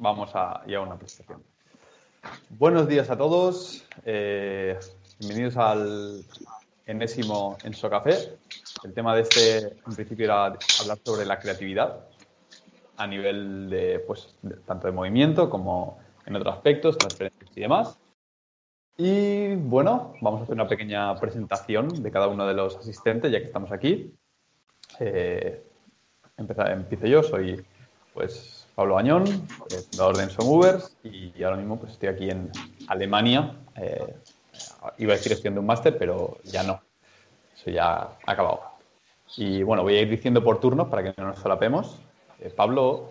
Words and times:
vamos 0.00 0.30
a 0.34 0.62
ir 0.66 0.76
a 0.76 0.80
una 0.80 0.96
presentación. 0.96 1.42
Buenos 2.48 2.88
días 2.88 3.10
a 3.10 3.16
todos. 3.16 3.84
Eh, 4.04 4.78
bienvenidos 5.18 5.56
al 5.56 6.24
enésimo 6.86 7.56
Enso 7.62 7.88
Café. 7.88 8.38
El 8.82 8.94
tema 8.94 9.14
de 9.14 9.22
este, 9.22 9.58
en 9.86 9.94
principio, 9.94 10.24
era 10.24 10.46
hablar 10.46 10.98
sobre 11.04 11.26
la 11.26 11.38
creatividad 11.38 12.00
a 12.96 13.06
nivel 13.06 13.70
de, 13.70 14.00
pues, 14.00 14.34
tanto 14.66 14.86
de 14.86 14.92
movimiento 14.92 15.48
como 15.48 15.98
en 16.26 16.36
otros 16.36 16.54
aspectos, 16.54 16.96
transferencias 16.96 17.50
y 17.54 17.60
demás. 17.60 17.98
Y 18.96 19.54
bueno, 19.54 20.14
vamos 20.20 20.40
a 20.40 20.44
hacer 20.44 20.54
una 20.54 20.68
pequeña 20.68 21.14
presentación 21.16 22.02
de 22.02 22.10
cada 22.10 22.26
uno 22.26 22.46
de 22.46 22.54
los 22.54 22.76
asistentes, 22.76 23.30
ya 23.30 23.38
que 23.38 23.46
estamos 23.46 23.70
aquí. 23.70 24.14
Eh, 24.98 25.62
empiezo 26.36 27.06
yo, 27.06 27.22
soy 27.22 27.64
pues 28.12 28.59
Pablo 28.80 28.94
Bañón, 28.94 29.26
fundador 29.90 30.16
de 30.16 30.22
Enso 30.22 30.42
Movers 30.42 30.96
y 31.04 31.42
ahora 31.42 31.58
mismo 31.58 31.78
pues 31.78 31.92
estoy 31.92 32.08
aquí 32.08 32.30
en 32.30 32.50
Alemania. 32.88 33.54
Eh, 33.76 34.16
iba 34.96 35.12
a 35.12 35.16
decir 35.16 35.34
haciendo 35.34 35.60
un 35.60 35.66
máster, 35.66 35.98
pero 35.98 36.38
ya 36.44 36.62
no. 36.62 36.80
Eso 37.54 37.70
ya 37.70 37.94
ha 37.94 38.16
acabado. 38.24 38.62
Y 39.36 39.62
bueno, 39.64 39.82
voy 39.82 39.96
a 39.96 40.00
ir 40.00 40.08
diciendo 40.08 40.42
por 40.42 40.60
turnos 40.60 40.88
para 40.88 41.02
que 41.02 41.12
no 41.20 41.26
nos 41.28 41.38
solapemos. 41.40 41.98
Eh, 42.38 42.48
Pablo. 42.48 43.10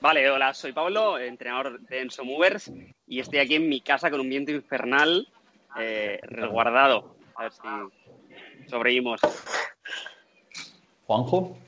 Vale, 0.00 0.30
hola, 0.30 0.54
soy 0.54 0.72
Pablo, 0.72 1.18
entrenador 1.18 1.80
de 1.80 2.00
Enso 2.00 2.24
Movers 2.24 2.70
y 3.04 3.18
estoy 3.18 3.40
aquí 3.40 3.56
en 3.56 3.68
mi 3.68 3.80
casa 3.80 4.12
con 4.12 4.20
un 4.20 4.28
viento 4.28 4.52
infernal 4.52 5.26
eh, 5.76 6.20
resguardado. 6.22 7.16
A 7.34 7.42
ver 7.42 7.52
si 7.52 8.68
sobrevivimos. 8.68 9.20
Juanjo. 11.04 11.58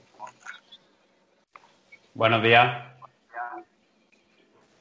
Buenos 2.15 2.43
días. 2.43 2.89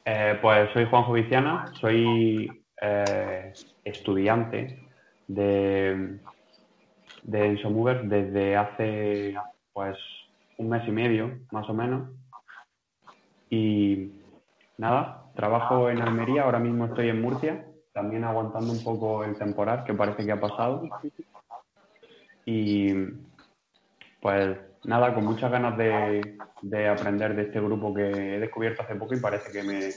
Eh, 0.03 0.39
pues 0.41 0.71
soy 0.73 0.85
Juanjo 0.85 1.13
Viciana, 1.13 1.71
soy 1.79 2.49
eh, 2.81 3.53
estudiante 3.83 4.79
de, 5.27 6.17
de 7.21 7.45
Ensomovers 7.45 8.09
desde 8.09 8.55
hace 8.55 9.35
pues 9.73 9.95
un 10.57 10.69
mes 10.69 10.87
y 10.87 10.91
medio, 10.91 11.37
más 11.51 11.69
o 11.69 11.73
menos. 11.75 12.09
Y 13.51 14.11
nada, 14.79 15.25
trabajo 15.35 15.91
en 15.91 16.01
Almería, 16.01 16.43
ahora 16.43 16.59
mismo 16.59 16.85
estoy 16.85 17.09
en 17.09 17.21
Murcia, 17.21 17.63
también 17.93 18.23
aguantando 18.23 18.71
un 18.71 18.83
poco 18.83 19.23
el 19.23 19.37
temporal 19.37 19.83
que 19.83 19.93
parece 19.93 20.25
que 20.25 20.31
ha 20.31 20.39
pasado. 20.39 20.81
Y 22.43 22.91
pues 24.19 24.57
nada, 24.83 25.13
con 25.13 25.25
muchas 25.25 25.51
ganas 25.51 25.77
de, 25.77 26.87
aprender 26.87 27.35
de 27.35 27.43
este 27.43 27.59
grupo 27.59 27.93
que 27.93 28.09
he 28.09 28.39
descubierto 28.39 28.81
hace 28.83 28.95
poco 28.95 29.15
y 29.15 29.19
parece 29.19 29.51
que 29.51 29.63
me, 29.63 29.91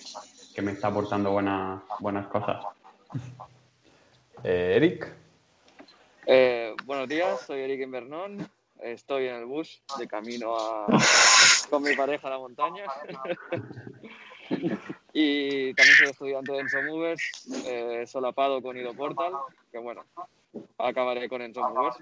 que 0.54 0.62
me 0.62 0.72
está 0.72 0.88
aportando 0.88 1.30
buenas, 1.32 1.82
buenas 2.00 2.26
cosas. 2.26 2.64
Eh, 4.44 4.74
Eric. 4.76 5.08
Eh, 6.26 6.74
buenos 6.84 7.08
días, 7.08 7.40
soy 7.40 7.60
Eric 7.60 7.82
Invernón. 7.82 8.48
Estoy 8.80 9.28
en 9.28 9.36
el 9.36 9.44
bus 9.44 9.82
de 9.98 10.08
camino 10.08 10.56
a, 10.56 10.86
con 11.70 11.82
mi 11.82 11.94
pareja 11.94 12.26
a 12.26 12.30
la 12.30 12.38
montaña. 12.38 12.84
y 15.12 15.72
también 15.74 15.96
soy 15.96 16.08
estudiante 16.08 16.52
de 16.52 16.58
Enso 16.58 16.82
Movers, 16.82 17.48
eh, 17.66 18.04
solapado 18.06 18.60
con 18.60 18.76
Ido 18.76 18.92
Portal, 18.94 19.32
que 19.70 19.78
bueno, 19.78 20.04
acabaré 20.78 21.28
con 21.28 21.42
Enso 21.42 21.60
Movers. 21.60 21.98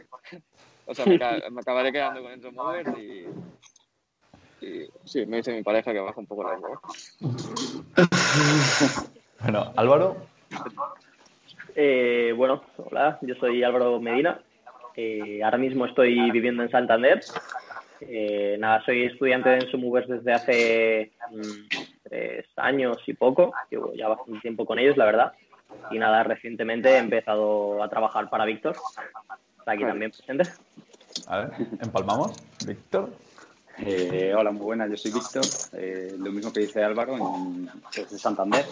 O 0.91 0.95
sea, 0.95 1.05
me, 1.51 1.61
acabaré 1.61 1.93
quedando 1.93 2.21
con 2.21 2.33
Enzo 2.33 2.51
Movers 2.51 2.99
y, 2.99 3.27
sí, 5.05 5.25
me 5.25 5.37
dice 5.37 5.53
mi 5.53 5.63
pareja 5.63 5.93
que 5.93 6.01
baja 6.01 6.19
un 6.19 6.27
poco 6.27 6.43
la 6.43 6.57
voz. 6.57 6.81
bueno, 9.41 9.73
Álvaro. 9.77 10.17
Eh, 11.77 12.35
bueno, 12.37 12.65
hola, 12.77 13.19
yo 13.23 13.37
soy 13.37 13.63
Álvaro 13.63 14.01
Medina. 14.01 14.41
Eh, 14.97 15.41
ahora 15.45 15.59
mismo 15.59 15.87
estoy 15.87 16.29
viviendo 16.33 16.65
en 16.65 16.71
Santander. 16.73 17.21
Eh, 18.01 18.57
nada, 18.59 18.85
soy 18.85 19.05
estudiante 19.05 19.49
de 19.49 19.59
Enso 19.59 19.79
Movers 19.79 20.09
desde 20.09 20.33
hace 20.33 21.13
mm, 21.31 21.69
tres 22.03 22.47
años 22.57 22.97
y 23.07 23.15
poco. 23.15 23.55
Llevo 23.71 23.95
ya 23.95 24.09
bastante 24.09 24.41
tiempo 24.41 24.67
con 24.67 24.81
ellos, 24.81 24.97
la 24.97 25.05
verdad. 25.05 25.33
Y 25.93 25.99
nada, 25.99 26.25
recientemente 26.25 26.91
he 26.91 26.99
empezado 26.99 27.81
a 27.81 27.89
trabajar 27.89 28.29
para 28.29 28.45
Víctor, 28.45 28.75
Está 29.61 29.73
aquí 29.73 29.85
también 29.85 30.11
presente. 30.11 30.45
A 31.27 31.39
ver, 31.39 31.53
empalmamos. 31.81 32.33
Víctor. 32.67 33.11
Eh, 33.79 34.35
hola, 34.37 34.51
muy 34.51 34.63
buenas. 34.63 34.91
Yo 34.91 34.97
soy 34.97 35.13
Víctor. 35.13 35.45
Eh, 35.73 36.15
lo 36.19 36.33
mismo 36.33 36.53
que 36.53 36.61
dice 36.61 36.83
Álvaro, 36.83 37.17
en, 37.17 37.71
desde 37.95 38.19
Santander. 38.19 38.67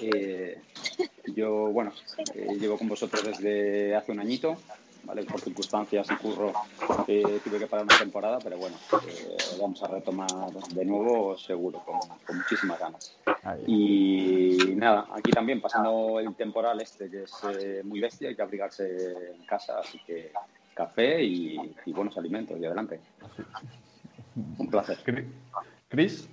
Eh, 0.00 0.60
yo, 1.34 1.68
bueno, 1.68 1.92
llevo 2.34 2.78
con 2.78 2.88
vosotros 2.88 3.22
desde 3.24 3.94
hace 3.94 4.12
un 4.12 4.20
añito. 4.20 4.56
¿vale? 5.04 5.24
Por 5.24 5.40
circunstancias 5.40 6.06
y 6.10 6.16
curro 6.16 6.52
tuve 7.06 7.58
que 7.58 7.66
parar 7.66 7.84
una 7.84 7.98
temporada, 7.98 8.38
pero 8.42 8.58
bueno, 8.58 8.76
vamos 9.58 9.82
a 9.82 9.88
retomar 9.88 10.28
de 10.70 10.84
nuevo 10.84 11.36
seguro, 11.38 11.82
con, 11.84 11.98
con 12.26 12.36
muchísimas 12.36 12.78
ganas. 12.78 13.16
Y 13.66 14.74
nada, 14.76 15.06
aquí 15.12 15.30
también 15.30 15.60
pasando 15.60 16.20
el 16.20 16.34
temporal 16.34 16.80
este 16.80 17.10
que 17.10 17.22
es 17.22 17.32
eh, 17.58 17.82
muy 17.84 18.00
bestia, 18.00 18.28
hay 18.28 18.36
que 18.36 18.42
abrigarse 18.42 19.32
en 19.34 19.46
casa, 19.46 19.78
así 19.80 19.98
que 20.06 20.30
café 20.78 21.20
y, 21.20 21.74
buenos 21.86 22.16
alimentos 22.16 22.56
y 22.58 22.64
adelante. 22.64 23.00
Un 24.58 24.70
placer. 24.70 24.98
Chris. 25.88 26.28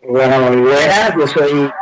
Bueno, 0.00 0.52
muy 0.52 0.60
buenas, 0.60 1.16
yo 1.16 1.26
soy 1.26 1.72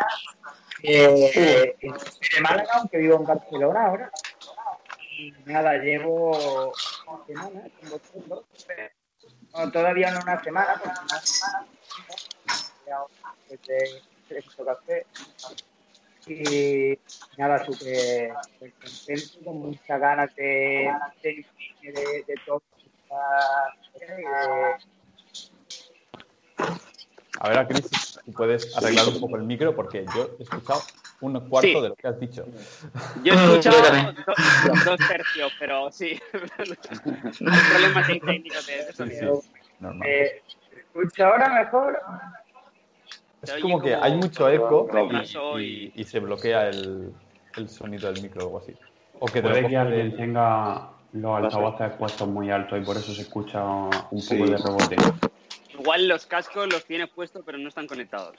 eh, 0.85 1.77
de 1.81 2.41
Málaga, 2.41 2.71
aunque 2.77 2.97
vivo 2.97 3.17
en 3.17 3.25
Barcelona 3.25 3.87
ahora. 3.87 4.11
Y 5.19 5.35
nada, 5.45 5.77
llevo 5.77 6.73
una 7.07 7.27
semana 7.27 7.61
con 7.79 7.91
vosotros, 7.91 8.45
no, 9.53 9.71
todavía 9.71 10.13
no 10.13 10.21
una 10.23 10.43
semana, 10.43 10.81
pero 10.83 10.95
una 11.03 11.21
semana 11.21 11.67
de 13.51 13.57
este 14.31 14.65
café. 14.65 15.07
Y 16.27 16.99
nada, 17.37 17.65
súper 17.65 18.33
contento, 18.61 19.45
con 19.45 19.59
muchas 19.59 20.01
ganas 20.01 20.35
de, 20.37 20.93
de, 21.23 21.47
de, 21.83 22.25
de 22.27 22.35
todo. 22.47 22.63
A 27.41 27.49
ver, 27.49 27.59
a 27.59 27.67
Cris, 27.67 27.89
si 28.25 28.31
puedes 28.31 28.77
arreglar 28.77 29.09
un 29.09 29.21
poco 29.21 29.37
el 29.37 29.43
micro, 29.43 29.75
porque 29.75 30.05
yo 30.15 30.37
he 30.39 30.43
escuchado 30.45 30.81
un 31.21 31.49
cuarto 31.49 31.83
de 31.83 31.89
lo 31.89 31.97
que 31.97 32.09
has 32.09 32.21
dicho. 32.21 32.47
Yo 33.25 33.35
he 33.35 33.37
escuchado 33.37 33.79
dos, 34.27 34.85
dos 34.85 35.09
tercios, 35.09 35.53
pero 35.59 35.91
sí. 35.91 36.21
Hay 36.33 37.71
problemas 37.71 38.07
técnicos 38.07 38.67
de 38.67 38.93
sonido. 38.93 39.43
Sí, 39.43 39.49
sí. 39.81 39.87
Eh, 40.05 40.43
¿Escucha 40.95 41.27
ahora 41.27 41.49
mejor? 41.49 42.01
Es 43.43 43.55
como 43.61 43.81
que 43.83 43.95
hay 43.95 44.15
mucho 44.15 44.49
eco 44.49 44.89
y, 45.59 46.05
se 46.05 46.21
bloquea 46.21 46.69
el, 46.69 47.13
sonido 47.67 48.13
del 48.13 48.23
micro 48.23 48.45
o 48.45 48.47
algo 48.47 48.59
así. 48.59 48.73
O 49.19 49.27
que 49.27 49.43
Puede 49.43 49.69
que 49.69 49.77
alguien 49.77 50.17
tenga 50.17 50.91
los 51.13 51.45
altavoces 51.45 51.93
puestos 51.97 52.29
muy 52.29 52.51
altos 52.51 52.81
y 52.81 52.85
por 52.85 52.97
eso 52.97 53.13
se 53.13 53.23
escucha 53.23 53.63
un 53.65 53.91
poco 54.27 54.47
de 54.47 54.57
rebote. 54.57 54.97
Igual 55.79 56.07
los 56.07 56.27
cascos 56.27 56.73
los 56.73 56.85
tienes 56.85 57.11
puestos 57.11 57.43
pero 57.45 57.59
no 57.59 57.69
están 57.69 57.87
conectados. 57.87 58.37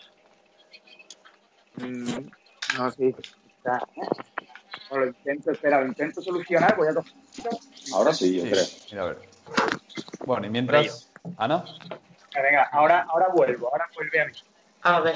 Mm, 1.76 2.30
no, 2.78 2.92
sí. 2.92 3.16
lo 4.92 5.08
intento, 5.08 5.52
espera, 5.52 5.82
lo 5.82 5.88
intento 5.88 6.22
solucionar. 6.22 6.78
Voy 6.78 6.88
a 6.88 7.94
Ahora 7.94 8.14
sí, 8.14 8.38
yo 8.38 8.44
creo. 8.44 8.66
Mira, 8.92 9.04
a 9.04 9.06
ver. 9.08 9.18
Bueno, 10.26 10.48
y 10.48 10.50
mientras, 10.50 11.12
Ana. 11.38 11.66
Venga, 12.36 12.70
ahora, 12.72 13.06
ahora 13.10 13.28
vuelvo, 13.36 13.70
ahora 13.72 13.88
vuelve 13.96 14.22
a 14.22 14.26
mí. 14.28 14.34
A 14.84 15.00
ver. 15.00 15.16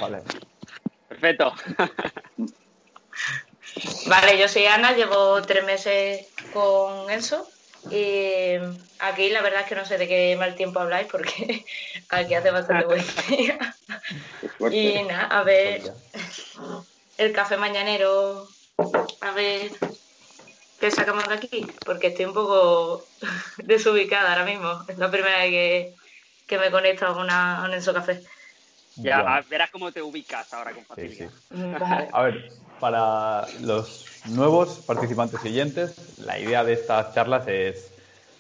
Perfecto. 1.08 1.54
vale, 4.08 4.38
yo 4.38 4.48
soy 4.48 4.66
Ana, 4.66 4.94
llevo 4.94 5.42
tres 5.42 5.66
meses 5.66 6.28
con 6.54 7.10
Enso. 7.10 7.48
Y 7.92 8.56
aquí 9.00 9.30
la 9.30 9.42
verdad 9.42 9.62
es 9.62 9.68
que 9.68 9.76
no 9.76 9.86
sé 9.86 9.98
de 9.98 10.08
qué 10.08 10.36
mal 10.38 10.56
tiempo 10.56 10.80
habláis 10.80 11.08
porque 11.08 11.66
aquí 12.10 12.34
hace 12.34 12.52
bastante 12.52 12.86
buen 12.86 13.06
día. 13.30 13.76
Y 14.72 15.04
nada, 15.04 15.26
a 15.26 15.44
ver 15.44 15.82
el 17.18 17.34
café 17.34 17.58
mañanero, 17.58 18.48
a 19.22 19.32
ver 19.32 19.72
qué 20.80 20.92
sacamos 20.92 21.28
de 21.28 21.36
aquí, 21.36 21.66
porque 21.86 22.08
estoy 22.08 22.26
un 22.26 22.34
poco 22.34 23.06
desubicada 23.58 24.32
ahora 24.32 24.46
mismo. 24.46 24.86
Es 24.88 24.98
la 24.98 25.12
primera 25.12 25.40
vez 25.40 25.94
que, 26.46 26.58
me 26.58 26.72
conecto 26.72 27.06
a, 27.06 27.12
una, 27.12 27.62
a 27.62 27.66
un 27.66 27.74
Enso 27.74 27.94
Café. 27.94 28.22
Ya 28.98 29.44
verás 29.50 29.70
cómo 29.72 29.92
te 29.92 30.02
ubicas 30.02 30.54
ahora 30.54 30.72
con 30.72 30.84
facilidad. 30.84 31.30
A 32.12 32.22
ver, 32.24 32.52
para 32.80 33.48
los 33.62 34.22
nuevos 34.30 34.80
participantes 34.82 35.42
siguientes, 35.42 36.16
la 36.20 36.40
idea 36.40 36.64
de 36.64 36.74
estas 36.74 37.14
charlas 37.14 37.48
es 37.48 37.94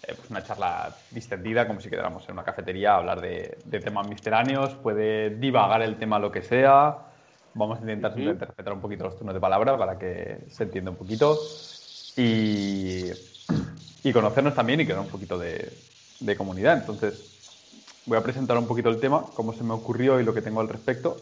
eh, 0.03 0.13
pues 0.15 0.29
una 0.29 0.43
charla 0.43 0.95
distendida, 1.11 1.67
como 1.67 1.79
si 1.79 1.89
quedáramos 1.89 2.27
en 2.27 2.33
una 2.33 2.43
cafetería 2.43 2.93
a 2.93 2.97
hablar 2.97 3.21
de, 3.21 3.57
de 3.65 3.79
temas 3.79 4.07
misceláneos. 4.07 4.73
Puede 4.75 5.31
divagar 5.31 5.81
el 5.81 5.97
tema 5.97 6.19
lo 6.19 6.31
que 6.31 6.41
sea. 6.41 6.97
Vamos 7.53 7.79
a 7.79 7.81
intentar 7.81 8.13
siempre 8.13 8.45
respetar 8.45 8.73
un 8.73 8.81
poquito 8.81 9.05
los 9.05 9.17
turnos 9.17 9.33
de 9.33 9.41
palabra 9.41 9.77
para 9.77 9.97
que 9.97 10.39
se 10.49 10.63
entienda 10.63 10.91
un 10.91 10.97
poquito. 10.97 11.39
Y, 12.15 13.11
y 14.03 14.13
conocernos 14.13 14.53
también 14.53 14.81
y 14.81 14.85
crear 14.85 14.99
un 14.99 15.07
poquito 15.07 15.37
de, 15.37 15.71
de 16.19 16.35
comunidad. 16.35 16.77
Entonces, 16.77 17.36
voy 18.07 18.17
a 18.17 18.23
presentar 18.23 18.57
un 18.57 18.65
poquito 18.65 18.89
el 18.89 18.99
tema, 18.99 19.23
cómo 19.35 19.53
se 19.53 19.63
me 19.63 19.73
ocurrió 19.73 20.19
y 20.19 20.23
lo 20.23 20.33
que 20.33 20.41
tengo 20.41 20.61
al 20.61 20.69
respecto. 20.69 21.17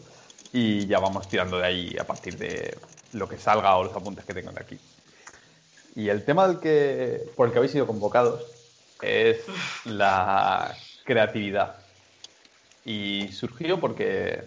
Y 0.52 0.86
ya 0.86 1.00
vamos 1.00 1.28
tirando 1.28 1.58
de 1.58 1.66
ahí 1.66 1.96
a 2.00 2.04
partir 2.04 2.38
de 2.38 2.78
lo 3.12 3.28
que 3.28 3.36
salga 3.36 3.76
o 3.76 3.84
los 3.84 3.94
apuntes 3.94 4.24
que 4.24 4.32
tengo 4.32 4.52
de 4.52 4.60
aquí. 4.60 4.78
Y 5.96 6.08
el 6.08 6.24
tema 6.24 6.46
del 6.46 6.60
que, 6.60 7.28
por 7.36 7.48
el 7.48 7.52
que 7.52 7.58
habéis 7.58 7.72
sido 7.72 7.86
convocados 7.86 8.42
es 9.02 9.38
la 9.84 10.74
creatividad. 11.04 11.76
Y 12.84 13.28
surgió 13.32 13.80
porque, 13.80 14.44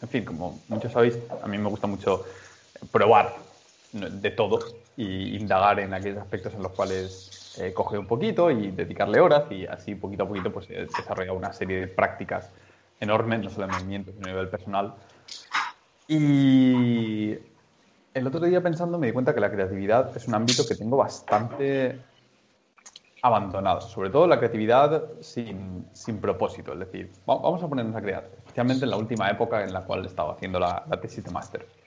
en 0.00 0.08
fin, 0.08 0.24
como 0.24 0.62
muchos 0.68 0.92
sabéis, 0.92 1.18
a 1.42 1.46
mí 1.46 1.58
me 1.58 1.68
gusta 1.68 1.86
mucho 1.86 2.24
probar 2.90 3.36
de 3.92 4.30
todo 4.30 4.60
y 4.96 5.36
indagar 5.36 5.78
en 5.80 5.92
aquellos 5.92 6.18
aspectos 6.18 6.54
en 6.54 6.62
los 6.62 6.72
cuales 6.72 7.41
he 7.54 7.72
cogido 7.74 8.00
un 8.00 8.06
poquito 8.06 8.50
y 8.50 8.70
dedicarle 8.70 9.20
horas 9.20 9.44
y 9.50 9.66
así 9.66 9.94
poquito 9.94 10.24
a 10.24 10.28
poquito 10.28 10.52
pues 10.52 10.68
he 10.70 10.86
desarrollado 10.86 11.36
una 11.36 11.52
serie 11.52 11.80
de 11.80 11.88
prácticas 11.88 12.52
enormes, 13.00 13.40
no 13.42 13.50
solo 13.50 13.66
en 13.66 13.72
movimientos, 13.72 14.14
sino 14.14 14.26
a 14.26 14.30
nivel 14.30 14.48
personal. 14.48 14.94
Y 16.08 17.32
el 18.14 18.26
otro 18.26 18.40
día 18.40 18.62
pensando 18.62 18.98
me 18.98 19.06
di 19.06 19.12
cuenta 19.12 19.34
que 19.34 19.40
la 19.40 19.50
creatividad 19.50 20.16
es 20.16 20.28
un 20.28 20.34
ámbito 20.34 20.66
que 20.66 20.74
tengo 20.76 20.96
bastante 20.96 22.00
abandonado, 23.22 23.80
sobre 23.80 24.10
todo 24.10 24.26
la 24.26 24.38
creatividad 24.38 25.04
sin, 25.20 25.86
sin 25.92 26.20
propósito, 26.20 26.72
es 26.72 26.80
decir, 26.80 27.12
va- 27.28 27.36
vamos 27.38 27.62
a 27.62 27.68
ponernos 27.68 27.94
a 27.94 28.02
crear, 28.02 28.28
especialmente 28.36 28.84
en 28.84 28.90
la 28.90 28.96
última 28.96 29.30
época 29.30 29.62
en 29.62 29.72
la 29.72 29.84
cual 29.84 30.04
estaba 30.04 30.32
haciendo 30.32 30.58
la, 30.58 30.84
la 30.88 31.00
tesis 31.00 31.22
de 31.24 31.30
máster. 31.30 31.81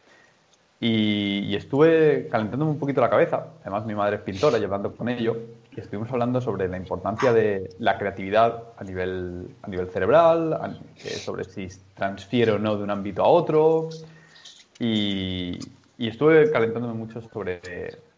Y, 0.79 1.39
y 1.45 1.55
estuve 1.55 2.27
calentándome 2.29 2.71
un 2.71 2.79
poquito 2.79 2.99
la 3.01 3.09
cabeza, 3.09 3.47
además 3.61 3.85
mi 3.85 3.95
madre 3.95 4.17
es 4.17 4.21
pintora, 4.21 4.57
llevando 4.57 4.93
con 4.95 5.07
ello, 5.07 5.37
y 5.71 5.79
estuvimos 5.79 6.11
hablando 6.11 6.41
sobre 6.41 6.67
la 6.67 6.77
importancia 6.77 7.31
de 7.31 7.69
la 7.79 7.97
creatividad 7.97 8.63
a 8.77 8.83
nivel, 8.83 9.47
a 9.61 9.67
nivel 9.69 9.89
cerebral, 9.89 10.53
a- 10.53 10.73
sobre 11.19 11.45
si 11.45 11.67
transfiere 11.95 12.51
o 12.51 12.59
no 12.59 12.75
de 12.75 12.83
un 12.83 12.91
ámbito 12.91 13.23
a 13.23 13.27
otro, 13.27 13.89
y, 14.79 15.61
y 15.97 16.07
estuve 16.09 16.51
calentándome 16.51 16.93
mucho 16.93 17.21
sobre 17.21 17.61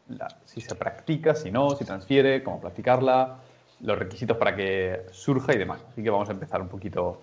la- 0.09 0.35
si 0.45 0.59
se 0.61 0.73
practica, 0.75 1.35
si 1.35 1.51
no, 1.51 1.75
si 1.75 1.85
transfiere, 1.85 2.41
cómo 2.43 2.59
practicarla, 2.59 3.37
los 3.81 3.99
requisitos 3.99 4.37
para 4.37 4.55
que 4.55 5.01
surja 5.11 5.53
y 5.53 5.57
demás. 5.59 5.85
Así 5.91 6.01
que 6.01 6.09
vamos 6.09 6.29
a 6.29 6.31
empezar 6.31 6.61
un 6.61 6.67
poquito 6.69 7.21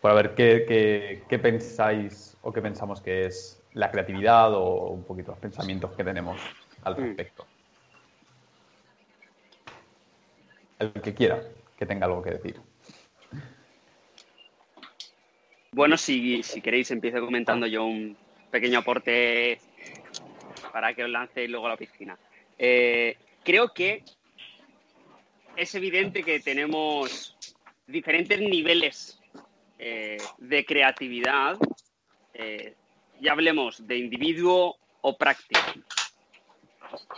por 0.00 0.14
ver 0.14 0.34
qué, 0.34 0.64
qué- 0.66 1.22
qué 1.28 1.38
pensáis 1.38 2.36
o 2.42 2.50
qué 2.52 2.62
pensamos 2.62 3.02
que 3.02 3.26
es 3.26 3.59
la 3.74 3.90
creatividad 3.90 4.52
o 4.54 4.90
un 4.90 5.04
poquito 5.04 5.32
los 5.32 5.40
pensamientos 5.40 5.92
que 5.92 6.04
tenemos 6.04 6.40
al 6.82 6.94
Mm. 6.94 7.00
respecto. 7.00 7.46
El 10.78 10.92
que 10.92 11.14
quiera 11.14 11.42
que 11.76 11.86
tenga 11.86 12.06
algo 12.06 12.22
que 12.22 12.30
decir. 12.30 12.60
Bueno, 15.72 15.96
si, 15.96 16.42
si 16.42 16.60
queréis, 16.60 16.90
empiezo 16.90 17.20
comentando 17.20 17.66
yo 17.66 17.84
un 17.84 18.16
pequeño 18.50 18.80
aporte 18.80 19.60
para 20.72 20.94
que 20.94 21.04
os 21.04 21.10
lancéis 21.10 21.48
luego 21.48 21.66
a 21.66 21.70
la 21.70 21.76
piscina. 21.76 22.18
Eh, 22.58 23.16
creo 23.44 23.72
que 23.72 24.02
es 25.56 25.74
evidente 25.74 26.22
que 26.22 26.40
tenemos 26.40 27.36
diferentes 27.86 28.40
niveles 28.40 29.20
eh, 29.78 30.18
de 30.38 30.64
creatividad, 30.64 31.56
eh, 32.34 32.74
ya 33.20 33.32
hablemos 33.32 33.86
de 33.86 33.96
individuo 33.98 34.76
o 35.02 35.16
práctica. 35.16 35.74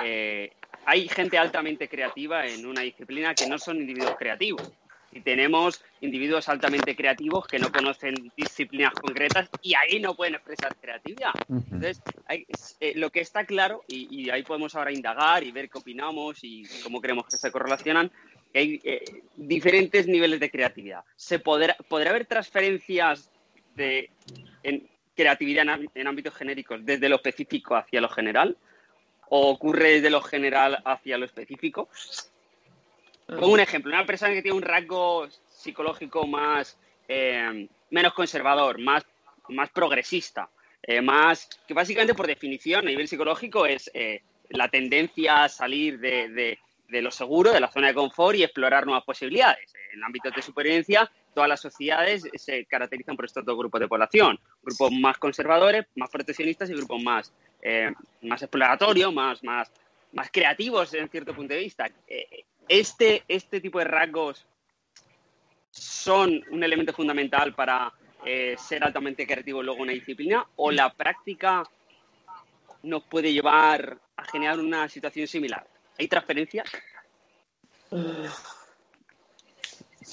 Eh, 0.02 0.52
hay 0.84 1.08
gente 1.08 1.38
altamente 1.38 1.88
creativa 1.88 2.46
en 2.46 2.66
una 2.66 2.82
disciplina 2.82 3.34
que 3.34 3.46
no 3.46 3.58
son 3.58 3.78
individuos 3.78 4.16
creativos. 4.18 4.70
Y 5.14 5.20
tenemos 5.20 5.84
individuos 6.00 6.48
altamente 6.48 6.96
creativos 6.96 7.46
que 7.46 7.58
no 7.58 7.70
conocen 7.70 8.14
disciplinas 8.34 8.94
concretas 8.94 9.50
y 9.60 9.74
ahí 9.74 10.00
no 10.00 10.14
pueden 10.14 10.36
expresar 10.36 10.74
creatividad. 10.80 11.32
Entonces, 11.50 12.00
hay- 12.26 12.46
eh, 12.80 12.94
lo 12.96 13.10
que 13.10 13.20
está 13.20 13.44
claro, 13.44 13.84
y, 13.86 14.08
y 14.10 14.30
ahí 14.30 14.42
podemos 14.42 14.74
ahora 14.74 14.90
indagar 14.90 15.44
y 15.44 15.52
ver 15.52 15.68
qué 15.68 15.78
opinamos 15.78 16.38
y 16.42 16.64
cómo 16.82 17.02
creemos 17.02 17.26
que 17.26 17.36
se 17.36 17.52
correlacionan, 17.52 18.10
que 18.54 18.58
hay 18.58 18.80
eh, 18.84 19.04
diferentes 19.36 20.06
niveles 20.06 20.40
de 20.40 20.50
creatividad. 20.50 21.04
¿Se 21.14 21.38
podrá, 21.38 21.76
¿Podrá 21.88 22.08
haber 22.10 22.24
transferencias 22.24 23.30
de 23.76 24.08
en 24.62 24.88
creatividad 25.14 25.66
en, 25.94 26.06
ámbitos 26.06 26.34
genéricos 26.34 26.84
desde 26.84 27.08
lo 27.08 27.16
específico 27.16 27.76
hacia 27.76 28.00
lo 28.00 28.08
general? 28.08 28.56
¿O 29.28 29.48
ocurre 29.50 29.92
desde 29.94 30.10
lo 30.10 30.20
general 30.20 30.82
hacia 30.84 31.16
lo 31.18 31.24
específico? 31.24 31.88
Pongo 33.26 33.52
un 33.52 33.60
ejemplo, 33.60 33.90
una 33.92 34.04
persona 34.04 34.32
que 34.34 34.42
tiene 34.42 34.56
un 34.56 34.62
rasgo 34.62 35.28
psicológico 35.48 36.26
más 36.26 36.76
eh, 37.08 37.66
menos 37.90 38.12
conservador, 38.14 38.78
más, 38.78 39.04
más 39.48 39.70
progresista, 39.70 40.50
eh, 40.82 41.00
más 41.00 41.48
que 41.66 41.72
básicamente 41.72 42.14
por 42.14 42.26
definición 42.26 42.84
a 42.86 42.90
nivel 42.90 43.08
psicológico 43.08 43.64
es 43.66 43.90
eh, 43.94 44.22
la 44.50 44.68
tendencia 44.68 45.44
a 45.44 45.48
salir 45.48 45.98
de, 45.98 46.28
de- 46.28 46.58
de 46.88 47.00
lo 47.00 47.10
seguro, 47.10 47.52
de 47.52 47.60
la 47.60 47.72
zona 47.72 47.86
de 47.86 47.94
confort 47.94 48.36
y 48.36 48.42
explorar 48.42 48.84
nuevas 48.84 49.02
posibilidades. 49.04 49.72
En 49.94 50.04
ámbitos 50.04 50.34
de 50.34 50.42
supervivencia, 50.42 51.10
todas 51.34 51.48
las 51.48 51.60
sociedades 51.60 52.28
se 52.34 52.64
caracterizan 52.66 53.16
por 53.16 53.24
estos 53.24 53.44
dos 53.44 53.56
grupos 53.56 53.80
de 53.80 53.88
población, 53.88 54.38
grupos 54.62 54.92
más 54.92 55.18
conservadores, 55.18 55.86
más 55.96 56.10
proteccionistas 56.10 56.70
y 56.70 56.74
grupos 56.74 57.02
más, 57.02 57.32
eh, 57.62 57.92
más 58.22 58.42
exploratorios, 58.42 59.12
más, 59.12 59.42
más, 59.42 59.70
más 60.12 60.30
creativos 60.30 60.92
en 60.94 61.08
cierto 61.08 61.34
punto 61.34 61.54
de 61.54 61.60
vista. 61.60 61.90
Eh, 62.06 62.44
este, 62.68 63.24
este 63.28 63.60
tipo 63.60 63.78
de 63.78 63.84
rasgos 63.84 64.46
son 65.70 66.42
un 66.50 66.62
elemento 66.62 66.92
fundamental 66.92 67.54
para 67.54 67.92
eh, 68.24 68.54
ser 68.58 68.84
altamente 68.84 69.26
creativo 69.26 69.62
luego 69.62 69.78
en 69.78 69.82
una 69.84 69.92
disciplina 69.92 70.46
o 70.56 70.70
la 70.70 70.92
práctica 70.92 71.64
nos 72.82 73.02
puede 73.04 73.32
llevar 73.32 73.98
a 74.16 74.24
generar 74.24 74.58
una 74.60 74.88
situación 74.88 75.26
similar. 75.26 75.66
¿Hay 75.98 76.08
transferencias? 76.08 76.70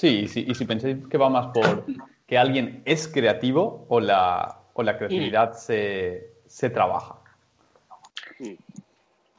Sí, 0.00 0.20
y 0.20 0.28
si, 0.28 0.40
y 0.48 0.54
si 0.54 0.64
pensáis 0.64 0.96
que 1.08 1.18
va 1.18 1.28
más 1.28 1.48
por 1.48 1.84
que 2.26 2.38
alguien 2.38 2.82
es 2.86 3.06
creativo 3.06 3.84
o 3.90 4.00
la, 4.00 4.62
o 4.72 4.82
la 4.82 4.96
creatividad 4.96 5.52
se, 5.52 6.36
se 6.46 6.70
trabaja. 6.70 7.20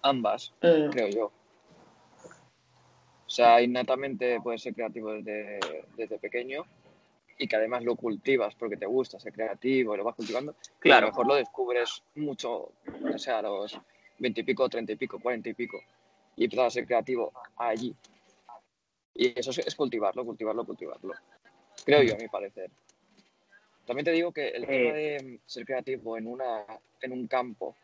Ambas, 0.04 0.54
Mm. 0.62 0.92
creo 0.92 1.08
yo. 1.08 1.26
O 3.26 3.30
sea, 3.34 3.60
innatamente 3.60 4.40
puedes 4.40 4.62
ser 4.62 4.76
creativo 4.76 5.14
desde, 5.14 5.58
desde 5.96 6.20
pequeño 6.20 6.64
y 7.40 7.48
que 7.48 7.56
además 7.56 7.84
lo 7.84 7.96
cultivas 7.96 8.54
porque 8.54 8.78
te 8.78 8.86
gusta 8.86 9.20
ser 9.20 9.34
creativo 9.34 9.96
y 9.96 9.98
lo 9.98 10.04
vas 10.04 10.16
cultivando. 10.16 10.52
Y 10.52 10.74
a 10.74 10.78
Claro. 10.80 11.08
lo 11.08 11.12
mejor 11.12 11.28
lo 11.28 11.36
descubres 11.36 12.04
mucho, 12.14 12.74
o 13.12 13.18
sea, 13.18 13.40
a 13.40 13.42
los 13.42 13.80
veintipico, 14.20 14.70
treinta 14.70 14.92
y 14.92 14.96
pico, 14.96 15.18
cuarenta 15.20 15.50
y 15.50 15.56
pico 15.56 15.82
y 16.36 16.44
empiezas 16.44 16.68
a 16.68 16.70
ser 16.70 16.86
creativo 16.86 17.32
allí. 17.58 17.96
Y 19.14 19.38
eso 19.40 19.52
es, 19.52 19.60
es 19.60 19.76
cultivarlo, 19.76 20.26
cultivarlo, 20.26 20.66
cultivarlo. 20.66 21.14
Creo 21.86 22.04
yo, 22.04 22.16
a 22.16 22.18
mi 22.18 22.28
parecer. 22.28 22.70
También 23.86 24.06
te 24.06 24.12
digo 24.12 24.32
que 24.32 24.50
el 24.50 24.66
tema 24.66 24.94
de 24.94 25.40
ser 25.46 25.66
creativo 25.66 26.18
en, 26.18 26.28
una, 26.28 26.66
en 27.02 27.12
un 27.12 27.28
campo 27.28 27.76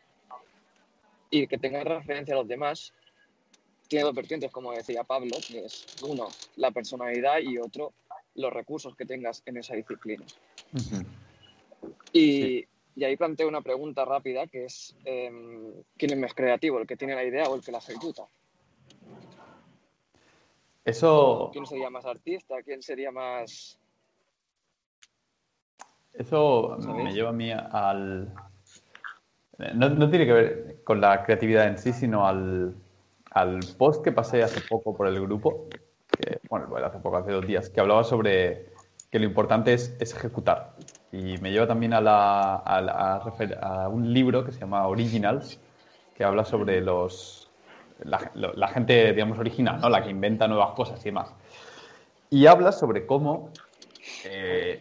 y 1.30 1.46
que 1.46 1.58
tenga 1.58 1.84
referencia 1.84 2.34
a 2.34 2.38
los 2.38 2.48
demás 2.48 2.92
tiene 3.88 4.04
dos 4.04 4.14
vertientes, 4.14 4.50
como 4.50 4.72
decía 4.72 5.02
Pablo, 5.04 5.36
que 5.46 5.64
es 5.64 5.86
uno, 6.02 6.28
la 6.56 6.70
personalidad 6.70 7.38
y 7.38 7.58
otro, 7.58 7.92
los 8.34 8.52
recursos 8.52 8.94
que 8.94 9.06
tengas 9.06 9.42
en 9.46 9.56
esa 9.56 9.74
disciplina. 9.74 10.24
Y, 12.12 12.66
y 12.94 13.04
ahí 13.04 13.16
planteo 13.16 13.48
una 13.48 13.62
pregunta 13.62 14.04
rápida 14.04 14.46
que 14.46 14.66
es, 14.66 14.94
em, 15.04 15.72
¿quién 15.96 16.12
es 16.12 16.18
más 16.18 16.34
creativo, 16.34 16.78
el 16.78 16.86
que 16.86 16.96
tiene 16.96 17.14
la 17.14 17.24
idea 17.24 17.48
o 17.48 17.54
el 17.54 17.62
que 17.62 17.72
la 17.72 17.78
ejecuta? 17.78 18.26
Eso, 20.88 21.50
¿Quién 21.52 21.66
sería 21.66 21.90
más 21.90 22.06
artista? 22.06 22.62
¿Quién 22.64 22.82
sería 22.82 23.10
más...? 23.10 23.78
eso 26.14 26.78
me 26.80 27.12
lleva 27.12 27.28
a 27.28 27.32
mí 27.32 27.52
al... 27.52 28.32
No, 29.74 29.90
no 29.90 30.08
tiene 30.08 30.24
que 30.24 30.32
ver 30.32 30.82
con 30.84 31.00
la 31.02 31.22
creatividad 31.24 31.66
en 31.66 31.76
sí, 31.76 31.92
sino 31.92 32.26
al, 32.26 32.74
al 33.32 33.60
post 33.76 34.02
que 34.02 34.12
pasé 34.12 34.42
hace 34.42 34.62
poco 34.62 34.96
por 34.96 35.08
el 35.08 35.20
grupo, 35.20 35.66
que, 36.16 36.40
bueno, 36.48 36.68
bueno, 36.68 36.86
hace 36.86 37.00
poco, 37.00 37.18
hace 37.18 37.32
dos 37.32 37.46
días, 37.46 37.68
que 37.68 37.80
hablaba 37.80 38.02
sobre 38.02 38.70
que 39.10 39.18
lo 39.18 39.26
importante 39.26 39.74
es, 39.74 39.94
es 40.00 40.14
ejecutar. 40.14 40.74
Y 41.12 41.36
me 41.38 41.52
lleva 41.52 41.66
también 41.66 41.92
a, 41.92 42.00
la- 42.00 42.56
a 42.56 42.80
la- 42.80 43.16
a 43.16 43.20
refer- 43.24 43.58
a 43.60 43.88
un 43.88 44.10
libro 44.14 44.42
que 44.42 44.52
se 44.52 44.60
llama 44.60 44.88
Originals, 44.88 45.60
que 46.14 46.24
habla 46.24 46.46
sobre 46.46 46.80
los, 46.80 47.47
la, 48.04 48.30
la 48.34 48.68
gente, 48.68 49.12
digamos, 49.12 49.38
original, 49.38 49.80
¿no? 49.80 49.88
La 49.88 50.02
que 50.02 50.10
inventa 50.10 50.46
nuevas 50.48 50.72
cosas 50.72 51.00
y 51.00 51.04
demás. 51.06 51.34
Y 52.30 52.46
hablas 52.46 52.78
sobre 52.78 53.06
cómo 53.06 53.50
eh, 54.24 54.80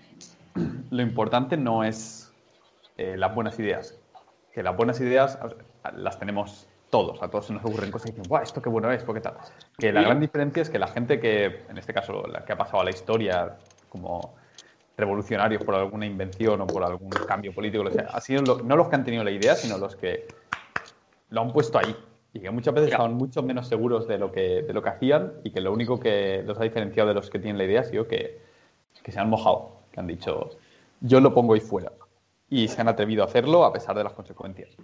lo 0.89 1.01
importante 1.01 1.57
no 1.57 1.83
es 1.83 2.33
eh, 2.97 3.15
las 3.17 3.33
buenas 3.33 3.57
ideas. 3.59 3.97
Que 4.51 4.63
las 4.63 4.75
buenas 4.75 4.99
ideas 4.99 5.37
las 5.95 6.19
tenemos 6.19 6.67
todos, 6.89 7.21
a 7.21 7.29
todos 7.29 7.47
se 7.47 7.53
nos 7.53 7.63
ocurren 7.65 7.91
cosas 7.91 8.07
y 8.07 8.11
dicen, 8.11 8.27
¡guau, 8.27 8.41
esto 8.43 8.61
qué 8.61 8.69
bueno 8.69 8.91
es! 8.91 9.03
¿Por 9.03 9.13
qué 9.15 9.21
tal? 9.21 9.35
Que 9.77 9.91
la 9.91 10.01
gran 10.01 10.19
diferencia 10.19 10.61
es 10.61 10.69
que 10.69 10.79
la 10.79 10.87
gente 10.87 11.19
que, 11.19 11.65
en 11.69 11.77
este 11.77 11.93
caso, 11.93 12.25
la 12.27 12.43
que 12.45 12.53
ha 12.53 12.57
pasado 12.57 12.81
a 12.81 12.85
la 12.85 12.91
historia 12.91 13.57
como 13.89 14.35
revolucionarios 14.97 15.63
por 15.63 15.75
alguna 15.75 16.05
invención 16.07 16.59
o 16.61 16.65
por 16.65 16.83
algún 16.83 17.09
cambio 17.09 17.53
político, 17.53 17.83
lo 17.83 17.91
sea, 17.91 18.07
ha 18.11 18.19
sido 18.21 18.41
lo- 18.41 18.63
no 18.63 18.75
los 18.75 18.87
que 18.89 18.95
han 18.95 19.03
tenido 19.03 19.23
la 19.23 19.29
idea, 19.31 19.53
sino 19.55 19.77
los 19.77 19.95
que 19.95 20.27
lo 21.29 21.41
han 21.41 21.53
puesto 21.53 21.77
ahí. 21.77 21.95
Y 22.33 22.39
que 22.41 22.51
muchas 22.51 22.73
veces 22.73 22.91
estaban 22.91 23.13
mucho 23.13 23.41
menos 23.41 23.67
seguros 23.67 24.07
de 24.07 24.17
lo, 24.17 24.31
que, 24.31 24.61
de 24.61 24.73
lo 24.73 24.81
que 24.83 24.89
hacían 24.89 25.33
y 25.43 25.51
que 25.51 25.61
lo 25.61 25.71
único 25.71 25.99
que 25.99 26.43
los 26.45 26.59
ha 26.59 26.63
diferenciado 26.63 27.09
de 27.09 27.15
los 27.15 27.29
que 27.29 27.39
tienen 27.39 27.57
la 27.57 27.63
idea 27.63 27.81
ha 27.81 27.85
sido 27.85 28.07
que, 28.07 28.39
que 29.01 29.11
se 29.11 29.19
han 29.19 29.29
mojado, 29.29 29.81
que 29.91 29.99
han 29.99 30.07
dicho, 30.07 30.49
yo 31.01 31.19
lo 31.19 31.33
pongo 31.33 31.53
ahí 31.53 31.61
fuera. 31.61 31.91
Y 32.49 32.67
se 32.67 32.79
han 32.81 32.87
atrevido 32.87 33.23
a 33.23 33.25
hacerlo 33.27 33.63
a 33.65 33.73
pesar 33.73 33.95
de 33.97 34.03
las 34.03 34.13
consecuencias. 34.13 34.75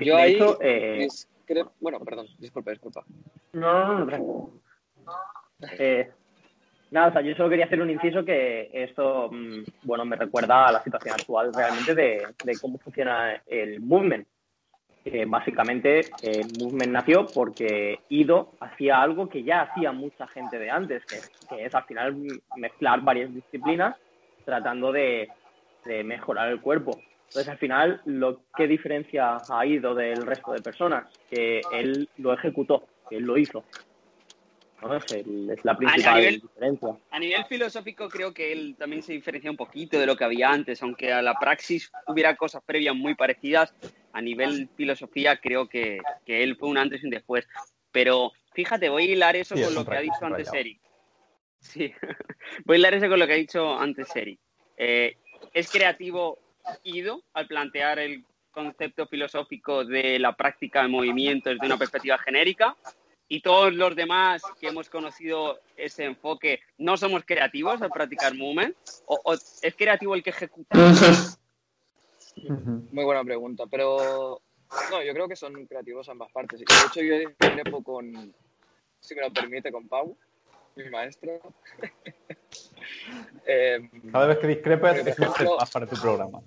Yo 0.00 0.16
ahí 0.16 0.34
hecho, 0.34 0.58
eh, 0.60 1.06
discre- 1.08 1.68
Bueno, 1.80 2.00
perdón, 2.00 2.26
disculpa, 2.38 2.70
disculpa. 2.70 3.04
No, 3.52 3.98
no, 3.98 4.04
no. 4.06 4.50
Eh, 5.78 6.10
nada, 6.90 7.08
o 7.08 7.12
sea, 7.12 7.20
yo 7.22 7.34
solo 7.34 7.48
quería 7.50 7.64
hacer 7.66 7.80
un 7.82 7.90
inciso 7.90 8.24
que 8.24 8.70
esto, 8.72 9.28
mm, 9.30 9.64
bueno, 9.82 10.04
me 10.04 10.16
recuerda 10.16 10.68
a 10.68 10.72
la 10.72 10.82
situación 10.82 11.14
actual 11.14 11.52
realmente 11.52 11.94
de, 11.94 12.26
de 12.44 12.58
cómo 12.60 12.78
funciona 12.78 13.42
el 13.46 13.80
movement. 13.80 14.26
Que 15.10 15.24
básicamente 15.24 16.10
el 16.22 16.46
movement 16.58 16.92
nació 16.92 17.30
porque 17.30 18.00
Ido 18.08 18.52
hacía 18.60 19.00
algo 19.00 19.28
que 19.28 19.42
ya 19.42 19.62
hacía 19.62 19.92
mucha 19.92 20.26
gente 20.28 20.58
de 20.58 20.70
antes, 20.70 21.02
que, 21.06 21.64
es 21.64 21.74
al 21.74 21.84
final 21.84 22.16
mezclar 22.56 23.00
varias 23.02 23.34
disciplinas 23.34 23.96
tratando 24.44 24.92
de, 24.92 25.28
mejorar 26.04 26.48
el 26.48 26.60
cuerpo. 26.60 26.98
Entonces, 27.28 27.48
al 27.48 27.58
final, 27.58 28.00
lo 28.04 28.40
que 28.54 28.66
diferencia 28.66 29.38
a 29.48 29.64
Ido 29.64 29.94
del 29.94 30.26
resto 30.26 30.52
de 30.52 30.60
personas, 30.60 31.06
que 31.30 31.62
él 31.72 32.08
lo 32.18 32.34
ejecutó, 32.34 32.84
que 33.08 33.16
él 33.16 33.24
lo 33.24 33.38
hizo. 33.38 33.64
¿No? 34.82 34.94
Es, 34.96 35.10
el- 35.10 35.50
es 35.50 35.64
la 35.64 35.76
principal 35.76 36.14
nivel- 36.20 36.40
diferencia. 36.40 36.88
A 37.10 37.18
nivel 37.18 37.44
filosófico 37.46 38.08
creo 38.08 38.32
que 38.32 38.52
él 38.52 38.76
también 38.78 39.02
se 39.02 39.12
diferencia 39.12 39.50
un 39.50 39.56
poquito 39.56 39.98
de 39.98 40.06
lo 40.06 40.16
que 40.16 40.24
había 40.24 40.50
antes, 40.50 40.82
aunque 40.82 41.12
a 41.12 41.22
la 41.22 41.34
praxis 41.34 41.90
hubiera 42.06 42.36
cosas 42.36 42.62
previas 42.64 42.94
muy 42.94 43.14
parecidas, 43.14 43.74
a 44.12 44.20
nivel 44.20 44.68
filosofía 44.76 45.36
creo 45.38 45.68
que, 45.68 45.98
que 46.24 46.42
él 46.42 46.56
fue 46.56 46.68
un 46.68 46.78
antes 46.78 47.02
y 47.02 47.06
un 47.06 47.10
después. 47.10 47.46
Pero 47.90 48.32
fíjate, 48.52 48.88
voy 48.88 49.04
a 49.08 49.12
hilar 49.12 49.36
eso 49.36 49.54
Sí, 49.56 49.62
con 49.62 49.70
es 49.70 49.74
lo 49.78 49.84
que 49.84 49.96
ha 49.96 50.00
dicho 50.00 50.16
antes 50.22 50.46
rayado. 50.46 50.56
Eric. 50.56 50.80
Sí, 51.60 51.92
voy 52.64 52.76
a 52.76 52.78
hilar 52.78 52.94
eso 52.94 53.08
con 53.08 53.18
lo 53.18 53.26
que 53.26 53.32
ha 53.32 53.36
dicho 53.36 53.78
antes 53.78 54.14
Eric. 54.14 54.38
Eh, 54.76 55.16
es 55.52 55.70
creativo 55.70 56.38
Ido 56.84 57.22
al 57.32 57.46
plantear 57.46 57.98
el 57.98 58.24
concepto 58.50 59.06
filosófico 59.06 59.84
de 59.84 60.18
la 60.18 60.36
práctica 60.36 60.82
de 60.82 60.88
movimientos 60.88 61.54
desde 61.54 61.66
una 61.66 61.78
perspectiva 61.78 62.18
genérica 62.18 62.76
y 63.28 63.40
todos 63.42 63.74
los 63.74 63.94
demás 63.94 64.42
que 64.58 64.68
hemos 64.68 64.88
conocido 64.88 65.60
ese 65.76 66.04
enfoque 66.04 66.60
no 66.78 66.96
somos 66.96 67.24
creativos 67.24 67.80
al 67.82 67.90
practicar 67.90 68.34
movement 68.34 68.74
o, 69.06 69.20
o 69.24 69.34
es 69.34 69.74
creativo 69.76 70.14
el 70.14 70.22
que 70.22 70.30
ejecuta 70.30 70.78
Muy 72.90 73.04
buena 73.04 73.22
pregunta, 73.24 73.64
pero 73.70 74.40
no, 74.90 75.02
yo 75.02 75.12
creo 75.12 75.28
que 75.28 75.36
son 75.36 75.66
creativos 75.66 76.08
ambas 76.08 76.30
partes. 76.32 76.60
De 76.60 76.64
hecho, 76.86 77.02
yo 77.02 77.18
discrepo 77.18 77.82
con, 77.82 78.34
si 79.00 79.14
me 79.14 79.22
lo 79.22 79.32
permite, 79.32 79.70
con 79.72 79.88
Pau, 79.88 80.16
mi 80.76 80.88
maestro. 80.90 81.40
Eh, 83.46 83.80
Cada 84.12 84.26
vez 84.26 84.38
que 84.38 84.46
discrepas 84.46 84.96
es 84.98 85.06
ejemplo- 85.06 85.56
más 85.58 85.70
para 85.70 85.86
tu 85.86 85.96
programa. 85.96 86.40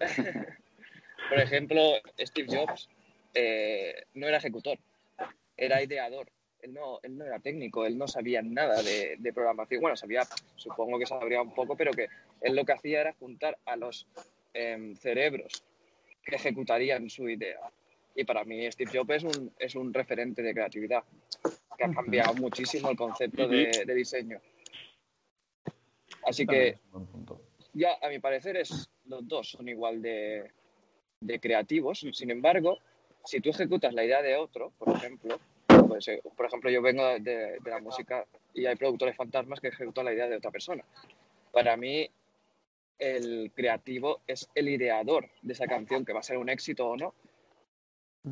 por 1.28 1.38
ejemplo, 1.38 1.80
Steve 2.18 2.48
Jobs 2.50 2.88
eh, 3.34 4.04
no 4.14 4.26
era 4.26 4.38
ejecutor, 4.38 4.78
era 5.58 5.82
ideador. 5.82 6.30
Él 6.60 6.72
no, 6.72 6.98
él 7.02 7.16
no 7.16 7.24
era 7.24 7.38
técnico, 7.38 7.84
él 7.84 7.98
no 7.98 8.08
sabía 8.08 8.42
nada 8.42 8.82
de, 8.82 9.16
de 9.18 9.32
programación. 9.32 9.80
Bueno, 9.80 9.96
sabía, 9.96 10.22
supongo 10.56 10.98
que 10.98 11.06
sabría 11.06 11.42
un 11.42 11.54
poco, 11.54 11.76
pero 11.76 11.92
que 11.92 12.08
él 12.40 12.56
lo 12.56 12.64
que 12.64 12.72
hacía 12.72 13.00
era 13.00 13.12
juntar 13.12 13.58
a 13.66 13.76
los 13.76 14.06
em, 14.54 14.94
cerebros 14.96 15.62
que 16.24 16.36
ejecutarían 16.36 17.10
su 17.10 17.28
idea. 17.28 17.60
Y 18.14 18.24
para 18.24 18.44
mí 18.44 18.70
Steve 18.72 18.90
Jobs 18.92 19.16
es 19.16 19.24
un, 19.24 19.52
es 19.58 19.74
un 19.74 19.94
referente 19.94 20.42
de 20.42 20.52
creatividad, 20.52 21.04
que 21.76 21.84
ha 21.84 21.90
cambiado 21.92 22.34
muchísimo 22.34 22.90
el 22.90 22.96
concepto 22.96 23.46
de, 23.46 23.84
de 23.86 23.94
diseño. 23.94 24.40
Así 26.24 26.44
que 26.44 26.78
ya 27.72 27.96
a 28.02 28.08
mi 28.08 28.18
parecer 28.18 28.56
es 28.56 28.90
los 29.06 29.26
dos 29.26 29.50
son 29.50 29.68
igual 29.68 30.02
de, 30.02 30.50
de 31.20 31.40
creativos. 31.40 32.04
Sin 32.12 32.30
embargo, 32.30 32.78
si 33.28 33.40
tú 33.42 33.50
ejecutas 33.50 33.92
la 33.92 34.04
idea 34.04 34.22
de 34.22 34.36
otro, 34.36 34.72
por 34.78 34.96
ejemplo, 34.96 35.38
pues, 35.86 36.08
eh, 36.08 36.22
por 36.34 36.46
ejemplo 36.46 36.70
yo 36.70 36.80
vengo 36.80 37.04
de, 37.04 37.58
de 37.62 37.70
la 37.70 37.78
música 37.78 38.24
y 38.54 38.64
hay 38.64 38.74
productores 38.74 39.14
fantasmas 39.16 39.60
que 39.60 39.68
ejecutan 39.68 40.06
la 40.06 40.14
idea 40.14 40.28
de 40.28 40.36
otra 40.36 40.50
persona. 40.50 40.82
Para 41.52 41.76
mí 41.76 42.08
el 42.98 43.52
creativo 43.54 44.22
es 44.26 44.48
el 44.54 44.70
ideador 44.70 45.28
de 45.42 45.52
esa 45.52 45.66
canción 45.66 46.06
que 46.06 46.14
va 46.14 46.20
a 46.20 46.22
ser 46.22 46.38
un 46.38 46.48
éxito 46.48 46.88
o 46.88 46.96
no 46.96 47.14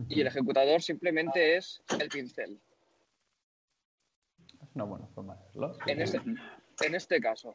y 0.08 0.22
el 0.22 0.28
ejecutador 0.28 0.80
simplemente 0.80 1.56
es 1.56 1.82
el 2.00 2.08
pincel. 2.08 2.58
Es 4.62 4.74
una 4.74 4.84
buena 4.84 5.06
forma 5.08 5.34
de 5.34 5.42
verlo. 5.44 5.76
En 5.86 6.00
este, 6.00 6.22
en 6.80 6.94
este 6.94 7.20
caso, 7.20 7.54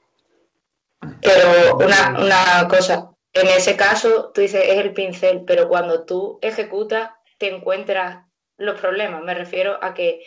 Pero 1.21 1.77
una, 1.77 2.19
una 2.19 2.67
cosa, 2.67 3.11
en 3.33 3.47
ese 3.47 3.75
caso 3.75 4.31
tú 4.31 4.41
dices 4.41 4.61
es 4.63 4.77
el 4.77 4.93
pincel, 4.93 5.43
pero 5.45 5.67
cuando 5.67 6.05
tú 6.05 6.37
ejecutas 6.43 7.09
te 7.41 7.49
encuentras 7.49 8.23
los 8.57 8.79
problemas. 8.79 9.23
Me 9.23 9.33
refiero 9.33 9.79
a 9.81 9.95
que 9.95 10.23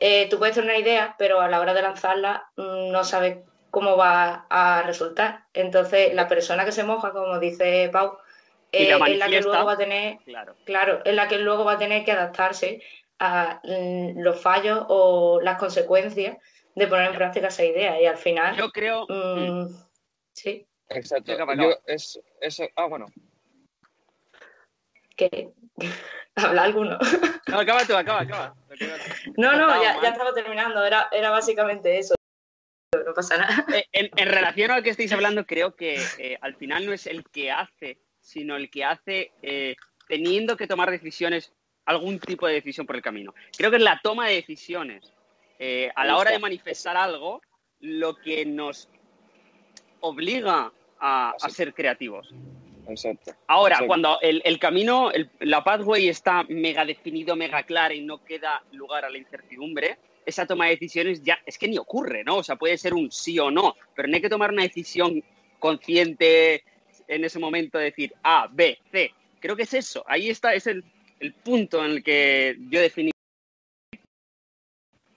eh, 0.00 0.26
tú 0.30 0.38
puedes 0.38 0.54
tener 0.54 0.70
una 0.70 0.78
idea, 0.78 1.14
pero 1.18 1.38
a 1.38 1.48
la 1.48 1.60
hora 1.60 1.74
de 1.74 1.82
lanzarla 1.82 2.50
mm, 2.56 2.90
no 2.90 3.04
sabes 3.04 3.40
cómo 3.70 3.98
va 3.98 4.46
a 4.48 4.82
resultar. 4.82 5.44
Entonces 5.52 6.14
la 6.14 6.28
persona 6.28 6.64
que 6.64 6.72
se 6.72 6.82
moja, 6.82 7.12
como 7.12 7.38
dice 7.38 7.90
Pau, 7.92 8.16
eh, 8.72 8.90
es 8.90 9.18
la 9.18 9.28
que 9.28 9.42
luego 9.42 9.66
va 9.66 9.72
a 9.72 9.76
tener 9.76 10.16
claro 10.24 10.56
Claro, 10.64 11.02
es 11.04 11.14
la 11.14 11.28
que 11.28 11.38
luego 11.38 11.64
va 11.64 11.72
a 11.72 11.78
tener 11.78 12.06
que 12.06 12.12
adaptarse 12.12 12.82
a 13.18 13.60
mm, 13.62 14.20
los 14.20 14.40
fallos 14.40 14.86
o 14.88 15.42
las 15.42 15.58
consecuencias 15.58 16.38
de 16.74 16.86
poner 16.86 17.10
en 17.10 17.16
práctica 17.16 17.48
esa 17.48 17.64
idea. 17.64 18.00
Y 18.00 18.06
al 18.06 18.16
final, 18.16 18.56
yo 18.56 18.70
creo 18.70 19.04
mm, 19.06 19.66
sí, 20.32 20.66
exacto. 20.88 21.32
Yo, 21.32 21.42
acaba. 21.42 21.54
es, 21.84 22.18
es, 22.40 22.62
ah, 22.76 22.86
bueno, 22.86 23.08
que 25.20 25.52
habla 26.44 26.62
alguno. 26.62 26.98
no, 27.48 27.58
acaba 27.58 27.84
tú 27.84 27.96
acaba 27.96 28.20
acaba 28.20 28.54
No, 29.36 29.56
no, 29.56 29.82
ya, 29.82 30.00
ya 30.02 30.08
estaba 30.10 30.32
terminando. 30.34 30.84
Era, 30.84 31.08
era 31.12 31.30
básicamente 31.30 31.98
eso. 31.98 32.14
No 33.06 33.14
pasa 33.14 33.38
nada. 33.38 33.64
Eh, 33.72 33.84
en, 33.92 34.10
en 34.16 34.28
relación 34.28 34.70
al 34.70 34.82
que 34.82 34.90
estáis 34.90 35.12
hablando, 35.12 35.46
creo 35.46 35.76
que 35.76 36.00
eh, 36.18 36.38
al 36.40 36.54
final 36.56 36.86
no 36.86 36.92
es 36.92 37.06
el 37.06 37.24
que 37.24 37.50
hace, 37.50 37.98
sino 38.20 38.56
el 38.56 38.70
que 38.70 38.84
hace 38.84 39.32
eh, 39.42 39.76
teniendo 40.08 40.56
que 40.56 40.66
tomar 40.66 40.90
decisiones, 40.90 41.52
algún 41.86 42.18
tipo 42.18 42.46
de 42.46 42.54
decisión 42.54 42.86
por 42.86 42.96
el 42.96 43.02
camino. 43.02 43.32
Creo 43.56 43.70
que 43.70 43.76
es 43.76 43.82
la 43.82 44.00
toma 44.02 44.26
de 44.26 44.34
decisiones 44.34 45.12
eh, 45.58 45.90
a 45.94 46.04
la 46.04 46.16
hora 46.16 46.32
de 46.32 46.38
manifestar 46.38 46.96
algo 46.96 47.40
lo 47.80 48.16
que 48.16 48.44
nos 48.44 48.88
obliga 50.00 50.72
a, 50.98 51.34
a 51.40 51.48
ser 51.48 51.72
creativos. 51.74 52.34
Exacto. 52.90 53.32
Ahora, 53.46 53.78
cuando 53.86 54.20
el, 54.20 54.42
el 54.44 54.58
camino, 54.58 55.10
el- 55.10 55.30
la 55.40 55.62
pathway 55.64 56.08
está 56.08 56.44
mega 56.44 56.84
definido, 56.84 57.36
mega 57.36 57.62
clara 57.62 57.94
y 57.94 58.02
no 58.02 58.24
queda 58.24 58.62
lugar 58.72 59.04
a 59.04 59.10
la 59.10 59.18
incertidumbre, 59.18 59.98
esa 60.26 60.46
toma 60.46 60.66
de 60.66 60.72
decisiones 60.72 61.22
ya 61.22 61.38
es 61.46 61.56
que 61.58 61.68
ni 61.68 61.78
ocurre, 61.78 62.22
¿no? 62.24 62.36
O 62.38 62.42
sea, 62.42 62.56
puede 62.56 62.76
ser 62.78 62.94
un 62.94 63.10
sí 63.10 63.38
o 63.38 63.50
no, 63.50 63.74
pero 63.94 64.06
no 64.08 64.14
hay 64.14 64.20
que 64.20 64.28
tomar 64.28 64.50
una 64.52 64.62
decisión 64.62 65.22
consciente 65.58 66.62
en 67.08 67.24
ese 67.24 67.38
momento 67.38 67.78
de 67.78 67.84
decir 67.84 68.12
A, 68.22 68.46
B, 68.50 68.78
C. 68.92 69.12
Creo 69.40 69.56
que 69.56 69.62
es 69.62 69.74
eso. 69.74 70.04
Ahí 70.06 70.28
está, 70.28 70.54
es 70.54 70.66
el, 70.66 70.84
el 71.18 71.32
punto 71.34 71.84
en 71.84 71.92
el 71.92 72.02
que 72.04 72.56
yo 72.68 72.80
definí 72.80 73.10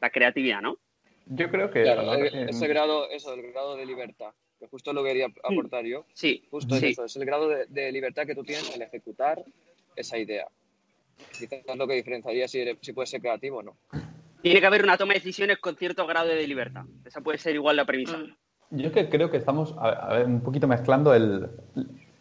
la 0.01 0.09
creatividad, 0.09 0.61
¿no? 0.61 0.77
Yo 1.25 1.49
creo 1.49 1.71
que. 1.71 1.83
Claro, 1.83 2.13
ese 2.13 2.67
grado, 2.67 3.09
eso, 3.09 3.33
el 3.33 3.51
grado 3.51 3.75
de 3.75 3.85
libertad, 3.85 4.33
que 4.63 4.69
justo 4.69 4.93
lo 4.93 5.03
quería 5.03 5.27
aportar 5.43 5.85
yo, 5.85 6.05
Sí, 6.13 6.43
justo 6.49 6.75
es 6.75 6.81
sí. 6.81 6.87
eso, 6.87 7.05
es 7.05 7.15
el 7.17 7.25
grado 7.25 7.49
de, 7.49 7.65
de 7.67 7.91
libertad 7.91 8.25
que 8.25 8.35
tú 8.35 8.43
tienes 8.43 8.73
al 8.73 8.81
ejecutar 8.81 9.43
esa 9.95 10.17
idea. 10.17 10.47
Quizás 11.37 11.59
es 11.65 11.75
lo 11.75 11.87
que 11.87 11.95
diferenciaría 11.95 12.47
si, 12.47 12.59
eres- 12.61 12.77
si 12.81 12.93
puedes 12.93 13.09
ser 13.09 13.21
creativo 13.21 13.57
o 13.57 13.63
no. 13.63 13.75
Tiene 14.41 14.59
que 14.59 14.65
haber 14.65 14.83
una 14.83 14.97
toma 14.97 15.13
de 15.13 15.19
decisiones 15.19 15.57
con 15.59 15.75
cierto 15.75 16.05
grado 16.07 16.29
de 16.29 16.47
libertad. 16.47 16.83
Esa 17.05 17.21
puede 17.21 17.37
ser 17.37 17.55
igual 17.55 17.75
la 17.75 17.85
premisa. 17.85 18.17
Mm. 18.17 18.35
Yo 18.71 18.87
es 18.87 18.93
que 18.93 19.07
creo 19.09 19.29
que 19.29 19.37
estamos 19.37 19.75
a, 19.77 19.89
a 19.89 20.17
ver, 20.17 20.25
un 20.25 20.41
poquito 20.41 20.67
mezclando 20.67 21.13
el. 21.13 21.47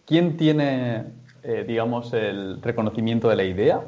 ¿Quién 0.06 0.36
tiene, 0.36 1.04
eh, 1.42 1.64
digamos, 1.66 2.12
el 2.12 2.60
reconocimiento 2.60 3.28
de 3.28 3.36
la 3.36 3.44
idea? 3.44 3.84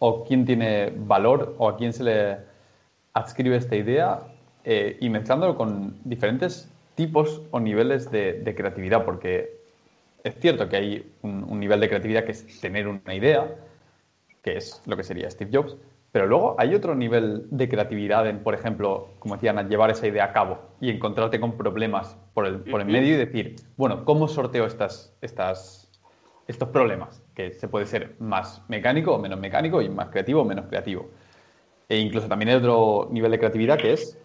o 0.00 0.24
quién 0.24 0.44
tiene 0.44 0.92
valor 0.96 1.54
o 1.58 1.68
a 1.68 1.76
quién 1.76 1.92
se 1.92 2.04
le 2.04 2.36
adscribe 3.14 3.56
esta 3.56 3.74
idea 3.76 4.20
eh, 4.64 4.96
y 5.00 5.08
mezclándolo 5.08 5.56
con 5.56 5.98
diferentes 6.04 6.68
tipos 6.98 7.42
o 7.52 7.60
niveles 7.60 8.10
de, 8.10 8.54
creatividad, 8.56 9.04
porque 9.04 9.60
es 10.24 10.34
cierto 10.40 10.68
que 10.68 10.76
hay 10.76 11.12
un, 11.22 11.60
nivel 11.60 11.78
de 11.78 11.88
creatividad 11.88 12.24
que 12.24 12.32
es 12.32 12.60
tener 12.60 12.88
una 12.88 13.14
idea, 13.14 13.54
que 14.42 14.56
es 14.56 14.82
lo 14.84 14.96
que 14.96 15.04
sería 15.04 15.30
Steve 15.30 15.52
Jobs, 15.54 15.76
pero 16.10 16.26
luego 16.26 16.56
hay 16.58 16.74
otro 16.74 16.96
nivel 16.96 17.46
de 17.52 17.68
creatividad 17.68 18.26
en, 18.26 18.40
por 18.40 18.52
ejemplo, 18.52 19.10
como 19.20 19.36
decían, 19.36 19.68
llevar 19.68 19.90
esa 19.90 20.08
idea 20.08 20.24
a 20.24 20.32
cabo 20.32 20.58
y 20.80 20.90
encontrarte 20.90 21.38
con 21.38 21.56
problemas 21.56 22.16
por 22.34 22.46
el, 22.46 22.58
por 22.62 22.80
el 22.80 22.88
medio 22.88 23.14
y 23.14 23.16
decir, 23.16 23.54
bueno, 23.76 24.04
¿cómo 24.04 24.26
sorteo 24.26 24.66
estas, 24.66 25.14
estas, 25.20 25.88
estos 26.48 26.68
problemas? 26.70 27.22
Que 27.36 27.52
se 27.52 27.68
puede 27.68 27.86
ser 27.86 28.16
más 28.18 28.60
mecánico 28.66 29.14
o 29.14 29.20
menos 29.20 29.38
mecánico 29.38 29.80
y 29.82 29.88
más 29.88 30.08
creativo 30.08 30.42
o 30.42 30.44
menos 30.44 30.66
creativo. 30.66 31.08
E 31.88 31.98
incluso 31.98 32.26
también 32.26 32.48
hay 32.48 32.56
otro 32.56 33.06
nivel 33.12 33.30
de 33.30 33.38
creatividad 33.38 33.78
que 33.78 33.92
es 33.92 34.18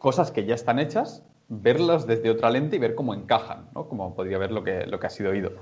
cosas 0.00 0.32
que 0.32 0.44
ya 0.44 0.56
están 0.56 0.80
hechas, 0.80 1.22
verlas 1.50 2.06
desde 2.06 2.30
otra 2.30 2.48
lente 2.48 2.76
y 2.76 2.78
ver 2.78 2.94
cómo 2.94 3.12
encajan, 3.12 3.66
¿no? 3.74 3.88
Como 3.88 4.14
podría 4.14 4.38
ver 4.38 4.52
lo 4.52 4.62
que, 4.62 4.86
lo 4.86 4.98
que 4.98 5.08
ha 5.08 5.10
sido 5.10 5.32
oído. 5.32 5.52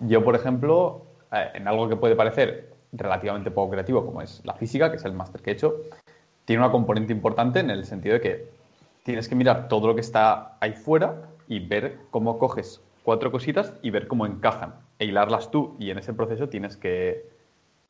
Yo, 0.00 0.24
por 0.24 0.34
ejemplo, 0.34 1.06
eh, 1.30 1.48
en 1.54 1.68
algo 1.68 1.88
que 1.88 1.96
puede 1.96 2.16
parecer 2.16 2.72
relativamente 2.90 3.52
poco 3.52 3.70
creativo, 3.70 4.04
como 4.04 4.20
es 4.20 4.44
la 4.44 4.54
física, 4.54 4.90
que 4.90 4.96
es 4.96 5.04
el 5.04 5.12
máster 5.12 5.40
que 5.40 5.50
he 5.50 5.52
hecho, 5.54 5.76
tiene 6.44 6.62
una 6.62 6.72
componente 6.72 7.12
importante 7.12 7.60
en 7.60 7.70
el 7.70 7.84
sentido 7.84 8.14
de 8.14 8.20
que 8.20 8.48
tienes 9.04 9.28
que 9.28 9.36
mirar 9.36 9.68
todo 9.68 9.86
lo 9.86 9.94
que 9.94 10.00
está 10.00 10.56
ahí 10.60 10.72
fuera 10.72 11.28
y 11.46 11.60
ver 11.60 11.98
cómo 12.10 12.38
coges 12.38 12.82
cuatro 13.04 13.30
cositas 13.30 13.74
y 13.80 13.90
ver 13.90 14.08
cómo 14.08 14.26
encajan 14.26 14.74
e 14.98 15.06
hilarlas 15.06 15.52
tú. 15.52 15.76
Y 15.78 15.90
en 15.90 15.98
ese 15.98 16.12
proceso 16.12 16.48
tienes 16.48 16.76
que... 16.76 17.30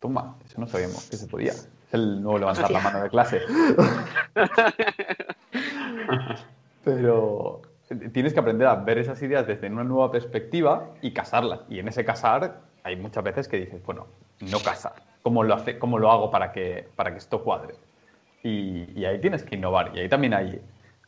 Toma, 0.00 0.36
eso 0.44 0.60
no 0.60 0.66
sabíamos 0.66 1.08
que 1.08 1.16
se 1.16 1.28
podía. 1.28 1.52
Es 1.52 1.68
el 1.92 2.22
nuevo 2.22 2.38
levantar 2.38 2.70
la 2.70 2.80
mano 2.80 3.02
de 3.02 3.08
clase. 3.08 3.40
Pero 6.84 7.62
tienes 8.12 8.32
que 8.32 8.40
aprender 8.40 8.66
a 8.66 8.76
ver 8.76 8.98
esas 8.98 9.20
ideas 9.22 9.46
desde 9.46 9.68
una 9.68 9.84
nueva 9.84 10.10
perspectiva 10.10 10.90
y 11.00 11.12
casarlas. 11.12 11.60
Y 11.68 11.78
en 11.78 11.88
ese 11.88 12.04
casar 12.04 12.60
hay 12.84 12.96
muchas 12.96 13.22
veces 13.24 13.48
que 13.48 13.58
dices, 13.58 13.82
bueno, 13.84 14.06
no 14.40 14.58
casa. 14.60 14.92
¿Cómo 15.22 15.44
lo, 15.44 15.54
hace, 15.54 15.78
cómo 15.78 15.98
lo 15.98 16.10
hago 16.10 16.30
para 16.30 16.52
que, 16.52 16.88
para 16.96 17.12
que 17.12 17.18
esto 17.18 17.44
cuadre? 17.44 17.74
Y, 18.42 19.04
ahí 19.04 19.20
tienes 19.20 19.44
que 19.44 19.54
innovar 19.54 19.92
y 19.94 20.00
ahí 20.00 20.08
también 20.08 20.34
hay, 20.34 20.60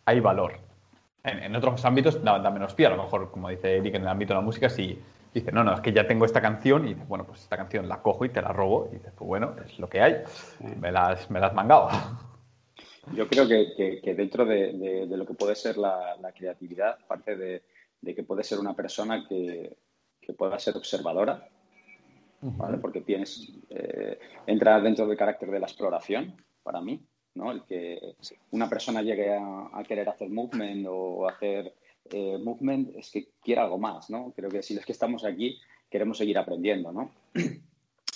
hay 0.04 0.20
valor. 0.20 0.52
En, 1.24 1.56
otros 1.56 1.84
ámbitos 1.84 2.22
da, 2.22 2.38
menos 2.50 2.74
pie, 2.74 2.86
a 2.86 2.90
lo 2.90 3.02
mejor, 3.02 3.30
como 3.30 3.48
dice 3.48 3.78
Eric, 3.78 3.94
en 3.94 4.02
el 4.02 4.08
ámbito 4.08 4.34
de 4.34 4.40
la 4.40 4.44
música, 4.44 4.68
si 4.68 5.02
dice, 5.32 5.50
no, 5.50 5.64
no, 5.64 5.74
es 5.74 5.80
que 5.80 5.92
ya 5.92 6.06
tengo 6.06 6.26
esta 6.26 6.40
canción 6.40 6.84
y 6.84 6.90
dices, 6.90 7.08
bueno, 7.08 7.24
pues 7.24 7.40
esta 7.40 7.56
canción 7.56 7.88
la 7.88 8.02
cojo 8.02 8.24
y 8.24 8.28
te 8.28 8.42
la 8.42 8.52
robo 8.52 8.88
y 8.92 8.96
dices, 8.96 9.12
pues 9.16 9.26
bueno, 9.26 9.54
es 9.66 9.78
lo 9.78 9.88
que 9.88 10.02
hay, 10.02 10.22
me 10.80 10.92
las, 10.92 11.28
me 11.30 11.40
las 11.40 11.54
mangado. 11.54 11.88
Yo 13.12 13.28
creo 13.28 13.46
que, 13.46 14.00
que, 14.02 14.14
dentro 14.14 14.44
de, 14.44 15.06
de, 15.06 15.16
lo 15.16 15.26
que 15.26 15.34
puede 15.34 15.54
ser 15.54 15.76
la, 15.76 16.16
la 16.20 16.32
creatividad, 16.32 16.98
parte 17.06 17.36
de, 17.36 17.62
que 18.14 18.22
puede 18.22 18.42
ser 18.42 18.58
una 18.58 18.74
persona 18.74 19.26
que, 19.28 19.76
que 20.20 20.32
pueda 20.32 20.58
ser 20.58 20.76
observadora, 20.76 21.48
¿vale? 22.40 22.78
Porque 22.78 23.00
tienes, 23.00 23.52
eh, 23.70 24.18
entra 24.46 24.80
dentro 24.80 25.06
del 25.06 25.16
carácter 25.16 25.50
de 25.50 25.60
la 25.60 25.66
exploración, 25.66 26.34
para 26.62 26.80
mí, 26.80 27.00
¿no? 27.34 27.52
El 27.52 27.62
que 27.64 28.16
una 28.50 28.68
persona 28.68 29.02
llegue 29.02 29.32
a, 29.32 29.82
querer 29.86 30.08
hacer 30.08 30.30
movement 30.30 30.86
o 30.88 31.28
hacer 31.28 31.74
eh, 32.10 32.38
movement 32.38 32.96
es 32.96 33.10
que 33.10 33.28
quiere 33.42 33.60
algo 33.60 33.78
más, 33.78 34.10
¿no? 34.10 34.32
Creo 34.34 34.50
que 34.50 34.62
si 34.62 34.76
es 34.76 34.84
que 34.84 34.92
estamos 34.92 35.24
aquí, 35.24 35.58
queremos 35.90 36.18
seguir 36.18 36.38
aprendiendo, 36.38 36.92
¿no? 36.92 37.10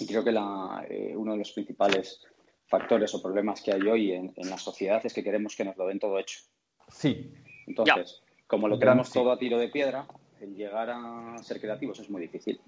Y 0.00 0.07
creo 0.07 0.23
que 0.23 0.30
la, 0.30 0.87
eh, 0.88 1.12
uno 1.16 1.33
de 1.33 1.38
los 1.38 1.50
principales 1.50 2.21
factores 2.69 3.15
o 3.15 3.23
problemas 3.23 3.63
que 3.63 3.73
hay 3.73 3.83
hoy 3.83 4.13
en, 4.13 4.33
la 4.37 4.59
sociedad 4.59 5.05
es 5.05 5.13
que 5.13 5.25
queremos 5.25 5.57
que 5.57 5.65
nos 5.65 5.77
lo 5.77 5.87
den 5.87 5.99
todo 5.99 6.19
hecho. 6.19 6.41
Sí. 6.89 7.33
Entonces, 7.67 8.23
como 8.47 8.69
lo 8.69 8.79
queremos 8.79 9.11
todo 9.11 9.33
a 9.33 9.39
tiro 9.39 9.59
de 9.59 9.69
piedra, 9.69 10.07
el 10.41 10.55
llegar 10.55 10.91
a 10.91 11.37
ser 11.43 11.61
creativos 11.61 11.99
es 11.99 12.11
muy 12.11 12.21
difícil. 12.21 12.61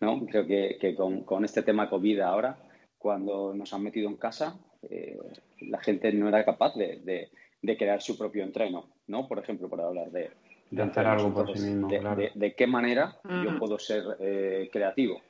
¿no? 0.00 0.26
Creo 0.26 0.46
que, 0.46 0.94
con, 0.96 1.44
este 1.44 1.62
tema 1.62 1.88
COVID 1.88 2.20
ahora, 2.20 2.58
cuando 2.98 3.54
nos 3.54 3.72
han 3.72 3.82
metido 3.82 4.08
en 4.08 4.16
casa, 4.16 4.58
eh, 4.82 5.18
la 5.60 5.78
gente 5.78 6.12
no 6.12 6.28
era 6.28 6.44
capaz 6.44 6.74
de, 6.74 7.30
crear 7.78 8.02
su 8.02 8.18
propio 8.18 8.42
entreno, 8.42 8.86
¿no? 9.06 9.28
Por 9.28 9.38
ejemplo, 9.38 9.68
por 9.68 9.80
hablar 9.80 10.10
de... 10.10 10.30
De 10.70 10.82
hacer 10.82 11.06
algo 11.06 11.34
por 11.34 11.56
sí 11.56 11.66
mismo, 11.66 11.88
de, 11.88 12.54
qué 12.56 12.66
manera 12.66 13.20
yo 13.44 13.58
puedo 13.58 13.78
ser 13.78 14.02
eh, 14.20 14.70
creativo. 14.72 15.20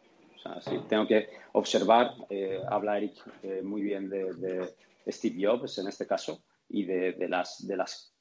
Sea, 0.43 0.61
si 0.61 0.79
tengo 0.89 1.07
que 1.07 1.29
observar, 1.53 2.15
eh, 2.29 2.61
habla 2.69 2.99
Eric 2.99 3.15
muy 3.63 3.83
bien 3.83 4.09
de, 4.09 4.75
Steve 5.07 5.45
Jobs 5.45 5.79
en 5.79 5.89
este 5.89 6.07
caso, 6.07 6.43
y 6.69 6.85
de, 6.85 7.29
las... 7.29 7.67
De 7.67 7.77
las 7.77 8.13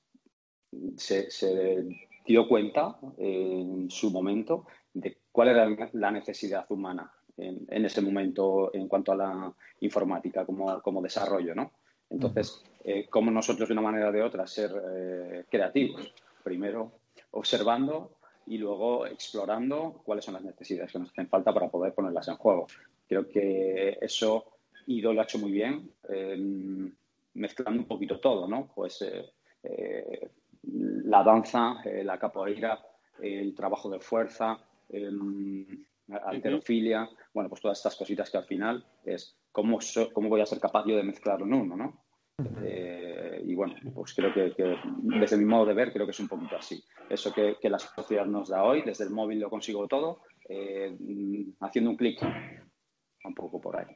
se, 0.95 1.29
se 1.29 1.84
dio 2.25 2.47
cuenta 2.47 2.97
en 3.17 3.89
su 3.89 4.10
momento 4.10 4.65
de 4.93 5.17
cuál 5.31 5.49
era 5.49 5.89
la 5.93 6.12
necesidad 6.12 6.65
humana 6.69 7.12
en, 7.38 7.86
ese 7.86 8.01
momento 8.01 8.73
en 8.73 8.88
cuanto 8.88 9.12
a 9.12 9.15
la 9.15 9.53
informática 9.79 10.45
como, 10.45 11.01
desarrollo, 11.01 11.55
¿no? 11.55 11.71
Entonces, 12.10 12.63
eh, 12.84 13.07
¿cómo 13.10 13.31
nosotros 13.31 13.69
de 13.69 13.73
una 13.73 13.81
manera 13.81 14.10
o 14.10 14.12
de 14.12 14.21
otra 14.21 14.45
ser 14.45 14.71
eh, 14.93 15.45
creativos? 15.49 16.13
Primero 16.43 16.91
observando 17.31 18.17
y 18.51 18.57
luego 18.57 19.05
explorando 19.07 20.01
cuáles 20.03 20.25
son 20.25 20.33
las 20.33 20.43
necesidades 20.43 20.91
que 20.91 20.99
nos 20.99 21.09
hacen 21.09 21.29
falta 21.29 21.53
para 21.53 21.69
poder 21.69 21.93
ponerlas 21.93 22.27
en 22.27 22.35
juego. 22.35 22.67
Creo 23.07 23.25
que 23.29 23.97
eso 24.01 24.45
Ido 24.87 25.13
lo 25.13 25.21
ha 25.21 25.23
hecho 25.23 25.39
muy 25.39 25.51
bien, 25.51 25.89
em, 26.09 26.93
mezclando 27.35 27.79
un 27.79 27.87
poquito 27.87 28.19
todo, 28.19 28.49
¿no? 28.49 28.69
Pues 28.75 29.03
eh, 29.03 30.29
la 30.63 31.23
danza, 31.23 31.81
la 32.03 32.19
capoeira, 32.19 32.77
el 33.21 33.55
trabajo 33.55 33.89
de 33.89 34.01
fuerza, 34.01 34.59
alterofilia, 36.25 37.09
bueno, 37.33 37.47
pues 37.47 37.61
todas 37.61 37.77
estas 37.77 37.95
cositas 37.95 38.29
que 38.29 38.37
al 38.37 38.43
final 38.43 38.83
es 39.05 39.33
cómo, 39.53 39.79
cómo 40.11 40.27
voy 40.27 40.41
a 40.41 40.45
ser 40.45 40.59
capaz 40.59 40.85
yo 40.85 40.97
de 40.97 41.03
mezclarlo 41.03 41.45
en 41.45 41.53
uno, 41.53 41.77
¿no? 41.77 42.03
Eh, 42.63 43.43
y 43.45 43.56
bueno, 43.56 43.75
pues 43.93 44.13
creo 44.13 44.34
que, 44.34 44.54
desde 45.04 45.38
mi 45.38 45.45
modo 45.45 45.65
de 45.65 45.73
ver, 45.73 45.91
creo 45.91 46.06
que 46.06 46.12
es 46.12 46.19
un 46.19 46.27
poquito 46.27 46.56
así. 46.56 46.84
Eso 47.10 47.34
que, 47.34 47.58
la 47.69 47.80
sociedad 47.80 48.25
nos 48.25 48.49
da 48.49 48.63
hoy, 48.63 48.82
desde 48.82 49.06
el 49.06 49.12
móvil 49.12 49.39
lo 49.39 49.49
consigo 49.49 49.88
todo, 49.88 50.21
eh, 50.47 50.95
haciendo 51.60 51.91
un 51.91 51.97
clic, 51.97 52.21
un 53.23 53.34
poco 53.34 53.60
por 53.60 53.77
ahí. 53.77 53.88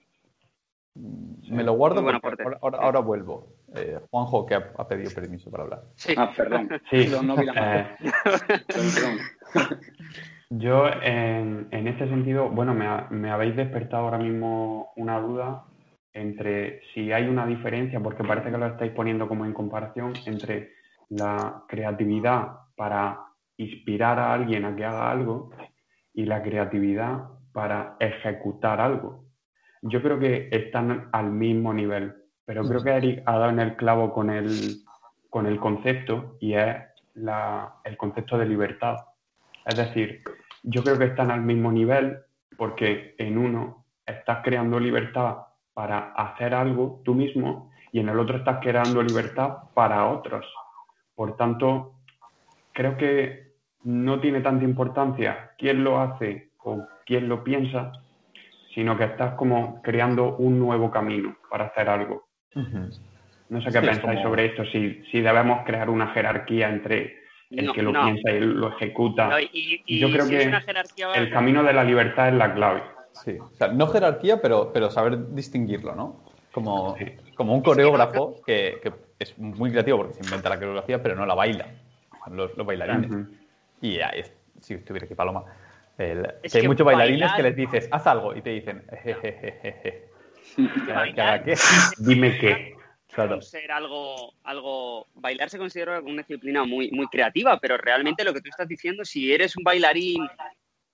Me 1.49 1.63
lo 1.63 1.73
guardo 1.73 2.03
porque 2.21 2.43
ahora, 2.61 2.77
ahora, 2.79 2.99
vuelvo. 2.99 3.47
Eh, 3.75 3.99
Juanjo, 4.09 4.45
que 4.45 4.55
ha, 4.55 4.87
pedido 4.87 5.11
permiso 5.13 5.51
para 5.51 5.63
hablar. 5.63 5.83
Ah, 6.15 6.31
perdón. 6.35 6.69
Sí. 6.89 7.07
No, 7.21 7.35
Yo, 10.49 10.87
en, 10.87 11.67
en 11.71 11.87
este 11.87 12.07
sentido, 12.07 12.49
bueno, 12.49 12.73
me, 12.73 13.29
habéis 13.29 13.55
despertado 13.55 14.05
ahora 14.05 14.19
mismo 14.19 14.93
una 14.95 15.19
duda 15.19 15.65
entre 16.15 16.81
si 16.93 17.11
hay 17.11 17.27
una 17.27 17.45
diferencia, 17.45 17.99
porque 17.99 18.23
parece 18.23 18.49
que 18.49 18.57
lo 18.57 18.65
estáis 18.65 18.93
poniendo 18.93 19.27
como 19.27 19.45
en 19.45 19.53
comparación 19.53 20.13
entre 20.25 20.71
la 21.09 21.63
creatividad 21.67 22.53
para 22.75 23.19
inspirar 23.57 24.17
a 24.17 24.33
alguien 24.33 24.63
a 24.63 24.75
que 24.75 24.85
haga 24.85 25.11
algo 25.11 25.51
y 26.13 26.25
la 26.25 26.41
creatividad 26.41 27.25
para 27.51 27.97
ejecutar 27.99 28.79
algo. 28.79 29.25
Yo 29.81 30.01
creo 30.01 30.17
que 30.17 30.47
están 30.51 31.09
al 31.11 31.31
mismo 31.31 31.73
nivel, 31.73 32.15
pero 32.45 32.63
creo 32.63 32.81
que 32.81 32.91
Eric 32.91 33.23
ha 33.25 33.37
dado 33.37 33.51
en 33.51 33.59
el 33.59 33.75
clavo 33.75 34.13
con 34.13 34.29
el, 34.29 34.77
con 35.29 35.45
el 35.45 35.59
concepto 35.59 36.37
y 36.39 36.53
es 36.53 36.77
la, 37.13 37.75
el 37.83 37.97
concepto 37.97 38.37
de 38.37 38.45
libertad. 38.45 38.95
Es 39.65 39.75
decir, 39.75 40.23
yo 40.63 40.81
creo 40.81 40.97
que 40.97 41.05
están 41.05 41.29
al 41.29 41.41
mismo 41.41 41.73
nivel 41.73 42.19
porque 42.57 43.15
en 43.17 43.37
uno 43.37 43.85
estás 44.05 44.39
creando 44.43 44.79
libertad 44.79 45.44
para 45.75 46.13
hacer 46.13 46.55
algo 46.55 47.01
tú 47.03 47.13
mismo 47.13 47.69
y 47.91 47.99
en 47.99 48.09
el 48.09 48.17
otro 48.17 48.37
estás 48.37 48.59
creando 48.61 49.03
libertad 49.03 49.57
para 49.73 50.07
otros. 50.07 50.45
Por 51.13 51.35
tanto, 51.35 51.93
creo 52.71 52.97
que 52.97 53.51
no 53.83 54.19
tiene 54.19 54.39
tanta 54.41 54.63
importancia 54.63 55.51
quién 55.57 55.83
lo 55.83 56.01
hace 56.01 56.49
o 56.63 56.87
quién 57.05 57.29
lo 57.29 57.43
piensa, 57.43 57.91
sino 58.73 58.97
que 58.97 59.03
estás 59.03 59.35
como 59.35 59.81
creando 59.81 60.37
un 60.37 60.59
nuevo 60.59 60.89
camino 60.89 61.37
para 61.49 61.65
hacer 61.65 61.89
algo. 61.89 62.25
No 63.49 63.61
sé 63.61 63.71
qué 63.71 63.81
pensáis 63.81 64.21
sobre 64.21 64.45
esto, 64.45 64.65
si, 64.65 65.03
si 65.11 65.21
debemos 65.21 65.65
crear 65.65 65.89
una 65.89 66.07
jerarquía 66.07 66.69
entre 66.69 67.17
el 67.51 67.71
que 67.73 67.83
lo 67.83 67.91
piensa 67.91 68.31
y 68.31 68.39
lo 68.39 68.69
ejecuta. 68.69 69.39
Yo 69.85 70.09
creo 70.09 70.27
que 70.27 70.51
el 71.15 71.29
camino 71.31 71.63
de 71.63 71.73
la 71.73 71.83
libertad 71.83 72.29
es 72.29 72.35
la 72.35 72.53
clave. 72.53 72.94
Sí, 73.23 73.37
o 73.39 73.49
sea, 73.55 73.69
no 73.69 73.87
jerarquía, 73.87 74.41
pero, 74.41 74.71
pero 74.73 74.91
saber 74.91 75.33
distinguirlo, 75.33 75.95
¿no? 75.95 76.23
Como, 76.51 76.95
como 77.35 77.53
un 77.53 77.61
coreógrafo 77.61 78.41
que, 78.45 78.79
que, 78.81 78.93
es 79.19 79.37
muy 79.37 79.71
creativo 79.71 79.97
porque 79.97 80.13
se 80.13 80.23
inventa 80.23 80.49
la 80.49 80.55
coreografía, 80.55 81.01
pero 81.01 81.15
no 81.15 81.25
la 81.25 81.33
baila. 81.33 81.67
Los, 82.31 82.55
los 82.57 82.65
bailarines. 82.65 83.27
Y 83.81 83.99
si 84.61 84.73
estuviera 84.73 85.05
aquí 85.05 85.15
Paloma, 85.15 85.45
hay 85.97 86.67
muchos 86.67 86.85
bailarines 86.85 87.31
que 87.33 87.43
les 87.43 87.55
dices, 87.55 87.87
haz 87.91 88.07
algo, 88.07 88.35
y 88.35 88.41
te 88.41 88.51
dicen, 88.51 88.83
jejejeje. 89.03 90.09
¿Cada 91.15 91.43
qué? 91.43 91.55
Dime 91.97 92.37
qué. 92.37 92.75
Claro. 93.13 93.41
ser 93.41 93.71
algo, 93.71 94.33
algo. 94.43 95.07
Bailar 95.15 95.49
se 95.49 95.57
considera 95.57 96.01
una 96.01 96.17
disciplina 96.17 96.65
muy, 96.65 96.91
muy 96.91 97.07
creativa, 97.07 97.57
pero 97.61 97.77
realmente 97.77 98.25
lo 98.25 98.33
que 98.33 98.41
tú 98.41 98.49
estás 98.49 98.67
diciendo, 98.67 99.05
si 99.05 99.31
eres 99.31 99.55
un 99.55 99.63
bailarín, 99.63 100.27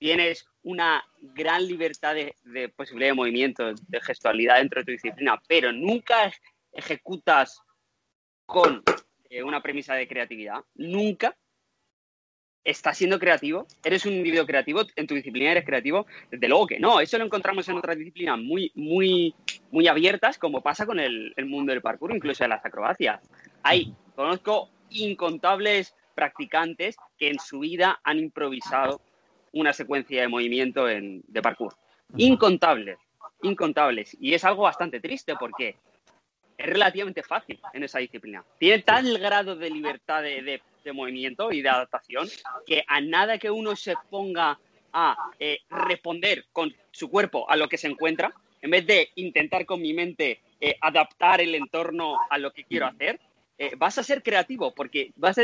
tienes 0.01 0.47
una 0.63 1.03
gran 1.21 1.67
libertad 1.67 2.15
de, 2.15 2.33
de 2.43 2.69
posibilidad 2.69 3.11
de 3.11 3.15
movimiento, 3.15 3.71
de 3.87 4.01
gestualidad 4.01 4.57
dentro 4.57 4.81
de 4.81 4.85
tu 4.85 4.91
disciplina, 4.93 5.39
pero 5.47 5.71
nunca 5.71 6.25
ej- 6.25 6.41
ejecutas 6.73 7.59
con 8.47 8.81
eh, 9.29 9.43
una 9.43 9.61
premisa 9.61 9.93
de 9.93 10.07
creatividad, 10.07 10.55
nunca 10.73 11.37
estás 12.63 12.97
siendo 12.97 13.19
creativo, 13.19 13.67
eres 13.83 14.03
un 14.07 14.13
individuo 14.13 14.47
creativo, 14.47 14.81
en 14.95 15.05
tu 15.05 15.13
disciplina 15.13 15.51
eres 15.51 15.65
creativo, 15.65 16.07
desde 16.31 16.47
luego 16.49 16.65
que 16.65 16.79
no, 16.79 16.99
eso 16.99 17.19
lo 17.19 17.25
encontramos 17.25 17.69
en 17.69 17.77
otras 17.77 17.95
disciplinas 17.95 18.39
muy, 18.39 18.71
muy, 18.73 19.35
muy 19.69 19.87
abiertas, 19.87 20.39
como 20.39 20.61
pasa 20.63 20.87
con 20.87 20.99
el, 20.99 21.31
el 21.37 21.45
mundo 21.45 21.73
del 21.73 21.83
parkour, 21.83 22.15
incluso 22.15 22.43
de 22.43 22.47
las 22.47 22.65
acrobacias. 22.65 23.21
Hay, 23.61 23.93
conozco 24.15 24.71
incontables 24.89 25.93
practicantes 26.15 26.97
que 27.19 27.29
en 27.29 27.37
su 27.39 27.59
vida 27.59 27.99
han 28.03 28.17
improvisado 28.17 28.99
una 29.53 29.73
secuencia 29.73 30.21
de 30.21 30.27
movimiento 30.27 30.87
en- 30.89 31.21
de 31.27 31.41
parkour. 31.41 31.73
Incontables, 32.17 32.97
incontables. 33.41 34.15
Y 34.19 34.33
es 34.33 34.43
algo 34.43 34.63
bastante 34.63 34.99
triste 34.99 35.35
porque 35.35 35.75
es 36.57 36.65
relativamente 36.65 37.23
fácil 37.23 37.59
en 37.73 37.83
esa 37.83 37.99
disciplina. 37.99 38.43
Tiene 38.59 38.83
tal 38.83 39.17
grado 39.17 39.55
de 39.55 39.69
libertad 39.69 40.21
de, 40.21 40.41
de- 40.41 40.61
de 40.83 40.93
movimiento 40.93 41.51
y 41.51 41.61
de 41.61 41.69
adaptación 41.69 42.27
que 42.65 42.83
a 42.87 43.01
nada 43.01 43.37
que 43.37 43.49
uno 43.51 43.75
se 43.75 43.95
ponga 44.09 44.59
a 44.93 45.15
eh, 45.39 45.59
responder 45.69 46.45
con 46.51 46.73
su 46.91 47.09
cuerpo 47.09 47.49
a 47.49 47.55
lo 47.55 47.69
que 47.69 47.77
se 47.77 47.87
encuentra, 47.87 48.33
en 48.61 48.71
vez 48.71 48.85
de 48.85 49.09
intentar 49.15 49.65
con 49.65 49.81
mi 49.81 49.93
mente 49.93 50.41
eh, 50.59 50.75
adaptar 50.81 51.39
el 51.39 51.55
entorno 51.55 52.17
a 52.29 52.37
lo 52.37 52.51
que 52.51 52.63
quiero 52.65 52.87
hacer, 52.87 53.19
eh, 53.57 53.71
vas 53.77 53.97
a 53.99 54.03
ser 54.03 54.21
creativo, 54.21 54.73
porque 54.73 55.11
vas 55.15 55.37
a, 55.37 55.43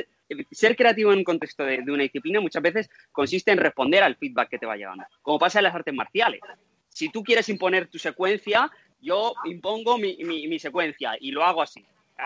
ser 0.52 0.76
creativo 0.76 1.12
en 1.12 1.20
un 1.20 1.24
contexto 1.24 1.64
de, 1.64 1.80
una 1.82 2.04
disciplina 2.04 2.42
muchas 2.42 2.62
veces 2.62 2.90
consiste 3.12 3.52
en 3.52 3.58
responder 3.58 4.04
al 4.04 4.16
feedback 4.16 4.50
que 4.50 4.60
te 4.60 4.66
va 4.66 4.76
llegando, 4.76 5.04
como 5.22 5.40
pasa 5.40 5.60
en 5.60 5.64
las 5.64 5.76
artes 5.76 5.94
marciales. 5.94 6.42
Si 6.90 7.10
tú 7.10 7.24
quieres 7.24 7.48
imponer 7.50 7.88
tu 7.88 8.00
secuencia, 8.00 8.72
yo 9.00 9.34
impongo 9.46 9.98
mi, 9.98 10.60
secuencia 10.60 11.16
y 11.20 11.32
lo 11.32 11.44
hago 11.44 11.62
así. 11.62 11.86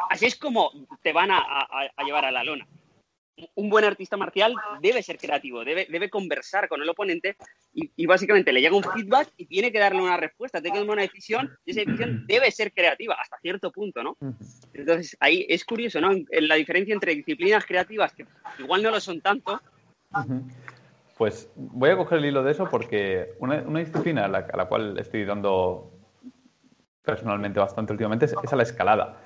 Así 0.09 0.25
es 0.25 0.37
como 0.37 0.71
te 1.01 1.11
van 1.11 1.31
a, 1.31 1.39
a- 1.39 1.91
a 1.95 2.03
llevar 2.03 2.23
a 2.25 2.31
la 2.31 2.43
lona. 2.43 2.65
Un 3.55 3.69
buen 3.69 3.85
artista 3.85 4.17
marcial 4.17 4.53
debe 4.81 5.01
ser 5.01 5.17
creativo, 5.17 5.63
debe, 5.63 5.87
debe 5.89 6.09
conversar 6.09 6.67
con 6.67 6.81
el 6.81 6.89
oponente 6.89 7.37
y, 7.73 7.91
y 7.95 8.05
básicamente 8.05 8.51
le 8.51 8.61
llega 8.61 8.75
un 8.75 8.83
feedback 8.83 9.29
y 9.37 9.45
tiene 9.45 9.71
que 9.71 9.79
darle 9.79 10.01
una 10.01 10.17
respuesta, 10.17 10.61
tiene 10.61 10.75
que 10.75 10.81
tomar 10.81 10.95
una 10.95 11.03
decisión 11.03 11.49
y 11.65 11.71
esa 11.71 11.81
decisión 11.81 12.25
debe 12.27 12.51
ser 12.51 12.71
creativa 12.71 13.15
hasta 13.15 13.37
cierto 13.39 13.71
punto, 13.71 14.03
¿no? 14.03 14.17
Entonces, 14.73 15.17
ahí 15.19 15.45
es 15.49 15.65
curioso, 15.65 15.99
¿no? 16.01 16.11
La 16.29 16.55
diferencia 16.55 16.93
entre 16.93 17.15
disciplinas 17.15 17.65
creativas, 17.65 18.13
que 18.13 18.25
igual 18.59 18.83
no 18.83 18.91
lo 18.91 18.99
son 18.99 19.21
tanto. 19.21 19.59
Pues 21.17 21.49
voy 21.55 21.89
a 21.89 21.97
coger 21.97 22.19
el 22.19 22.25
hilo 22.25 22.43
de 22.43 22.51
eso 22.51 22.67
porque 22.69 23.33
una, 23.39 23.61
una 23.61 23.79
disciplina 23.79 24.25
a 24.25 24.27
la, 24.27 24.39
a 24.39 24.57
la 24.57 24.65
cual 24.65 24.97
estoy 24.99 25.23
dando 25.25 25.91
personalmente 27.03 27.59
bastante 27.59 27.93
últimamente 27.93 28.25
es, 28.25 28.35
es 28.43 28.53
a 28.53 28.55
la 28.55 28.63
escalada. 28.63 29.21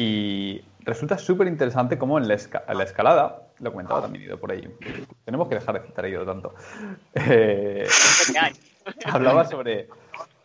Y 0.00 0.62
resulta 0.84 1.18
súper 1.18 1.48
interesante 1.48 1.98
cómo 1.98 2.18
en 2.18 2.28
la, 2.28 2.34
esca- 2.34 2.62
escalada, 2.84 3.48
lo 3.58 3.72
comentaba 3.72 4.00
también 4.00 4.26
Ido 4.26 4.38
por 4.38 4.52
ahí, 4.52 4.62
tenemos 5.24 5.48
que 5.48 5.56
dejar 5.56 5.80
de 5.80 5.86
citar 5.88 6.04
a 6.04 6.08
Ido 6.08 6.24
tanto, 6.24 6.54
Eh, 7.14 7.84
hablaba 9.04 9.44
sobre 9.44 9.88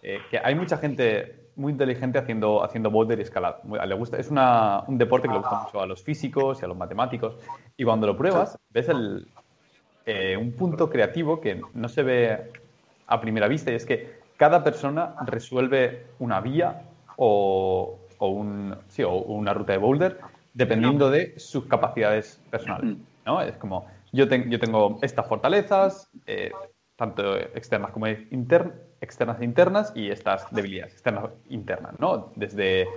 eh, 0.02 0.18
que 0.32 0.40
hay 0.44 0.56
mucha 0.56 0.78
gente 0.78 1.50
muy 1.56 1.72
inteligente 1.72 2.18
haciendo, 2.18 2.64
haciendo 2.64 2.90
boulder 2.90 3.20
y 3.20 3.22
escalada. 3.22 3.60
Le 3.86 3.94
gusta, 3.94 4.18
es 4.18 4.32
una- 4.32 4.84
un 4.88 4.98
deporte 4.98 5.28
que 5.28 5.34
le 5.36 5.40
gusta 5.40 5.62
mucho 5.66 5.80
a 5.82 5.86
los 5.86 6.02
físicos 6.02 6.60
y 6.60 6.66
a 6.66 6.68
los 6.68 6.76
matemáticos. 6.76 7.38
Y 7.78 7.84
cuando 7.84 8.08
lo 8.08 8.18
pruebas, 8.18 8.58
ves 8.72 8.90
el, 8.90 9.28
eh, 10.08 10.36
un 10.36 10.54
punto 10.54 10.90
creativo 10.90 11.40
que 11.40 11.62
no 11.76 11.90
se 11.90 12.02
ve 12.02 12.52
a 13.06 13.22
primera 13.22 13.48
vista 13.48 13.72
y 13.72 13.76
es 13.76 13.86
que 13.86 14.18
cada 14.36 14.64
persona 14.64 15.14
resuelve 15.28 16.08
una 16.18 16.42
vía 16.42 16.82
o, 17.18 18.00
o 18.24 18.28
un, 18.30 18.76
sí, 18.88 19.04
o 19.04 19.12
una 19.16 19.54
ruta 19.54 19.74
de 19.74 19.80
boulder 19.80 20.18
dependiendo 20.54 21.10
de 21.10 21.38
sus 21.40 21.66
capacidades 21.66 22.40
personales. 22.50 22.98
¿no? 23.26 23.42
Es 23.42 23.58
como, 23.58 23.86
yo, 24.14 24.26
yo 24.26 24.60
tengo 24.60 25.00
estas 25.02 25.28
fortalezas, 25.28 26.10
eh, 26.26 26.52
tanto 26.96 27.36
externas 27.38 27.92
como 27.92 28.08
inter- 28.08 28.72
externas 29.02 29.42
e 29.42 29.46
internas, 29.46 29.92
y 29.96 30.10
estas 30.10 30.48
debilidades 30.54 30.94
externas 30.94 31.26
e 31.50 31.54
internas, 31.54 31.94
¿no? 32.00 32.32
Desde 32.36 32.88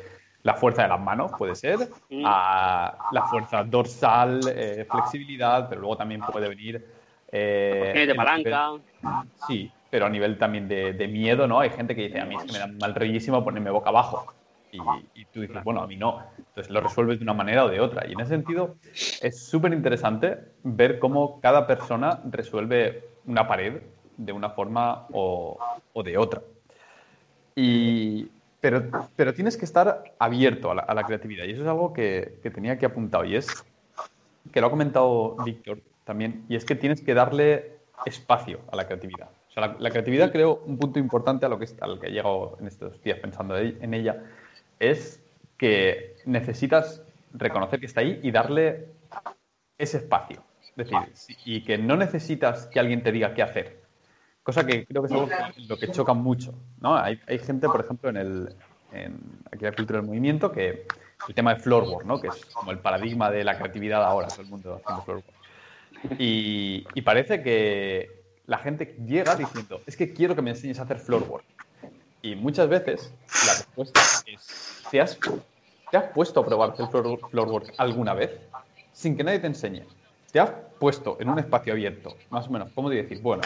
la 0.42 0.54
fuerza 0.54 0.82
de 0.82 0.88
las 0.88 1.00
manos, 1.00 1.32
puede 1.38 1.54
ser, 1.56 1.88
a 2.24 3.08
la 3.10 3.22
fuerza 3.22 3.64
dorsal, 3.64 4.46
eh, 4.54 4.86
flexibilidad, 4.88 5.68
pero 5.68 5.80
luego 5.80 5.96
también 5.96 6.20
puede 6.20 6.48
venir... 6.48 6.86
eh, 7.32 7.92
de 8.06 8.14
palanca. 8.14 8.38
nivel- 9.02 9.28
Sí, 9.46 9.72
pero 9.90 10.06
a 10.06 10.08
nivel 10.10 10.38
también 10.38 10.68
de, 10.68 10.92
de 10.92 11.08
miedo, 11.08 11.46
¿no? 11.48 11.58
Hay 11.60 11.70
gente 11.70 11.94
que 11.96 12.02
dice, 12.02 12.20
a 12.20 12.24
mí 12.26 12.34
es 12.36 12.44
que 12.44 12.52
me 12.52 12.58
da 12.58 12.66
mal 12.66 12.94
rollísimo 12.94 13.42
ponerme 13.42 13.70
boca 13.70 13.88
abajo. 13.90 14.32
Y, 14.76 15.20
y 15.20 15.24
tú 15.26 15.40
dices, 15.40 15.62
bueno, 15.64 15.82
a 15.82 15.86
mí 15.86 15.96
no. 15.96 16.22
Entonces 16.38 16.70
lo 16.70 16.80
resuelves 16.80 17.18
de 17.18 17.24
una 17.24 17.34
manera 17.34 17.64
o 17.64 17.68
de 17.68 17.80
otra. 17.80 18.06
Y 18.06 18.12
en 18.12 18.20
ese 18.20 18.30
sentido 18.30 18.76
es 19.20 19.44
súper 19.44 19.72
interesante 19.72 20.38
ver 20.62 20.98
cómo 20.98 21.40
cada 21.40 21.66
persona 21.66 22.20
resuelve 22.30 23.04
una 23.26 23.46
pared 23.46 23.82
de 24.16 24.32
una 24.32 24.50
forma 24.50 25.06
o, 25.12 25.58
o 25.92 26.02
de 26.02 26.16
otra. 26.16 26.42
Y, 27.54 28.28
pero, 28.60 28.84
pero 29.16 29.32
tienes 29.34 29.56
que 29.56 29.64
estar 29.64 30.14
abierto 30.18 30.70
a 30.70 30.74
la, 30.74 30.82
a 30.82 30.94
la 30.94 31.04
creatividad. 31.04 31.44
Y 31.44 31.52
eso 31.52 31.62
es 31.62 31.68
algo 31.68 31.92
que, 31.92 32.38
que 32.42 32.50
tenía 32.50 32.78
que 32.78 32.86
apuntado. 32.86 33.24
Y 33.24 33.36
es 33.36 33.48
que 34.52 34.60
lo 34.60 34.68
ha 34.68 34.70
comentado 34.70 35.36
Víctor 35.44 35.80
también. 36.04 36.44
Y 36.48 36.56
es 36.56 36.64
que 36.64 36.74
tienes 36.74 37.00
que 37.00 37.14
darle 37.14 37.76
espacio 38.04 38.60
a 38.70 38.76
la 38.76 38.86
creatividad. 38.86 39.28
O 39.48 39.52
sea, 39.52 39.68
la, 39.68 39.76
la 39.78 39.90
creatividad 39.90 40.30
creo 40.30 40.62
un 40.66 40.78
punto 40.78 40.98
importante 40.98 41.46
a 41.46 41.48
lo 41.48 41.58
que, 41.58 41.66
al 41.80 41.98
que 41.98 42.08
he 42.08 42.10
llegado 42.10 42.56
en 42.60 42.66
estos 42.66 43.02
días 43.02 43.18
pensando 43.18 43.56
en 43.56 43.94
ella. 43.94 44.22
Es 44.78 45.22
que 45.56 46.16
necesitas 46.26 47.02
reconocer 47.32 47.80
que 47.80 47.86
está 47.86 48.00
ahí 48.00 48.20
y 48.22 48.30
darle 48.30 48.86
ese 49.78 49.98
espacio. 49.98 50.42
Es 50.76 50.76
decir, 50.76 50.96
y 51.44 51.64
que 51.64 51.78
no 51.78 51.96
necesitas 51.96 52.66
que 52.66 52.78
alguien 52.80 53.02
te 53.02 53.10
diga 53.12 53.32
qué 53.34 53.42
hacer. 53.42 53.80
Cosa 54.42 54.66
que 54.66 54.86
creo 54.86 55.02
que 55.02 55.06
es 55.06 55.12
algo 55.12 55.28
que- 55.28 55.62
lo 55.66 55.76
que 55.78 55.90
choca 55.90 56.12
mucho. 56.12 56.54
¿no? 56.80 56.96
Hay, 56.96 57.20
hay 57.26 57.38
gente, 57.38 57.66
por 57.66 57.80
ejemplo, 57.80 58.10
en, 58.10 58.16
el, 58.18 58.54
en 58.92 59.18
aquí 59.50 59.64
la 59.64 59.72
cultura 59.72 59.98
del 60.00 60.06
movimiento, 60.06 60.52
que 60.52 60.86
el 61.28 61.34
tema 61.34 61.54
de 61.54 61.60
floorboard, 61.60 62.04
¿no? 62.06 62.20
que 62.20 62.28
es 62.28 62.44
como 62.54 62.70
el 62.70 62.78
paradigma 62.78 63.30
de 63.30 63.42
la 63.42 63.56
creatividad 63.58 64.04
ahora, 64.04 64.28
todo 64.28 64.42
el 64.42 64.48
mundo 64.48 64.74
haciendo 64.76 65.02
floorboard. 65.04 65.34
Y, 66.18 66.86
y 66.94 67.02
parece 67.02 67.42
que 67.42 68.10
la 68.46 68.58
gente 68.58 68.96
llega 69.06 69.34
diciendo, 69.34 69.80
es 69.86 69.96
que 69.96 70.12
quiero 70.12 70.36
que 70.36 70.42
me 70.42 70.50
enseñes 70.50 70.78
a 70.78 70.82
hacer 70.82 70.98
floorboard. 70.98 71.44
Y 72.26 72.34
muchas 72.34 72.68
veces 72.68 73.12
la 73.46 73.52
respuesta 73.54 74.00
es, 74.26 74.82
¿te 74.90 75.00
has, 75.00 75.16
te 75.92 75.96
has 75.96 76.04
puesto 76.12 76.40
a 76.40 76.44
probar 76.44 76.70
hacer 76.70 76.86
floor- 76.86 77.20
floorboard 77.30 77.70
alguna 77.78 78.14
vez 78.14 78.32
sin 78.92 79.16
que 79.16 79.22
nadie 79.22 79.38
te 79.38 79.46
enseñe? 79.46 79.84
¿Te 80.32 80.40
has 80.40 80.50
puesto 80.80 81.16
en 81.20 81.28
un 81.28 81.38
espacio 81.38 81.72
abierto, 81.72 82.16
más 82.30 82.48
o 82.48 82.50
menos, 82.50 82.70
cómo 82.74 82.90
de 82.90 82.96
decir, 83.04 83.20
bueno, 83.20 83.42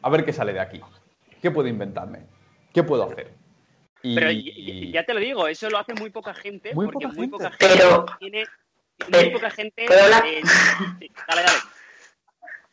a 0.00 0.08
ver 0.08 0.24
qué 0.24 0.32
sale 0.32 0.54
de 0.54 0.60
aquí? 0.60 0.80
¿Qué 1.42 1.50
puedo 1.50 1.68
inventarme? 1.68 2.20
¿Qué 2.72 2.82
puedo 2.82 3.02
hacer? 3.04 3.34
Y, 4.02 4.14
Pero 4.14 4.30
y- 4.30 4.38
y- 4.56 4.90
ya 4.92 5.04
te 5.04 5.12
lo 5.12 5.20
digo, 5.20 5.46
eso 5.46 5.68
lo 5.68 5.76
hace 5.78 5.92
muy 5.92 6.08
poca 6.08 6.32
gente, 6.32 6.74
Muy 6.74 6.86
porque 6.86 7.04
poca 7.04 7.08
muy 7.08 7.26
gente. 7.28 7.30
poca 7.36 7.50
gente 7.50 7.74
Pero- 7.78 8.06
tiene, 8.18 8.44
muy 9.10 9.20
Eh, 9.20 9.30
poca 9.32 9.50
gente. 9.50 9.84
pero 9.86 10.08
la- 10.08 10.18
eh, 10.26 10.40
sí, 10.98 11.10
dale, 11.28 11.42
dale. 11.42 11.58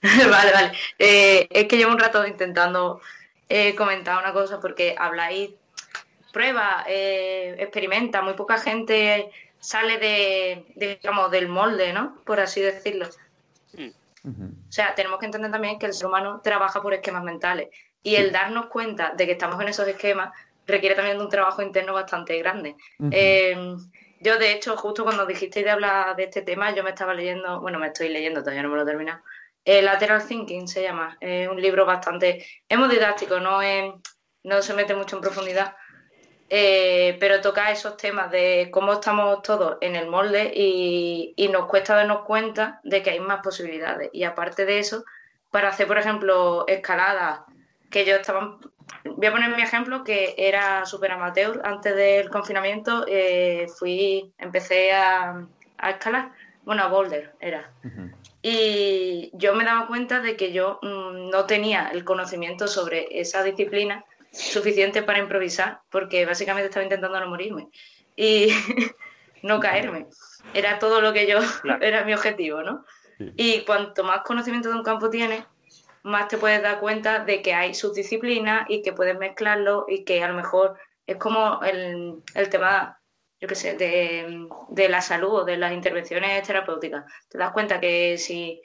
vale, 0.31 0.51
vale. 0.53 0.71
Eh, 0.97 1.45
es 1.51 1.65
que 1.67 1.75
llevo 1.75 1.91
un 1.91 1.99
rato 1.99 2.25
intentando 2.25 3.01
eh, 3.49 3.75
comentar 3.75 4.17
una 4.21 4.31
cosa 4.31 4.59
porque 4.59 4.95
habláis, 4.97 5.51
prueba, 6.31 6.85
eh, 6.87 7.55
experimenta, 7.59 8.21
muy 8.21 8.33
poca 8.33 8.59
gente 8.59 9.31
sale 9.59 9.97
de, 9.97 10.65
de, 10.75 10.95
digamos, 10.95 11.31
del 11.31 11.49
molde, 11.49 11.91
¿no? 11.91 12.15
Por 12.23 12.39
así 12.39 12.61
decirlo. 12.61 13.07
O 14.23 14.71
sea, 14.71 14.95
tenemos 14.95 15.19
que 15.19 15.25
entender 15.25 15.51
también 15.51 15.79
que 15.79 15.85
el 15.85 15.93
ser 15.93 16.07
humano 16.07 16.41
trabaja 16.43 16.81
por 16.81 16.93
esquemas 16.93 17.23
mentales 17.23 17.69
y 18.03 18.15
el 18.15 18.31
darnos 18.31 18.67
cuenta 18.67 19.13
de 19.15 19.25
que 19.25 19.33
estamos 19.33 19.59
en 19.61 19.69
esos 19.69 19.87
esquemas 19.87 20.31
requiere 20.67 20.95
también 20.95 21.17
de 21.17 21.23
un 21.23 21.29
trabajo 21.29 21.61
interno 21.61 21.93
bastante 21.93 22.37
grande. 22.37 22.75
Eh, 23.11 23.75
yo, 24.21 24.37
de 24.37 24.51
hecho, 24.51 24.75
justo 24.77 25.03
cuando 25.03 25.25
dijisteis 25.25 25.65
de 25.65 25.71
hablar 25.71 26.15
de 26.15 26.25
este 26.25 26.41
tema, 26.41 26.75
yo 26.75 26.83
me 26.83 26.89
estaba 26.89 27.13
leyendo, 27.13 27.61
bueno, 27.61 27.79
me 27.79 27.87
estoy 27.87 28.09
leyendo, 28.09 28.41
todavía 28.41 28.63
no 28.63 28.69
me 28.69 28.75
lo 28.75 28.83
he 28.83 28.85
terminado. 28.85 29.21
Eh, 29.71 29.83
Lateral 29.83 30.25
Thinking 30.25 30.67
se 30.67 30.81
llama, 30.81 31.15
es 31.21 31.47
un 31.47 31.61
libro 31.61 31.85
bastante, 31.85 32.43
es 32.67 32.75
muy 32.75 32.89
didáctico, 32.89 33.39
no, 33.39 33.61
se 34.63 34.73
mete 34.73 34.95
mucho 34.95 35.15
en 35.15 35.21
profundidad, 35.21 35.75
eh, 36.49 37.15
pero 37.19 37.39
toca 37.39 37.69
esos 37.69 37.95
temas 37.95 38.31
de 38.31 38.69
cómo 38.71 38.93
estamos 38.93 39.43
todos 39.43 39.77
en 39.81 39.95
el 39.95 40.07
molde 40.07 40.51
y, 40.55 41.47
nos 41.53 41.67
cuesta 41.67 41.93
darnos 41.93 42.25
cuenta 42.25 42.79
de 42.83 43.03
que 43.03 43.11
hay 43.11 43.19
más 43.19 43.41
posibilidades. 43.43 44.09
Y 44.11 44.23
aparte 44.23 44.65
de 44.65 44.79
eso, 44.79 45.05
para 45.51 45.69
hacer, 45.69 45.85
por 45.85 45.99
ejemplo, 45.99 46.65
escaladas, 46.67 47.41
que 47.91 48.01
ellos 48.01 48.21
estaban 48.21 48.57
voy 49.05 49.27
a 49.27 49.31
poner 49.31 49.55
mi 49.55 49.61
ejemplo, 49.61 50.03
que 50.03 50.33
era 50.35 50.83
súper 50.87 51.11
amateur 51.11 51.61
antes 51.63 51.95
del 51.95 52.31
confinamiento. 52.31 53.05
eh, 53.07 53.67
fui, 53.77 54.33
empecé 54.39 54.93
a, 54.93 55.45
escalar, 55.77 56.31
bueno, 56.63 56.81
a 56.81 56.87
boulder 56.87 57.35
era. 57.39 57.71
Y 58.41 59.31
yo 59.33 59.53
me 59.53 59.65
daba 59.65 59.87
cuenta 59.87 60.21
de 60.21 60.37
que 60.37 60.53
yo 60.53 60.79
mm, 60.81 61.29
no 61.29 61.45
tenía 61.45 61.89
el 61.89 62.03
conocimiento 62.05 62.67
sobre 62.67 63.19
esa 63.19 63.43
disciplina 63.43 64.05
suficiente 64.31 65.03
para 65.03 65.19
improvisar, 65.19 65.81
porque 65.89 66.25
básicamente 66.25 66.67
estaba 66.67 66.83
intentando 66.83 67.19
no 67.19 67.27
morirme 67.27 67.67
y 68.15 68.47
no 69.43 69.59
caerme. 69.59 70.07
Era 70.53 70.79
todo 70.79 71.01
lo 71.01 71.13
que 71.13 71.27
yo, 71.27 71.39
Claro. 71.61 71.83
era 71.83 72.03
mi 72.05 72.13
objetivo, 72.13 72.63
¿no? 72.63 72.85
Sí. 73.17 73.33
Y 73.35 73.61
cuanto 73.65 74.03
más 74.03 74.21
conocimiento 74.21 74.69
de 74.69 74.75
un 74.75 74.83
campo 74.83 75.09
tienes, 75.09 75.43
más 76.03 76.27
te 76.29 76.37
puedes 76.37 76.61
dar 76.61 76.79
cuenta 76.79 77.25
de 77.25 77.41
que 77.41 77.53
hay 77.53 77.73
subdisciplinas 77.73 78.65
y 78.69 78.81
que 78.81 78.93
puedes 78.93 79.17
mezclarlo 79.17 79.85
y 79.89 80.05
que 80.05 80.23
a 80.23 80.29
lo 80.29 80.33
mejor 80.35 80.77
es 81.05 81.17
como 81.17 81.61
el, 81.63 82.21
el 82.35 82.49
tema, 82.49 82.98
yo 83.39 83.47
qué 83.47 83.55
sé, 83.55 83.75
de, 83.75 84.47
de 84.69 84.89
la 84.89 85.01
salud 85.01 85.33
o 85.33 85.45
de 85.45 85.57
las 85.57 85.73
intervenciones 85.73 86.45
terapéuticas. 86.45 87.05
Te 87.29 87.37
das 87.37 87.51
cuenta 87.51 87.79
que 87.79 88.17
si 88.17 88.61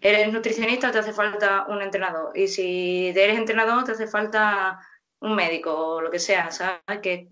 eres 0.00 0.32
nutricionista 0.32 0.92
te 0.92 0.98
hace 0.98 1.12
falta 1.12 1.66
un 1.68 1.82
entrenador 1.82 2.36
y 2.36 2.46
si 2.46 3.08
eres 3.08 3.38
entrenador 3.38 3.84
te 3.84 3.92
hace 3.92 4.06
falta 4.06 4.80
un 5.20 5.34
médico 5.34 5.74
o 5.74 6.00
lo 6.00 6.10
que 6.10 6.18
sea, 6.18 6.50
¿sabes? 6.50 6.80
Que 7.02 7.28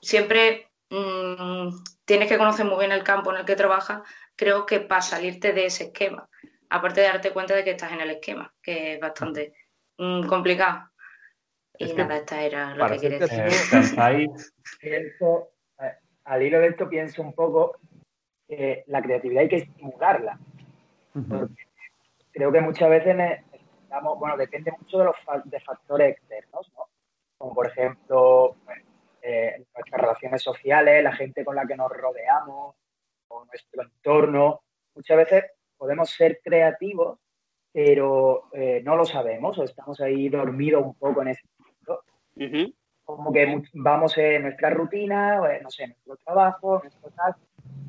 siempre 0.00 0.68
mm, 0.88 1.68
tienes 2.04 2.28
que 2.28 2.38
conocer 2.38 2.64
muy 2.64 2.78
bien 2.78 2.92
el 2.92 3.02
campo 3.02 3.32
en 3.32 3.38
el 3.38 3.44
que 3.44 3.56
trabajas, 3.56 4.02
creo 4.36 4.66
que 4.66 4.80
para 4.80 5.02
salirte 5.02 5.52
de 5.52 5.66
ese 5.66 5.84
esquema, 5.84 6.28
aparte 6.70 7.00
de 7.00 7.08
darte 7.08 7.32
cuenta 7.32 7.54
de 7.54 7.64
que 7.64 7.72
estás 7.72 7.92
en 7.92 8.00
el 8.00 8.10
esquema, 8.10 8.54
que 8.62 8.94
es 8.94 9.00
bastante 9.00 9.52
mm, 9.98 10.26
complicado. 10.26 10.90
Y 11.76 11.84
Es 11.84 11.94
nada, 11.94 12.16
esta 12.16 12.42
era 12.42 12.74
lo 12.74 12.88
que 12.88 12.98
quería 12.98 13.18
decir. 13.18 13.44
al 16.28 16.42
hilo 16.42 16.60
de 16.60 16.68
esto 16.68 16.88
pienso 16.88 17.22
un 17.22 17.32
poco 17.32 17.78
que 18.46 18.84
la 18.86 19.02
creatividad 19.02 19.42
hay 19.42 19.48
que 19.48 19.56
estimularla. 19.56 20.38
Creo 22.30 22.52
que 22.52 22.60
muchas 22.60 22.90
veces 22.90 23.16
necesitamos, 23.16 24.18
bueno, 24.18 24.36
depende 24.36 24.72
mucho 24.78 24.98
de 24.98 25.04
los 25.06 25.16
de 25.44 25.60
factores 25.60 26.10
externos, 26.10 26.70
¿no? 26.76 26.84
Como 27.38 27.54
por 27.54 27.66
ejemplo, 27.66 28.56
pues, 28.64 28.78
eh, 29.22 29.64
nuestras 29.74 30.00
relaciones 30.00 30.42
sociales, 30.42 31.02
la 31.02 31.16
gente 31.16 31.44
con 31.44 31.56
la 31.56 31.66
que 31.66 31.76
nos 31.76 31.90
rodeamos, 31.90 32.76
o 33.28 33.44
nuestro 33.46 33.82
entorno. 33.82 34.60
Muchas 34.94 35.16
veces 35.16 35.44
podemos 35.76 36.10
ser 36.10 36.40
creativos, 36.42 37.18
pero 37.72 38.48
eh, 38.52 38.82
no 38.84 38.96
lo 38.96 39.04
sabemos 39.04 39.58
o 39.58 39.64
estamos 39.64 40.00
ahí 40.00 40.28
dormidos 40.28 40.84
un 40.84 40.94
poco 40.94 41.22
en 41.22 41.28
ese 41.28 41.42
sentido 41.56 42.02
Ujú. 42.36 42.74
Como 43.16 43.32
que 43.32 43.62
vamos 43.72 44.18
en 44.18 44.42
nuestra 44.42 44.68
rutina, 44.68 45.40
en, 45.50 45.62
no 45.62 45.70
sé, 45.70 45.86
nuestro 45.86 46.16
trabajo, 46.16 46.80
nuestro 46.82 47.10
tal, 47.12 47.34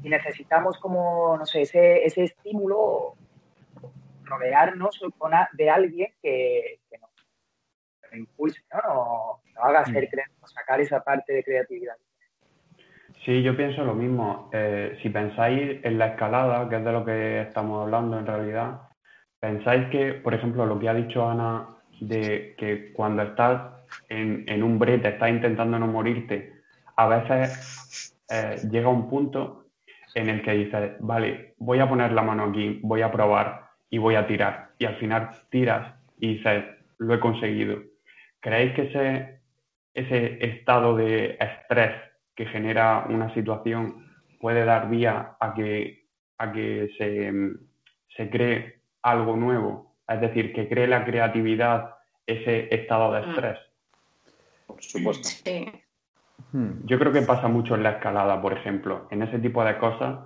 y 0.01 0.07
necesitamos 0.07 0.77
como, 0.77 1.35
no 1.37 1.45
sé, 1.45 1.63
ese, 1.63 2.05
ese 2.05 2.23
estímulo, 2.23 3.15
rodearnos 4.23 4.97
de 5.53 5.69
alguien 5.69 6.13
que, 6.21 6.79
que 6.89 6.97
nos, 6.99 7.11
impulse, 8.13 8.61
¿no? 8.73 8.79
Nos, 8.81 9.53
nos 9.55 9.65
haga 9.65 9.85
ser 9.85 10.09
creativos, 10.09 10.53
sacar 10.53 10.79
esa 10.79 11.03
parte 11.03 11.33
de 11.33 11.43
creatividad. 11.43 11.97
Sí, 13.25 13.43
yo 13.43 13.57
pienso 13.57 13.83
lo 13.83 13.95
mismo. 13.95 14.49
Eh, 14.53 14.97
si 15.01 15.09
pensáis 15.09 15.83
en 15.83 15.97
la 15.97 16.07
escalada, 16.07 16.69
que 16.69 16.77
es 16.77 16.85
de 16.85 16.91
lo 16.93 17.03
que 17.03 17.41
estamos 17.41 17.83
hablando 17.83 18.17
en 18.17 18.25
realidad, 18.25 18.83
pensáis 19.41 19.89
que, 19.89 20.13
por 20.13 20.33
ejemplo, 20.33 20.65
lo 20.65 20.79
que 20.79 20.87
ha 20.87 20.93
dicho 20.93 21.29
Ana, 21.29 21.67
de 21.99 22.55
que 22.57 22.93
cuando 22.93 23.23
estás 23.23 23.78
en, 24.09 24.43
en 24.47 24.63
un 24.63 24.79
brete, 24.79 25.09
estás 25.09 25.29
intentando 25.29 25.77
no 25.79 25.87
morirte, 25.87 26.53
a 26.95 27.07
veces 27.07 28.15
eh, 28.29 28.57
llega 28.69 28.89
un 28.89 29.09
punto 29.09 29.65
en 30.15 30.29
el 30.29 30.41
que 30.41 30.51
dices, 30.53 30.91
vale, 30.99 31.53
voy 31.57 31.79
a 31.79 31.87
poner 31.87 32.11
la 32.11 32.21
mano 32.23 32.45
aquí, 32.45 32.79
voy 32.83 33.01
a 33.01 33.11
probar 33.11 33.67
y 33.89 33.97
voy 33.97 34.15
a 34.15 34.25
tirar. 34.27 34.69
Y 34.79 34.85
al 34.85 34.95
final 34.95 35.29
tiras 35.49 35.93
y 36.19 36.35
dices, 36.37 36.63
lo 36.97 37.13
he 37.13 37.19
conseguido. 37.19 37.77
¿Creéis 38.39 38.73
que 38.73 38.81
ese, 38.83 39.39
ese 39.93 40.45
estado 40.45 40.95
de 40.95 41.37
estrés 41.39 41.91
que 42.35 42.45
genera 42.47 43.05
una 43.09 43.33
situación 43.33 44.05
puede 44.39 44.65
dar 44.65 44.89
vía 44.89 45.35
a 45.39 45.53
que, 45.53 46.05
a 46.37 46.51
que 46.51 46.89
se, 46.97 47.31
se 48.15 48.29
cree 48.29 48.81
algo 49.03 49.35
nuevo? 49.35 49.95
Es 50.07 50.21
decir, 50.21 50.53
que 50.53 50.67
cree 50.67 50.87
la 50.87 51.05
creatividad 51.05 51.95
ese 52.25 52.73
estado 52.73 53.13
de 53.13 53.21
Mm. 53.21 53.29
estrés. 53.29 53.57
Por 54.69 54.83
supuesto. 54.83 55.27
Sí. 55.27 55.65
Hmm. 56.53 56.85
Yo 56.85 56.97
creo 56.99 57.11
que 57.11 57.21
pasa 57.23 57.47
mucho 57.47 57.75
en 57.75 57.83
la 57.83 57.91
escalada, 57.93 58.41
por 58.41 58.53
ejemplo, 58.53 59.07
en 59.11 59.23
ese 59.23 59.39
tipo 59.39 59.63
de 59.63 59.77
cosas 59.77 60.19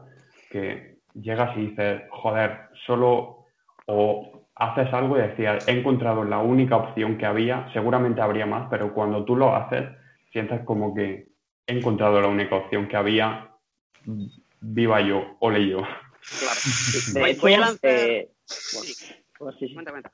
que 0.50 0.98
llegas 1.16 1.58
y 1.58 1.68
dices, 1.68 2.04
joder, 2.12 2.70
solo 2.86 3.46
o 3.88 4.48
haces 4.56 4.94
algo 4.94 5.18
y 5.18 5.22
decías, 5.22 5.68
he 5.68 5.72
encontrado 5.72 6.24
la 6.24 6.40
única 6.40 6.78
opción 6.78 7.18
que 7.18 7.26
había, 7.26 7.68
seguramente 7.74 8.22
habría 8.22 8.46
más, 8.46 8.68
pero 8.70 8.94
cuando 8.94 9.26
tú 9.26 9.36
lo 9.36 9.56
haces, 9.56 9.90
sientes 10.32 10.62
como 10.66 10.94
que 10.94 11.28
he 11.68 11.78
encontrado 11.78 12.22
la 12.22 12.28
única 12.28 12.56
opción 12.56 12.88
que 12.88 12.96
había, 12.98 13.50
viva 14.62 15.02
yo, 15.02 15.36
ole 15.40 15.68
yo. 15.68 15.80
Claro. 16.40 16.60
Voy- 17.42 17.54
a 17.54 17.60
lanzar- 17.60 17.80
eh, 17.84 18.30
Sí, 18.46 18.94
bueno, 19.40 19.58
sí, 19.58 19.68
sí. 19.68 19.74
cuenta, 19.74 19.92
cuenta. 19.92 20.12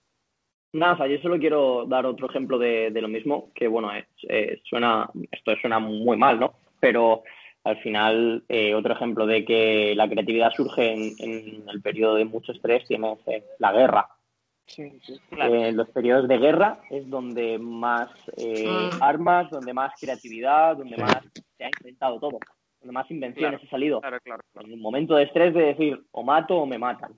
Nada, 0.73 0.93
o 0.93 0.97
sea, 0.97 1.07
yo 1.07 1.17
solo 1.19 1.39
quiero 1.39 1.85
dar 1.87 2.05
otro 2.05 2.29
ejemplo 2.29 2.57
de, 2.59 2.91
de 2.91 3.01
lo 3.01 3.07
mismo, 3.07 3.49
que 3.55 3.67
bueno, 3.67 3.91
es- 3.93 4.05
eh, 4.27 4.61
suena, 4.63 5.09
esto 5.31 5.55
suena 5.59 5.79
muy 5.79 6.15
mal, 6.17 6.39
¿no? 6.39 6.53
Pero 6.79 7.23
al 7.63 7.77
final, 7.81 8.43
eh, 8.47 8.73
otro 8.75 8.93
ejemplo 8.93 9.25
de 9.25 9.43
que 9.45 9.93
la 9.95 10.07
creatividad 10.07 10.51
surge 10.55 10.93
en, 10.93 11.13
en 11.19 11.69
el 11.69 11.81
periodo 11.81 12.15
de 12.15 12.25
mucho 12.25 12.51
estrés 12.51 12.85
tienes 12.87 13.17
eh, 13.27 13.43
la 13.57 13.71
guerra. 13.73 14.07
Sí, 14.67 14.91
sí. 15.01 15.19
Claro. 15.31 15.55
Eh, 15.55 15.69
en 15.69 15.77
los 15.77 15.89
periodos 15.89 16.27
de 16.27 16.37
guerra 16.37 16.79
es 16.91 17.09
donde 17.09 17.57
más 17.57 18.09
eh, 18.37 18.91
Mm. 18.93 19.01
armas, 19.03 19.49
donde 19.49 19.73
más 19.73 19.91
creatividad, 19.99 20.77
donde 20.77 20.95
Sí. 20.95 21.01
más 21.01 21.23
se 21.57 21.63
ha 21.65 21.69
inventado 21.79 22.19
todo, 22.19 22.37
donde 22.79 22.93
más 22.93 23.09
invenciones 23.09 23.59
Claro. 23.59 23.67
ha 23.67 23.71
salido. 23.71 24.01
Claro, 24.01 24.19
claro. 24.23 24.43
En 24.59 24.71
un 24.73 24.79
momento 24.79 25.15
de 25.15 25.23
estrés 25.23 25.53
de 25.55 25.63
decir, 25.63 25.99
o 26.11 26.21
mato 26.23 26.55
o 26.57 26.65
me 26.67 26.77
matan. 26.77 27.13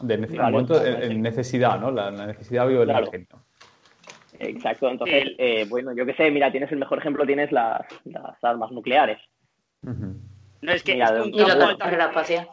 De 0.00 0.18
nece- 0.18 0.36
Vale, 0.36 0.52
momento 0.52 0.84
en, 0.84 1.20
necesidad, 1.22 1.78
¿no? 1.78 1.90
La, 1.90 2.10
la 2.10 2.26
necesidad 2.26 2.66
vive 2.66 2.82
el 2.82 2.88
Claro. 2.88 3.06
ingenio. 3.06 3.44
Exacto, 4.38 4.90
entonces, 4.90 5.22
El- 5.22 5.36
eh, 5.38 5.66
bueno, 5.68 5.94
yo 5.94 6.06
qué 6.06 6.14
sé, 6.14 6.30
mira, 6.30 6.50
tienes 6.50 6.72
el 6.72 6.78
mejor 6.78 6.98
ejemplo, 6.98 7.26
tienes 7.26 7.52
las, 7.52 7.82
las 8.04 8.42
armas 8.42 8.70
nucleares. 8.72 9.18
No, 9.82 10.72
es 10.72 10.82
que, 10.82 10.94
Mira, 10.94 11.06
es 11.06 11.26
un 11.26 11.32
campo 11.32 11.64
altamente- 11.64 12.46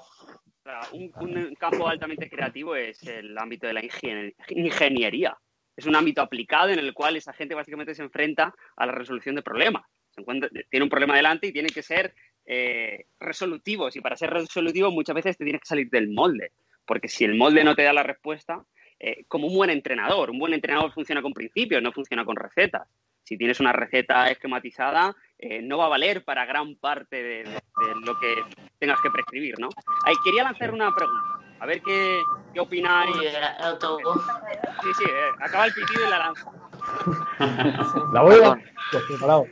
un, 0.91 1.37
un 1.37 1.55
campo 1.55 1.87
altamente 1.87 2.29
creativo 2.29 2.75
es 2.75 3.01
el 3.07 3.37
ámbito 3.37 3.67
de 3.67 3.73
la 3.73 3.81
ingen- 3.81 4.33
ingeniería. 4.49 5.37
Es 5.75 5.85
un 5.85 5.95
ámbito 5.95 6.21
aplicado 6.21 6.69
en 6.69 6.79
el 6.79 6.93
cual 6.93 7.15
esa 7.15 7.31
gente 7.33 7.53
básicamente 7.55 7.93
se 7.95 8.03
enfrenta 8.03 8.53
a 8.75 8.85
la 8.85 8.91
resolución 8.91 9.35
de 9.35 9.43
problemas. 9.43 9.83
Se 10.09 10.21
encuentra- 10.21 10.49
tiene 10.69 10.83
un 10.83 10.89
problema 10.89 11.15
delante 11.15 11.47
y 11.47 11.53
tiene 11.53 11.69
que 11.69 11.83
ser 11.83 12.13
eh, 12.49 13.05
resolutivos. 13.19 13.95
Y 13.97 14.01
para 14.01 14.15
ser 14.15 14.29
resolutivo 14.31 14.89
muchas 14.89 15.15
veces 15.15 15.37
te 15.37 15.43
tienes 15.43 15.61
que 15.61 15.67
salir 15.67 15.89
del 15.89 16.09
molde. 16.09 16.51
Porque 16.87 17.07
si 17.09 17.25
el 17.25 17.35
molde 17.35 17.63
no 17.63 17.75
te 17.75 17.83
da 17.83 17.93
la 17.93 18.01
respuesta, 18.03 18.63
eh, 18.99 19.25
como 19.27 19.45
un 19.47 19.53
buen 19.55 19.69
entrenador, 19.69 20.31
un 20.31 20.39
buen 20.39 20.53
entrenador 20.53 20.91
funciona 20.93 21.21
con 21.21 21.33
principios, 21.33 21.83
no 21.83 21.91
funciona 21.91 22.25
con 22.25 22.35
recetas. 22.35 22.87
Si 23.23 23.37
tienes 23.37 23.59
una 23.59 23.73
receta 23.73 24.31
esquematizada, 24.31 25.13
eh, 25.37 25.61
no 25.61 25.77
va 25.77 25.85
a 25.85 25.89
valer 25.89 26.23
para 26.23 26.45
gran 26.45 26.75
parte 26.77 27.21
de, 27.21 27.43
de- 27.43 27.51
de 27.51 27.95
lo 28.05 28.17
que 28.19 28.35
tengas 28.79 28.99
que 29.01 29.09
prescribir, 29.11 29.59
¿no? 29.59 29.67
Ay, 30.05 30.15
quería 30.23 30.43
lanzar 30.43 30.73
una 30.73 30.95
pregunta. 30.95 31.39
A 31.59 31.65
ver 31.65 31.81
qué, 31.81 32.21
qué 32.53 32.59
opináis. 32.61 33.15
Uy. 33.15 33.25
Sí, 34.83 34.93
sí, 34.97 35.03
eh, 35.09 35.29
acaba 35.41 35.65
el 35.65 35.73
pitido 35.73 36.07
y 36.07 36.09
la 36.09 36.19
lanza. 36.19 36.51
La 38.13 38.21
voy 38.21 38.35
a... 38.35 38.39
Perdón. 38.39 38.63
Pues 38.91 39.03
preparado. 39.09 39.45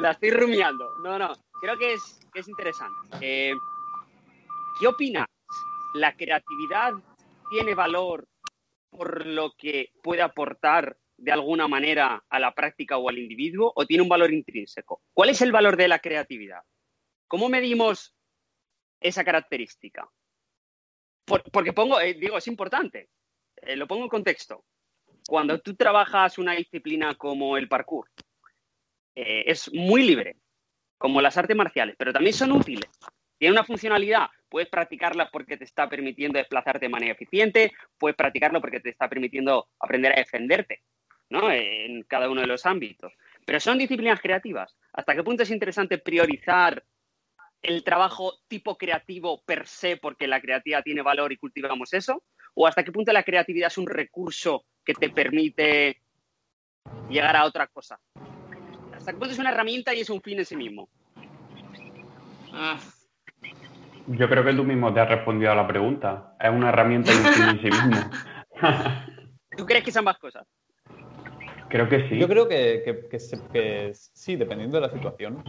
La 0.00 0.10
estoy 0.12 0.30
rumiando. 0.30 0.88
No, 1.02 1.18
no, 1.18 1.32
creo 1.62 1.78
que 1.78 1.94
es, 1.94 2.20
que 2.32 2.40
es 2.40 2.48
interesante. 2.48 2.94
Eh, 3.20 3.52
¿Qué 4.80 4.86
opinas? 4.86 5.26
¿La 5.94 6.16
creatividad 6.16 6.92
tiene 7.50 7.74
valor 7.74 8.28
por 8.90 9.26
lo 9.26 9.52
que 9.56 9.92
puede 10.02 10.22
aportar 10.22 10.96
de 11.16 11.32
alguna 11.32 11.66
manera 11.66 12.24
a 12.28 12.38
la 12.38 12.54
práctica 12.54 12.96
o 12.96 13.08
al 13.08 13.18
individuo 13.18 13.72
o 13.74 13.86
tiene 13.86 14.02
un 14.02 14.08
valor 14.08 14.32
intrínseco? 14.32 15.02
¿Cuál 15.12 15.30
es 15.30 15.42
el 15.42 15.52
valor 15.52 15.76
de 15.76 15.88
la 15.88 15.98
creatividad? 15.98 16.62
¿Cómo 17.26 17.48
medimos 17.48 18.14
esa 19.00 19.24
característica? 19.24 20.08
Por- 21.24 21.42
porque 21.50 21.72
pongo, 21.72 22.00
eh, 22.00 22.14
digo, 22.14 22.38
es 22.38 22.46
importante. 22.46 23.10
Eh, 23.56 23.76
lo 23.76 23.86
pongo 23.86 24.04
en 24.04 24.08
contexto. 24.10 24.64
Cuando 25.26 25.58
tú 25.60 25.74
trabajas 25.74 26.38
una 26.38 26.52
disciplina 26.52 27.14
como 27.16 27.56
el 27.56 27.68
parkour, 27.68 28.08
eh, 29.14 29.44
es 29.46 29.70
muy 29.74 30.04
libre, 30.04 30.36
como 30.96 31.20
las 31.20 31.36
artes 31.36 31.56
marciales, 31.56 31.96
pero 31.98 32.12
también 32.12 32.32
son 32.34 32.52
útiles. 32.52 32.88
Tiene 33.36 33.52
una 33.52 33.64
funcionalidad, 33.64 34.28
puedes 34.48 34.68
practicarla 34.68 35.30
porque 35.30 35.56
te 35.56 35.64
está 35.64 35.88
permitiendo 35.88 36.38
desplazarte 36.38 36.86
de 36.86 36.90
manera 36.90 37.12
eficiente, 37.12 37.72
puedes 37.98 38.16
practicarlo 38.16 38.60
porque 38.60 38.80
te 38.80 38.90
está 38.90 39.08
permitiendo 39.08 39.68
aprender 39.78 40.12
a 40.12 40.16
defenderte. 40.16 40.82
¿no? 41.30 41.50
En 41.50 42.02
cada 42.04 42.30
uno 42.30 42.40
de 42.40 42.46
los 42.46 42.66
ámbitos. 42.66 43.12
Pero 43.44 43.60
son 43.60 43.78
disciplinas 43.78 44.20
creativas. 44.20 44.76
¿Hasta 44.92 45.14
qué 45.14 45.22
punto 45.22 45.42
es 45.42 45.50
interesante 45.50 45.98
priorizar 45.98 46.84
el 47.62 47.82
trabajo 47.82 48.34
tipo 48.46 48.76
creativo 48.78 49.42
per 49.44 49.66
se 49.66 49.96
porque 49.96 50.28
la 50.28 50.40
creatividad 50.40 50.82
tiene 50.82 51.02
valor 51.02 51.32
y 51.32 51.36
cultivamos 51.36 51.92
eso? 51.92 52.22
¿O 52.54 52.66
hasta 52.66 52.84
qué 52.84 52.92
punto 52.92 53.12
la 53.12 53.22
creatividad 53.22 53.68
es 53.68 53.78
un 53.78 53.86
recurso 53.86 54.64
que 54.84 54.94
te 54.94 55.10
permite 55.10 56.00
llegar 57.08 57.36
a 57.36 57.44
otra 57.44 57.66
cosa? 57.66 58.00
¿Hasta 58.94 59.12
qué 59.12 59.18
punto 59.18 59.32
es 59.32 59.38
una 59.38 59.50
herramienta 59.50 59.94
y 59.94 60.00
es 60.00 60.10
un 60.10 60.20
fin 60.20 60.38
en 60.38 60.46
sí 60.46 60.56
mismo? 60.56 60.88
Ah, 62.52 62.78
Yo 64.08 64.28
creo 64.28 64.44
que 64.44 64.54
tú 64.54 64.64
mismo 64.64 64.92
te 64.92 65.00
has 65.00 65.08
respondido 65.08 65.52
a 65.52 65.54
la 65.54 65.66
pregunta. 65.66 66.34
Es 66.40 66.50
una 66.50 66.70
herramienta 66.70 67.12
fin 67.12 67.42
en 67.48 67.60
sí 67.60 67.70
mismo. 67.70 68.10
¿Tú 69.56 69.66
crees 69.66 69.84
que 69.84 69.90
son 69.92 70.00
ambas 70.00 70.18
cosas? 70.18 70.46
creo 71.68 71.86
que 71.86 72.08
sí. 72.08 72.18
Yo 72.18 72.26
creo 72.28 72.48
que, 72.48 72.80
que- 72.82 73.08
que 73.10 73.18
se- 73.20 73.46
que 73.52 73.90
sí, 73.92 74.36
dependiendo 74.36 74.80
de 74.80 74.86
la 74.86 74.92
situación. 74.92 75.42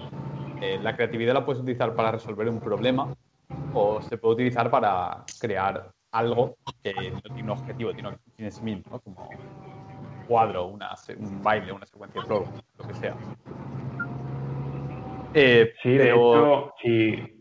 eh, 0.62 0.78
la 0.84 0.94
creatividad 0.94 1.34
la 1.34 1.46
puedes 1.46 1.62
utilizar 1.62 1.96
para 1.96 2.12
resolver 2.12 2.50
un 2.50 2.60
problema 2.60 3.14
o 3.74 4.02
se 4.02 4.18
puede 4.18 4.34
utilizar 4.34 4.70
para 4.70 5.24
crear 5.40 5.90
algo 6.12 6.58
que 6.84 7.12
no 7.12 7.22
tiene 7.34 7.44
un 7.44 7.50
objetivo, 7.52 7.94
tiene 7.94 8.52
sí 8.52 8.62
mismo, 8.62 8.84
¿no? 8.92 9.00
como 9.00 9.30
un 9.30 10.26
cuadro, 10.28 10.66
una, 10.66 10.90
un 11.18 11.42
baile, 11.42 11.72
una 11.72 11.86
secuencia 11.86 12.20
de 12.20 12.28
flow, 12.28 12.46
lo 12.78 12.88
que 12.90 12.94
sea. 12.96 13.16
Eh, 15.34 15.74
Sí, 15.82 15.92
de 15.92 15.98
pero- 16.04 16.66
hecho, 16.66 16.74
sí. 16.84 17.39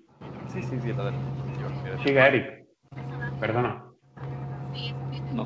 Sí, 0.49 0.63
sí, 0.63 0.81
sí, 0.81 0.91
adelante. 0.91 1.19
Sigue 2.05 2.21
Eric. 2.21 2.67
Perdona. 3.41 3.85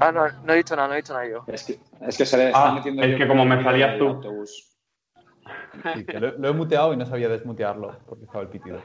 Ah, 0.01 0.12
no, 0.12 0.27
no 0.45 0.53
he 0.53 0.57
dicho 0.57 0.75
nada, 0.77 0.88
no 0.88 0.95
he 0.95 0.99
dicho 0.99 1.12
nada 1.12 1.27
yo. 1.29 1.45
Es 1.49 1.64
que, 1.64 1.79
es 2.07 2.16
que 2.16 2.25
se 2.25 2.37
le 2.37 2.47
está 2.47 2.68
Ah, 2.71 2.73
metiendo 2.75 3.03
es 3.03 3.16
que 3.16 3.27
como 3.29 3.42
el 3.42 3.49
me 3.49 3.62
salías 3.62 3.99
tú. 3.99 4.09
autobús. 4.09 4.79
sí, 5.95 6.05
que 6.07 6.21
lo, 6.21 6.38
lo 6.38 6.49
he 6.49 6.53
muteado 6.53 6.92
y 6.95 6.97
no 6.97 7.05
sabía 7.07 7.29
desmutearlo 7.29 7.99
porque 8.07 8.25
estaba 8.25 8.42
el 8.42 8.49
pitido. 8.49 8.79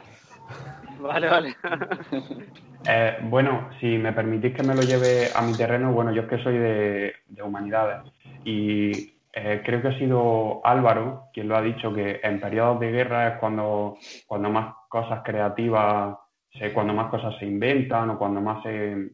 Vale, 0.99 1.27
vale. 1.27 1.55
Eh, 2.89 3.17
bueno, 3.23 3.69
si 3.81 3.97
me 3.97 4.13
permitís 4.13 4.53
que 4.55 4.63
me 4.63 4.73
lo 4.73 4.81
lleve 4.81 5.29
a 5.35 5.41
mi 5.41 5.57
terreno, 5.57 5.91
bueno, 5.91 6.13
yo 6.13 6.21
es 6.21 6.29
que 6.29 6.41
soy 6.41 6.57
de, 6.57 7.15
de 7.27 7.41
humanidades 7.43 7.97
y 8.45 9.16
eh, 9.39 9.61
creo 9.63 9.81
que 9.81 9.89
ha 9.89 9.99
sido 9.99 10.61
Álvaro 10.65 11.25
quien 11.33 11.47
lo 11.47 11.55
ha 11.55 11.61
dicho, 11.61 11.93
que 11.93 12.19
en 12.23 12.39
periodos 12.39 12.79
de 12.79 12.91
guerra 12.91 13.27
es 13.27 13.39
cuando, 13.39 13.97
cuando 14.25 14.49
más 14.49 14.73
cosas 14.89 15.21
creativas, 15.23 16.17
se- 16.57 16.73
cuando 16.73 16.93
más 16.93 17.09
cosas 17.09 17.35
se 17.37 17.45
inventan 17.45 18.09
o 18.09 18.17
cuando 18.17 18.41
más 18.41 18.63
se, 18.63 19.11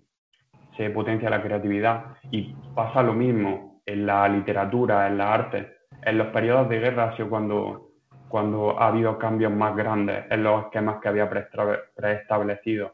se 0.77 0.89
potencia 0.91 1.29
la 1.29 1.41
creatividad. 1.43 2.05
Y 2.31 2.53
pasa 2.73 3.03
lo 3.03 3.13
mismo 3.13 3.81
en 3.86 4.05
la 4.05 4.27
literatura, 4.29 5.07
en 5.07 5.17
la 5.17 5.33
arte. 5.33 5.73
En 6.01 6.17
los 6.17 6.27
periodos 6.27 6.69
de 6.69 6.79
guerra 6.79 7.09
ha 7.09 7.15
sido 7.17 7.29
cuando, 7.29 7.89
cuando 8.29 8.79
ha 8.79 8.88
habido 8.88 9.17
cambios 9.19 9.51
más 9.51 9.75
grandes 9.75 10.25
en 10.29 10.43
los 10.43 10.63
esquemas 10.65 11.01
que 11.01 11.09
había 11.09 11.29
preestablecidos. 11.29 12.91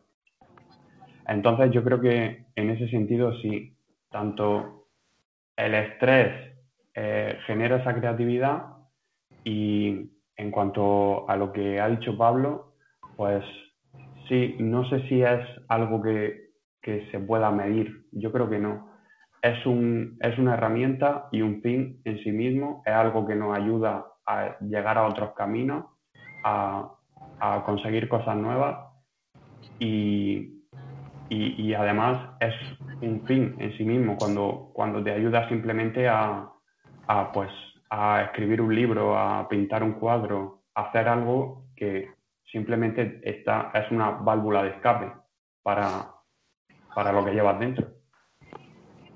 Entonces 1.27 1.71
yo 1.71 1.83
creo 1.83 2.01
que 2.01 2.45
en 2.55 2.69
ese 2.71 2.89
sentido 2.89 3.33
sí, 3.39 3.75
tanto 4.09 4.87
el 5.55 5.75
estrés 5.75 6.48
eh, 7.01 7.39
genera 7.47 7.77
esa 7.77 7.95
creatividad 7.95 8.73
y 9.45 10.11
en 10.35 10.51
cuanto 10.51 11.29
a 11.29 11.37
lo 11.37 11.53
que 11.53 11.79
ha 11.79 11.87
dicho 11.87 12.17
Pablo, 12.17 12.73
pues 13.15 13.41
sí, 14.27 14.57
no 14.59 14.83
sé 14.89 15.07
si 15.07 15.21
es 15.21 15.39
algo 15.69 16.01
que, 16.01 16.49
que 16.81 17.09
se 17.09 17.21
pueda 17.21 17.51
medir, 17.51 18.05
yo 18.11 18.33
creo 18.33 18.49
que 18.49 18.59
no. 18.59 18.89
Es, 19.41 19.65
un, 19.65 20.17
es 20.19 20.37
una 20.37 20.55
herramienta 20.55 21.29
y 21.31 21.41
un 21.41 21.61
fin 21.61 22.01
en 22.03 22.19
sí 22.19 22.33
mismo, 22.33 22.83
es 22.85 22.91
algo 22.91 23.25
que 23.25 23.35
nos 23.35 23.57
ayuda 23.57 24.05
a 24.25 24.57
llegar 24.59 24.97
a 24.97 25.07
otros 25.07 25.31
caminos, 25.35 25.85
a, 26.43 26.91
a 27.39 27.63
conseguir 27.65 28.09
cosas 28.09 28.35
nuevas 28.35 28.77
y, 29.79 30.65
y, 31.29 31.61
y 31.65 31.73
además 31.73 32.35
es 32.41 32.55
un 32.99 33.25
fin 33.25 33.55
en 33.57 33.77
sí 33.77 33.85
mismo 33.85 34.17
cuando, 34.17 34.71
cuando 34.73 35.01
te 35.01 35.11
ayuda 35.11 35.47
simplemente 35.47 36.05
a, 36.09 36.49
a, 37.09 37.31
pues, 37.31 37.51
a 37.89 38.21
escribir 38.21 38.61
un 38.61 38.73
libro, 38.73 39.17
a 39.17 39.47
pintar 39.49 39.81
un 39.83 39.93
cuadro, 39.93 40.61
a 40.75 40.83
hacer 40.83 41.07
algo 41.07 41.63
que 41.75 42.13
simplemente 42.51 43.19
está, 43.23 43.71
es 43.73 43.89
una 43.91 44.11
válvula 44.11 44.61
de 44.63 44.69
escape 44.69 45.11
para, 45.63 46.13
para 46.93 47.11
lo 47.11 47.25
que 47.25 47.31
llevas 47.31 47.59
dentro. 47.59 47.87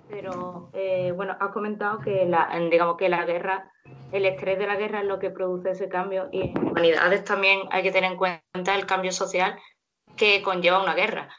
Pero 0.10 0.70
eh, 0.74 1.12
bueno, 1.16 1.38
has 1.40 1.52
comentado 1.52 2.00
que 2.00 2.26
la, 2.26 2.50
digamos 2.72 2.98
que 2.98 3.10
la 3.10 3.26
guerra, 3.26 3.72
el 4.12 4.26
estrés 4.26 4.58
de 4.58 4.68
la 4.68 4.76
guerra 4.76 5.02
es 5.02 5.06
lo 5.06 5.20
que 5.20 5.30
produce 5.30 5.72
ese 5.72 5.88
cambio 5.88 6.30
y 6.32 6.42
en 6.50 6.68
humanidades 6.68 7.24
también 7.24 7.60
hay 7.72 7.84
que 7.84 7.92
tener 7.92 8.12
en 8.12 8.18
cuenta 8.18 8.76
el 8.76 8.88
cambio 8.88 9.12
social 9.12 9.56
que 10.16 10.42
conlleva 10.42 10.82
una 10.82 10.96
guerra. 10.96 11.30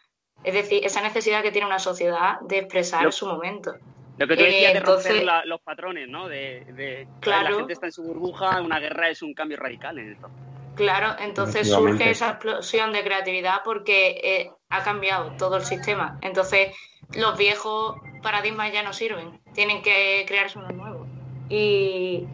Es 0.44 0.54
decir, 0.54 0.84
esa 0.84 1.02
necesidad 1.02 1.42
que 1.42 1.50
tiene 1.52 1.66
una 1.66 1.78
sociedad 1.80 2.38
de 2.42 2.58
expresar 2.58 3.02
Lo- 3.02 3.12
su 3.12 3.26
momento. 3.26 3.72
Lo 4.16 4.28
que 4.28 4.36
tú 4.36 4.42
Eh, 4.42 4.46
decías 4.46 4.72
de 4.74 4.80
romper 4.80 5.24
la- 5.24 5.44
los 5.44 5.60
patrones, 5.60 6.08
¿no? 6.08 6.28
De, 6.28 6.64
de- 6.68 7.08
Claro. 7.20 7.50
la 7.50 7.56
gente 7.56 7.72
está 7.72 7.86
en 7.86 7.92
su 7.92 8.02
burbuja, 8.04 8.60
una 8.62 8.78
guerra 8.78 9.08
es 9.08 9.22
un 9.22 9.34
cambio 9.34 9.56
radical 9.56 9.98
en 9.98 10.12
esto. 10.12 10.30
Claro, 10.76 11.16
entonces 11.20 11.70
surge 11.70 12.10
esa 12.10 12.30
explosión 12.30 12.92
de 12.92 13.02
creatividad 13.04 13.62
porque 13.64 14.20
eh, 14.22 14.50
ha 14.70 14.82
cambiado 14.82 15.32
todo 15.36 15.56
el 15.56 15.62
sistema. 15.64 16.18
Entonces, 16.20 16.76
los 17.14 17.38
viejos 17.38 17.96
paradigmas 18.22 18.72
ya 18.72 18.82
no 18.82 18.92
sirven, 18.92 19.40
tienen 19.52 19.82
que 19.82 20.24
crearse 20.26 20.58
unos 20.58 20.74
nuevos. 20.74 21.06
Y 21.48 22.26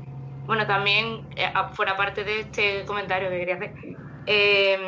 bueno, 0.47 0.67
también, 0.67 1.27
eh, 1.37 1.53
fuera 1.73 1.97
parte 1.97 2.25
de 2.25 2.41
este 2.41 2.85
comentario 2.87 3.29
que 3.29 3.39
quería 3.39 3.55
hacer, 3.57 3.75
eh, 4.27 4.79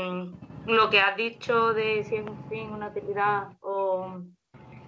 lo 0.66 0.88
que 0.90 1.00
has 1.00 1.16
dicho 1.16 1.74
de 1.74 2.04
si 2.04 2.16
es 2.16 2.22
un 2.22 2.48
fin, 2.48 2.70
una 2.70 2.88
utilidad, 2.88 3.48
o 3.60 4.22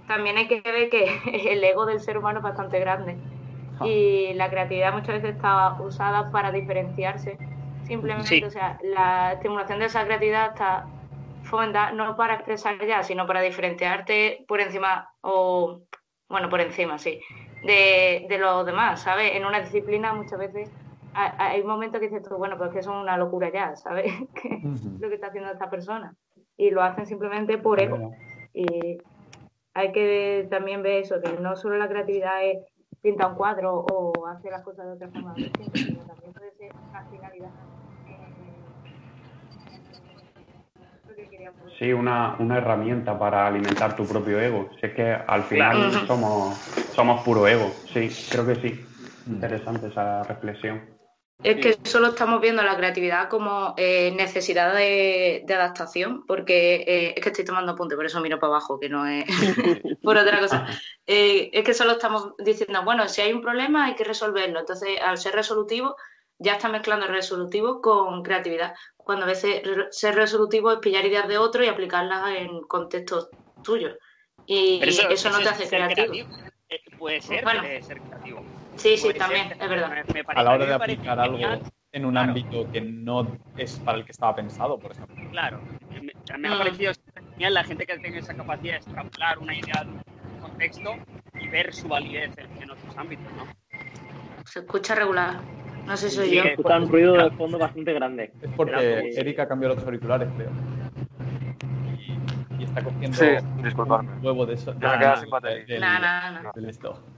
también 0.07 0.37
hay 0.37 0.47
que 0.49 0.61
ver 0.61 0.91
que 0.91 1.07
el 1.53 1.63
ego 1.65 1.87
del 1.87 2.01
ser 2.01 2.19
humano 2.19 2.39
es 2.39 2.45
bastante 2.45 2.79
grande 2.81 3.17
y 3.85 4.33
la 4.35 4.49
creatividad 4.51 4.93
muchas 4.93 5.17
veces 5.17 5.35
está 5.37 5.81
usada 5.81 6.31
para 6.31 6.53
diferenciarse. 6.53 7.37
Simplemente, 7.85 8.29
Sí. 8.29 8.43
o 8.45 8.51
sea, 8.51 8.79
la 8.83 9.33
estimulación 9.33 9.79
de 9.81 9.87
esa 9.87 10.05
creatividad 10.05 10.51
está 10.51 10.85
fomentada 11.43 11.93
no 11.93 12.17
para 12.17 12.35
expresar 12.35 12.83
ya, 12.87 13.03
sino 13.03 13.27
para 13.27 13.43
diferenciarte 13.43 14.45
por 14.49 14.61
encima, 14.61 15.11
o 15.21 15.81
bueno, 16.29 16.49
por 16.49 16.61
encima, 16.61 16.99
sí, 16.99 17.21
de, 17.65 18.27
de 18.29 18.39
los 18.39 18.65
demás, 18.65 19.03
¿sabes? 19.03 19.33
En 19.35 19.45
una 19.45 19.61
disciplina 19.61 20.15
muchas 20.15 20.39
veces 20.39 20.71
ha- 21.15 21.35
hay 21.51 21.63
momentos 21.63 22.01
que 22.01 22.09
dices 22.09 22.27
tú, 22.27 22.37
bueno, 22.37 22.57
pues 22.57 22.73
que 22.73 22.79
es 22.79 22.87
una 22.87 23.17
locura 23.19 23.51
ya, 23.53 23.77
¿sabes? 23.77 24.07
Ujú. 24.65 24.99
lo 25.01 25.09
que 25.09 25.15
está 25.17 25.27
haciendo 25.27 25.51
esta 25.51 25.69
persona. 25.69 26.15
Y 26.57 26.71
lo 26.71 26.83
hacen 26.83 27.07
simplemente 27.07 27.59
por 27.59 27.79
ego. 27.81 28.13
Y 28.55 28.99
hay 29.75 29.93
que 29.93 30.47
también 30.51 30.83
ver 30.83 31.03
eso, 31.03 31.21
que 31.21 31.33
no 31.41 31.57
solo 31.57 31.77
la 31.77 31.89
creatividad 31.89 32.45
es 32.45 32.59
pintar 33.03 33.31
un 33.31 33.37
cuadro 33.37 33.75
o 33.75 34.27
hacer 34.27 34.53
las 34.53 34.63
cosas 34.63 34.87
de 34.87 34.93
otra 34.93 35.09
forma 35.09 35.35
sino 35.35 36.05
también 36.07 36.33
puede 36.33 36.53
ser 36.53 36.73
una 36.89 37.05
finalidad. 37.11 37.51
Sí, 41.79 41.93
una, 41.93 42.37
una 42.39 42.59
herramienta 42.59 43.19
para 43.19 43.47
alimentar 43.47 43.97
tu 43.97 44.07
propio 44.07 44.41
ego. 44.41 44.71
Si 44.81 44.87
es 44.87 44.95
que 44.95 45.13
al 45.13 45.45
final 45.45 45.77
Claro. 45.91 46.07
somos, 46.07 46.59
somos 46.95 47.25
puro 47.25 47.47
ego. 47.49 47.73
Sí, 47.93 48.11
creo 48.31 48.47
que 48.47 48.57
sí. 48.57 48.87
Interesante 49.27 49.89
esa 49.89 50.25
reflexión. 50.25 50.81
Es 51.43 51.61
que 51.61 51.79
solo 51.89 52.09
estamos 52.09 52.41
viendo 52.41 52.63
la 52.63 52.77
creatividad 52.77 53.29
como 53.29 53.75
eh, 53.77 54.13
necesidad 54.13 54.75
de, 54.75 55.43
de 55.45 55.55
adaptación, 55.55 56.25
porque 56.27 56.77
eh, 56.87 57.15
es 57.17 57.23
que 57.23 57.29
estoy 57.29 57.45
tomando 57.45 57.73
apunte, 57.73 57.97
por 57.97 58.07
eso 58.07 58.21
miro 58.21 58.39
para 58.39 58.53
abajo, 58.53 58.81
que 58.81 58.89
no 58.89 59.07
es 59.07 59.27
por 60.03 60.17
otra 60.17 60.41
cosa. 60.41 60.67
Eh, 61.07 61.51
es 61.53 61.65
que 61.65 61.75
solo 61.75 61.93
estamos 61.93 62.33
diciendo, 62.39 62.83
bueno, 62.83 63.09
si 63.09 63.21
hay 63.21 63.33
un 63.33 63.43
problema 63.43 63.87
hay 63.87 63.95
que 63.95 64.05
resolverlo. 64.05 64.61
Entonces, 64.61 64.99
al 65.05 65.19
ser 65.19 65.35
resolutivo, 65.35 65.97
ya 66.39 66.55
está 66.55 66.69
mezclando 66.69 67.07
resolutivo 67.09 67.83
con 67.83 68.23
creatividad. 68.23 68.75
Cuando 68.97 69.25
a 69.25 69.29
veces 69.29 69.63
ser 69.91 70.15
resolutivo 70.15 70.73
es 70.73 70.79
pillar 70.79 71.05
ideas 71.05 71.29
de 71.29 71.37
otro 71.39 71.63
y 71.63 71.69
aplicarlas 71.69 72.37
en 72.37 72.63
contextos 72.63 73.29
tuyos. 73.63 73.99
Y 74.47 74.81
eso, 74.83 75.31
no 75.31 75.41
te 75.41 75.49
hace 75.49 75.67
ser 75.67 75.93
creativo. 75.93 76.29
Eh, 76.69 76.81
puede 76.99 77.21
ser 77.21 77.45
Bueno. 77.45 77.63
de 77.63 77.83
ser 77.83 78.01
creativo. 78.01 78.43
Sí, 78.77 78.97
sí, 78.97 79.15
también, 79.15 79.53
es 79.53 79.69
verdad. 79.69 79.89
me- 80.09 80.15
me 80.15 80.25
a 80.27 80.43
la 80.43 80.53
hora 80.53 80.67
de 80.67 80.75
aplicar 80.75 81.19
algo 81.21 81.37
genial, 81.39 81.63
en 81.93 82.05
un 82.05 82.13
Claro. 82.13 82.29
ámbito 82.29 82.71
que 82.71 82.81
no 82.81 83.39
es 83.57 83.79
para 83.81 83.99
el 83.99 84.05
que 84.05 84.13
estaba 84.13 84.35
pensado, 84.35 84.79
por 84.81 84.91
ejemplo. 84.93 85.15
Claro, 85.31 85.61
me, 85.91 86.01
me 86.39 86.49
ha 86.49 86.55
Mm. 86.55 86.59
parecido 86.59 86.93
genial 87.35 87.55
la 87.55 87.65
gente 87.65 87.87
que 87.87 87.99
tenga 87.99 88.19
esa 88.19 88.35
capacidad 88.35 88.73
de 88.73 88.79
extrapolar 88.79 89.39
una 89.39 89.55
idea 89.55 89.85
de 89.85 89.91
un 89.91 90.41
contexto 90.41 90.95
y 91.39 91.49
ver 91.49 91.73
su 91.73 91.89
validez 91.89 92.37
en, 92.39 92.63
en 92.63 92.71
otros 92.71 92.97
ámbitos, 92.99 93.33
¿no? 93.33 93.47
Se 94.47 94.61
escucha 94.61 94.95
regular. 94.95 95.41
No 95.87 95.97
sé 95.97 96.11
si 96.11 96.17
soy 96.17 96.29
Sí, 96.31 96.37
yo. 96.37 96.43
que- 96.43 96.49
Escucha 96.51 96.79
un 96.79 96.89
ruido 96.89 97.15
de 97.15 97.31
fondo 97.31 97.59
bastante 97.59 97.93
grande. 97.93 98.33
Es 98.41 98.51
porque 98.57 99.11
Erika 99.17 99.47
cambió 99.47 99.69
los 99.69 99.79
auriculares, 99.85 100.29
creo. 100.37 100.51
Y, 101.99 102.13
y 102.61 102.65
está 102.65 102.83
cogiendo 102.83 103.17
Sí, 103.17 103.27
un 103.77 104.25
huevo 104.25 104.47
de 104.47 104.55
eso. 104.55 104.73
Ah, 104.83 105.25
nada, 105.79 106.31
nada. 106.31 106.53
del 106.55 106.69
esto. 106.69 107.14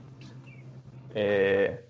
Eh, 1.15 1.83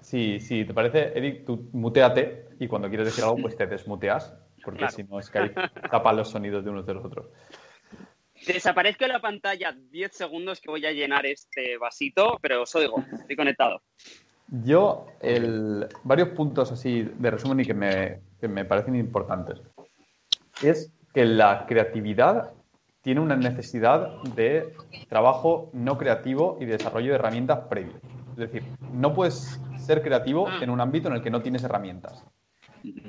si, 0.00 0.40
si 0.40 0.64
te 0.64 0.72
parece, 0.72 1.12
Eric, 1.16 1.44
tú 1.44 1.68
muteate 1.72 2.48
y 2.58 2.68
cuando 2.68 2.88
quieres 2.88 3.06
decir 3.06 3.24
algo, 3.24 3.38
pues 3.38 3.56
te 3.56 3.66
desmuteas, 3.66 4.34
porque 4.64 4.78
Claro. 4.78 4.92
si 4.94 5.04
no, 5.04 5.22
Skype 5.22 5.54
tapa 5.90 6.12
los 6.12 6.28
sonidos 6.28 6.64
de 6.64 6.70
unos 6.70 6.86
de 6.86 6.94
los 6.94 7.04
otros. 7.04 7.26
Desaparezco 8.46 9.04
en 9.04 9.12
la 9.12 9.20
pantalla 9.20 9.72
10 9.72 10.12
segundos 10.12 10.60
que 10.60 10.70
voy 10.70 10.84
a 10.86 10.92
llenar 10.92 11.26
este 11.26 11.78
vasito, 11.78 12.38
pero 12.40 12.62
os 12.62 12.74
oigo, 12.74 13.02
estoy 13.12 13.34
conectado. 13.34 13.82
Yo, 14.48 15.06
el, 15.20 15.88
varios 16.04 16.28
puntos 16.30 16.70
así 16.70 17.02
de 17.02 17.30
resumen 17.30 17.60
y 17.60 17.64
que 17.64 17.74
me, 17.74 18.20
que 18.40 18.46
me 18.46 18.64
parecen 18.64 18.94
importantes. 18.94 19.60
Es 20.62 20.92
que 21.12 21.24
la 21.24 21.66
creatividad 21.66 22.52
tiene 23.06 23.20
una 23.20 23.36
necesidad 23.36 24.20
de 24.34 24.74
trabajo 25.08 25.70
no 25.72 25.96
creativo 25.96 26.58
y 26.60 26.64
de 26.64 26.72
desarrollo 26.72 27.10
de 27.10 27.14
herramientas 27.14 27.60
previos. 27.70 28.00
Es 28.32 28.36
decir, 28.36 28.64
no 28.94 29.14
puedes 29.14 29.60
ser 29.78 30.02
creativo 30.02 30.48
en 30.60 30.70
un 30.70 30.80
ámbito 30.80 31.06
en 31.06 31.14
el 31.14 31.22
que 31.22 31.30
no 31.30 31.40
tienes 31.40 31.62
herramientas. 31.62 32.24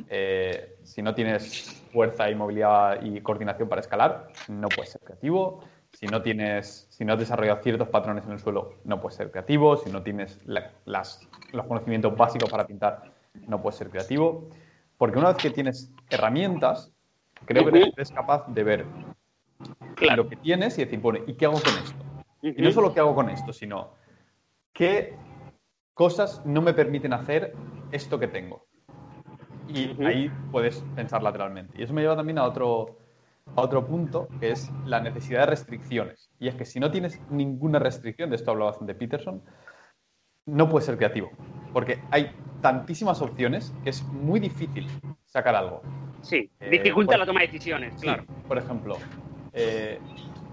Eh, 0.07 0.77
si 0.83 1.01
no 1.01 1.15
tienes 1.15 1.83
fuerza 1.91 2.29
y 2.29 2.35
movilidad 2.35 3.01
y 3.01 3.19
coordinación 3.21 3.67
para 3.67 3.81
escalar, 3.81 4.27
no 4.49 4.67
puedes 4.69 4.91
ser 4.91 5.01
creativo. 5.01 5.63
Si 5.91 6.05
no 6.05 6.21
tienes, 6.21 6.85
si 6.91 7.03
no 7.03 7.13
has 7.13 7.19
desarrollado 7.19 7.63
ciertos 7.63 7.87
patrones 7.87 8.23
en 8.23 8.33
el 8.33 8.39
suelo, 8.39 8.75
no 8.83 9.01
puedes 9.01 9.15
ser 9.15 9.31
creativo. 9.31 9.77
Si 9.77 9.89
no 9.89 10.03
tienes 10.03 10.39
la- 10.45 10.73
las- 10.85 11.27
los 11.53 11.65
conocimientos 11.65 12.15
básicos 12.15 12.51
para 12.51 12.67
pintar, 12.67 13.01
no 13.47 13.59
puedes 13.63 13.79
ser 13.79 13.89
creativo. 13.89 14.47
Porque 14.95 15.17
una 15.17 15.29
vez 15.29 15.37
que 15.37 15.49
tienes 15.49 15.91
herramientas, 16.11 16.93
creo 17.45 17.65
que 17.71 17.79
eres 17.95 18.11
capaz 18.11 18.45
de 18.47 18.63
ver 18.63 18.85
Claro. 19.95 20.23
lo 20.23 20.29
que 20.29 20.35
tienes 20.35 20.77
y 20.77 20.83
decir, 20.85 20.99
bueno, 20.99 21.19
¿y 21.25 21.33
qué 21.33 21.45
hago 21.45 21.55
con 21.59 21.73
esto? 21.73 22.05
Y 22.41 22.61
no 22.61 22.71
solo 22.71 22.93
qué 22.93 22.99
hago 22.99 23.15
con 23.15 23.29
esto, 23.29 23.51
sino 23.51 23.95
qué 24.73 25.15
cosas 25.95 26.45
no 26.45 26.61
me 26.61 26.73
permiten 26.73 27.13
hacer 27.13 27.53
esto 27.91 28.19
que 28.19 28.27
tengo. 28.27 28.67
Y 29.67 30.01
ahí 30.05 30.31
puedes 30.51 30.81
pensar 30.95 31.23
lateralmente. 31.23 31.79
Y 31.79 31.83
eso 31.83 31.93
me 31.93 32.01
lleva 32.01 32.15
también 32.15 32.37
a 32.37 32.43
otro, 32.43 32.97
a 33.55 33.61
otro 33.61 33.85
punto, 33.85 34.27
que 34.39 34.51
es 34.51 34.71
la 34.85 35.01
necesidad 35.01 35.41
de 35.41 35.45
restricciones. 35.47 36.29
Y 36.39 36.47
es 36.47 36.55
que 36.55 36.63
si 36.65 36.79
no 36.79 36.91
tienes 36.91 37.19
ninguna 37.31 37.79
restricción, 37.79 38.29
de 38.29 38.35
esto 38.35 38.51
hablaba 38.51 38.71
bastante 38.71 38.93
Peterson, 38.93 39.41
no 40.45 40.69
puedes 40.69 40.85
ser 40.85 40.97
creativo. 40.97 41.31
Porque 41.73 42.01
hay 42.11 42.31
tantísimas 42.61 43.21
opciones 43.21 43.73
que 43.83 43.89
es 43.89 44.03
muy 44.05 44.39
difícil 44.39 44.87
sacar 45.25 45.55
algo. 45.55 45.81
Sí, 46.21 46.49
Eh, 46.59 46.69
dificulta 46.69 47.11
por- 47.13 47.19
la 47.19 47.25
toma 47.25 47.41
de 47.41 47.47
decisiones, 47.47 47.95
Sí, 47.95 48.01
claro. 48.07 48.23
por 48.47 48.57
ejemplo, 48.57 48.97
eh, 49.57 49.99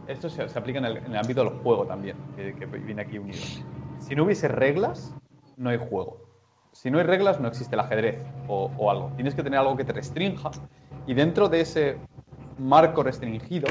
esto 0.09 0.29
se, 0.29 0.49
se 0.49 0.59
aplica 0.59 0.79
en 0.79 0.85
el, 0.87 0.97
en 0.99 1.07
el 1.07 1.17
ámbito 1.17 1.45
del 1.45 1.53
juego 1.61 1.87
también, 1.87 2.17
que, 2.37 2.55
que 2.55 2.67
viene 2.67 3.03
aquí 3.03 3.19
unido. 3.19 3.39
Si 3.99 4.15
no 4.15 4.25
hubiese 4.25 4.49
reglas, 4.49 5.15
no 5.57 5.71
hay 5.71 5.79
juego. 5.79 6.19
Si 6.73 6.91
no 6.91 6.99
hay 6.99 7.05
reglas, 7.05 7.41
no 7.41 7.49
existe 7.49 7.75
el 7.77 7.81
ajedrez 7.81 8.27
o, 8.49 8.71
o 8.77 8.91
algo. 8.91 9.13
Tienes 9.15 9.35
que 9.35 9.43
tener 9.43 9.59
algo 9.61 9.77
que 9.77 9.85
te 9.85 9.93
restrinja 9.93 10.51
y 11.07 11.15
dentro 11.15 11.49
de 11.49 11.61
ese 11.61 11.97
marco 12.59 13.03
restringido 13.03 13.69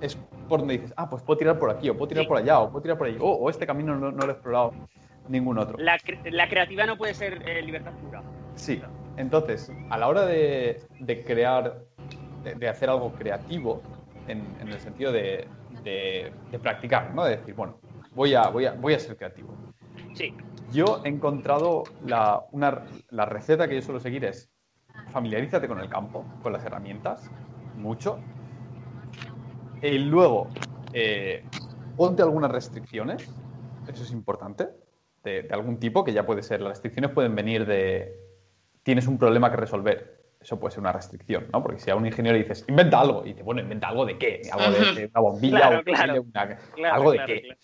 es 0.00 0.16
por 0.48 0.60
donde 0.60 0.78
dices, 0.78 0.94
ah, 0.96 1.08
pues 1.10 1.22
puedo 1.22 1.36
tirar 1.38 1.58
por 1.58 1.70
aquí, 1.70 1.88
o 1.90 1.96
puedo 1.96 2.08
tirar 2.08 2.24
Sí. 2.24 2.28
por 2.28 2.36
allá, 2.38 2.60
o 2.60 2.70
puedo 2.70 2.82
tirar 2.82 2.96
por 2.96 3.06
allí, 3.06 3.18
o, 3.20 3.26
o 3.30 3.50
este 3.50 3.66
camino 3.66 3.94
no, 3.96 4.10
no 4.10 4.24
lo 4.24 4.28
he 4.28 4.32
explorado 4.32 4.72
ningún 5.28 5.58
otro. 5.58 5.76
La, 5.78 5.98
cre- 5.98 6.30
la 6.30 6.48
creatividad 6.48 6.86
no 6.86 6.96
puede 6.96 7.12
ser 7.14 7.42
eh, 7.46 7.60
libertad 7.62 7.92
pura. 8.02 8.22
Sí, 8.54 8.80
entonces, 9.18 9.70
a 9.90 9.98
la 9.98 10.08
hora 10.08 10.24
de, 10.24 10.80
de 11.00 11.22
crear, 11.24 11.80
de, 12.44 12.54
de 12.54 12.68
hacer 12.68 12.88
algo 12.88 13.12
creativo, 13.12 13.82
en, 14.28 14.56
en 14.60 14.68
el 14.72 14.80
sentido 14.80 15.12
de, 15.12 15.56
de- 15.68 16.42
de 16.50 16.58
practicar, 16.60 17.14
¿no? 17.14 17.24
De 17.24 17.36
decir, 17.38 17.54
bueno, 17.54 17.82
voy 18.12 18.34
a, 18.34 18.48
voy 18.48 18.66
a, 18.66 18.72
voy 18.74 18.94
a 18.94 18.98
ser 19.00 19.16
creativo. 19.16 19.60
Sí, 20.12 20.36
Yo 20.66 21.02
he 21.04 21.08
encontrado 21.08 21.96
la, 22.00 22.44
una, 22.52 22.86
la 23.10 23.24
receta 23.26 23.68
que 23.68 23.76
yo 23.76 23.82
suelo 23.82 24.00
seguir 24.00 24.24
es 24.24 24.52
familiarízate 25.08 25.68
con 25.68 25.80
el 25.80 25.88
campo, 25.88 26.36
con 26.40 26.52
las 26.52 26.64
herramientas, 26.64 27.34
mucho. 27.74 28.30
Y 29.80 29.98
luego, 29.98 30.60
eh, 30.92 31.52
ponte 31.94 32.22
algunas 32.22 32.50
restricciones, 32.50 33.40
eso 33.86 34.02
es 34.02 34.10
importante, 34.12 34.68
de, 35.22 35.42
de 35.42 35.54
algún 35.54 35.78
tipo, 35.78 36.04
que 36.04 36.12
ya 36.12 36.26
puede 36.26 36.42
ser, 36.42 36.60
las 36.60 36.70
restricciones 36.70 37.12
pueden 37.12 37.34
venir 37.34 37.64
de, 37.66 38.18
tienes 38.82 39.06
un 39.06 39.18
problema 39.18 39.50
que 39.50 39.56
resolver, 39.56 40.17
eso 40.40 40.58
puede 40.60 40.70
ser 40.72 40.80
una 40.80 40.92
restricción, 40.92 41.46
¿no? 41.52 41.62
Porque 41.62 41.80
si 41.80 41.90
a 41.90 41.96
un 41.96 42.06
ingeniero 42.06 42.36
le 42.36 42.44
dices, 42.44 42.64
inventa 42.68 43.00
algo, 43.00 43.22
y 43.24 43.30
dice, 43.30 43.42
bueno, 43.42 43.60
inventa 43.60 43.88
algo 43.88 44.06
de 44.06 44.18
qué, 44.18 44.42
algo 44.52 44.70
de, 44.70 45.00
de 45.00 45.06
una 45.06 45.20
bombilla, 45.20 45.58
Claro, 45.58 45.76
un 45.78 45.82
claro. 45.84 45.98
cable, 45.98 46.20
una- 46.20 46.56
claro. 46.74 46.94
algo 46.94 47.12
de 47.12 47.18
qué. 47.26 47.58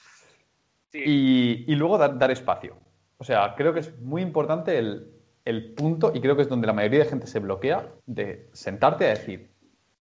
Sí. 0.91 1.03
Y, 1.07 1.65
y 1.73 1.75
luego 1.77 1.99
dar, 1.99 2.19
dar 2.19 2.31
espacio. 2.31 2.77
O 3.19 3.25
sea, 3.25 3.55
creo 3.57 3.73
que 3.73 3.81
es 3.81 3.99
muy 4.01 4.23
importante 4.23 4.77
el, 4.79 5.11
el 5.45 5.73
punto, 5.75 6.11
y 6.15 6.21
creo 6.21 6.37
que 6.37 6.43
es 6.43 6.49
donde 6.49 6.67
la 6.67 6.73
mayoría 6.73 7.01
de 7.01 7.05
gente 7.07 7.27
se 7.27 7.39
bloquea, 7.39 7.87
de 8.07 8.49
sentarte 8.53 9.07
a 9.07 9.11
decir, 9.11 9.51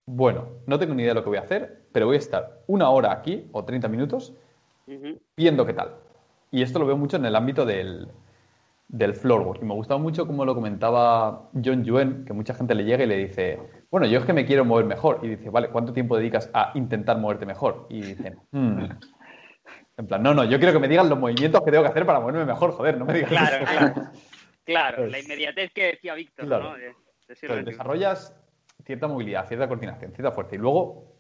bueno, 0.06 0.50
no 0.66 0.78
tengo 0.80 0.94
ni 0.94 1.04
idea 1.04 1.12
de 1.12 1.16
lo 1.16 1.24
que 1.24 1.30
voy 1.30 1.38
a 1.38 1.42
hacer, 1.42 1.84
pero 1.92 2.06
voy 2.06 2.16
a 2.16 2.20
estar 2.20 2.62
una 2.68 2.90
hora 2.90 3.12
aquí, 3.12 3.48
o 3.52 3.64
30 3.66 3.88
minutos, 3.88 4.34
viendo 5.36 5.66
qué 5.66 5.74
tal. 5.74 5.96
Y 6.52 6.62
esto 6.62 6.80
lo 6.80 6.86
veo 6.86 6.96
mucho 6.98 7.18
en 7.18 7.26
el 7.26 7.36
ámbito 7.36 7.66
del, 7.66 8.08
del 8.90 9.14
floorwork. 9.14 9.62
Y 9.62 9.66
me 9.66 9.74
gustaba 9.74 10.00
mucho 10.00 10.26
como 10.26 10.46
lo 10.46 10.56
comentaba 10.56 11.50
John 11.54 11.84
Yuen, 11.84 12.24
que 12.26 12.34
mucha 12.34 12.54
gente 12.54 12.74
le 12.74 12.84
llega 12.86 13.04
y 13.04 13.08
le 13.08 13.18
dice, 13.18 13.60
bueno, 13.92 14.08
yo 14.08 14.20
es 14.20 14.26
que 14.26 14.34
me 14.34 14.46
quiero 14.46 14.64
mover 14.66 14.86
mejor. 14.86 15.20
Y 15.24 15.28
dice, 15.30 15.50
vale, 15.50 15.70
¿cuánto 15.70 15.92
tiempo 15.94 16.18
dedicas 16.18 16.50
a 16.54 16.72
intentar 16.76 17.18
moverte 17.18 17.46
mejor? 17.46 17.86
Y 17.90 18.02
dicen, 18.02 18.40
"Hmm". 18.52 18.86
En 19.98 20.06
plan, 20.08 20.22
no, 20.22 20.34
no, 20.34 20.44
yo 20.46 20.58
quiero 20.60 20.74
que 20.74 20.80
me 20.80 20.88
digan 20.88 21.10
los 21.10 21.18
movimientos 21.20 21.62
que 21.64 21.72
tengo 21.72 21.84
que 21.84 21.90
hacer 21.90 22.06
para 22.06 22.20
moverme 22.20 22.46
mejor, 22.46 22.72
joder, 22.72 22.98
no 22.98 23.06
me 23.06 23.14
digas 23.14 23.30
Claro, 23.30 23.56
eso". 23.58 23.66
claro. 23.66 23.94
Claro, 24.64 24.98
Pues- 24.98 25.12
la 25.12 25.20
inmediatez 25.20 25.72
que 25.74 25.84
decía 25.86 26.14
Víctor, 26.14 26.46
Claro. 26.46 26.64
¿no? 26.72 26.76
De- 26.76 26.94
de 27.56 27.64
desarrollas 27.64 28.34
cierta 28.86 29.08
movilidad, 29.08 29.46
cierta 29.48 29.68
coordinación, 29.68 30.14
cierta 30.14 30.32
fuerza 30.32 30.56
y 30.56 30.60
luego 30.60 31.16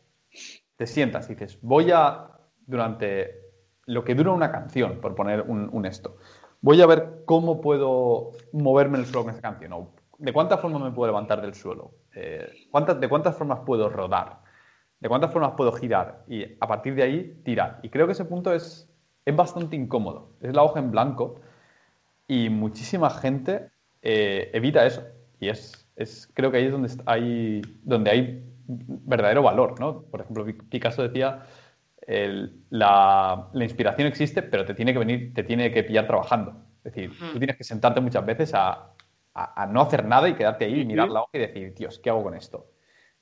te 0.78 0.86
sientas 0.86 1.30
y 1.30 1.34
dices, 1.34 1.60
voy 1.62 1.92
a, 1.92 2.28
durante 2.66 3.42
lo 3.88 4.04
que 4.04 4.16
dura 4.16 4.32
una 4.32 4.52
canción, 4.52 5.02
por 5.02 5.16
poner 5.16 5.42
un, 5.42 5.70
un 5.72 5.86
esto, 5.86 6.18
voy 6.62 6.82
a 6.82 6.86
ver 6.86 7.24
cómo 7.26 7.62
puedo 7.62 8.32
moverme 8.52 8.98
en 8.98 9.04
el 9.04 9.06
suelo 9.06 9.24
con 9.26 9.34
esa 9.34 9.42
canción, 9.42 9.74
o 9.74 9.92
de 10.18 10.34
cuántas 10.34 10.60
formas 10.60 10.82
me 10.82 10.92
puedo 10.92 11.12
levantar 11.12 11.42
del 11.42 11.54
suelo, 11.54 11.92
Eh, 12.16 12.48
cuántas, 12.72 13.00
de 13.00 13.08
cuántas 13.08 13.36
formas 13.36 13.60
puedo 13.66 13.90
rodar, 13.90 14.42
de 15.00 15.08
cuántas 15.08 15.32
formas 15.32 15.52
puedo 15.56 15.72
girar 15.72 16.24
y 16.28 16.44
a 16.60 16.68
partir 16.68 16.96
de 16.96 17.04
ahí 17.04 17.42
tirar. 17.46 17.80
Y 17.84 17.90
creo 17.90 18.08
que 18.08 18.14
ese 18.14 18.26
punto 18.26 18.52
es, 18.52 18.90
es 19.24 19.36
bastante 19.36 19.76
incómodo, 19.76 20.32
es 20.42 20.54
la 20.56 20.64
hoja 20.64 20.80
en 20.80 20.90
blanco 20.90 21.36
y 22.28 22.50
muchísima 22.50 23.12
gente 23.12 23.70
eh, 24.02 24.50
evita 24.54 24.86
eso. 24.86 25.04
Y 25.40 25.50
es, 25.50 25.88
es, 25.96 26.28
creo 26.34 26.50
que 26.50 26.58
ahí 26.58 26.66
es 26.66 26.72
donde 26.72 26.90
hay, 27.06 27.62
donde 27.84 28.10
hay 28.10 28.44
verdadero 28.66 29.44
valor, 29.44 29.80
¿no? 29.80 30.02
Por 30.02 30.22
ejemplo, 30.22 30.44
Pi- 30.44 30.54
Picasso 30.54 31.04
decía, 31.04 31.44
el- 32.08 32.64
la, 32.70 33.50
la 33.54 33.64
inspiración 33.64 34.08
existe, 34.08 34.42
pero 34.42 34.66
te 34.66 34.74
tiene 34.74 34.94
que 34.94 35.00
venir, 35.00 35.34
te 35.34 35.44
tiene 35.44 35.72
que 35.72 35.84
pillar 35.84 36.08
trabajando. 36.08 36.64
Es 36.84 36.94
decir, 36.94 37.12
tú 37.34 37.38
tienes 37.38 37.58
que 37.58 37.64
sentarte 37.66 38.00
muchas 38.02 38.26
veces 38.26 38.54
a, 38.54 38.94
a- 39.34 39.64
a 39.64 39.66
no 39.68 39.82
hacer 39.82 40.06
nada 40.06 40.28
y 40.30 40.34
quedarte 40.36 40.66
ahí 40.66 40.80
y 40.82 40.86
mirar 40.86 41.10
la 41.10 41.22
hoja 41.22 41.32
y 41.34 41.40
decir, 41.40 41.74
Dios, 41.76 42.00
¿qué 42.00 42.10
hago 42.10 42.24
con 42.24 42.34
esto? 42.34 42.72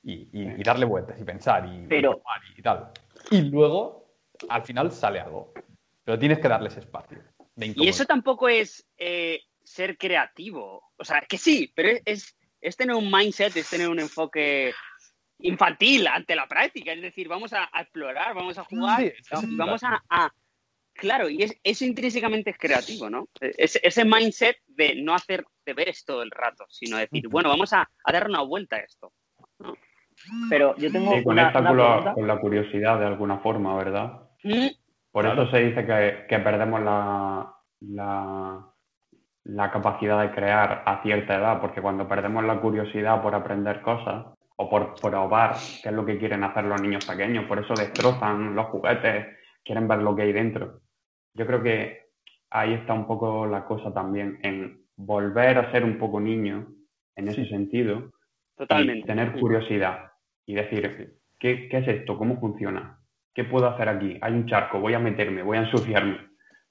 Y, 0.04 0.30
y- 0.32 0.54
y 0.60 0.64
darle 0.64 0.86
vueltas 0.86 1.20
y 1.20 1.24
pensar 1.24 1.66
y, 1.68 1.88
Pero- 1.88 2.22
y 2.56 2.62
tal. 2.62 2.92
Y 3.32 3.42
luego, 3.42 4.06
al 4.50 4.64
final, 4.64 4.92
sale 4.92 5.20
algo. 5.20 5.52
Pero 6.04 6.20
tienes 6.20 6.38
que 6.38 6.48
darles 6.48 6.78
espacio. 6.78 7.18
Y 7.58 7.88
eso 7.88 8.06
tampoco 8.06 8.48
es 8.48 8.86
eh, 8.98 9.40
ser 9.64 9.98
creativo. 9.98 10.92
O 10.98 11.04
sea, 11.04 11.22
que 11.28 11.40
sí, 11.40 11.72
pero 11.76 11.90
es, 11.90 12.02
es, 12.06 12.38
es 12.62 12.78
tener 12.78 12.96
un 12.96 13.10
mindset, 13.12 13.56
es 13.58 13.68
tener 13.70 13.90
un 13.90 14.00
enfoque 14.00 14.74
infantil 15.40 16.08
ante 16.08 16.36
la 16.36 16.48
práctica. 16.48 16.92
Es 16.94 17.02
decir, 17.02 17.28
vamos 17.28 17.54
a, 17.54 17.70
a 17.72 17.82
explorar, 17.82 18.34
vamos 18.34 18.58
a 18.58 18.64
jugar, 18.64 19.02
Sí, 19.02 19.12
sí, 19.18 19.36
sí, 19.42 19.48
y 19.50 19.56
vamos 19.58 19.84
a, 19.84 20.02
a- 20.10 20.32
Claro, 20.98 21.28
y 21.28 21.44
es, 21.44 21.54
eso 21.62 21.84
intrínsecamente 21.84 22.52
es 22.52 22.58
creativo, 22.58 23.10
¿no? 23.10 23.28
Es- 23.42 23.78
ese 23.84 24.06
mindset 24.06 24.58
de 24.66 24.96
no 25.04 25.14
hacer 25.14 25.46
deberes 25.66 26.06
todo 26.06 26.24
el 26.24 26.32
rato, 26.32 26.66
sino 26.70 26.96
decir, 26.96 27.28
bueno, 27.28 27.50
vamos 27.50 27.74
a, 27.74 27.90
a 28.04 28.12
dar 28.14 28.30
una 28.30 28.42
vuelta 28.42 28.78
a 28.78 28.80
esto. 28.80 29.12
Pero 30.50 30.74
yo 30.78 30.90
tengo 30.92 31.12
Sí, 31.12 31.22
una, 31.26 31.52
con 31.52 31.64
la, 31.66 31.74
pregunta. 31.74 32.14
con 32.14 32.28
la 32.28 32.40
curiosidad 32.40 32.98
de 33.00 33.06
alguna 33.08 33.40
forma, 33.40 33.76
¿verdad? 33.76 34.22
Mm, 34.44 34.68
Por 35.12 35.26
eso 35.26 35.52
se 35.52 35.58
dice 35.60 35.86
que, 35.86 36.26
que 36.30 36.40
perdemos 36.40 36.82
la, 36.82 37.54
la, 37.82 38.66
la 39.44 39.72
capacidad 39.72 40.22
de 40.22 40.32
crear 40.34 40.84
a 40.86 41.02
cierta 41.04 41.36
edad, 41.36 41.60
porque 41.60 41.82
cuando 41.82 42.08
perdemos 42.08 42.46
la 42.46 42.62
curiosidad 42.62 43.22
por 43.22 43.36
aprender 43.36 43.82
cosas 43.82 44.28
o 44.58 44.70
por 44.70 44.96
probar 44.96 45.56
qué 45.84 45.90
es 45.90 45.96
lo 45.96 46.06
que 46.06 46.18
quieren 46.18 46.44
hacer 46.44 46.64
los 46.66 46.82
niños 46.82 47.06
pequeños, 47.06 47.46
por 47.46 47.60
eso 47.60 47.74
destrozan 47.76 48.56
los 48.56 48.68
juguetes, 48.68 49.28
quieren 49.64 49.88
ver 49.88 50.00
lo 50.00 50.16
que 50.16 50.22
hay 50.24 50.34
dentro. 50.34 50.80
Yo 51.34 51.46
creo 51.46 51.62
que 51.62 52.06
ahí 52.52 52.74
está 52.74 52.94
un 52.94 53.06
poco 53.06 53.46
la 53.46 53.66
cosa 53.66 53.94
también, 53.94 54.40
en 54.44 54.82
volver 54.96 55.58
a 55.58 55.72
ser 55.72 55.84
un 55.84 55.98
poco 55.98 56.20
niño 56.22 56.68
en 57.18 57.28
ese 57.28 57.46
sentido 57.48 58.12
y 58.58 59.02
tener 59.04 59.38
curiosidad 59.38 60.12
y 60.46 60.56
decir, 60.56 61.18
¿qué, 61.40 61.68
qué 61.68 61.78
es 61.80 61.88
esto? 61.88 62.18
¿Cómo 62.18 62.40
funciona? 62.40 63.00
¿Qué 63.34 63.44
puedo 63.44 63.68
hacer 63.68 63.90
aquí? 63.90 64.18
Hay 64.22 64.32
un 64.32 64.46
charco, 64.48 64.80
voy 64.80 64.94
a 64.94 65.00
meterme, 65.00 65.44
voy 65.44 65.58
a 65.58 65.62
ensuciarme. 65.62 66.20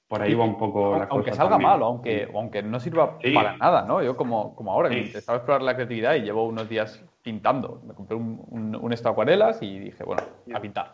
por 0.07 0.21
ahí 0.21 0.35
va 0.35 0.43
un 0.45 0.57
poco 0.57 0.97
la 0.97 1.05
Aunque 1.05 1.31
cosa 1.31 1.41
salga 1.41 1.51
también. 1.53 1.69
mal 1.71 1.81
o 1.81 1.85
aunque, 1.85 2.27
aunque 2.33 2.61
no 2.61 2.79
sirva 2.79 3.17
Sí. 3.23 3.31
para 3.33 3.57
nada, 3.57 3.85
¿no? 3.87 4.03
Yo 4.03 4.15
como, 4.15 4.55
como 4.55 4.71
ahora, 4.71 4.89
Sí. 4.89 4.97
explorar 5.15 5.63
la 5.63 5.73
creatividad 5.75 6.13
y 6.13 6.21
llevo 6.21 6.47
unos 6.47 6.69
días 6.69 7.03
pintando. 7.25 7.81
Me 7.85 7.93
compré 7.95 8.15
un, 8.15 8.39
un, 8.51 8.75
un 8.75 8.93
esto 8.93 9.09
de 9.09 9.13
acuarelas 9.13 9.57
y 9.61 9.79
dije, 9.79 10.03
bueno, 10.03 10.21
a 10.53 10.59
pintar. 10.61 10.93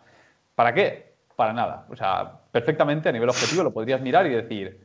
¿Para 0.55 0.73
qué? 0.73 1.13
Para 1.35 1.51
nada. 1.51 1.85
O 1.89 1.95
sea, 1.95 2.39
perfectamente 2.51 3.09
a 3.09 3.11
nivel 3.11 3.27
objetivo 3.29 3.63
lo 3.63 3.73
podrías 3.73 3.99
mirar 4.01 4.25
y 4.27 4.29
decir, 4.29 4.79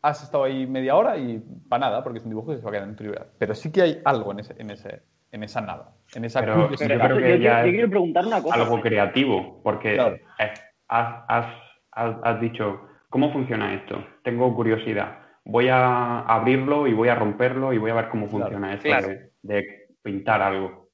has 0.00 0.22
estado 0.22 0.44
ahí 0.44 0.64
media 0.66 0.94
hora 0.94 1.16
y 1.18 1.42
para 1.68 1.86
nada, 1.86 2.02
porque 2.04 2.18
es 2.20 2.24
un 2.24 2.30
dibujo 2.30 2.52
que 2.52 2.58
se 2.58 2.62
va 2.62 2.70
a 2.70 2.72
quedar 2.72 2.88
en 2.88 2.94
tu. 2.96 3.04
Pero 3.38 3.54
sí 3.54 3.72
que 3.72 3.82
hay 3.82 4.00
algo 4.04 4.30
en, 4.30 4.38
ese, 4.38 4.54
en, 4.58 4.70
ese, 4.70 5.02
en 5.32 5.42
esa 5.42 5.60
nada. 5.60 5.92
En 6.14 6.24
esa 6.24 6.40
Pero- 6.40 6.68
pero 6.78 6.96
creo 6.96 7.08
yo, 7.08 7.16
que 7.26 7.38
yo- 7.38 7.42
ya 7.44 7.60
yo 7.62 7.66
es 7.66 7.72
quiero 7.72 7.90
preguntar 7.90 8.24
una 8.26 8.40
cosa. 8.40 8.54
algo 8.54 8.80
creativo, 8.80 9.60
porque 9.64 9.94
Claro. 9.94 10.16
es- 10.38 10.62
has, 10.88 11.24
has- 11.28 11.54
has- 11.90 12.16
has 12.22 12.40
dicho, 12.40 12.80
¿cómo 13.08 13.32
funciona 13.32 13.74
esto? 13.74 13.96
Tengo 14.22 14.54
curiosidad. 14.54 15.18
Voy 15.44 15.68
a 15.68 16.20
abrirlo 16.20 16.86
y 16.86 16.92
voy 16.94 17.08
a 17.08 17.16
romperlo 17.16 17.72
y 17.72 17.78
voy 17.78 17.90
a 17.90 17.94
ver 17.94 18.08
cómo 18.10 18.26
Claro. 18.28 18.42
funciona 18.44 18.74
esto 18.74 18.86
Claro. 18.88 19.08
de, 19.08 19.32
de 19.42 19.81
pintar 20.02 20.42
algo. 20.42 20.88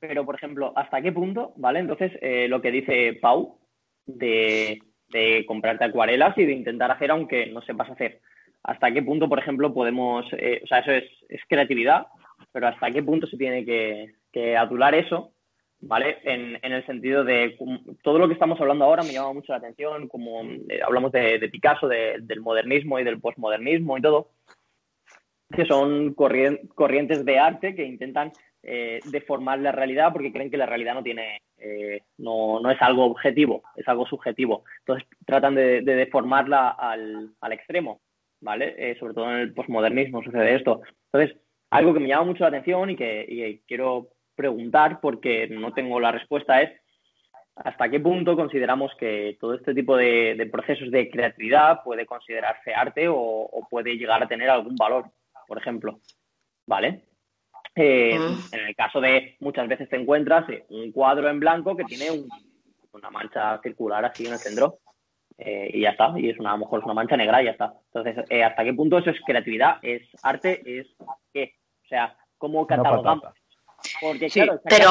Pero, 0.00 0.24
por 0.24 0.36
ejemplo, 0.36 0.72
¿hasta 0.76 1.02
qué 1.02 1.10
punto, 1.12 1.52
vale? 1.56 1.80
Entonces, 1.80 2.12
eh, 2.20 2.46
lo 2.48 2.60
que 2.62 2.70
dice 2.70 3.18
Pau 3.20 3.58
de, 4.06 4.80
de 5.08 5.44
comprarte 5.46 5.84
acuarelas 5.84 6.36
y 6.38 6.44
de 6.44 6.52
intentar 6.52 6.90
hacer 6.90 7.10
aunque 7.10 7.46
no 7.46 7.60
sepas 7.62 7.90
hacer. 7.90 8.20
¿Hasta 8.62 8.92
qué 8.92 9.02
punto, 9.02 9.28
por 9.28 9.38
ejemplo, 9.38 9.74
podemos, 9.74 10.26
eh, 10.32 10.60
o 10.62 10.66
sea, 10.66 10.78
eso 10.80 10.92
es, 10.92 11.04
es 11.28 11.40
creatividad, 11.48 12.06
pero 12.52 12.68
hasta 12.68 12.90
qué 12.90 13.02
punto 13.02 13.26
se 13.26 13.36
tiene 13.36 13.64
que, 13.64 14.14
que 14.32 14.56
adular 14.56 14.94
eso, 14.94 15.32
¿vale? 15.80 16.18
En, 16.22 16.58
en 16.62 16.72
el 16.72 16.84
sentido 16.86 17.24
de 17.24 17.56
todo 18.02 18.18
lo 18.18 18.28
que 18.28 18.34
estamos 18.34 18.60
hablando 18.60 18.84
ahora 18.84 19.02
me 19.02 19.12
llama 19.12 19.32
mucho 19.32 19.52
la 19.52 19.58
atención, 19.58 20.06
como 20.08 20.42
eh, 20.42 20.80
hablamos 20.84 21.10
de, 21.12 21.38
de 21.38 21.48
Picasso, 21.48 21.88
de- 21.88 22.16
del 22.20 22.40
modernismo 22.40 22.98
y 22.98 23.04
del 23.04 23.20
posmodernismo 23.20 23.96
y 23.98 24.02
todo, 24.02 24.30
que 25.54 25.64
son 25.66 26.14
corrien- 26.14 26.68
corrientes 26.74 27.24
de 27.24 27.38
arte 27.38 27.74
que 27.74 27.84
intentan 27.84 28.32
eh, 28.62 29.00
deformar 29.06 29.58
la 29.60 29.72
realidad 29.72 30.12
porque 30.12 30.32
creen 30.32 30.50
que 30.50 30.56
la 30.56 30.66
realidad 30.66 30.94
no 30.94 31.02
tiene 31.02 31.40
eh, 31.58 32.02
no, 32.18 32.60
no 32.60 32.70
es 32.70 32.80
algo 32.80 33.04
objetivo, 33.06 33.62
es 33.76 33.86
algo 33.88 34.06
subjetivo. 34.06 34.64
Entonces 34.80 35.08
tratan 35.26 35.54
de, 35.54 35.80
de 35.82 35.94
deformarla 35.96 36.70
al, 36.70 37.30
al 37.40 37.52
extremo, 37.52 38.00
¿vale? 38.40 38.74
Eh, 38.78 38.96
sobre 38.98 39.14
todo 39.14 39.30
en 39.30 39.38
el 39.38 39.54
posmodernismo 39.54 40.22
sucede 40.22 40.54
esto. 40.54 40.82
Entonces, 41.12 41.36
algo 41.70 41.94
que 41.94 42.00
me 42.00 42.08
llama 42.08 42.24
mucho 42.26 42.44
la 42.44 42.48
atención 42.48 42.90
y 42.90 42.96
que, 42.96 43.24
y 43.28 43.58
quiero 43.66 44.08
preguntar 44.34 45.00
porque 45.00 45.48
no 45.48 45.72
tengo 45.72 45.98
la 45.98 46.12
respuesta 46.12 46.62
es 46.62 46.70
hasta 47.56 47.88
qué 47.88 47.98
punto 47.98 48.36
consideramos 48.36 48.92
que 48.96 49.36
todo 49.40 49.54
este 49.54 49.74
tipo 49.74 49.96
de, 49.96 50.48
procesos 50.52 50.92
de 50.92 51.10
creatividad 51.10 51.82
puede 51.82 52.06
considerarse 52.06 52.72
arte 52.72 53.06
o 53.08 53.66
puede 53.68 53.96
llegar 53.96 54.22
a 54.22 54.28
tener 54.28 54.48
algún 54.48 54.76
valor, 54.76 55.06
por 55.48 55.58
ejemplo, 55.58 55.98
¿vale? 56.66 57.02
Eh, 57.74 58.18
Mm. 58.18 58.38
En 58.52 58.60
el 58.68 58.76
caso 58.76 59.00
de 59.00 59.36
muchas 59.40 59.66
veces 59.66 59.88
te 59.88 59.96
encuentras 59.96 60.44
un 60.68 60.92
cuadro 60.92 61.28
en 61.28 61.40
blanco 61.40 61.76
que 61.76 61.84
tiene 61.84 62.10
un- 62.10 62.28
una 62.92 63.10
mancha 63.10 63.60
circular 63.62 64.04
así 64.04 64.26
en 64.26 64.34
el 64.34 64.38
centro 64.40 64.78
eh, 65.38 65.70
y 65.72 65.80
ya 65.82 65.90
está, 65.90 66.12
y 66.16 66.28
es 66.30 66.38
una, 66.38 66.50
a 66.50 66.52
lo 66.54 66.58
mejor 66.64 66.80
es 66.80 66.84
una 66.84 66.94
mancha 66.94 67.16
negra 67.16 67.40
y 67.40 67.44
ya 67.46 67.52
está. 67.52 67.72
Entonces, 67.92 68.24
eh, 68.28 68.42
¿hasta 68.42 68.64
qué 68.64 68.74
punto 68.74 68.98
eso 68.98 69.10
es 69.10 69.20
creatividad? 69.24 69.78
¿Es 69.82 70.02
arte? 70.22 70.60
¿Es 70.66 70.86
qué? 71.32 71.54
O 71.84 71.88
sea, 71.88 72.16
¿cómo 72.38 72.66
catalogamos? 72.66 73.24
Porque 74.00 74.28
Sí, 74.30 74.40
claro, 74.40 74.60
pero, 74.68 74.90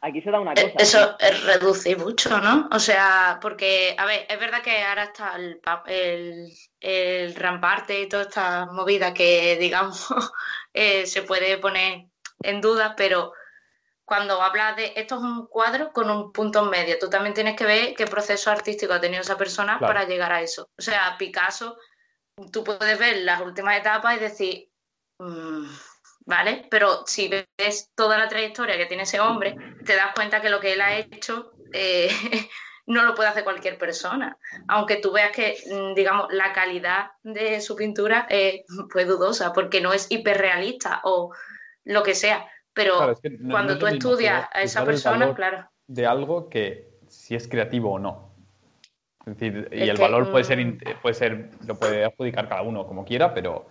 aquí- 0.00 0.22
se 0.22 0.30
da 0.30 0.40
una 0.40 0.54
cosa. 0.54 0.66
Eh, 0.66 0.74
Eso 0.78 1.16
es 1.18 1.42
reduce 1.44 1.96
mucho, 1.96 2.38
¿no? 2.40 2.68
O 2.72 2.78
sea, 2.78 3.38
porque, 3.40 3.94
a 3.98 4.04
ver, 4.06 4.26
es 4.28 4.38
verdad 4.38 4.62
que 4.62 4.82
ahora 4.82 5.04
está 5.04 5.34
el, 5.36 5.60
el, 5.86 6.52
el 6.80 7.34
ramparte 7.34 8.00
y 8.00 8.08
toda 8.08 8.22
esta 8.24 8.66
movida 8.66 9.12
que, 9.14 9.56
digamos, 9.60 10.06
eh, 10.72 11.06
se 11.06 11.22
puede 11.22 11.58
poner 11.58 12.06
en 12.42 12.60
duda, 12.60 12.94
pero 12.96 13.32
cuando 14.04 14.40
hablas 14.40 14.74
de 14.76 14.92
esto 14.96 15.16
es 15.16 15.20
un 15.22 15.46
cuadro 15.48 15.92
con 15.92 16.08
un 16.10 16.32
punto 16.32 16.60
en 16.64 16.70
medio, 16.70 16.98
tú 16.98 17.10
también 17.10 17.34
tienes 17.34 17.56
que 17.56 17.66
ver 17.66 17.94
qué 17.94 18.06
proceso 18.06 18.50
artístico 18.50 18.94
ha 18.94 19.00
tenido 19.00 19.20
esa 19.20 19.36
persona 19.36 19.76
Claro. 19.78 19.92
para 19.92 20.06
llegar 20.06 20.32
a 20.32 20.40
eso. 20.40 20.70
O 20.78 20.80
sea, 20.80 21.14
Picasso, 21.18 21.76
tú 22.50 22.64
puedes 22.64 22.98
ver 22.98 23.18
las 23.18 23.40
últimas 23.42 23.76
etapas 23.76 24.16
y 24.16 24.20
decir, 24.20 24.70
mm, 25.18 25.66
¿vale? 26.28 26.66
Pero 26.70 27.06
si 27.06 27.28
ves 27.28 27.90
toda 27.94 28.18
la 28.18 28.28
trayectoria 28.28 28.76
que 28.76 28.84
tiene 28.84 29.04
ese 29.04 29.18
hombre, 29.18 29.56
te 29.84 29.96
das 29.96 30.12
cuenta 30.14 30.42
que 30.42 30.50
lo 30.50 30.60
que 30.60 30.74
él 30.74 30.80
ha 30.82 30.94
hecho 30.98 31.52
eh, 31.72 32.08
no 32.86 33.02
lo 33.04 33.14
puede 33.14 33.30
hacer 33.30 33.44
cualquier 33.44 33.78
persona. 33.78 34.36
Aunque 34.68 34.96
tú 34.96 35.10
veas 35.10 35.32
que, 35.32 35.56
mm, 35.66 35.94
digamos, 35.94 36.26
la 36.30 36.52
calidad 36.52 37.12
de 37.22 37.62
su 37.62 37.74
pintura 37.74 38.26
es 38.28 38.60
pues 38.92 39.08
dudosa, 39.08 39.54
porque 39.54 39.80
no 39.80 39.92
es 39.94 40.06
hiperrealista 40.10 41.00
o 41.04 41.32
lo 41.84 42.02
que 42.02 42.14
sea. 42.14 42.46
Pero 42.74 42.98
Claro, 42.98 43.12
es 43.12 43.20
que 43.20 43.30
no- 43.30 43.54
cuando 43.54 43.72
no 43.72 43.78
tú 43.78 43.86
estudias 43.86 44.46
a 44.52 44.60
esa 44.60 44.84
persona, 44.84 45.34
claro. 45.34 45.70
de 45.86 46.06
algo 46.06 46.50
que 46.50 46.90
si 47.08 47.34
es 47.36 47.48
creativo 47.48 47.92
o 47.94 47.98
no. 47.98 48.28
Es 49.24 49.38
decir, 49.38 49.68
y 49.72 49.82
Es 49.84 49.88
el 49.88 49.96
que, 49.96 50.02
valor 50.02 50.30
puede 50.30 50.44
ser, 50.44 50.58
mm, 50.58 50.60
in- 50.60 50.80
puede 51.00 51.14
ser, 51.14 51.50
lo 51.66 51.74
puede 51.74 52.04
adjudicar 52.04 52.48
cada 52.50 52.60
uno 52.62 52.86
como 52.86 53.06
quiera, 53.06 53.32
pero 53.32 53.66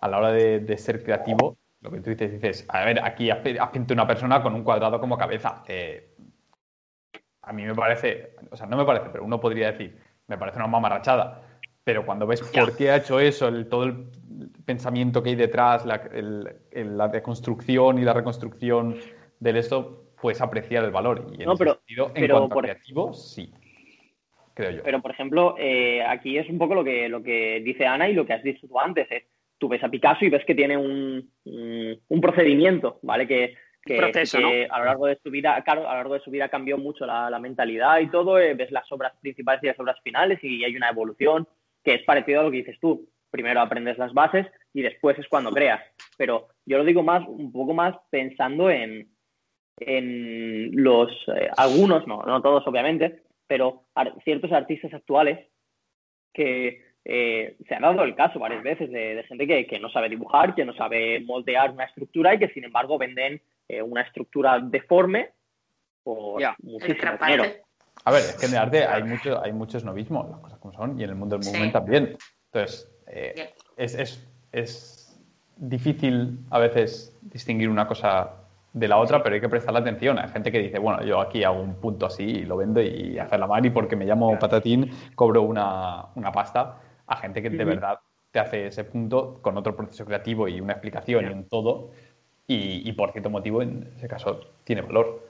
a 0.00 0.08
la 0.08 0.18
hora 0.18 0.32
de, 0.32 0.60
de 0.60 0.78
ser 0.78 1.02
creativo, 1.02 1.58
lo 1.82 1.90
que 1.90 2.00
tú 2.00 2.10
dices, 2.10 2.32
dices, 2.32 2.66
a 2.68 2.84
ver, 2.84 3.00
aquí 3.02 3.30
has, 3.30 3.38
pi- 3.38 3.56
has 3.58 3.70
pintado 3.70 3.94
una 3.94 4.06
persona 4.06 4.42
con 4.42 4.54
un 4.54 4.62
cuadrado 4.64 5.00
como 5.00 5.16
cabeza. 5.16 5.62
Eh, 5.66 6.14
a 7.42 7.52
mí 7.52 7.64
me 7.64 7.74
parece, 7.74 8.34
o 8.50 8.56
sea, 8.56 8.66
no 8.66 8.76
me 8.76 8.84
parece, 8.84 9.08
pero 9.10 9.24
uno 9.24 9.40
podría 9.40 9.72
decir, 9.72 9.96
me 10.26 10.36
parece 10.38 10.58
una 10.58 10.66
mamarrachada. 10.66 11.42
Pero 11.82 12.04
cuando 12.04 12.26
ves 12.26 12.42
por 12.42 12.76
qué 12.76 12.90
ha 12.90 12.96
hecho 12.96 13.18
eso, 13.18 13.48
el- 13.48 13.68
todo 13.68 13.84
el 13.84 14.06
pensamiento 14.66 15.22
que 15.22 15.30
hay 15.30 15.36
detrás, 15.36 15.86
la, 15.86 15.96
el- 16.12 16.48
el- 16.70 16.96
la 16.98 17.08
deconstrucción 17.08 17.98
y 17.98 18.02
la 18.02 18.12
reconstrucción 18.12 18.96
del 19.40 19.56
esto, 19.56 20.04
puedes 20.20 20.40
apreciar 20.42 20.84
el 20.84 20.90
valor. 20.90 21.28
Y 21.32 21.40
en 21.40 21.46
No, 21.46 21.54
ese 21.54 21.58
pero- 21.64 21.74
sentido, 21.76 22.06
en 22.08 22.12
pero 22.14 22.38
cuanto 22.40 22.54
por- 22.54 22.64
a 22.66 22.68
creativo, 22.68 23.12
sí, 23.14 23.50
creo 24.52 24.70
yo. 24.72 24.82
Pero, 24.82 25.00
por 25.00 25.10
ejemplo, 25.12 25.54
eh, 25.58 26.04
aquí 26.04 26.36
es 26.36 26.48
un 26.50 26.58
poco 26.58 26.74
lo 26.74 26.84
que, 26.84 27.08
lo 27.08 27.22
que 27.22 27.62
dice 27.64 27.86
Ana 27.86 28.06
y 28.10 28.12
lo 28.12 28.26
que 28.26 28.34
has 28.34 28.42
dicho 28.42 28.68
tú 28.68 28.78
antes. 28.78 29.10
Es, 29.10 29.24
tú 29.60 29.68
ves 29.68 29.84
a 29.84 29.88
Picasso 29.90 30.24
y 30.24 30.30
ves 30.30 30.44
que 30.44 30.54
tiene 30.56 30.76
un, 30.76 31.30
un, 31.44 32.00
un 32.08 32.20
procedimiento, 32.20 32.98
¿vale? 33.02 33.28
Que, 33.28 33.54
que, 33.84 33.96
Proceso, 33.96 34.38
que 34.38 34.66
a 34.68 34.78
lo 34.80 34.84
largo 34.86 35.06
de 35.06 35.18
su 35.22 35.30
vida, 35.30 35.62
claro, 35.62 35.82
a 35.88 35.92
lo 35.92 35.98
largo 35.98 36.14
de 36.14 36.20
su 36.20 36.30
vida 36.30 36.48
cambió 36.48 36.78
mucho 36.78 37.06
la, 37.06 37.30
la 37.30 37.38
mentalidad 37.38 38.00
y 38.00 38.10
todo. 38.10 38.38
eh, 38.38 38.54
ves 38.54 38.70
las 38.72 38.90
obras 38.90 39.12
principales 39.20 39.62
y 39.62 39.66
las 39.68 39.78
obras 39.78 39.96
finales 40.02 40.38
y 40.42 40.64
hay 40.64 40.74
una 40.74 40.88
evolución 40.88 41.46
que 41.84 41.94
es 41.94 42.02
parecido 42.04 42.40
a 42.40 42.42
lo 42.44 42.50
que 42.50 42.58
dices 42.58 42.78
tú. 42.80 43.08
Primero 43.30 43.60
aprendes 43.60 43.96
las 43.98 44.12
bases 44.12 44.46
y 44.74 44.82
después 44.82 45.18
es 45.18 45.28
cuando 45.28 45.50
creas. 45.52 45.80
Pero 46.16 46.48
yo 46.66 46.78
lo 46.78 46.84
digo 46.84 47.02
más, 47.02 47.22
un 47.28 47.52
poco 47.52 47.72
más 47.74 47.94
pensando 48.10 48.68
en, 48.70 49.08
en 49.78 50.70
los 50.82 51.10
eh, 51.36 51.48
algunos, 51.56 52.06
no, 52.06 52.22
no 52.22 52.42
todos 52.42 52.66
obviamente, 52.66 53.22
pero 53.46 53.84
ar- 53.94 54.14
ciertos 54.24 54.52
artistas 54.52 54.92
actuales 54.94 55.38
que 56.34 56.82
eh, 57.04 57.56
se 57.66 57.74
ha 57.74 57.80
dado 57.80 58.02
el 58.04 58.14
caso 58.14 58.38
varias 58.38 58.62
veces 58.62 58.90
de, 58.90 59.14
de 59.16 59.22
gente 59.24 59.46
que, 59.46 59.66
que 59.66 59.78
no 59.80 59.88
sabe 59.90 60.08
dibujar, 60.08 60.54
que 60.54 60.64
no 60.64 60.74
sabe 60.74 61.20
moldear 61.20 61.70
una 61.70 61.84
estructura 61.84 62.34
y 62.34 62.38
que 62.38 62.48
sin 62.48 62.64
embargo 62.64 62.98
venden 62.98 63.40
eh, 63.68 63.82
una 63.82 64.02
estructura 64.02 64.58
deforme 64.60 65.30
por. 66.02 66.42
El 66.42 66.48
muchísimo 66.62 67.12
dinero. 67.24 67.44
A 68.04 68.10
ver, 68.12 68.20
es 68.20 68.36
que 68.36 68.46
en 68.46 68.52
el 68.52 68.58
arte 68.58 68.84
hay 68.86 69.02
mucho, 69.02 69.42
hay 69.42 69.52
mucho 69.52 69.78
snobismo, 69.78 70.26
las 70.30 70.40
cosas 70.40 70.58
como 70.58 70.72
son, 70.72 70.98
y 70.98 71.04
en 71.04 71.10
el 71.10 71.16
mundo 71.16 71.36
del 71.36 71.44
Sí. 71.44 71.50
movimiento 71.50 71.78
también. 71.78 72.16
Entonces, 72.46 72.90
eh, 73.08 73.32
Bien. 73.34 73.48
es, 73.76 73.94
es, 73.94 74.28
es 74.52 75.20
difícil 75.56 76.38
a 76.50 76.58
veces 76.58 77.16
distinguir 77.20 77.68
una 77.68 77.86
cosa 77.86 78.36
de 78.72 78.88
la 78.88 78.96
otra, 78.98 79.22
pero 79.22 79.34
hay 79.34 79.40
que 79.40 79.48
prestarle 79.48 79.80
atención. 79.80 80.18
Hay 80.18 80.28
gente 80.30 80.50
que 80.50 80.60
dice, 80.60 80.78
bueno, 80.78 81.02
yo 81.04 81.20
aquí 81.20 81.44
hago 81.44 81.60
un 81.60 81.74
punto 81.74 82.06
así 82.06 82.22
y 82.24 82.44
lo 82.44 82.56
vendo 82.56 82.80
y 82.80 83.18
hacer 83.18 83.38
la 83.38 83.46
mano 83.46 83.66
y 83.66 83.70
porque 83.70 83.96
me 83.96 84.06
llamo 84.06 84.38
Patatín 84.38 84.90
cobro 85.14 85.42
una, 85.42 86.06
una 86.14 86.32
pasta. 86.32 86.78
A 87.10 87.16
gente 87.16 87.42
que 87.42 87.50
de 87.50 87.64
verdad 87.64 87.98
te 88.30 88.38
hace 88.38 88.68
ese 88.68 88.84
punto 88.84 89.40
con 89.42 89.56
otro 89.56 89.74
proceso 89.74 90.06
creativo 90.06 90.46
y 90.46 90.60
una 90.60 90.74
explicación 90.74 91.24
y 91.24 91.28
un 91.28 91.48
todo. 91.48 91.90
Y, 92.46 92.88
y 92.88 92.92
por 92.92 93.10
cierto 93.10 93.30
motivo, 93.30 93.62
en 93.62 93.92
ese 93.96 94.06
caso, 94.06 94.40
tiene 94.62 94.82
valor. 94.82 95.28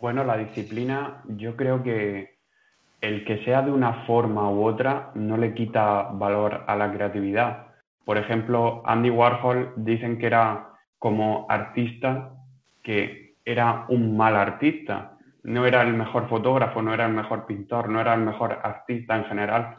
Bueno, 0.00 0.24
la 0.24 0.38
disciplina, 0.38 1.22
yo 1.28 1.54
creo 1.54 1.82
que 1.82 2.38
el 3.02 3.24
que 3.26 3.44
sea 3.44 3.60
de 3.60 3.70
una 3.70 4.06
forma 4.06 4.50
u 4.50 4.64
otra 4.64 5.10
no 5.14 5.36
le 5.36 5.52
quita 5.52 6.04
valor 6.12 6.64
a 6.66 6.74
la 6.76 6.90
creatividad. 6.90 7.66
Por 8.06 8.16
ejemplo, 8.16 8.82
Andy 8.86 9.10
Warhol 9.10 9.74
dicen 9.76 10.18
que 10.18 10.26
era 10.26 10.70
como 10.98 11.44
artista, 11.50 12.32
que 12.82 13.34
era 13.44 13.84
un 13.88 14.16
mal 14.16 14.36
artista. 14.36 15.18
No 15.42 15.66
era 15.66 15.82
el 15.82 15.92
mejor 15.92 16.28
fotógrafo, 16.28 16.80
no 16.80 16.94
era 16.94 17.04
el 17.04 17.12
mejor 17.12 17.44
pintor, 17.44 17.90
no 17.90 18.00
era 18.00 18.14
el 18.14 18.20
mejor 18.20 18.58
artista 18.62 19.16
en 19.16 19.24
general, 19.24 19.76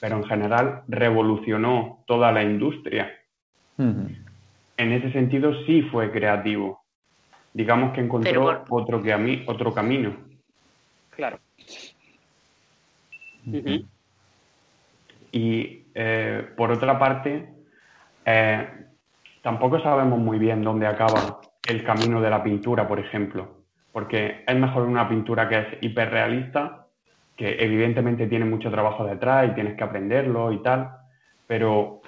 pero 0.00 0.16
en 0.16 0.24
general 0.24 0.82
revolucionó 0.88 2.04
toda 2.06 2.32
la 2.32 2.42
industria. 2.42 3.12
En 4.76 4.92
ese 4.92 5.12
sentido 5.12 5.52
sí 5.64 5.82
fue 5.82 6.10
creativo. 6.10 6.84
Digamos 7.52 7.92
que 7.92 8.00
encontró 8.00 8.64
otro, 8.68 9.02
cami- 9.02 9.44
otro 9.46 9.72
camino. 9.74 10.16
Claro. 11.10 11.38
Y 15.32 15.86
eh, 15.94 16.48
por 16.56 16.70
otra 16.70 16.98
parte, 16.98 17.48
eh, 18.24 18.68
tampoco 19.42 19.80
sabemos 19.80 20.18
muy 20.18 20.38
bien 20.38 20.62
dónde 20.62 20.86
acaba 20.86 21.40
el 21.68 21.84
camino 21.84 22.20
de 22.20 22.30
la 22.30 22.42
pintura, 22.42 22.86
por 22.88 22.98
ejemplo, 22.98 23.64
porque 23.92 24.44
es 24.46 24.56
mejor 24.56 24.82
una 24.82 25.08
pintura 25.08 25.48
que 25.48 25.58
es 25.58 25.66
hiperrealista, 25.80 26.81
que 27.42 27.56
evidentemente 27.58 28.28
tiene 28.28 28.44
mucho 28.44 28.70
trabajo 28.70 29.04
detrás 29.04 29.50
y 29.50 29.54
tienes 29.54 29.76
que 29.76 29.82
aprenderlo 29.82 30.52
y 30.52 30.62
tal, 30.62 30.92
pero 31.48 32.00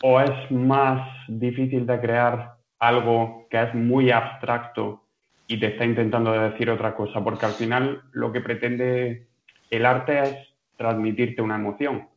o 0.00 0.20
es 0.20 0.48
más 0.52 1.10
difícil 1.26 1.84
de 1.88 2.00
crear 2.00 2.54
algo 2.78 3.48
que 3.50 3.60
es 3.60 3.74
muy 3.74 4.12
abstracto 4.12 5.02
y 5.48 5.58
te 5.58 5.66
está 5.66 5.84
intentando 5.84 6.30
decir 6.30 6.70
otra 6.70 6.94
cosa, 6.94 7.20
porque 7.24 7.46
al 7.46 7.52
final 7.54 8.02
lo 8.12 8.30
que 8.30 8.42
pretende 8.42 9.26
el 9.70 9.84
arte 9.84 10.22
es 10.22 10.36
transmitirte 10.76 11.42
una 11.42 11.56
emoción. 11.56 12.08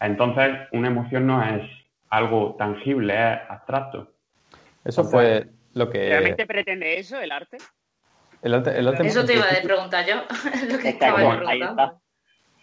Entonces, 0.00 0.56
una 0.72 0.88
emoción 0.88 1.26
no 1.26 1.44
es 1.44 1.70
algo 2.08 2.56
tangible, 2.58 3.12
es 3.12 3.40
abstracto. 3.50 4.10
Eso 4.86 5.04
fue 5.04 5.48
lo 5.74 5.90
que... 5.90 5.98
¿Realmente 6.08 6.46
pretende 6.46 6.98
eso 6.98 7.20
el 7.20 7.30
arte? 7.30 7.58
El 8.42 8.54
el 8.54 9.06
Eso 9.06 9.24
te 9.24 9.34
iba 9.34 9.46
a 9.46 9.62
preguntar 9.62 10.04
yo, 10.04 10.16
lo 10.68 10.78
que 10.78 10.90
estaba 10.90 11.20
yo 11.20 11.28
Exacto, 11.28 11.48
ahí 11.48 11.58
preguntando. 11.58 11.82
está. 11.82 11.98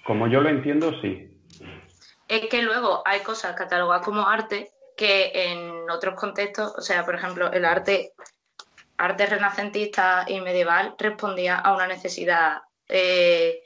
Como 0.05 0.27
yo 0.27 0.41
lo 0.41 0.49
entiendo, 0.49 0.91
sí. 1.01 1.29
Es 2.27 2.47
que 2.47 2.61
luego 2.61 3.01
hay 3.05 3.21
cosas 3.21 3.55
catalogadas 3.55 4.05
como 4.05 4.27
arte 4.27 4.71
que 4.95 5.31
en 5.33 5.89
otros 5.89 6.15
contextos, 6.15 6.75
o 6.77 6.81
sea, 6.81 7.05
por 7.05 7.15
ejemplo, 7.15 7.51
el 7.51 7.63
arte, 7.63 8.13
arte 8.97 9.25
renacentista 9.25 10.25
y 10.27 10.41
medieval 10.41 10.95
respondía 10.97 11.57
a 11.57 11.73
una 11.73 11.87
necesidad 11.87 12.61
eh, 12.89 13.61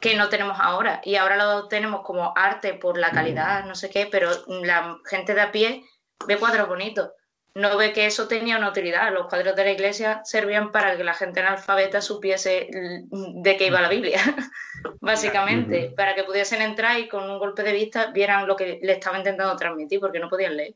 que 0.00 0.16
no 0.16 0.28
tenemos 0.28 0.58
ahora. 0.60 1.00
Y 1.04 1.14
ahora 1.16 1.36
lo 1.36 1.68
tenemos 1.68 2.02
como 2.02 2.32
arte 2.36 2.74
por 2.74 2.98
la 2.98 3.10
calidad, 3.10 3.64
no 3.64 3.74
sé 3.74 3.90
qué, 3.90 4.08
pero 4.10 4.30
la 4.48 4.98
gente 5.08 5.34
de 5.34 5.40
a 5.40 5.52
pie 5.52 5.84
ve 6.26 6.36
cuadros 6.36 6.68
bonitos. 6.68 7.10
No 7.54 7.76
ve 7.76 7.92
que 7.92 8.06
eso 8.06 8.28
tenía 8.28 8.58
una 8.58 8.68
utilidad. 8.68 9.12
Los 9.12 9.26
cuadros 9.26 9.56
de 9.56 9.64
la 9.64 9.72
iglesia 9.72 10.20
servían 10.24 10.70
para 10.70 10.96
que 10.96 11.02
la 11.02 11.14
gente 11.14 11.40
analfabeta 11.40 12.00
supiese 12.00 12.68
de 12.70 13.56
qué 13.56 13.66
iba 13.66 13.80
la 13.80 13.88
Biblia, 13.88 14.20
básicamente, 15.00 15.92
para 15.96 16.14
que 16.14 16.22
pudiesen 16.22 16.62
entrar 16.62 16.98
y 16.98 17.08
con 17.08 17.28
un 17.28 17.38
golpe 17.38 17.62
de 17.64 17.72
vista 17.72 18.06
vieran 18.12 18.46
lo 18.46 18.54
que 18.54 18.78
le 18.82 18.92
estaba 18.92 19.18
intentando 19.18 19.56
transmitir, 19.56 19.98
porque 19.98 20.20
no 20.20 20.28
podían 20.28 20.56
leer. 20.56 20.74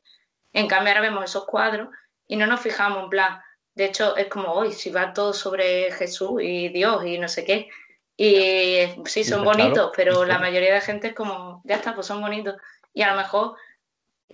En 0.53 0.67
cambio, 0.67 0.91
ahora 0.91 1.03
vemos 1.03 1.25
esos 1.25 1.45
cuadros 1.45 1.89
y 2.27 2.37
no 2.37 2.47
nos 2.47 2.61
fijamos 2.61 3.05
en 3.05 3.11
plan. 3.11 3.41
De 3.75 3.87
hecho, 3.87 4.17
es 4.17 4.27
como 4.27 4.53
hoy, 4.53 4.73
si 4.73 4.91
va 4.91 5.13
todo 5.13 5.33
sobre 5.33 5.93
Jesús 5.93 6.41
y 6.43 6.69
Dios 6.71 7.05
y 7.05 7.19
no 7.19 7.29
sé 7.29 7.45
qué. 7.45 7.69
Y 8.17 8.79
sí, 9.07 9.25
son 9.25 9.45
bonitos, 9.45 9.93
pero 9.97 10.25
la 10.25 10.39
mayoría 10.39 10.75
de 10.75 10.81
gente 10.81 11.09
es 11.09 11.15
como, 11.15 11.61
ya 11.65 11.77
está, 11.77 11.95
pues 11.95 12.07
son 12.07 12.21
bonitos. 12.21 12.57
Y 12.93 13.03
a 13.03 13.11
lo 13.11 13.17
mejor 13.17 13.57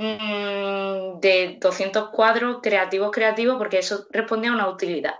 mm, 0.00 1.20
de 1.20 1.58
200 1.60 2.08
cuadros 2.10 2.58
creativos, 2.62 3.10
creativos, 3.10 3.56
porque 3.56 3.78
eso 3.78 4.06
responde 4.10 4.48
a 4.48 4.52
una 4.52 4.68
utilidad. 4.68 5.14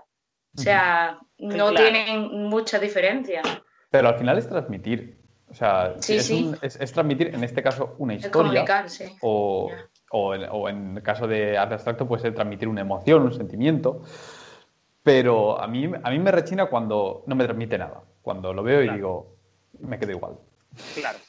O 0.57 0.61
sea, 0.61 1.17
no 1.37 1.69
Claro. 1.69 1.75
tienen 1.75 2.43
mucha 2.49 2.77
diferencia. 2.79 3.41
Pero 3.89 4.09
al 4.09 4.15
final 4.15 4.37
es 4.37 4.49
transmitir. 4.49 5.17
O 5.49 5.53
sea, 5.53 5.93
Sí, 5.99 6.15
es, 6.17 6.25
sí. 6.27 6.43
un- 6.45 6.57
es- 6.61 6.79
es 6.79 6.91
transmitir, 6.93 7.27
en 7.33 7.43
este 7.43 7.61
caso, 7.61 7.95
una 7.99 8.13
Es 8.15 8.25
historia. 8.25 8.65
sí. 8.87 9.05
o, 9.21 9.69
o 10.11 10.33
en, 10.35 10.47
o 10.51 10.67
en 10.69 10.97
el 10.97 11.03
caso 11.03 11.27
de 11.27 11.57
arte 11.57 11.73
abstracto 11.75 12.07
puede 12.07 12.21
ser 12.21 12.33
transmitir 12.33 12.67
una 12.67 12.81
emoción, 12.81 13.21
un 13.23 13.33
sentimiento. 13.33 14.01
Pero 15.03 15.59
a 15.59 15.67
mí, 15.67 15.89
a 16.03 16.09
mí 16.09 16.19
me 16.19 16.31
rechina 16.31 16.67
cuando 16.67 17.23
no 17.27 17.35
me 17.35 17.43
transmite 17.43 17.77
nada. 17.77 18.01
Cuando 18.21 18.53
lo 18.53 18.61
veo 18.63 18.83
y 18.83 18.89
digo, 18.89 19.35
me 19.79 19.97
quedo 19.97 20.11
igual. 20.11 20.33
Claro. 20.95 21.19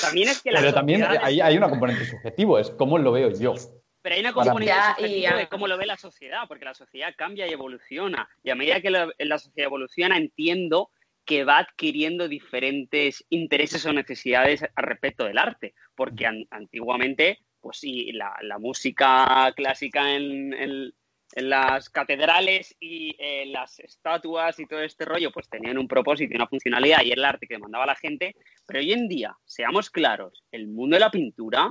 También 0.00 0.28
es 0.28 0.42
que 0.42 0.50
la 0.50 0.60
Pero 0.60 0.74
también 0.74 1.02
hay, 1.20 1.40
hay 1.40 1.56
una 1.56 1.68
componente 1.68 2.04
subjetivo, 2.06 2.58
es 2.58 2.70
cómo 2.70 2.98
lo 2.98 3.12
veo 3.12 3.30
yo. 3.30 3.54
Pero 4.02 4.14
hay 4.14 4.20
una 4.20 4.32
componente 4.32 4.72
subjetiva 4.96 5.34
y 5.34 5.38
de 5.38 5.48
cómo 5.48 5.66
lo 5.66 5.76
ve 5.76 5.86
la 5.86 5.96
sociedad, 5.96 6.42
porque 6.48 6.64
la 6.64 6.74
sociedad 6.74 7.12
cambia 7.16 7.46
y 7.46 7.52
evoluciona. 7.52 8.28
Y 8.42 8.50
a 8.50 8.54
medida 8.54 8.80
que 8.80 8.90
la, 8.90 9.08
la 9.18 9.38
sociedad 9.38 9.66
evoluciona, 9.66 10.16
entiendo 10.16 10.90
que 11.24 11.42
va 11.44 11.58
adquiriendo 11.58 12.28
diferentes 12.28 13.24
intereses 13.30 13.84
o 13.84 13.92
necesidades 13.92 14.62
al 14.76 14.84
respecto 14.84 15.24
del 15.24 15.38
arte. 15.38 15.74
Porque 15.96 16.24
an- 16.26 16.46
antiguamente, 16.50 17.40
pues 17.60 17.78
sí, 17.78 18.12
la, 18.12 18.32
la 18.42 18.58
música 18.58 19.52
clásica 19.56 20.14
en, 20.14 20.54
en- 20.54 20.62
en 20.62 20.92
las 21.36 21.90
catedrales 21.90 22.74
y 22.80 23.14
eh, 23.18 23.46
las 23.46 23.78
estatuas 23.78 24.58
y 24.58 24.66
todo 24.66 24.80
este 24.80 25.04
rollo, 25.04 25.30
pues 25.30 25.48
tenían 25.48 25.78
un 25.78 25.86
propósito 25.86 26.32
y 26.32 26.36
una 26.36 26.48
funcionalidad 26.48 27.02
y 27.04 27.12
era 27.12 27.20
el 27.20 27.24
arte 27.24 27.46
que 27.46 27.54
demandaba 27.54 27.86
la 27.86 27.94
gente. 27.94 28.34
Pero 28.66 28.80
hoy 28.80 28.92
en 28.92 29.06
día, 29.08 29.36
seamos 29.44 29.90
claros, 29.90 30.42
el 30.50 30.68
mundo 30.68 30.96
de 30.96 31.00
la 31.00 31.10
pintura 31.10 31.70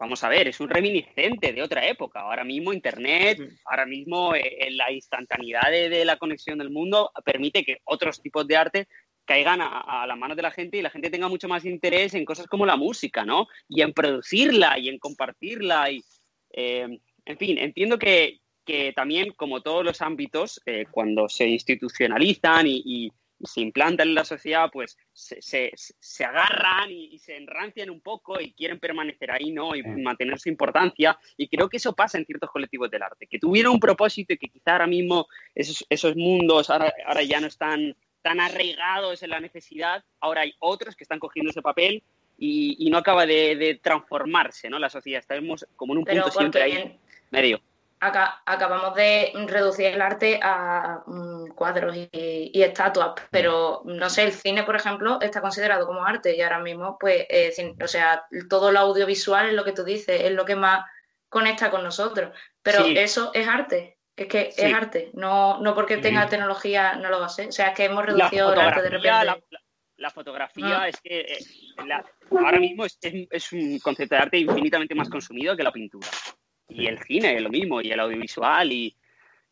vamos 0.00 0.22
a 0.22 0.28
ver, 0.28 0.46
es 0.46 0.60
un 0.60 0.68
reminiscente 0.68 1.52
de 1.52 1.62
otra 1.62 1.86
época. 1.86 2.20
Ahora 2.20 2.44
mismo 2.44 2.72
Internet, 2.72 3.40
ahora 3.64 3.84
mismo 3.84 4.34
eh, 4.34 4.68
la 4.70 4.92
instantaneidad 4.92 5.70
de, 5.70 5.88
de 5.88 6.04
la 6.04 6.16
conexión 6.16 6.58
del 6.58 6.70
mundo 6.70 7.10
permite 7.24 7.64
que 7.64 7.78
otros 7.84 8.22
tipos 8.22 8.46
de 8.46 8.56
arte 8.56 8.88
caigan 9.24 9.60
a, 9.60 10.02
a 10.02 10.06
las 10.06 10.16
manos 10.16 10.36
de 10.36 10.42
la 10.42 10.50
gente 10.50 10.78
y 10.78 10.82
la 10.82 10.90
gente 10.90 11.10
tenga 11.10 11.28
mucho 11.28 11.48
más 11.48 11.64
interés 11.64 12.14
en 12.14 12.24
cosas 12.24 12.46
como 12.46 12.64
la 12.64 12.76
música, 12.76 13.24
¿no? 13.24 13.46
Y 13.68 13.82
en 13.82 13.92
producirla 13.92 14.78
y 14.78 14.88
en 14.88 14.98
compartirla. 14.98 15.90
Y, 15.90 16.02
eh, 16.50 16.88
en 17.26 17.38
fin, 17.38 17.58
entiendo 17.58 17.98
que, 17.98 18.38
que 18.68 18.92
también, 18.92 19.32
como 19.32 19.62
todos 19.62 19.82
los 19.84 20.02
ámbitos, 20.02 20.60
eh, 20.66 20.84
cuando 20.90 21.26
se 21.28 21.46
institucionalizan 21.48 22.66
y, 22.66 22.82
y- 22.84 23.12
y 23.40 23.46
se 23.46 23.60
implantan 23.60 24.08
en 24.08 24.14
la 24.16 24.24
sociedad, 24.24 24.68
pues 24.72 24.98
se, 25.12 25.40
se- 25.40 25.70
se 25.76 26.24
agarran 26.24 26.90
y, 26.90 27.04
y 27.14 27.18
se 27.20 27.36
enrancian 27.36 27.88
un 27.88 28.00
poco 28.00 28.40
y 28.40 28.52
quieren 28.52 28.80
permanecer 28.80 29.30
ahí, 29.30 29.52
¿no? 29.52 29.76
Y 29.76 29.82
mantener 29.84 30.40
su 30.40 30.48
importancia. 30.48 31.16
Y 31.36 31.46
creo 31.46 31.68
que 31.68 31.76
eso 31.76 31.94
pasa 31.94 32.18
en 32.18 32.26
ciertos 32.26 32.50
colectivos 32.50 32.90
del 32.90 33.02
arte, 33.04 33.28
que 33.28 33.38
tuvieron 33.38 33.74
un 33.74 33.78
propósito 33.80 34.32
y 34.32 34.38
que 34.38 34.48
quizá 34.48 34.72
ahora 34.72 34.88
mismo 34.88 35.28
esos, 35.54 35.86
esos 35.88 36.16
mundos 36.16 36.68
ahora, 36.68 36.92
ahora 37.06 37.22
ya 37.22 37.40
no 37.40 37.46
están 37.46 37.94
tan 38.22 38.40
arraigados 38.40 39.22
en 39.22 39.30
la 39.30 39.38
necesidad, 39.40 40.04
ahora 40.20 40.40
hay 40.40 40.52
otros 40.58 40.96
que 40.96 41.04
están 41.04 41.20
cogiendo 41.20 41.50
ese 41.52 41.62
papel 41.62 42.02
y, 42.36 42.74
y 42.80 42.90
no 42.90 42.98
acaba 42.98 43.24
de, 43.24 43.54
de 43.54 43.76
transformarse, 43.76 44.68
¿no? 44.68 44.80
La 44.80 44.90
sociedad, 44.90 45.20
estamos 45.20 45.64
como 45.76 45.92
en 45.92 45.98
un 46.00 46.04
Pero 46.04 46.22
punto 46.24 46.38
siempre 46.40 46.62
ahí 46.62 46.72
en- 46.72 46.98
medio. 47.30 47.60
Acá, 48.00 48.42
acabamos 48.46 48.94
de 48.94 49.32
reducir 49.46 49.86
el 49.86 50.00
arte 50.00 50.38
a 50.42 51.02
mm, 51.06 51.48
cuadros 51.48 51.96
y, 51.96 52.08
y 52.12 52.62
estatuas, 52.62 53.14
pero 53.30 53.82
no 53.84 54.08
sé, 54.08 54.22
el 54.24 54.32
cine, 54.32 54.62
por 54.62 54.76
ejemplo, 54.76 55.18
está 55.20 55.40
considerado 55.40 55.86
como 55.86 56.04
arte 56.04 56.36
y 56.36 56.42
ahora 56.42 56.60
mismo, 56.60 56.96
pues, 56.98 57.26
eh, 57.28 57.52
o 57.82 57.88
sea, 57.88 58.24
todo 58.48 58.70
lo 58.70 58.78
audiovisual 58.80 59.48
es 59.48 59.54
lo 59.54 59.64
que 59.64 59.72
tú 59.72 59.82
dices, 59.84 60.20
es 60.22 60.32
lo 60.32 60.44
que 60.44 60.54
más 60.54 60.84
conecta 61.28 61.70
con 61.70 61.82
nosotros, 61.82 62.30
pero 62.62 62.84
Sí. 62.84 62.94
eso 62.96 63.32
es 63.34 63.48
arte, 63.48 63.98
es 64.16 64.26
que 64.28 64.52
Sí. 64.52 64.62
es 64.64 64.74
arte, 64.74 65.10
no, 65.14 65.58
no 65.60 65.74
porque 65.74 65.96
tenga 65.96 66.28
tecnología 66.28 66.94
no 66.94 67.10
lo 67.10 67.18
va 67.20 67.26
a 67.26 67.30
ser, 67.30 67.48
o 67.48 67.52
sea, 67.52 67.68
es 67.68 67.74
que 67.76 67.84
hemos 67.86 68.04
reducido 68.06 68.52
el 68.52 68.60
arte 68.60 68.82
de 68.82 68.90
repente. 68.90 69.08
la, 69.08 69.24
la- 69.24 69.60
la 69.96 70.10
fotografía 70.10 70.82
Ah. 70.82 70.88
es 70.88 71.00
que 71.00 71.20
eh, 71.22 71.38
la- 71.84 72.04
ahora 72.30 72.60
mismo 72.60 72.84
es, 72.84 72.96
es- 73.02 73.26
es 73.28 73.52
un 73.52 73.80
concepto 73.80 74.14
de 74.14 74.20
arte 74.22 74.38
infinitamente 74.38 74.94
más 74.94 75.08
consumido 75.08 75.56
que 75.56 75.64
la 75.64 75.72
pintura. 75.72 76.06
Y 76.68 76.86
el 76.86 76.98
cine, 76.98 77.40
lo 77.40 77.50
mismo, 77.50 77.80
y 77.80 77.90
el 77.90 78.00
audiovisual, 78.00 78.70
y, 78.72 78.94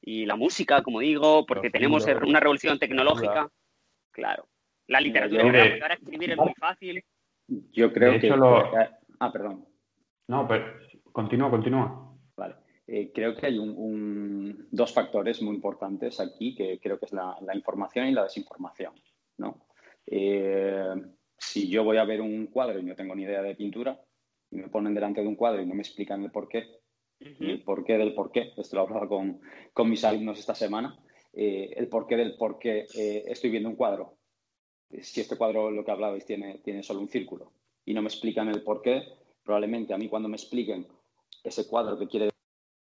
y 0.02 0.26
la 0.26 0.36
música, 0.36 0.82
como 0.82 1.00
digo, 1.00 1.46
porque 1.46 1.70
tenemos 1.70 2.06
libros, 2.06 2.28
una 2.28 2.40
revolución 2.40 2.78
tecnológica. 2.78 3.50
Claro. 4.10 4.46
La 4.88 5.00
literatura, 5.00 5.42
yo- 5.42 5.82
ahora 5.82 5.94
escribir 5.94 6.30
es 6.32 6.36
muy 6.36 6.54
fácil. 6.58 7.04
Yo 7.48 7.92
creo 7.92 8.12
De 8.12 8.20
que... 8.20 8.26
hecho, 8.26 8.36
lo- 8.36 8.70
Ah, 9.18 9.32
perdón. 9.32 9.66
No, 10.28 10.46
pero 10.46 10.74
continúa, 11.12 11.50
continúa. 11.50 12.12
Vale. 12.36 12.54
Eh, 12.86 13.10
creo 13.14 13.34
que 13.34 13.46
hay 13.46 13.58
un- 13.58 13.74
un- 13.76 14.68
dos 14.70 14.92
factores 14.92 15.40
muy 15.42 15.54
importantes 15.56 16.20
aquí, 16.20 16.54
que 16.54 16.78
creo 16.78 16.98
que 16.98 17.06
es 17.06 17.12
la, 17.12 17.36
la 17.40 17.54
información 17.56 18.06
y 18.06 18.12
la 18.12 18.24
desinformación. 18.24 18.92
¿no? 19.38 19.66
Eh, 20.06 20.94
si 21.38 21.68
yo 21.68 21.82
voy 21.84 21.96
a 21.96 22.04
ver 22.04 22.20
un 22.20 22.46
cuadro 22.46 22.78
y 22.78 22.82
no 22.84 22.94
tengo 22.94 23.14
ni 23.14 23.22
idea 23.24 23.42
de 23.42 23.54
pintura, 23.54 23.98
y 24.50 24.56
me 24.56 24.68
ponen 24.68 24.94
delante 24.94 25.20
de 25.22 25.26
un 25.26 25.34
cuadro 25.36 25.60
y 25.62 25.66
no 25.66 25.74
me 25.74 25.82
explican 25.82 26.22
el 26.22 26.30
y 27.20 27.50
el 27.50 27.62
porqué 27.62 27.96
del 27.98 28.14
porqué, 28.14 28.52
esto 28.56 28.76
lo 28.76 28.82
hablaba 28.82 29.08
con, 29.08 29.40
con 29.72 29.88
mis 29.88 30.04
alumnos 30.04 30.38
esta 30.38 30.54
semana, 30.54 30.98
eh, 31.32 31.72
el 31.76 31.88
porqué 31.88 32.16
del 32.16 32.36
porqué 32.36 32.86
eh, 32.94 33.24
estoy 33.26 33.50
viendo 33.50 33.68
un 33.68 33.76
cuadro. 33.76 34.16
Si 35.02 35.20
este 35.20 35.36
cuadro, 35.36 35.70
lo 35.70 35.84
que 35.84 35.90
hablabais, 35.90 36.24
tiene, 36.24 36.58
tiene 36.58 36.82
solo 36.82 37.00
un 37.00 37.08
círculo 37.08 37.52
y 37.84 37.92
no 37.92 38.02
me 38.02 38.08
explican 38.08 38.48
el 38.48 38.62
porqué, 38.62 39.02
probablemente 39.44 39.92
a 39.92 39.98
mí 39.98 40.08
cuando 40.08 40.28
me 40.28 40.36
expliquen 40.36 40.86
ese 41.42 41.66
cuadro 41.66 41.98
que 41.98 42.06
quiere 42.06 42.30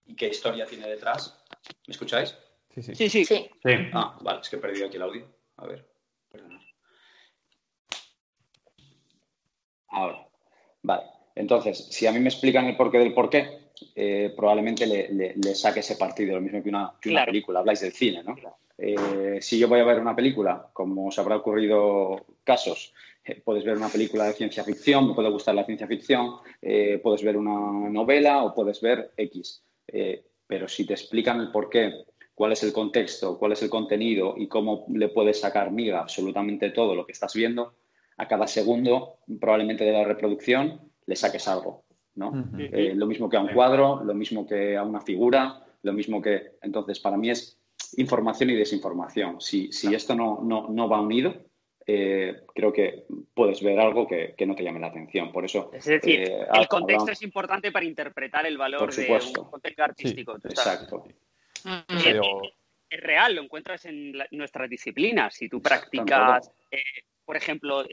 y 0.05 0.15
qué 0.15 0.30
historia 0.30 0.65
tiene 0.65 0.88
detrás, 0.88 1.43
¿me 1.88 1.91
escucháis? 1.91 2.36
Sí, 2.73 2.82
sí. 2.82 2.95
Sí, 2.95 3.09
sí. 3.09 3.25
Sí, 3.25 3.49
Sí, 3.63 3.71
Ah, 3.93 4.17
vale, 4.21 4.41
es 4.41 4.49
que 4.49 4.55
he 4.55 4.59
perdido 4.59 4.88
aquí 4.88 4.95
el 4.95 5.01
audio. 5.03 5.27
A 5.57 5.67
ver, 5.67 5.88
perdona. 6.30 6.61
Ahora, 9.88 10.27
vale. 10.84 11.03
Entonces, 11.36 11.88
si 11.89 12.05
a 12.05 12.11
mí 12.11 12.19
me 12.19 12.30
explican 12.30 12.65
el 12.65 12.77
porqué 12.77 12.99
del 12.99 13.13
porqué, 13.13 13.68
eh, 13.95 14.34
probablemente 14.36 14.86
le, 14.86 15.09
le- 15.09 15.34
le 15.36 15.55
saque 15.55 15.80
ese 15.82 15.95
partido, 15.95 16.36
lo 16.36 16.41
mismo 16.41 16.61
que 16.63 16.69
una, 16.69 16.93
que 17.01 17.09
una 17.09 17.19
Claro. 17.19 17.32
película. 17.32 17.59
Habláis 17.59 17.82
del 17.82 17.91
cine, 17.93 18.23
¿no? 18.23 18.36
Eh, 18.77 19.39
si 19.41 19.59
yo 19.59 19.67
voy 19.67 19.80
a 19.80 19.84
ver 19.84 19.99
una 19.99 20.15
película, 20.15 20.67
como 20.73 21.07
os 21.07 21.19
habrá 21.19 21.36
ocurrido 21.36 22.25
casos, 22.43 22.93
eh, 23.25 23.41
puedes 23.43 23.63
ver 23.65 23.75
una 23.75 23.89
película 23.89 24.25
de 24.25 24.34
ciencia 24.34 24.63
ficción, 24.63 25.07
me 25.09 25.13
puede 25.13 25.30
gustar 25.30 25.53
la 25.55 25.65
ciencia 25.65 25.86
ficción, 25.88 26.36
puedes 27.03 27.23
ver 27.23 27.36
una 27.38 27.89
novela 27.89 28.43
o 28.43 28.53
puedes 28.55 28.80
ver 28.82 29.11
X. 29.17 29.63
Pero 30.47 30.67
si 30.67 30.86
te 30.86 30.93
explican 30.93 31.39
el 31.41 31.51
por 31.51 31.69
qué, 31.69 32.05
cuál 32.34 32.53
es 32.53 32.63
el 32.63 32.71
contexto, 32.71 33.38
cuál 33.38 33.51
es 33.51 33.61
el 33.61 33.69
contenido 33.69 34.34
y 34.38 34.47
cómo 34.47 34.86
le 34.93 35.09
puedes 35.09 35.39
sacar 35.41 35.71
miga 35.71 35.99
absolutamente 35.99 36.69
todo 36.71 36.95
lo 36.95 37.05
que 37.05 37.11
estás 37.11 37.34
viendo, 37.34 37.73
a 38.17 38.27
cada 38.27 38.47
segundo 38.47 39.17
probablemente 39.39 39.84
de 39.84 39.91
la 39.91 40.05
reproducción 40.05 40.80
le 41.05 41.15
saques 41.15 41.47
algo. 41.49 41.84
¿No? 42.16 42.32
lo 42.53 43.05
mismo 43.05 43.30
que 43.30 43.38
a 43.38 43.41
un 43.41 43.49
cuadro, 43.49 44.03
lo 44.03 44.14
mismo 44.14 44.45
que 44.45 44.78
a 44.78 44.84
una 44.84 45.01
figura, 45.01 45.66
lo 45.84 45.93
mismo 45.93 46.22
que... 46.22 46.57
Entonces, 46.62 46.99
para 46.99 47.18
mí 47.18 47.30
es 47.30 47.60
información 47.97 48.49
y 48.49 48.55
desinformación. 48.55 49.39
Si, 49.41 49.72
si 49.72 49.93
esto 49.93 50.16
no, 50.16 50.41
no, 50.43 50.68
no 50.70 50.89
va 50.89 51.01
unido, 51.01 51.34
eh, 51.91 52.43
creo 52.53 52.72
que 52.72 53.05
puedes 53.34 53.64
ver 53.64 53.80
algo 53.80 54.07
que, 54.07 54.36
no 54.45 54.53
te 54.53 54.64
llame 54.64 54.80
la 54.80 54.88
atención. 54.88 55.32
Por 55.32 55.45
eso. 55.45 55.72
Es 55.74 55.86
decir, 55.86 56.22
eh, 56.22 56.45
el 56.53 56.68
contexto 56.68 57.12
es 57.12 57.24
importante 57.24 57.72
para 57.72 57.84
interpretar 57.84 58.45
el 58.45 58.60
valor 58.60 58.93
de 58.93 59.20
un 59.36 59.45
contexto 59.45 59.84
artístico. 59.84 60.36
exacto. 60.36 61.05
Es, 62.91 63.01
real, 63.01 63.36
lo 63.36 63.41
encuentras 63.41 63.86
en 63.86 64.14
nuestras 64.32 64.70
disciplinas. 64.70 65.34
Si 65.34 65.49
tú 65.49 65.62
practicas, 65.62 66.51
eh, 66.70 66.78
por 67.30 67.38
ejemplo, 67.38 67.86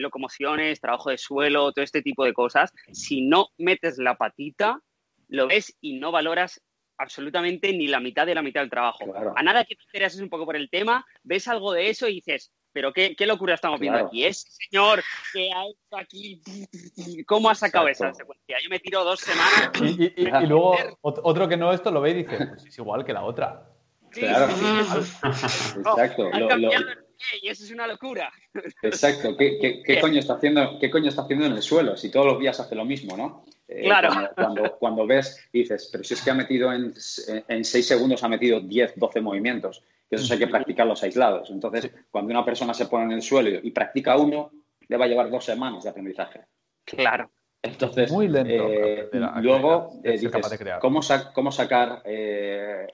locomociones, 0.00 0.80
trabajo 0.80 1.10
de 1.10 1.16
suelo, 1.16 1.70
todo 1.70 1.84
este 1.84 2.02
tipo 2.02 2.24
de 2.24 2.32
cosas, 2.32 2.72
si 2.90 3.20
no 3.22 3.46
metes 3.56 3.96
la 3.96 4.16
patita, 4.16 4.80
lo 5.28 5.46
ves 5.46 5.76
y 5.80 6.00
no 6.00 6.10
valoras 6.10 6.60
absolutamente 6.98 7.72
ni 7.72 7.86
la 7.86 8.00
mitad 8.00 8.26
de 8.26 8.34
la 8.34 8.42
mitad 8.42 8.60
del 8.60 8.70
trabajo. 8.70 9.04
A 9.36 9.42
nada 9.44 9.64
que 9.64 9.76
te 9.76 9.84
intereses 9.84 10.20
un 10.20 10.28
poco 10.28 10.44
por 10.44 10.56
el 10.56 10.68
tema, 10.68 11.06
ves 11.22 11.46
algo 11.46 11.72
de 11.72 11.90
eso 11.90 12.08
y 12.08 12.14
dices, 12.14 12.50
pero 12.72 12.92
qué, 12.92 13.14
locura 13.20 13.54
estamos 13.54 13.78
viendo 13.78 14.00
aquí. 14.00 14.24
Es 14.24 14.58
señor 14.68 15.00
que 15.32 15.48
ha 15.52 15.64
hecho 15.64 15.96
aquí. 15.96 16.42
¿Cómo 17.24 17.50
ha 17.50 17.54
sacado 17.54 17.86
esa 17.86 18.12
secuencia? 18.12 18.56
Yo 18.64 18.68
me 18.68 18.80
tiro 18.80 19.04
dos 19.04 19.20
semanas. 19.20 19.70
Y, 19.80 20.26
luego 20.48 20.76
otro 21.02 21.48
que 21.48 21.56
no 21.56 21.72
esto 21.72 21.92
lo 21.92 22.00
ve 22.00 22.10
y 22.10 22.14
dice, 22.24 22.46
pues 22.48 22.66
es 22.66 22.78
igual 22.78 23.04
que 23.04 23.12
la 23.12 23.22
otra. 23.22 23.64
claro. 24.10 24.52
Exacto. 25.76 26.32
Y 27.40 27.48
eso 27.48 27.64
es 27.64 27.70
una 27.70 27.86
locura. 27.86 28.30
Exacto. 28.82 29.36
¿Qué, 29.36 29.98
coño 30.00 30.18
está 30.18 30.34
haciendo, 30.34 30.78
¿Qué 30.78 30.90
coño 30.90 31.08
está 31.08 31.22
haciendo 31.22 31.46
en 31.46 31.52
el 31.52 31.62
suelo? 31.62 31.96
Si 31.96 32.10
todos 32.10 32.26
los 32.26 32.38
días 32.38 32.58
hace 32.60 32.74
lo 32.74 32.84
mismo, 32.84 33.16
¿no? 33.16 33.44
Eh, 33.68 33.82
claro. 33.82 34.10
Cuando, 34.34 34.76
cuando, 34.78 35.06
ves 35.06 35.48
y 35.52 35.60
dices, 35.60 35.88
pero 35.90 36.04
si 36.04 36.14
es 36.14 36.22
que 36.22 36.30
ha 36.30 36.34
metido 36.34 36.72
en, 36.72 36.92
en 37.48 37.64
seis 37.64 37.86
segundos, 37.86 38.22
ha 38.22 38.28
metido 38.28 38.60
10, 38.60 38.94
12 38.96 39.20
movimientos 39.20 39.82
que 40.12 40.16
esos 40.16 40.30
hay 40.30 40.38
que 40.38 40.46
practicarlos 40.46 41.02
aislados. 41.02 41.48
Entonces, 41.48 41.90
cuando 42.10 42.32
una 42.32 42.44
persona 42.44 42.74
se 42.74 42.84
pone 42.84 43.04
en 43.04 43.12
el 43.12 43.22
suelo 43.22 43.48
y 43.62 43.70
practica 43.70 44.18
uno, 44.18 44.50
le 44.86 44.98
va 44.98 45.06
a 45.06 45.08
llevar 45.08 45.30
dos 45.30 45.42
semanas 45.42 45.84
de 45.84 45.88
aprendizaje. 45.88 46.42
Claro. 46.84 47.30
Entonces, 47.62 48.12
Muy 48.12 48.28
lento, 48.28 48.68
eh, 48.68 49.08
luego 49.40 50.00
eh, 50.04 50.18
dices, 50.18 50.30
¿cómo, 50.82 51.00
¿cómo, 51.32 51.50
sacar 51.50 52.02
eh, 52.04 52.88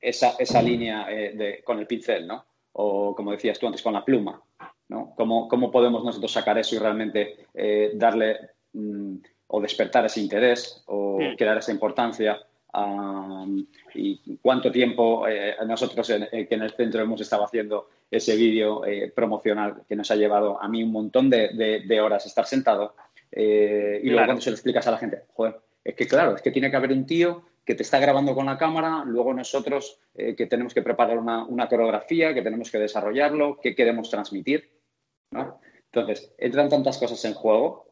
esa, 0.00 0.36
esa, 0.38 0.62
línea 0.62 1.06
de, 1.06 1.60
con 1.64 1.80
el 1.80 1.88
pincel, 1.88 2.26
¿no? 2.28 2.46
O 2.80 3.14
como 3.14 3.32
decías 3.32 3.58
tú 3.58 3.66
antes, 3.66 3.82
con 3.82 3.92
la 3.92 4.04
pluma, 4.04 4.40
¿no? 4.88 5.12
¿Cómo, 5.16 5.48
cómo 5.48 5.70
podemos 5.70 6.04
nosotros 6.04 6.32
sacar 6.32 6.58
eso 6.58 6.76
y 6.76 6.78
realmente 6.78 7.46
darle 7.94 8.36
mm, 8.72 9.16
o 9.48 9.60
despertar 9.60 10.06
ese 10.06 10.20
interés 10.20 10.82
o 10.86 11.18
crear 11.36 11.58
esa 11.58 11.72
importancia 11.72 12.38
y 13.94 14.38
cuánto 14.42 14.70
tiempo 14.70 15.26
eh, 15.26 15.56
nosotros 15.66 16.08
en, 16.10 16.28
eh, 16.30 16.46
que 16.46 16.54
en 16.54 16.62
el 16.62 16.72
centro 16.72 17.00
hemos 17.00 17.20
estado 17.20 17.44
haciendo 17.44 17.88
ese 18.10 18.36
vídeo 18.36 18.84
eh, 18.84 19.10
promocional 19.14 19.82
que 19.88 19.96
nos 19.96 20.10
ha 20.10 20.16
llevado 20.16 20.62
a 20.62 20.68
mí 20.68 20.82
un 20.82 20.92
montón 20.92 21.30
de, 21.30 22.00
horas 22.00 22.26
estar 22.26 22.46
sentado 22.46 22.94
y 23.30 24.08
luego 24.08 24.26
cuando 24.26 24.40
se 24.40 24.50
lo 24.50 24.54
explicas 24.54 24.86
a 24.86 24.90
la 24.90 24.98
gente, 24.98 25.22
joder, 25.34 25.56
es 25.84 25.94
que 25.94 26.06
claro, 26.06 26.36
es 26.36 26.42
que 26.42 26.50
tiene 26.50 26.70
que 26.70 26.76
haber 26.76 26.92
un 26.92 27.06
tío 27.06 27.42
que 27.68 27.74
te 27.74 27.82
está 27.82 27.98
grabando 27.98 28.34
con 28.34 28.46
la 28.46 28.56
cámara, 28.56 29.04
luego 29.04 29.34
nosotros 29.34 30.00
que 30.14 30.46
tenemos 30.46 30.72
que 30.72 30.80
preparar 30.80 31.18
una, 31.18 31.68
coreografía, 31.68 32.32
que 32.32 32.40
tenemos 32.40 32.70
que 32.70 32.78
desarrollarlo, 32.78 33.60
que 33.60 33.74
queremos 33.74 34.08
transmitir. 34.08 34.72
Entonces, 35.92 36.34
entran 36.38 36.70
tantas 36.70 36.96
cosas 36.96 37.22
en 37.26 37.34
juego 37.34 37.90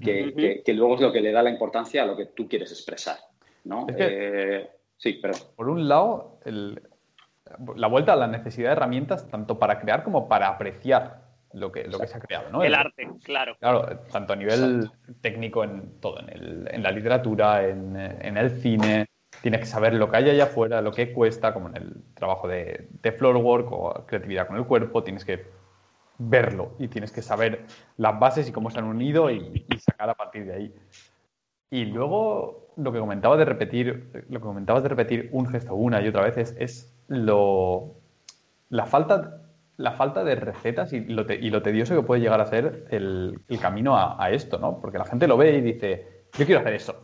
que, 0.00 0.62
que 0.64 0.74
luego 0.74 0.94
es 0.94 1.00
lo 1.00 1.12
que 1.12 1.20
le 1.20 1.32
da 1.32 1.42
la 1.42 1.50
importancia 1.50 2.04
a 2.04 2.06
lo 2.06 2.16
que 2.16 2.26
tú 2.26 2.48
quieres 2.48 2.70
expresar. 2.70 3.16
¿no? 3.64 3.86
Eh, 3.96 4.70
sí, 4.96 5.18
pero... 5.20 5.34
Por 5.56 5.68
un 5.68 5.88
lado, 5.88 6.38
la 7.74 7.88
vuelta 7.88 8.12
a 8.12 8.16
la 8.16 8.28
necesidad 8.28 8.68
de 8.68 8.72
herramientas 8.72 9.28
tanto 9.28 9.58
para 9.58 9.80
crear 9.80 10.04
como 10.04 10.28
para 10.28 10.48
apreciar 10.48 11.26
lo 11.52 11.72
que, 11.72 11.84
lo 11.84 11.98
que 11.98 12.06
se 12.06 12.16
ha 12.16 12.20
creado, 12.20 12.50
¿no? 12.50 12.62
El, 12.62 12.74
arte, 12.74 13.08
claro. 13.24 13.56
Claro, 13.58 13.98
tanto 14.12 14.34
a 14.34 14.36
nivel 14.36 14.90
técnico 15.20 15.64
en 15.64 16.00
todo, 16.00 16.20
en, 16.20 16.28
el, 16.28 16.68
en 16.70 16.82
la 16.82 16.90
literatura, 16.90 17.66
en, 17.66 17.96
en, 17.96 18.36
el 18.36 18.50
cine, 18.60 19.06
tienes 19.42 19.60
que 19.60 19.66
saber 19.66 19.94
lo 19.94 20.10
que 20.10 20.16
hay 20.16 20.30
allá 20.30 20.44
afuera, 20.44 20.80
lo 20.82 20.92
que 20.92 21.12
cuesta, 21.12 21.52
como 21.52 21.68
en 21.68 21.76
el 21.76 22.02
trabajo 22.14 22.48
de, 22.48 22.88
de 23.02 23.12
floorwork 23.12 23.72
o 23.72 24.06
creatividad 24.06 24.46
con 24.46 24.56
el 24.56 24.64
cuerpo, 24.64 25.02
tienes 25.02 25.24
que 25.24 25.46
verlo 26.18 26.72
y 26.78 26.88
tienes 26.88 27.12
que 27.12 27.22
saber 27.22 27.66
las 27.96 28.18
bases 28.18 28.48
y 28.48 28.52
cómo 28.52 28.70
se 28.70 28.78
han 28.78 28.84
unido 28.84 29.30
y, 29.30 29.64
sacar 29.78 30.10
a 30.10 30.14
partir 30.14 30.46
de 30.46 30.54
ahí. 30.54 30.74
Y 31.70 31.84
luego 31.86 32.72
lo 32.76 32.92
que 32.92 32.98
comentabas 32.98 33.38
de 33.38 33.44
repetir, 33.44 34.26
lo 34.28 34.40
que 34.40 34.46
comentabas 34.46 34.82
de 34.82 34.88
repetir 34.88 35.28
un 35.32 35.46
gesto 35.46 35.74
una 35.74 36.00
y 36.00 36.08
otra 36.08 36.22
vez 36.22 36.54
es, 36.58 36.92
lo 37.08 37.94
la 38.68 38.86
falta, 38.86 39.42
la 39.76 39.92
falta 39.92 40.24
de 40.24 40.34
recetas 40.34 40.92
y 40.92 41.00
lo, 41.00 41.24
y 41.30 41.50
lo 41.50 41.62
tedioso 41.62 41.94
que 41.94 42.02
puede 42.02 42.20
llegar 42.20 42.40
a 42.40 42.46
ser 42.46 42.86
el, 42.90 43.40
camino 43.60 43.96
a, 43.96 44.30
esto, 44.30 44.58
¿no? 44.58 44.80
Porque 44.80 44.98
la 44.98 45.04
gente 45.04 45.28
lo 45.28 45.36
ve 45.36 45.56
y 45.56 45.60
dice, 45.60 46.26
yo 46.36 46.46
quiero 46.46 46.60
hacer 46.60 46.74
eso. 46.74 47.02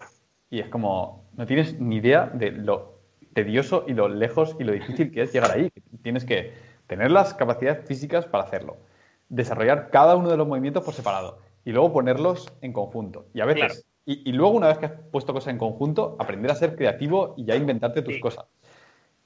Y 0.50 0.60
es 0.60 0.68
como, 0.68 1.21
no 1.36 1.46
tienes 1.46 1.80
ni 1.80 1.96
idea 1.96 2.30
de 2.32 2.50
lo 2.50 3.00
tedioso 3.34 3.84
y 3.86 3.94
lo 3.94 4.08
lejos 4.08 4.56
y 4.58 4.64
lo 4.64 4.72
difícil 4.72 5.10
que 5.10 5.22
es 5.22 5.32
llegar 5.32 5.52
ahí. 5.52 5.70
Tienes 6.02 6.24
que 6.24 6.52
tener 6.86 7.10
las 7.10 7.34
capacidades 7.34 7.86
físicas 7.86 8.26
para 8.26 8.44
hacerlo, 8.44 8.76
desarrollar 9.28 9.90
cada 9.90 10.16
uno 10.16 10.30
de 10.30 10.36
los 10.36 10.46
movimientos 10.46 10.84
por 10.84 10.94
separado 10.94 11.38
y 11.64 11.72
luego 11.72 11.92
ponerlos 11.92 12.52
en 12.60 12.72
conjunto. 12.72 13.26
Y 13.32 13.40
a 13.40 13.46
veces 13.46 13.86
y, 14.04 14.32
luego, 14.32 14.56
una 14.56 14.66
vez 14.66 14.78
que 14.78 14.86
has 14.86 14.92
puesto 15.12 15.32
cosas 15.32 15.52
en 15.52 15.58
conjunto, 15.58 16.16
aprender 16.18 16.50
a 16.50 16.56
ser 16.56 16.74
creativo 16.74 17.34
y 17.36 17.44
ya 17.44 17.54
inventarte 17.54 18.02
tus 18.02 18.18
cosas. 18.18 18.46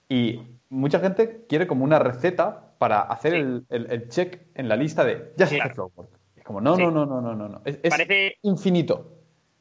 Y 0.06 0.42
mucha 0.68 1.00
gente 1.00 1.46
quiere 1.48 1.66
como 1.66 1.82
una 1.82 1.98
receta 1.98 2.74
para 2.78 3.00
hacer 3.00 3.34
el, 3.34 4.08
check 4.08 4.42
en 4.54 4.68
la 4.68 4.76
lista 4.76 5.02
de 5.04 5.32
ya 5.36 5.46
se 5.46 5.60
hace 5.60 5.80
Es 6.36 6.44
como, 6.44 6.60
no, 6.60 6.76
no, 6.76 6.90
no, 6.90 7.06
no, 7.06 7.20
no, 7.22 7.48
no. 7.48 7.62
Es, 7.64 7.80
infinito. 8.42 9.15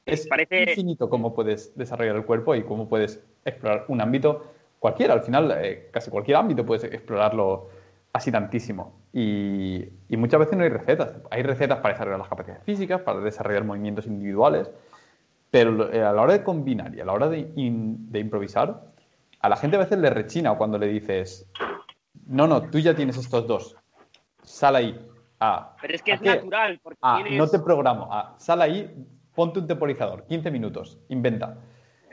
Es 0.06 0.28
parece... 0.28 0.64
infinito 0.64 1.10
cómo 1.10 1.34
puedes 1.34 1.76
desarrollar 1.76 2.16
el 2.16 2.26
cuerpo 2.26 2.56
y 2.56 2.64
cómo 2.64 2.88
puedes 2.88 3.24
explorar 3.44 3.86
un 3.88 4.02
ámbito 4.02 4.54
cualquiera. 4.80 5.14
Al 5.14 5.22
final, 5.22 5.52
eh, 5.60 5.90
casi 5.92 6.12
cualquier 6.12 6.38
ámbito 6.38 6.66
puedes 6.66 6.84
explorarlo 6.84 7.70
así 8.14 8.32
tantísimo. 8.32 9.00
Y, 9.12 9.84
y, 10.08 10.18
muchas 10.18 10.40
veces 10.40 10.58
no 10.58 10.64
hay 10.64 10.70
recetas. 10.70 11.16
Hay 11.32 11.44
recetas 11.44 11.80
para 11.80 11.94
desarrollar 11.94 12.20
las 12.20 12.30
capacidades 12.30 12.64
físicas, 12.64 13.02
para 13.02 13.20
desarrollar 13.20 13.64
movimientos 13.64 14.06
individuales, 14.06 14.70
pero 15.56 15.90
eh, 15.90 16.04
a 16.04 16.12
la 16.12 16.22
hora 16.22 16.34
de 16.34 16.44
combinar 16.44 16.94
y 16.94 17.00
a 17.00 17.06
la 17.06 17.14
hora 17.14 17.30
de, 17.30 17.50
improvisar, 18.14 18.92
a 19.40 19.48
la 19.48 19.56
gente 19.56 19.78
a 19.78 19.80
veces 19.80 19.98
le 20.00 20.10
rechina 20.10 20.54
cuando 20.58 20.78
le 20.78 20.88
dices, 20.88 21.50
no, 22.28 22.46
no, 22.46 22.70
tú 22.70 22.80
ya 22.80 22.94
tienes 22.94 23.16
estos 23.16 23.48
dos, 23.48 23.78
sal 24.44 24.76
ahí. 24.76 25.00
Pero 25.82 25.94
es 25.94 26.02
que 26.02 26.12
es 26.12 26.22
natural. 26.22 26.80
Porque 26.84 27.38
no 27.38 27.48
te 27.48 27.60
programo. 27.60 28.10
sal 28.38 28.62
ahí, 28.62 28.94
ponte 29.36 29.60
un 29.60 29.68
temporizador, 29.68 30.26
15 30.28 30.50
minutos, 30.52 31.00
inventa. 31.10 31.62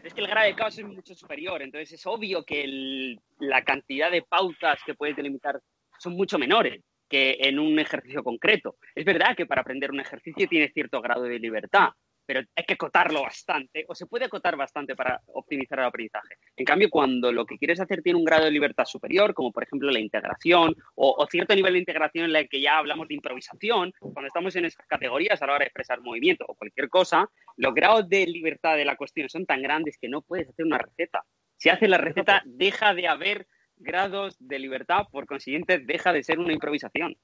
es 0.03 0.13
que 0.13 0.21
el 0.21 0.27
grado 0.27 0.47
de 0.47 0.55
caos 0.55 0.79
es 0.79 0.85
mucho 0.85 1.15
superior, 1.15 1.63
entonces 1.63 1.93
es 1.93 2.07
obvio 2.07 2.45
que 2.45 3.17
la 3.39 3.63
cantidad 3.63 4.11
de 4.11 4.23
pautas 4.23 4.81
que 4.85 4.95
puedes 4.95 5.17
delimitar 5.17 5.61
son 5.99 6.15
mucho 6.15 6.39
menores 6.39 6.83
que 7.09 7.37
en 7.41 7.59
un 7.59 7.79
ejercicio 7.79 8.25
concreto. 8.25 8.77
Es 8.95 9.05
verdad 9.05 9.37
que 9.37 9.47
para 9.47 9.61
aprender 9.61 9.91
un 9.91 10.01
ejercicio 10.01 10.49
tienes 10.49 10.73
cierto 10.73 11.01
grado 11.01 11.25
de 11.25 11.39
libertad, 11.39 11.91
pero 12.27 12.41
hay 12.55 12.65
que 12.65 12.75
acotarlo 12.75 13.23
bastante, 13.23 13.85
o 13.89 13.95
se 13.95 14.07
puede 14.07 14.27
acotar 14.27 14.57
bastante 14.57 14.95
para 14.95 15.21
optimizar 15.27 15.79
el 15.79 15.87
aprendizaje. 15.87 16.37
En 16.57 16.65
cambio, 16.65 16.91
cuando 16.91 17.33
lo 17.33 17.45
que 17.45 17.59
quieres 17.59 17.81
hacer 17.81 18.03
tiene 18.03 18.19
un 18.19 18.25
grado 18.25 18.45
de 18.45 18.51
libertad 18.51 18.85
superior, 18.85 19.35
como 19.35 19.53
por 19.53 19.63
ejemplo 19.65 19.91
la 19.91 20.01
integración, 20.01 20.75
o, 20.95 21.27
cierto 21.31 21.55
nivel 21.55 21.75
de 21.75 21.79
integración 21.81 22.27
en 22.27 22.33
la 22.33 22.45
que 22.45 22.61
ya 22.61 22.79
hablamos 22.79 23.09
de 23.09 23.15
improvisación, 23.15 23.93
cuando 23.99 24.27
estamos 24.27 24.55
en 24.57 24.67
esas 24.67 24.87
categorías 24.87 25.41
a 25.41 25.47
la 25.47 25.55
hora 25.55 25.65
de 25.65 25.67
expresar 25.67 26.01
movimiento 26.01 26.45
o 26.49 26.55
cualquier 26.55 26.89
cosa, 26.89 27.29
los 27.57 27.75
grados 27.75 28.09
de 28.09 28.27
libertad 28.27 28.77
de 28.77 28.85
la 28.85 28.97
cuestión 28.97 29.29
son 29.29 29.47
tan 29.47 29.63
grandes 29.63 29.99
que 29.99 30.09
no 30.09 30.23
puedes 30.23 30.49
hacer 30.49 30.65
una 30.65 30.79
receta. 30.79 31.25
Si 31.57 31.69
haces 31.69 31.89
la 31.89 31.99
receta, 31.99 32.43
deja 32.45 32.95
de 32.95 33.09
haber 33.09 33.47
grados 33.83 34.37
de 34.39 34.59
libertad, 34.59 35.07
por 35.11 35.27
consiguiente 35.27 35.79
deja 35.79 36.13
de 36.13 36.23
ser 36.23 36.39
una 36.39 36.53
improvisación. 36.53 37.17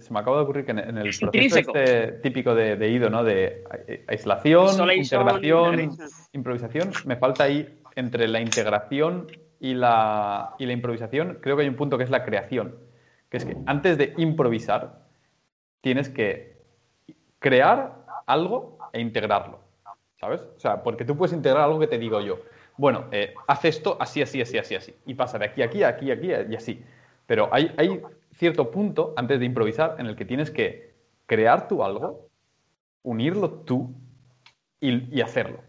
Se 0.00 0.12
me 0.12 0.20
acaba 0.20 0.38
de 0.38 0.42
ocurrir 0.42 0.64
que 0.64 0.72
en, 0.72 0.78
el 0.78 1.16
proceso 1.18 1.58
este 1.58 2.12
típico 2.22 2.54
de, 2.54 2.88
IDO, 2.88 3.10
¿no? 3.10 3.24
De 3.24 3.64
aislación, 4.06 4.90
integración, 4.90 5.90
improvisación, 6.32 6.92
me 7.06 7.16
falta 7.16 7.44
ahí 7.44 7.80
entre 7.96 8.28
la 8.28 8.40
integración 8.40 9.26
y 9.60 9.74
la, 9.74 10.54
y 10.58 10.66
la 10.66 10.72
improvisación, 10.72 11.38
creo 11.40 11.56
que 11.56 11.62
hay 11.62 11.68
un 11.68 11.76
punto 11.76 11.96
que 11.96 12.04
es 12.04 12.10
la 12.10 12.24
creación, 12.24 12.76
que 13.28 13.38
es 13.38 13.44
que 13.44 13.56
antes 13.66 13.98
de 13.98 14.14
improvisar 14.16 15.04
tienes 15.80 16.08
que 16.08 16.54
crear 17.38 18.04
algo 18.26 18.78
e 18.92 19.00
integrarlo. 19.00 19.60
¿Sabes? 20.20 20.40
O 20.56 20.60
sea, 20.60 20.82
porque 20.82 21.04
tú 21.04 21.16
puedes 21.16 21.34
integrar 21.34 21.64
algo 21.64 21.78
que 21.78 21.86
te 21.86 21.98
digo 21.98 22.20
yo. 22.20 22.38
Bueno, 22.76 23.06
eh, 23.12 23.34
haz 23.46 23.64
esto 23.64 23.96
así, 24.00 24.20
así, 24.22 24.40
así, 24.40 24.58
así, 24.58 24.74
así. 24.74 24.94
Y 25.06 25.14
pasa 25.14 25.38
de 25.38 25.44
aquí 25.46 25.62
a 25.62 25.66
aquí, 25.66 25.84
aquí, 25.84 26.10
aquí 26.10 26.32
y 26.52 26.56
así. 26.56 26.84
Pero 27.26 27.48
hay, 27.52 27.72
hay 27.78 28.02
cierto 28.32 28.70
punto 28.70 29.14
antes 29.16 29.38
de 29.38 29.46
improvisar 29.46 29.96
en 29.98 30.06
el 30.06 30.16
que 30.16 30.24
tienes 30.24 30.50
que 30.50 30.92
crear 31.26 31.68
tú 31.68 31.84
algo, 31.84 32.28
unirlo 33.02 33.50
tú 33.50 33.94
y, 34.80 35.16
y 35.16 35.20
hacerlo. 35.20 35.60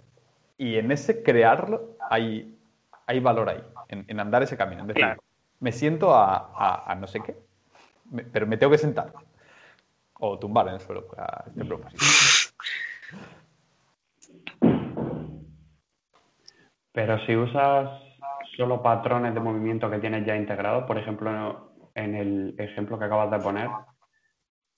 Y 0.57 0.75
en 0.75 0.91
ese 0.91 1.21
crearlo 1.21 1.95
hay, 2.09 2.57
hay 3.05 3.19
valor 3.19 3.49
ahí, 3.49 3.63
en, 3.89 4.05
en 4.07 4.19
andar 4.19 4.41
ese 4.43 4.57
camino. 4.57 4.81
En 4.81 4.87
decir, 4.87 5.03
Claro. 5.03 5.21
me 5.59 5.71
siento 5.71 6.13
a, 6.13 6.35
a- 6.55 6.91
a 6.91 6.95
no 6.95 7.07
sé 7.07 7.21
qué, 7.21 7.35
me- 8.09 8.23
pero 8.23 8.47
me 8.47 8.57
tengo 8.57 8.71
que 8.71 8.77
sentar. 8.79 9.13
O 10.17 10.39
tumbar 10.39 10.67
en 10.69 10.75
el 10.75 10.79
suelo 10.79 11.05
para 11.07 11.43
este 11.47 11.65
propósito. 11.65 12.03
Pero 16.95 17.19
si 17.25 17.35
usas 17.35 17.89
solo 18.55 18.81
patrones 18.81 19.33
de 19.33 19.39
movimiento 19.41 19.91
que 19.91 19.99
tienes 19.99 20.25
ya 20.25 20.35
integrados, 20.35 20.85
por 20.85 20.97
ejemplo, 20.97 21.73
en 21.93 22.15
el 22.15 22.55
ejemplo 22.57 22.97
que 22.97 23.05
acabas 23.05 23.29
de 23.31 23.39
poner, 23.39 23.69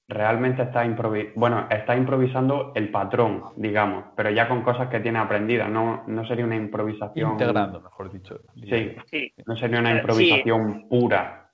realmente 0.08 0.64
estás 0.64 0.88
improvi- 0.88 1.32
bueno, 1.36 1.68
estás 1.70 1.96
improvisando 1.98 2.72
el 2.76 2.90
patrón, 2.90 3.44
digamos, 3.58 4.06
pero 4.16 4.32
ya 4.32 4.48
con 4.48 4.64
cosas 4.64 4.90
que 4.90 5.00
tienes 5.00 5.22
aprendidas, 5.22 5.70
no, 5.70 6.06
no 6.08 6.26
sería 6.26 6.46
una 6.46 6.56
improvisación. 6.56 7.34
Integrando, 7.34 7.82
mejor 7.82 8.12
dicho. 8.12 8.40
Sí, 8.56 8.96
Sí, 9.06 9.34
no 9.46 9.56
sería 9.56 9.80
una 9.80 9.92
sí. 9.92 9.98
improvisación 9.98 10.90
pura, 10.90 11.52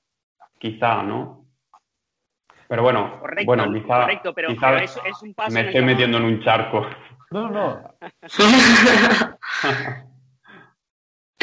quizá, 0.59 1.03
¿no? 1.03 1.45
Pero 2.69 2.83
bueno, 2.83 3.19
correcto. 3.19 3.45
bueno, 3.45 3.73
quizá, 3.73 4.01
correcto, 4.01 4.33
pero, 4.33 4.47
quizá 4.47 4.67
pero 4.67 4.77
es, 4.79 5.01
es 5.05 5.21
un 5.23 5.33
paso 5.33 5.51
me 5.51 5.61
estoy 5.61 5.83
metiendo 5.83 6.17
en 6.19 6.23
un 6.23 6.41
charco. 6.41 6.85
No, 7.31 7.49
no, 7.49 7.51
no. 7.51 7.93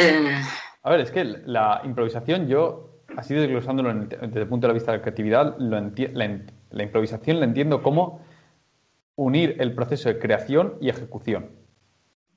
Eh, 0.01 0.41
A 0.83 0.91
ver, 0.91 1.01
es 1.01 1.11
que 1.11 1.25
la 1.25 1.83
improvisación, 1.85 2.49
yo, 2.49 3.01
así 3.17 3.35
desglosándolo 3.35 3.91
en 3.91 4.09
desde 4.09 4.41
el 4.41 4.49
punto 4.49 4.67
de 4.67 4.73
vista 4.75 4.93
de 4.93 4.99
la 4.99 5.03
creatividad, 5.03 5.57
lo 5.59 5.77
enti- 5.79 6.11
la, 6.71 6.83
improvisación 6.83 7.39
la 7.39 7.45
entiendo 7.45 7.83
como 7.83 8.25
unir 9.17 9.57
el 9.61 9.75
proceso 9.75 10.09
de 10.09 10.19
creación 10.19 10.77
y 10.81 10.89
ejecución 10.89 11.51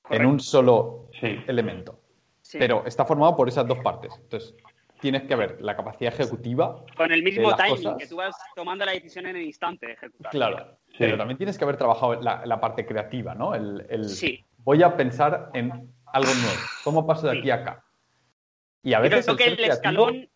en 0.09 0.26
un 0.26 0.39
solo 0.39 1.09
Sí, 1.20 1.39
elemento. 1.47 1.99
Sí. 2.41 2.57
Pero 2.59 2.84
está 2.86 3.05
formado 3.05 3.36
por 3.38 3.47
esas 3.47 3.66
dos 3.68 3.80
partes. 3.80 4.14
Entonces, 4.22 4.53
tienes 4.99 5.24
que 5.24 5.34
haber 5.34 5.61
la 5.61 5.76
capacidad 5.78 6.14
ejecutiva, 6.14 6.84
con 6.97 7.11
el 7.11 7.24
mismo 7.24 7.55
timing, 7.55 7.76
cosas. 7.76 7.97
que 7.97 8.07
tú 8.07 8.18
vas 8.18 8.36
tomando 8.55 8.84
la 8.86 8.91
decisión 8.91 9.26
en 9.28 9.36
el 9.38 9.43
instante 9.43 9.88
de 9.88 9.93
ejecutar. 9.93 10.32
claro. 10.32 10.78
Sí. 10.89 10.95
Pero 10.99 11.18
también 11.18 11.38
tienes 11.38 11.57
que 11.57 11.64
haber 11.64 11.78
trabajado 11.78 12.20
la, 12.22 12.45
la 12.45 12.59
parte 12.59 12.86
creativa, 12.86 13.34
¿no? 13.34 13.55
El, 13.55 13.86
el- 13.89 14.09
Sí. 14.09 14.43
Voy 14.59 14.82
a 14.84 14.95
pensar 14.95 15.49
en 15.53 15.89
algo 16.14 16.30
nuevo. 16.34 16.57
¿Cómo 16.84 17.05
paso 17.05 17.28
de 17.28 17.38
aquí 17.39 17.49
a 17.51 17.55
acá? 17.55 17.84
Y 18.82 18.93
a 18.93 18.99
Creo 18.99 19.09
veces 19.11 19.28
el 19.28 19.38
que 19.38 19.45
el 19.47 19.57
creativo- 19.57 19.74
escalón 19.74 20.30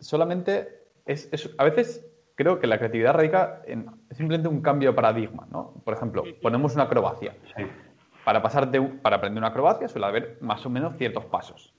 solamente 0.00 0.84
es, 1.06 1.28
es- 1.32 1.50
a 1.58 1.64
veces 1.64 2.04
creo 2.34 2.58
que 2.60 2.66
la 2.66 2.78
creatividad 2.78 3.14
radica 3.14 3.62
en 3.66 3.86
simplemente 4.10 4.48
un 4.48 4.60
cambio 4.62 4.90
de 4.90 4.96
paradigma, 4.96 5.46
¿no? 5.50 5.74
Por 5.84 5.94
ejemplo, 5.94 6.22
ponemos 6.42 6.74
una 6.74 6.84
acrobacia. 6.84 7.34
sí. 7.56 7.64
Para 8.24 8.42
pasar 8.42 8.70
de 8.70 8.80
para 8.82 9.16
aprender 9.16 9.38
una 9.40 9.48
acrobacia 9.48 9.88
suele 9.88 10.06
haber 10.06 10.38
más 10.42 10.64
o 10.66 10.70
menos 10.70 10.96
ciertos 10.98 11.24
pasos. 11.26 11.72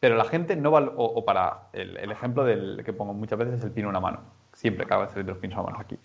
Pero 0.00 0.16
la 0.16 0.24
gente 0.24 0.56
no 0.56 0.70
va, 0.70 0.80
o, 0.80 1.04
o 1.04 1.24
para 1.24 1.68
el, 1.74 1.96
el 1.98 2.10
ejemplo 2.10 2.44
del 2.44 2.82
que 2.84 2.92
pongo 2.94 3.12
muchas 3.12 3.38
veces 3.38 3.54
es 3.58 3.64
el 3.64 3.72
pino 3.72 3.88
a 3.88 3.90
una 3.90 4.00
mano. 4.00 4.20
Siempre 4.54 4.84
acaba 4.84 5.06
de 5.06 5.22
de 5.22 5.28
los 5.28 5.38
pinos 5.38 5.58
a 5.58 5.62
mano 5.62 5.78
aquí. 5.78 5.98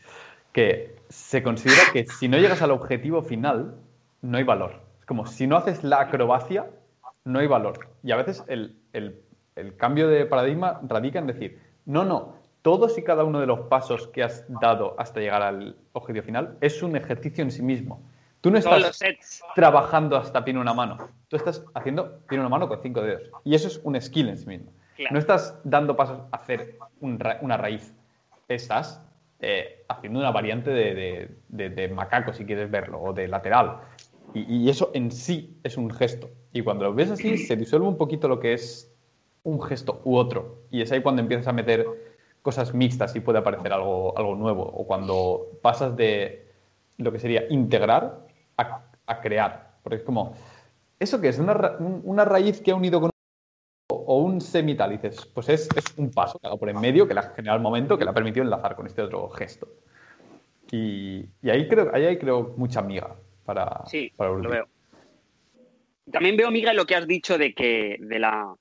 Que 0.51 0.97
se 1.09 1.41
considera 1.41 1.81
que 1.93 2.05
si 2.05 2.27
no 2.27 2.37
llegas 2.37 2.61
al 2.61 2.71
objetivo 2.71 3.21
final, 3.21 3.75
no 4.21 4.37
hay 4.37 4.43
valor. 4.43 4.81
Como 5.07 5.25
si 5.25 5.47
no 5.47 5.57
haces 5.57 5.83
la 5.83 6.01
acrobacia, 6.01 6.67
no 7.25 7.39
hay 7.39 7.47
valor. 7.47 7.87
Y 8.03 8.11
a 8.11 8.17
veces 8.17 8.43
el, 8.47 8.77
el- 8.93 9.19
el 9.55 9.75
cambio 9.75 10.07
de 10.07 10.27
paradigma 10.27 10.79
radica 10.83 11.17
en 11.17 11.25
decir, 11.25 11.59
no, 11.85 12.05
no, 12.05 12.35
todos 12.61 12.95
y 12.99 13.03
cada 13.03 13.23
uno 13.23 13.39
de 13.39 13.47
los 13.47 13.61
pasos 13.61 14.07
que 14.09 14.21
has 14.23 14.45
dado 14.61 14.93
hasta 14.99 15.19
llegar 15.19 15.41
al 15.41 15.75
objetivo 15.93 16.23
final 16.25 16.57
es 16.61 16.83
un 16.83 16.95
ejercicio 16.95 17.43
en 17.43 17.49
sí 17.49 17.63
mismo. 17.63 18.03
Tú 18.41 18.51
no 18.51 18.57
estás 18.59 18.99
trabajando 19.55 20.15
hasta 20.15 20.45
pino 20.45 20.61
una 20.61 20.73
mano. 20.75 20.97
Tú 21.27 21.37
estás 21.37 21.63
haciendo 21.73 22.19
pino 22.29 22.41
una 22.43 22.49
mano 22.49 22.67
con 22.67 22.79
cinco 22.83 23.01
dedos. 23.01 23.31
Y 23.43 23.55
eso 23.55 23.67
es 23.67 23.81
un 23.83 23.99
skill 23.99 24.29
en 24.29 24.37
sí 24.37 24.45
mismo. 24.45 24.71
Claro. 24.95 25.13
No 25.13 25.19
estás 25.19 25.59
dando 25.63 25.95
pasos 25.95 26.19
a 26.31 26.35
hacer 26.37 26.77
un 27.01 27.19
ra- 27.19 27.39
una 27.41 27.57
raíz. 27.57 27.93
Estás 28.47 29.01
eh, 29.39 29.83
haciendo 29.87 30.19
una 30.19 30.31
variante 30.31 30.69
de, 30.69 30.93
de- 30.93 31.37
de- 31.49 31.69
de 31.69 31.87
macaco, 31.89 32.31
si 32.33 32.45
quieres 32.45 32.69
verlo, 32.69 33.01
o 33.01 33.13
de 33.13 33.27
lateral. 33.27 33.79
Y, 34.33 34.69
eso 34.69 34.91
en 34.93 35.11
sí 35.11 35.57
es 35.63 35.77
un 35.77 35.89
gesto. 35.89 36.29
Y 36.53 36.61
cuando 36.61 36.85
lo 36.85 36.93
ves 36.93 37.11
así, 37.11 37.37
se 37.37 37.55
disuelve 37.55 37.87
un 37.87 37.97
poquito 37.97 38.27
lo 38.27 38.39
que 38.39 38.53
es 38.53 38.93
un 39.43 39.61
gesto 39.61 40.01
u 40.03 40.15
otro. 40.15 40.63
Y 40.69 40.81
es 40.81 40.91
ahí 40.91 41.01
cuando 41.01 41.21
empiezas 41.21 41.47
a 41.47 41.53
meter 41.53 41.85
cosas 42.41 42.73
mixtas 42.73 43.15
y 43.15 43.19
puede 43.19 43.39
aparecer 43.39 43.73
algo, 43.73 44.17
algo 44.17 44.35
nuevo. 44.35 44.63
O 44.63 44.85
cuando 44.85 45.47
pasas 45.61 45.95
de 45.95 46.47
lo 46.97 47.11
que 47.11 47.19
sería 47.19 47.47
integrar 47.49 48.27
a, 48.57 48.83
a 49.05 49.21
crear. 49.21 49.77
Porque 49.81 49.97
es 49.97 50.03
como, 50.03 50.33
¿eso 50.99 51.19
qué 51.21 51.29
es? 51.29 51.39
Una, 51.39 51.75
un- 51.79 52.01
una 52.03 52.25
raíz 52.25 52.61
que 52.61 52.71
ha 52.71 52.75
unido 52.75 52.99
con 53.01 53.09
o 53.89 53.95
o 54.07 54.17
un 54.19 54.41
semital, 54.41 54.91
y 54.93 54.97
dices, 54.97 55.25
pues 55.33 55.49
es, 55.49 55.69
es 55.75 55.97
un 55.97 56.11
paso 56.11 56.39
que 56.39 56.49
por 56.57 56.69
en 56.69 56.79
medio 56.79 57.07
que 57.07 57.13
le 57.13 57.19
ha 57.21 57.23
generado 57.23 57.57
el 57.57 57.63
momento 57.63 57.97
que 57.97 58.03
le 58.05 58.11
ha 58.11 58.13
permitido 58.13 58.43
enlazar 58.43 58.75
con 58.75 58.85
este 58.87 59.01
otro 59.01 59.29
gesto. 59.29 59.67
Y, 60.71 61.25
y 61.41 61.49
ahí 61.49 61.67
creo 61.67 61.93
ahí 61.93 62.17
creo 62.17 62.53
mucha 62.57 62.81
miga 62.81 63.15
para, 63.47 63.85
Sí, 63.85 64.11
para 64.15 64.31
lo 64.31 64.49
veo. 64.49 64.67
También 66.11 66.35
veo, 66.35 66.51
Miguel, 66.51 66.75
lo 66.75 66.85
que 66.85 66.95
has 66.95 67.07
dicho 67.07 67.37
de 67.37 67.53
que, 67.53 67.95
de 67.99 68.19
la, 68.19 68.53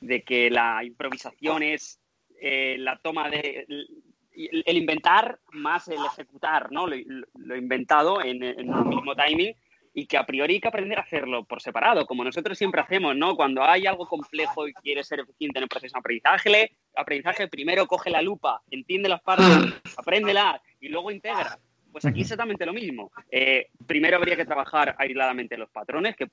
de 0.00 0.22
que 0.22 0.50
la 0.50 0.84
improvisación 0.84 1.62
es 1.62 1.98
eh, 2.40 2.76
la 2.78 2.98
toma 2.98 3.30
de. 3.30 3.64
El, 3.68 4.62
el 4.66 4.76
inventar 4.76 5.40
más 5.52 5.88
el 5.88 6.04
ejecutar, 6.04 6.70
¿no? 6.70 6.86
Lo, 6.86 6.94
lo 7.38 7.56
inventado 7.56 8.22
en, 8.22 8.42
en 8.42 8.68
un 8.68 8.86
mismo 8.90 9.14
timing 9.16 9.54
y 9.94 10.06
que 10.06 10.18
a 10.18 10.26
priori 10.26 10.54
hay 10.54 10.60
que 10.60 10.68
aprender 10.68 10.98
a 10.98 11.02
hacerlo 11.02 11.44
por 11.44 11.62
separado, 11.62 12.04
como 12.04 12.22
nosotros 12.22 12.58
siempre 12.58 12.82
hacemos, 12.82 13.16
¿no? 13.16 13.34
Cuando 13.34 13.64
hay 13.64 13.86
algo 13.86 14.06
complejo 14.06 14.68
y 14.68 14.74
quieres 14.74 15.08
ser 15.08 15.20
eficiente 15.20 15.58
en 15.58 15.62
el 15.62 15.68
proceso 15.70 15.94
de 15.94 16.00
aprendizaje, 16.00 16.76
aprendizaje 16.94 17.48
primero 17.48 17.86
coge 17.86 18.10
la 18.10 18.20
lupa, 18.20 18.60
entiende 18.70 19.08
las 19.08 19.22
partes, 19.22 19.46
apréndela 19.96 20.60
y 20.80 20.88
luego 20.88 21.10
integra. 21.10 21.58
Pues 21.96 22.04
aquí 22.04 22.20
exactamente 22.20 22.66
lo 22.66 22.74
mismo. 22.74 23.10
Eh, 23.30 23.68
primero 23.86 24.18
habría 24.18 24.36
que 24.36 24.44
trabajar 24.44 24.94
aisladamente 24.98 25.56
los 25.56 25.70
patrones, 25.70 26.14
que 26.14 26.26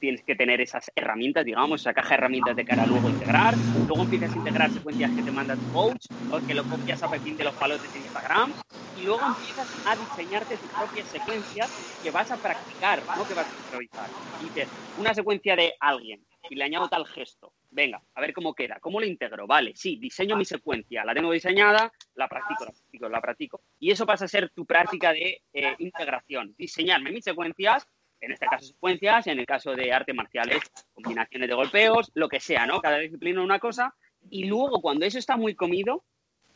tienes 0.00 0.24
que 0.24 0.34
tener 0.34 0.60
esas 0.60 0.90
herramientas, 0.92 1.44
digamos, 1.44 1.82
esa 1.82 1.94
caja 1.94 2.08
de 2.08 2.14
herramientas 2.16 2.56
de 2.56 2.64
cara 2.64 2.82
a 2.82 2.86
luego 2.86 3.08
integrar. 3.08 3.56
Luego 3.86 4.02
empiezas 4.02 4.34
a 4.34 4.38
integrar 4.38 4.72
secuencias 4.72 5.12
que 5.14 5.22
te 5.22 5.30
manda 5.30 5.56
tu 5.56 5.68
coach 5.68 6.06
o 6.30 6.40
que 6.40 6.52
lo 6.52 6.66
copias 6.66 7.00
a 7.00 7.08
partir 7.08 7.36
de 7.36 7.44
los 7.44 7.54
palotes 7.54 7.92
de 7.92 8.00
Instagram. 8.00 8.54
Y 8.96 9.04
luego 9.04 9.24
empiezas 9.24 9.72
a 9.84 9.94
diseñarte 9.94 10.58
tus 10.58 10.72
propias 10.72 11.08
secuencias 11.08 11.70
que 12.02 12.10
vas 12.10 12.32
a 12.32 12.36
practicar, 12.38 13.04
no 13.16 13.24
que 13.24 13.34
vas 13.34 13.46
a 13.46 13.56
improvisar. 13.56 14.10
Y 14.40 14.46
dices, 14.46 14.68
una 14.96 15.14
secuencia 15.14 15.54
de 15.54 15.74
alguien 15.78 16.26
y 16.50 16.56
le 16.56 16.64
añado 16.64 16.88
tal 16.88 17.06
gesto. 17.06 17.52
Venga, 17.74 18.00
a 18.14 18.20
ver 18.20 18.32
cómo 18.32 18.54
queda. 18.54 18.78
¿Cómo 18.78 19.00
lo 19.00 19.06
integro? 19.06 19.48
Vale, 19.48 19.72
sí, 19.74 19.96
diseño 19.96 20.36
mi 20.36 20.44
secuencia. 20.44 21.04
La 21.04 21.12
tengo 21.12 21.32
diseñada, 21.32 21.92
la 22.14 22.28
practico, 22.28 22.64
la 22.64 22.70
practico, 22.70 23.08
la 23.08 23.20
practico. 23.20 23.60
Y 23.80 23.90
eso 23.90 24.06
pasa 24.06 24.26
a 24.26 24.28
ser 24.28 24.50
tu 24.50 24.64
práctica 24.64 25.12
de 25.12 25.42
eh, 25.52 25.74
integración. 25.80 26.54
Diseñarme 26.56 27.10
mis 27.10 27.24
secuencias 27.24 27.88
en 28.20 28.30
este 28.30 28.46
caso 28.46 28.66
secuencias, 28.68 29.26
en 29.26 29.40
el 29.40 29.44
caso 29.44 29.74
de 29.74 29.92
artes 29.92 30.14
marciales, 30.14 30.62
combinaciones 30.94 31.48
de 31.48 31.54
golpeos, 31.54 32.12
lo 32.14 32.28
que 32.28 32.38
sea, 32.38 32.64
¿no? 32.64 32.80
Cada 32.80 32.98
disciplina 32.98 33.42
una 33.42 33.58
cosa. 33.58 33.92
Y 34.30 34.44
luego, 34.44 34.80
cuando 34.80 35.04
eso 35.04 35.18
está 35.18 35.36
muy 35.36 35.56
comido, 35.56 36.04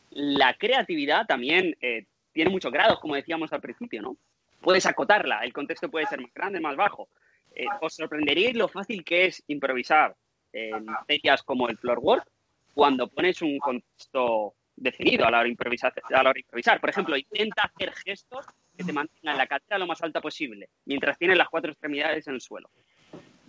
la 0.09 0.55
creatividad 0.55 1.25
también 1.27 1.75
eh, 1.81 2.05
tiene 2.31 2.49
muchos 2.49 2.71
grados, 2.71 2.99
como 2.99 3.15
decíamos 3.15 3.51
al 3.51 3.61
principio, 3.61 4.01
¿no? 4.01 4.17
Puedes 4.61 4.85
acotarla, 4.85 5.41
el 5.43 5.53
contexto 5.53 5.91
puede 5.91 6.07
ser 6.07 6.21
más 6.21 6.33
grande, 6.33 6.61
más 6.61 6.77
bajo. 6.77 7.09
Eh, 7.53 7.65
os 7.81 7.93
sorprenderíais 7.93 8.55
lo 8.55 8.69
fácil 8.69 9.03
que 9.03 9.25
es 9.25 9.43
improvisar 9.47 10.15
en 10.53 10.85
materias 10.85 11.43
como 11.43 11.67
el 11.69 11.77
floor 11.77 11.99
work 11.99 12.27
cuando 12.73 13.07
pones 13.07 13.41
un 13.41 13.57
contexto 13.59 14.55
definido 14.75 15.25
a 15.25 15.31
la 15.31 15.39
hora 15.39 15.49
improvisar. 15.49 15.93
A 16.03 16.11
la 16.11 16.19
hora 16.21 16.33
de 16.33 16.39
improvisar. 16.41 16.79
Por 16.79 16.89
ejemplo, 16.89 17.17
intenta 17.17 17.63
hacer 17.63 17.93
gestos 17.93 18.45
que 18.77 18.83
te 18.83 18.93
mantengan 18.93 19.37
la 19.37 19.47
cadera 19.47 19.77
lo 19.77 19.87
más 19.87 20.01
alta 20.01 20.21
posible, 20.21 20.69
mientras 20.85 21.17
tienes 21.17 21.37
las 21.37 21.49
cuatro 21.49 21.71
extremidades 21.71 22.25
en 22.27 22.35
el 22.35 22.41
suelo. 22.41 22.69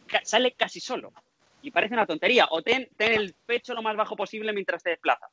Ca- 0.07 0.25
sale 0.25 0.53
casi 0.53 0.81
solo. 0.81 1.13
Y 1.63 1.71
parece 1.71 1.95
una 1.95 2.07
tontería. 2.07 2.49
O 2.51 2.63
ten, 2.63 2.89
ten 2.97 3.13
el 3.13 3.35
pecho 3.47 3.75
lo 3.75 3.83
más 3.83 3.95
bajo 3.97 4.17
posible 4.17 4.53
mientras 4.53 4.83
te 4.83 4.91
desplazas. 4.91 5.31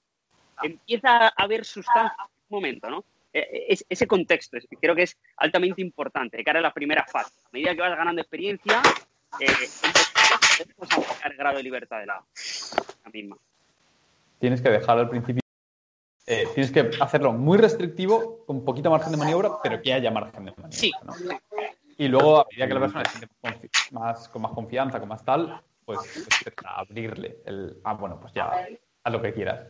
Empieza 0.62 1.28
a 1.28 1.34
haber 1.36 1.66
sustancia 1.66 2.16
en 2.20 2.26
un 2.50 2.58
momento, 2.58 2.90
¿no? 2.90 3.04
Eh, 3.34 3.66
es- 3.70 3.86
ese 3.90 4.06
contexto 4.08 4.58
creo 4.80 4.96
que 4.96 5.04
es 5.04 5.18
altamente 5.38 5.82
importante 5.82 6.38
de 6.38 6.44
cara 6.44 6.60
a 6.60 6.62
la 6.62 6.74
primera 6.74 7.06
fase. 7.06 7.34
A 7.46 7.50
medida 7.52 7.74
que 7.74 7.82
vas 7.82 7.98
ganando 7.98 8.22
experiencia, 8.22 8.82
eh, 9.40 9.70
a 10.62 11.28
el 11.28 11.38
grado 11.38 11.58
de 11.58 11.64
libertad 11.64 12.00
de 12.00 12.06
la, 12.06 12.24
la 13.04 13.12
misma. 13.12 13.38
Tienes 14.40 14.62
que 14.62 14.70
dejar 14.70 15.00
al 15.00 15.10
principio 15.10 15.42
eh, 16.30 16.46
tienes 16.54 16.72
que 16.74 16.92
hacerlo 17.00 17.32
muy 17.32 17.58
restrictivo, 17.58 18.44
con 18.46 18.66
poquito 18.66 18.92
margen 18.92 19.14
de 19.14 19.18
maniobra, 19.18 19.50
pero 19.64 19.82
que 19.82 19.94
haya 19.94 20.12
margen 20.12 20.44
de 20.44 20.52
maniobra. 20.52 20.72
Sí. 20.72 20.92
¿no? 21.06 21.14
Y 21.98 22.10
luego, 22.10 22.42
a 22.42 22.48
medida 22.52 22.68
que 22.68 22.74
la 22.74 22.80
persona 22.82 23.06
se 23.06 23.18
siente 23.18 23.36
más, 23.92 24.28
con 24.28 24.42
más 24.42 24.52
confianza, 24.52 25.00
con 25.00 25.08
más 25.08 25.24
tal, 25.24 25.62
pues 25.86 26.00
empieza 26.18 26.70
a 26.70 26.82
abrirle 26.82 27.38
el. 27.46 27.80
Ah, 27.86 27.94
bueno, 27.94 28.20
pues 28.20 28.34
ya, 28.34 28.52
haz 29.04 29.14
lo 29.14 29.22
que 29.22 29.34
quieras. 29.34 29.68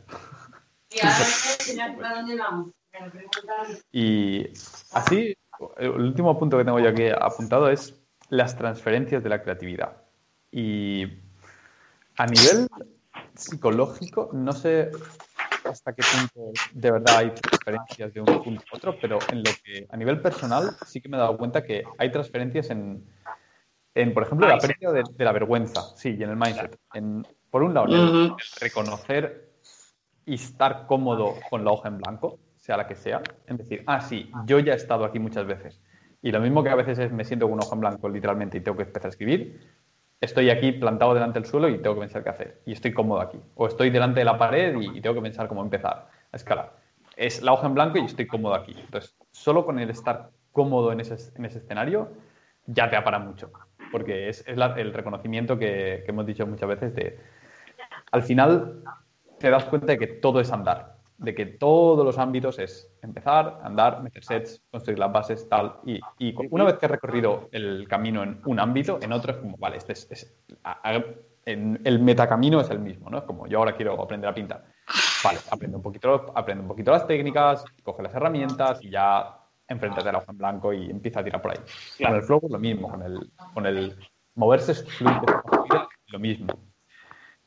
Y 3.91 4.47
así, 4.93 5.37
el 5.77 5.89
último 5.89 6.39
punto 6.39 6.57
que 6.57 6.65
tengo 6.65 6.79
yo 6.79 6.89
aquí 6.89 7.07
apuntado 7.09 7.69
es 7.69 8.01
las 8.29 8.57
transferencias 8.57 9.23
de 9.23 9.29
la 9.29 9.43
creatividad. 9.43 10.06
Y 10.57 11.05
a 12.17 12.25
nivel 12.25 12.67
psicológico, 13.35 14.31
no 14.33 14.53
sé 14.53 14.89
hasta 15.69 15.93
qué 15.93 16.01
punto 16.01 16.51
de 16.73 16.91
verdad 16.91 17.17
hay 17.17 17.29
transferencias 17.29 18.11
de 18.11 18.21
un 18.21 18.25
punto 18.25 18.63
a 18.73 18.77
otro, 18.77 18.97
pero 18.99 19.19
en 19.29 19.43
lo 19.43 19.51
que 19.63 19.85
a 19.87 19.95
nivel 19.95 20.19
personal 20.19 20.71
sí 20.83 20.99
que 20.99 21.09
me 21.09 21.17
he 21.17 21.19
dado 21.19 21.37
cuenta 21.37 21.63
que 21.63 21.83
hay 21.99 22.11
transferencias 22.11 22.71
en, 22.71 23.03
en 23.93 24.13
por 24.15 24.23
ejemplo, 24.23 24.47
la 24.47 24.59
pérdida 24.59 24.91
de, 24.91 25.03
de 25.15 25.25
la 25.25 25.31
vergüenza, 25.31 25.95
sí, 25.95 26.15
y 26.17 26.23
en 26.23 26.31
el 26.31 26.35
mindset. 26.37 26.75
En, 26.95 27.23
por 27.51 27.61
un 27.61 27.75
lado, 27.75 27.87
en 27.87 27.93
el- 27.93 28.31
reconocer 28.59 29.51
y 30.25 30.33
estar 30.33 30.87
cómodo 30.87 31.35
con 31.51 31.63
la 31.63 31.69
hoja 31.71 31.89
en 31.89 31.99
blanco, 31.99 32.39
sea 32.55 32.77
la 32.77 32.87
que 32.87 32.95
sea. 32.95 33.21
Es 33.45 33.57
decir, 33.59 33.83
ah, 33.85 34.01
sí, 34.01 34.31
yo 34.47 34.57
ya 34.57 34.73
he 34.73 34.75
estado 34.75 35.05
aquí 35.05 35.19
muchas 35.19 35.45
veces. 35.45 35.79
Y 36.23 36.31
lo 36.31 36.39
mismo 36.41 36.63
que 36.63 36.69
a 36.71 36.75
veces 36.75 36.97
es 36.97 37.11
me 37.11 37.23
siento 37.25 37.45
con 37.45 37.53
una 37.53 37.63
hoja 37.63 37.75
en 37.75 37.81
blanco 37.81 38.09
literalmente 38.09 38.57
y 38.57 38.61
tengo 38.61 38.75
que 38.75 38.83
empezar 38.83 39.05
a 39.05 39.09
escribir, 39.09 39.61
estoy 40.21 40.49
aquí 40.49 40.71
plantado 40.71 41.13
delante 41.13 41.39
del 41.39 41.47
suelo 41.47 41.69
y 41.69 41.77
tengo 41.79 41.95
que 41.95 42.01
pensar 42.01 42.23
qué 42.23 42.29
hacer. 42.29 42.61
Y 42.65 42.73
estoy 42.73 42.93
cómodo 42.93 43.21
aquí. 43.21 43.39
O 43.55 43.67
estoy 43.67 43.89
delante 43.89 44.19
de 44.19 44.25
la 44.25 44.37
pared 44.37 44.75
y, 44.79 45.01
tengo 45.01 45.15
que 45.15 45.21
pensar 45.21 45.47
cómo 45.47 45.61
empezar 45.61 46.07
a 46.31 46.35
escalar. 46.35 46.73
Es 47.15 47.41
la 47.41 47.53
hoja 47.53 47.67
en 47.67 47.73
blanco 47.73 47.97
y 47.97 48.05
estoy 48.05 48.27
cómodo 48.27 48.53
aquí. 48.55 48.75
Entonces, 48.77 49.15
solo 49.31 49.65
con 49.65 49.79
el 49.79 49.89
estar 49.89 50.29
cómodo 50.51 50.91
en 50.91 50.99
ese, 50.99 51.15
en 51.35 51.45
ese 51.45 51.59
escenario 51.59 52.09
ya 52.65 52.89
te 52.89 52.95
apara 52.95 53.19
mucho. 53.19 53.51
Porque 53.91 54.29
es, 54.29 54.43
el 54.47 54.93
reconocimiento 54.93 55.57
que, 55.57 56.03
que 56.05 56.11
hemos 56.11 56.25
dicho 56.25 56.45
muchas 56.45 56.69
veces 56.69 56.95
de... 56.95 57.19
Al 58.11 58.23
final 58.23 58.83
te 59.39 59.49
das 59.49 59.65
cuenta 59.65 59.87
de 59.87 59.99
que 59.99 60.07
todo 60.07 60.39
es 60.39 60.51
andar. 60.51 60.96
De 61.17 61.33
que 61.33 61.45
todos 61.47 62.05
los 62.05 62.17
ámbitos 62.19 62.59
es 62.59 62.91
empezar, 63.01 63.59
andar, 63.63 64.03
meter 64.03 64.23
sets, 64.23 64.61
construir 64.69 64.99
las 64.99 65.11
bases, 65.11 65.49
tal. 65.49 65.77
Y, 65.85 65.99
y 66.19 66.35
una 66.51 66.63
vez 66.63 66.75
que 66.77 66.85
has 66.85 66.91
recorrido 66.91 67.49
el 67.51 67.87
camino 67.87 68.21
en 68.21 68.39
un 68.45 68.59
ámbito, 68.59 68.99
en 69.01 69.11
otro 69.11 69.31
es 69.31 69.37
como, 69.39 69.57
vale, 69.57 69.77
este 69.77 69.93
es, 69.93 70.07
es- 70.11 70.37
a- 70.63 70.89
a- 70.91 71.03
en- 71.45 71.81
el 71.83 71.99
metacamino 71.99 72.59
es 72.61 72.69
el 72.69 72.79
mismo, 72.79 73.09
¿no? 73.09 73.17
Es 73.17 73.23
como, 73.23 73.47
yo 73.47 73.57
ahora 73.57 73.75
quiero 73.75 73.99
aprender 73.99 74.29
a 74.29 74.33
pintar. 74.33 74.65
Vale, 75.23 75.39
aprende 75.49 75.75
un 75.77 75.81
poquito, 75.81 76.31
aprende 76.35 76.61
un 76.61 76.67
poquito 76.67 76.91
las 76.91 77.07
técnicas, 77.07 77.65
coge 77.83 78.03
las 78.03 78.13
herramientas 78.13 78.83
y 78.83 78.91
ya 78.91 79.39
enfréntate 79.67 80.07
a 80.09 80.11
la 80.11 80.17
hoja 80.19 80.31
en 80.31 80.37
blanco 80.37 80.71
y 80.71 80.89
empieza 80.91 81.21
a 81.21 81.23
tirar 81.23 81.41
por 81.41 81.51
ahí. 81.51 81.57
Claro. 81.97 82.13
Con 82.13 82.19
el 82.21 82.25
flow 82.27 82.41
lo 82.49 82.59
mismo, 82.59 82.89
con 82.89 83.01
el, 83.01 83.31
con 83.55 83.65
el 83.65 83.95
moverse 84.35 84.75
fluido, 84.75 85.23
lo 86.09 86.19
mismo. 86.19 86.47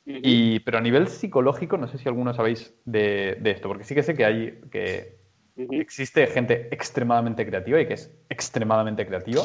Y, 0.07 0.61
pero 0.61 0.79
a 0.79 0.81
nivel 0.81 1.09
psicológico, 1.09 1.77
no 1.77 1.87
sé 1.87 1.99
si 1.99 2.09
algunos 2.09 2.37
sabéis 2.37 2.75
de, 2.85 3.37
de 3.41 3.51
esto, 3.51 3.69
porque 3.69 3.85
sí 3.85 3.95
que 3.95 4.03
sé 4.03 4.15
que 4.15 4.25
hay 4.25 4.61
que 4.71 5.19
existe 5.57 6.27
gente 6.27 6.69
extremadamente 6.75 7.47
creativa 7.47 7.81
y 7.81 7.87
que 7.87 7.95
es 7.95 8.11
extremadamente 8.29 9.07
creativa. 9.07 9.43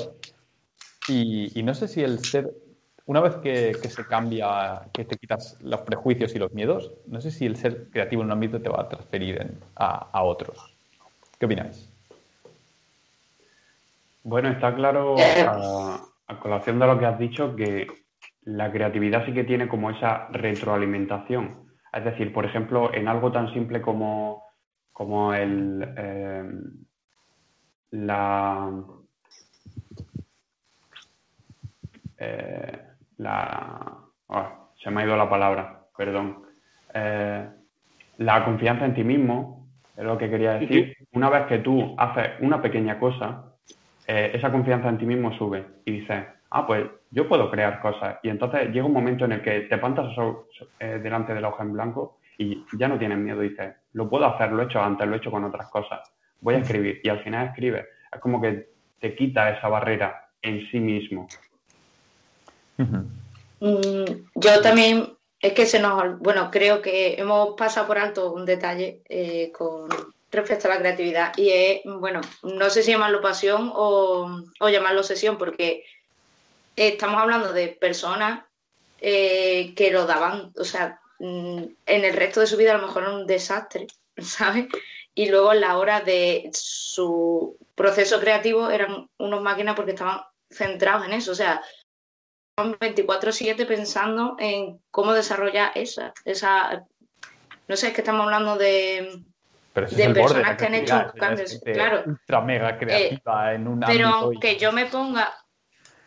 Y, 1.10 1.52
y 1.60 1.64
no 1.64 1.74
sé 1.74 1.88
si 1.88 2.02
el 2.02 2.20
ser, 2.20 2.52
una 3.06 3.20
vez 3.20 3.36
que, 3.36 3.74
que 3.80 3.90
se 3.90 4.06
cambia, 4.06 4.84
que 4.94 5.06
te 5.06 5.18
quitas 5.18 5.58
los 5.62 5.82
prejuicios 5.82 6.34
y 6.36 6.40
los 6.40 6.54
miedos, 6.54 6.94
no 7.06 7.22
sé 7.22 7.32
si 7.32 7.46
el 7.46 7.58
ser 7.58 7.90
creativo 7.92 8.22
en 8.22 8.28
un 8.28 8.32
ámbito 8.32 8.62
te 8.62 8.70
va 8.70 8.82
a 8.82 8.90
transferir 8.90 9.42
en- 9.42 9.60
a, 9.76 10.10
a 10.12 10.24
otros. 10.24 10.58
¿Qué 11.38 11.46
opináis? 11.46 11.92
Bueno, 14.24 14.50
está 14.50 14.74
claro, 14.74 15.18
a, 15.20 16.08
a 16.28 16.40
colación 16.40 16.80
de 16.80 16.88
lo 16.88 16.98
que 16.98 17.06
has 17.06 17.20
dicho, 17.20 17.56
que 17.56 18.05
la 18.46 18.72
creatividad 18.72 19.26
sí 19.26 19.34
que 19.34 19.44
tiene 19.44 19.68
como 19.68 19.90
esa 19.90 20.28
retroalimentación. 20.32 21.66
Es 21.92 22.04
decir, 22.06 22.32
por 22.32 22.46
ejemplo, 22.46 22.94
en 22.94 23.08
algo 23.08 23.32
tan 23.32 23.52
simple 23.54 23.82
como, 23.82 24.44
como 24.92 25.34
el, 25.34 25.94
eh, 25.98 26.44
la, 27.92 28.72
eh, 32.18 32.82
la 33.18 33.98
ah, 34.30 34.70
se 34.82 34.92
me 34.92 35.02
ha 35.02 35.06
ido 35.06 35.18
la 35.18 35.30
palabra, 35.30 35.86
perdón. 35.98 36.44
Eh, 36.94 37.50
la 38.18 38.46
confianza 38.46 38.86
en 38.86 38.94
ti 38.94 39.04
mismo, 39.04 39.68
es 39.98 40.04
lo 40.04 40.18
que 40.18 40.30
quería 40.30 40.54
decir. 40.54 40.96
Una 41.14 41.30
vez 41.30 41.48
que 41.48 41.60
tú 41.60 41.96
haces 41.98 42.32
una 42.42 42.62
pequeña 42.62 43.00
cosa, 43.00 43.54
esa 44.06 44.52
confianza 44.52 44.90
en 44.90 45.00
ti 45.00 45.06
mismo 45.06 45.36
sube 45.36 45.66
y 45.86 45.92
dices, 46.00 46.26
ah, 46.52 46.66
pues 46.68 46.86
yo 47.12 47.28
puedo 47.28 47.50
crear 47.50 47.82
cosas. 47.82 48.18
Y 48.24 48.30
entonces 48.30 48.70
llega 48.70 48.86
un 48.86 48.94
momento 48.94 49.26
en 49.26 49.34
el 49.34 49.42
que 49.42 49.62
te 49.62 49.78
plantas 49.78 50.16
eh, 50.80 51.00
delante 51.02 51.34
de 51.34 51.42
la 51.42 51.50
hoja 51.50 51.64
en 51.64 51.74
blanco 51.74 52.18
y 52.38 52.66
ya 52.78 52.88
no 52.88 52.98
tienes 52.98 53.18
miedo. 53.18 53.42
Dices, 53.42 53.74
lo 53.94 54.10
puedo 54.10 54.26
hacer, 54.26 54.52
lo 54.52 54.62
he 54.62 54.66
hecho 54.66 54.82
antes, 54.82 55.08
lo 55.08 55.16
he 55.16 55.18
hecho 55.18 55.32
con 55.32 55.44
otras 55.44 55.70
cosas. 55.70 56.00
Voy 56.42 56.56
a 56.56 56.60
escribir. 56.60 57.02
Y 57.04 57.10
al 57.10 57.24
final 57.24 57.48
escribes. 57.48 57.86
Es 58.12 58.20
como 58.20 58.42
que 58.42 58.70
te 59.00 59.16
quita 59.16 59.50
esa 59.50 59.68
barrera 59.68 60.30
en 60.42 60.70
sí 60.70 60.80
mismo. 60.80 61.28
Mm, 62.78 64.04
yo 64.36 64.62
también, 64.62 65.14
es 65.40 65.54
que 65.54 65.66
se 65.66 65.80
nos, 65.80 66.20
bueno, 66.20 66.50
creo 66.52 66.82
que 66.82 67.16
hemos 67.16 67.56
pasado 67.56 67.88
por 67.88 67.98
alto 67.98 68.34
un 68.34 68.46
detalle 68.46 69.02
eh, 69.08 69.52
con 69.52 69.90
respecto 70.32 70.68
a 70.68 70.72
la 70.72 70.80
creatividad 70.80 71.34
y 71.38 71.50
es, 71.50 71.82
bueno, 71.86 72.22
no 72.44 72.70
sé 72.70 72.84
si 72.84 72.92
llamarlo 72.92 73.22
pasión 73.22 73.72
o, 73.74 74.42
o 74.60 74.70
llamarlo 74.70 75.00
obsesión, 75.00 75.38
porque 75.38 75.84
estamos 76.76 77.22
hablando 77.22 77.54
de 77.54 77.70
personas 77.70 78.44
eh, 79.00 79.74
que 79.76 79.92
lo 79.92 80.06
daban, 80.06 80.52
o 80.58 80.64
sea, 80.64 81.00
mm, 81.20 81.64
en 81.86 82.06
el 82.06 82.14
resto 82.14 82.40
de 82.40 82.48
su 82.48 82.58
vida 82.58 82.74
a 82.74 82.78
lo 82.78 82.88
mejor 82.88 83.04
era 83.04 83.14
un 83.14 83.28
desastre, 83.28 83.88
¿sabes? 84.18 84.68
Y 85.14 85.30
luego 85.30 85.54
en 85.54 85.62
la 85.62 85.78
hora 85.78 86.02
de 86.02 86.50
su 86.54 87.58
proceso 87.76 88.20
creativo 88.20 88.70
eran 88.70 89.10
unos 89.18 89.42
máquinas 89.42 89.76
porque 89.76 89.92
estaban 89.92 90.22
centrados 90.50 91.06
en 91.06 91.14
eso, 91.14 91.32
o 91.32 91.36
sea, 91.36 91.62
24/7 92.58 93.66
pensando 93.66 94.36
en 94.40 94.80
cómo 94.92 95.14
desarrollar 95.14 95.72
esa, 95.76 96.14
esa, 96.24 96.86
no 97.68 97.76
sé, 97.76 97.88
es 97.88 97.94
que 97.94 98.02
estamos 98.02 98.24
hablando 98.24 98.56
de, 98.58 99.24
Pero 99.74 99.88
De 99.90 100.10
personas 100.14 100.58
que 100.58 100.66
han 100.66 100.76
hecho 100.76 101.14
cambios, 101.20 101.52
gente 101.52 101.74
claro. 101.74 102.04
Ultra 102.06 102.42
mega 102.42 102.78
creativa 102.78 103.54
en 103.54 103.68
un 103.68 103.80
pero 103.82 104.08
ámbito. 104.08 104.32
y- 104.32 104.36
aunque 104.36 104.58
yo 104.58 104.72
me 104.72 104.86
ponga 104.86 105.34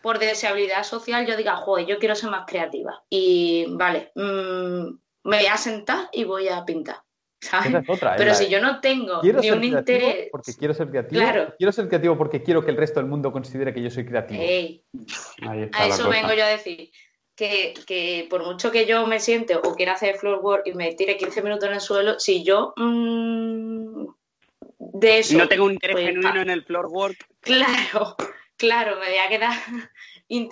por 0.09 0.19
deseabilidad 0.19 0.85
social, 0.85 1.27
yo 1.27 1.37
diga, 1.37 1.55
joder, 1.57 1.85
yo 1.85 1.99
quiero 1.99 2.15
ser 2.15 2.31
más 2.31 2.47
creativa. 2.47 3.05
Y 3.11 3.67
vale, 3.69 4.11
mm, 4.15 4.87
me 5.25 5.37
voy 5.37 5.47
a 5.47 5.59
sentar 5.59 6.09
y 6.13 6.25
voy 6.25 6.49
a 6.49 6.65
pintar. 6.65 6.97
¿sabes? 7.43 7.69
Esa 7.69 7.79
es 7.81 7.91
otra. 7.91 8.13
es 8.13 8.17
Pero 8.17 8.35
si 8.35 8.49
yo 8.49 8.59
no 8.63 8.81
tengo 8.81 9.21
quiero 9.21 9.43
ni 9.43 9.51
un 9.51 9.65
interés. 9.65 10.29
porque 10.33 10.55
quiero 10.55 10.73
ser 10.73 10.89
creativo. 10.89 11.21
Claro. 11.21 11.55
Quiero 11.59 11.73
ser 11.73 11.89
creativo 11.89 12.17
porque 12.17 12.43
quiero 12.43 12.65
que 12.65 12.71
el 12.71 12.79
resto 12.79 13.01
del 13.01 13.09
mundo 13.11 13.31
considere 13.31 13.75
que 13.75 13.83
yo 13.83 13.91
soy 13.91 14.07
creativo. 14.07 14.43
Ey, 14.43 14.83
Ahí 15.47 15.65
está 15.65 15.83
a 15.83 15.87
eso 15.89 16.07
cosa. 16.07 16.09
vengo 16.09 16.33
yo 16.33 16.43
a 16.43 16.49
decir. 16.49 16.91
Que, 17.37 17.75
que 17.87 18.27
por 18.31 18.47
mucho 18.47 18.71
que 18.71 18.87
yo 18.87 19.07
me 19.07 19.21
siente 19.21 19.57
o 19.57 19.75
quiera 19.77 19.93
hacer 19.93 20.17
floor 20.17 20.41
work 20.43 20.63
y 20.69 20.73
me 20.73 20.95
tire 20.95 21.19
15 21.19 21.43
minutos 21.43 21.69
en 21.69 21.75
el 21.75 21.81
suelo, 21.83 22.19
si 22.19 22.43
yo 22.45 22.73
mm, 22.77 24.07
de 24.79 25.19
eso. 25.19 25.37
no 25.37 25.47
tengo 25.49 25.67
un 25.67 25.73
interés 25.75 25.97
pues, 25.97 26.07
genuino 26.07 26.41
en 26.41 26.49
el 26.49 26.65
floor 26.65 26.87
work. 26.87 27.27
Claro, 27.41 28.17
claro, 28.59 28.97
me 29.01 29.07
voy 29.09 29.19
a 29.19 29.29
quedar. 29.29 29.53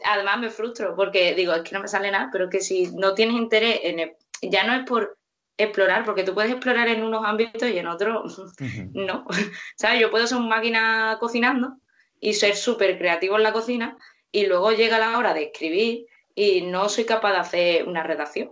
Además, 0.04 0.38
me 0.38 0.48
frustro 0.50 0.94
porque 0.96 1.34
digo, 1.34 1.52
es 1.52 1.62
que 1.62 1.72
no 1.74 1.80
me 1.82 1.88
sale 1.88 2.10
nada, 2.10 2.30
pero 2.32 2.48
que 2.48 2.60
si 2.60 2.90
no 2.92 3.14
tienes 3.14 3.36
interés 3.36 3.80
en. 3.82 4.00
el- 4.00 4.16
Ya 4.42 4.64
no 4.64 4.74
es 4.74 4.84
por 4.86 5.18
explorar, 5.58 6.04
porque 6.04 6.22
tú 6.22 6.34
puedes 6.34 6.50
explorar 6.50 6.88
en 6.88 7.02
unos 7.02 7.24
ámbitos 7.24 7.68
y 7.70 7.78
en 7.78 7.86
otros 7.86 8.40
no. 8.94 9.26
¿Sabes? 9.76 10.00
Yo 10.00 10.10
puedo 10.10 10.26
ser 10.26 10.38
un 10.38 10.48
máquina 10.48 11.16
cocinando 11.20 11.76
y 12.20 12.32
ser 12.34 12.56
súper 12.56 12.96
creativo 12.98 13.36
en 13.36 13.42
la 13.42 13.52
cocina 13.52 13.96
y 14.32 14.46
luego 14.46 14.72
llega 14.72 14.98
la 14.98 15.18
hora 15.18 15.32
de 15.34 15.44
escribir 15.44 16.06
y 16.34 16.60
no 16.62 16.88
soy 16.90 17.04
capaz 17.04 17.32
de 17.32 17.38
hacer 17.38 17.88
una 17.88 18.02
redacción 18.02 18.50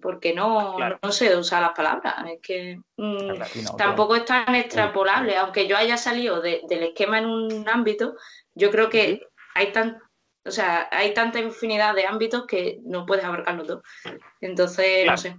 porque 0.00 0.34
no, 0.34 0.74
Claro. 0.76 0.98
no 1.02 1.12
sé 1.12 1.34
usar 1.36 1.62
las 1.62 1.72
palabras. 1.72 2.14
Es 2.30 2.40
que. 2.42 2.78
mm, 2.96 3.30
latino, 3.38 3.76
tampoco 3.76 4.14
es 4.16 4.24
tan 4.24 4.54
extrapolable. 4.54 5.36
Aunque 5.36 5.66
yo 5.66 5.76
haya 5.76 5.96
salido 5.96 6.40
de- 6.40 6.60
del 6.68 6.82
esquema 6.84 7.18
en 7.18 7.26
un 7.26 7.68
ámbito, 7.68 8.14
yo 8.54 8.70
creo 8.70 8.88
que 8.90 9.20
hay 9.54 9.72
tan, 9.72 9.98
o 10.44 10.50
sea, 10.50 10.88
hay 10.90 11.14
tanta 11.14 11.38
infinidad 11.40 11.94
de 11.94 12.06
ámbitos 12.06 12.46
que 12.46 12.78
no 12.84 13.06
puedes 13.06 13.24
abarcarlo 13.24 13.64
todo. 13.64 13.82
Entonces, 14.40 15.02
Claro. 15.04 15.10
no 15.12 15.16
sé. 15.16 15.30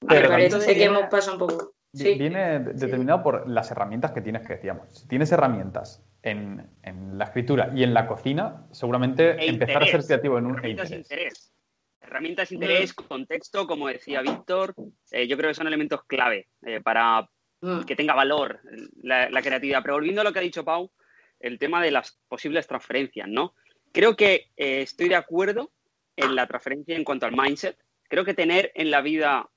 Me 0.00 0.08
Pero 0.08 0.28
parece 0.28 0.74
que 0.74 0.84
hemos 0.84 1.04
pasado 1.10 1.32
un 1.34 1.38
poco. 1.48 1.72
Sí. 1.92 2.14
Viene 2.14 2.60
de- 2.60 2.72
determinado 2.74 3.22
por 3.22 3.48
las 3.48 3.70
herramientas 3.70 4.12
que 4.12 4.20
tienes 4.20 4.46
que 4.46 4.54
decíamos. 4.54 4.86
Si 4.92 5.08
tienes 5.08 5.32
herramientas 5.32 6.04
en, 6.22 6.68
en 6.82 7.16
la 7.18 7.24
escritura 7.24 7.70
y 7.74 7.82
en 7.82 7.94
la 7.94 8.06
cocina, 8.06 8.66
seguramente 8.70 9.30
E 9.42 9.48
empezar 9.48 9.82
a 9.82 9.86
ser 9.86 10.04
creativo 10.04 10.38
en 10.38 10.46
un 10.46 10.52
e 10.52 10.58
Herramientas 10.58 10.90
de 10.90 10.96
interés. 10.96 11.24
interés. 11.24 11.54
Herramientas 12.00 12.48
de 12.50 12.54
interés, 12.54 12.94
contexto, 12.94 13.66
como 13.66 13.88
decía 13.88 14.20
Víctor, 14.22 14.74
eh, 15.10 15.26
yo 15.26 15.36
creo 15.36 15.50
que 15.50 15.54
son 15.54 15.66
elementos 15.66 16.04
clave 16.06 16.48
eh, 16.64 16.80
para 16.80 17.28
Mm. 17.60 17.80
que 17.86 17.96
tenga 17.96 18.14
valor 18.14 18.60
la, 19.02 19.28
la 19.30 19.42
creatividad. 19.42 19.80
Pero 19.82 19.94
volviendo 19.94 20.20
a 20.20 20.24
lo 20.24 20.32
que 20.32 20.38
ha 20.38 20.42
dicho 20.42 20.64
Pau, 20.64 20.92
el 21.40 21.58
tema 21.58 21.82
de 21.82 21.90
las 21.90 22.18
posibles 22.28 22.66
transferencias, 22.66 23.28
¿no? 23.28 23.54
Creo 23.92 24.16
que 24.16 24.50
eh, 24.56 24.82
estoy 24.82 25.08
de 25.08 25.16
acuerdo 25.16 25.70
en 26.16 26.34
la 26.34 26.46
transferencia 26.46 26.96
en 26.96 27.04
cuanto 27.04 27.26
al 27.26 27.36
mindset. 27.36 27.78
Creo 28.08 28.24
que 28.24 28.34
tener 28.34 28.72
en 28.74 28.90
la 28.90 29.00
vida 29.00 29.48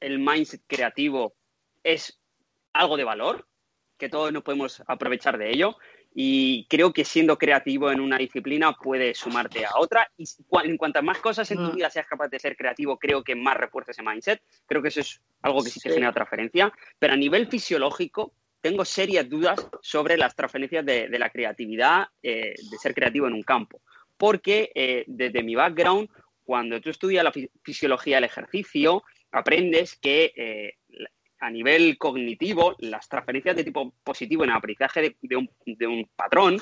el 0.00 0.18
mindset 0.18 0.62
creativo 0.66 1.34
es 1.82 2.20
algo 2.72 2.96
de 2.96 3.04
valor, 3.04 3.46
que 3.96 4.08
todos 4.08 4.32
nos 4.32 4.42
podemos 4.42 4.82
aprovechar 4.86 5.38
de 5.38 5.50
ello. 5.50 5.76
Y 6.18 6.66
creo 6.68 6.92
que 6.94 7.04
siendo 7.04 7.36
creativo 7.36 7.90
en 7.90 8.00
una 8.00 8.16
disciplina 8.16 8.72
puede 8.72 9.14
sumarte 9.14 9.66
a 9.66 9.78
otra. 9.78 10.10
Y 10.16 10.24
en 10.64 10.76
cuantas 10.78 11.04
más 11.04 11.18
cosas 11.18 11.50
en 11.50 11.58
tu 11.58 11.64
Mm. 11.72 11.76
vida 11.76 11.90
seas 11.90 12.06
capaz 12.06 12.28
de 12.28 12.38
ser 12.38 12.56
creativo, 12.56 12.98
creo 12.98 13.22
que 13.22 13.34
más 13.34 13.56
refuerza 13.56 13.90
ese 13.90 14.02
mindset. 14.02 14.42
Creo 14.66 14.80
que 14.80 14.88
eso 14.88 15.00
es 15.00 15.20
algo 15.42 15.62
que 15.62 15.68
sí 15.70 15.78
que 15.78 15.90
genera 15.90 16.12
transferencia. 16.12 16.72
Pero 16.98 17.12
a 17.12 17.16
nivel 17.16 17.48
fisiológico, 17.48 18.32
tengo 18.68 18.84
serias 18.84 19.28
dudas 19.28 19.58
sobre 19.80 20.16
las 20.16 20.34
transferencias 20.34 20.84
de, 20.84 21.08
de 21.08 21.18
la 21.18 21.30
creatividad, 21.30 22.08
eh, 22.22 22.54
de 22.70 22.78
ser 22.78 22.94
creativo 22.94 23.28
en 23.28 23.34
un 23.34 23.42
campo. 23.42 23.80
Porque 24.16 24.72
eh, 24.74 25.04
desde 25.06 25.44
mi 25.44 25.54
background, 25.54 26.08
cuando 26.42 26.80
tú 26.80 26.90
estudias 26.90 27.22
la 27.22 27.30
fi- 27.30 27.48
fisiología 27.62 28.16
del 28.16 28.24
ejercicio, 28.24 29.04
aprendes 29.30 29.96
que 29.96 30.32
eh, 30.34 30.72
a 31.38 31.48
nivel 31.50 31.96
cognitivo, 31.96 32.74
las 32.80 33.08
transferencias 33.08 33.54
de 33.54 33.62
tipo 33.62 33.94
positivo 34.02 34.42
en 34.42 34.50
el 34.50 34.56
aprendizaje 34.56 35.00
de, 35.02 35.16
de 35.20 35.36
un, 35.36 35.48
de 35.64 35.86
un 35.86 36.10
patrón 36.16 36.60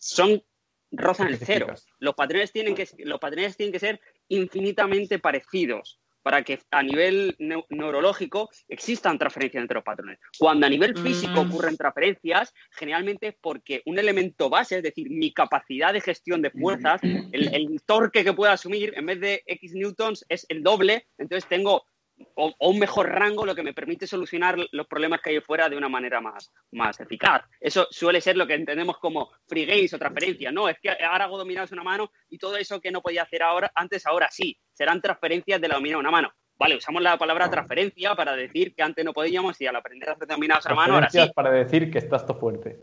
son 0.00 0.42
rozan 0.90 1.28
el 1.28 1.36
cero. 1.36 1.66
Los 2.00 2.14
patrones, 2.14 2.50
tienen 2.50 2.74
que, 2.74 2.88
los 3.04 3.20
patrones 3.20 3.56
tienen 3.56 3.72
que 3.72 3.78
ser 3.78 4.00
infinitamente 4.28 5.18
parecidos 5.20 6.00
para 6.28 6.42
que 6.42 6.58
a 6.70 6.82
nivel 6.82 7.34
neu- 7.38 7.64
neurológico 7.70 8.50
existan 8.68 9.16
transferencias 9.16 9.62
entre 9.62 9.76
los 9.76 9.82
patrones. 9.82 10.18
Cuando 10.38 10.66
a 10.66 10.68
nivel 10.68 10.94
físico 10.94 11.42
Mm. 11.42 11.46
ocurren 11.46 11.76
transferencias, 11.78 12.52
generalmente 12.72 13.28
es 13.28 13.34
porque 13.40 13.80
un 13.86 13.98
elemento 13.98 14.50
base, 14.50 14.76
es 14.76 14.82
decir, 14.82 15.08
mi 15.08 15.32
capacidad 15.32 15.90
de 15.94 16.02
gestión 16.02 16.42
de 16.42 16.50
fuerzas, 16.50 17.00
el, 17.32 17.48
el 17.54 17.80
torque 17.86 18.24
que 18.24 18.34
puedo 18.34 18.52
asumir, 18.52 18.92
en 18.94 19.06
vez 19.06 19.20
de 19.20 19.42
X 19.46 19.72
newtons, 19.74 20.26
es 20.28 20.44
el 20.50 20.62
doble, 20.62 21.06
entonces 21.16 21.48
tengo 21.48 21.86
o, 22.34 22.54
o 22.58 22.70
un 22.70 22.78
mejor 22.78 23.08
rango, 23.08 23.46
lo 23.46 23.54
que 23.54 23.62
me 23.62 23.72
permite 23.74 24.06
solucionar 24.06 24.56
los 24.72 24.86
problemas 24.86 25.20
que 25.20 25.30
hay 25.30 25.40
fuera 25.40 25.68
de 25.68 25.76
una 25.76 25.88
manera 25.88 26.20
más, 26.20 26.52
más 26.72 26.98
eficaz. 27.00 27.42
Eso 27.60 27.86
suele 27.90 28.20
ser 28.20 28.36
lo 28.36 28.46
que 28.46 28.54
entendemos 28.54 28.98
como 28.98 29.30
free 29.46 29.64
games 29.66 29.92
o 29.94 29.98
transferencias. 29.98 30.52
No, 30.52 30.68
es 30.68 30.78
que 30.80 30.90
ahora 30.90 31.24
hago 31.24 31.38
dominados 31.38 31.72
una 31.72 31.82
mano 31.82 32.10
y 32.28 32.38
todo 32.38 32.56
eso 32.56 32.80
que 32.80 32.90
no 32.90 33.00
podía 33.02 33.22
hacer 33.22 33.42
ahora, 33.42 33.70
antes 33.74 34.06
ahora 34.06 34.28
sí. 34.30 34.58
Serán 34.72 35.00
transferencias 35.00 35.60
de 35.60 35.68
la 35.68 35.74
dominada 35.76 36.00
una 36.00 36.10
mano. 36.10 36.32
Vale, 36.56 36.76
usamos 36.76 37.00
la 37.02 37.16
palabra 37.16 37.48
transferencia 37.48 38.16
para 38.16 38.34
decir 38.34 38.74
que 38.74 38.82
antes 38.82 39.04
no 39.04 39.12
podíamos 39.12 39.60
y 39.60 39.66
al 39.66 39.76
aprender 39.76 40.08
a 40.08 40.12
hacer 40.14 40.26
dominados 40.26 40.66
a 40.66 40.74
mano, 40.74 40.94
ahora 40.94 41.08
sí. 41.10 41.20
Para 41.34 41.50
decir 41.52 41.88
que 41.90 41.98
estás 41.98 42.26
todo 42.26 42.38
fuerte. 42.38 42.78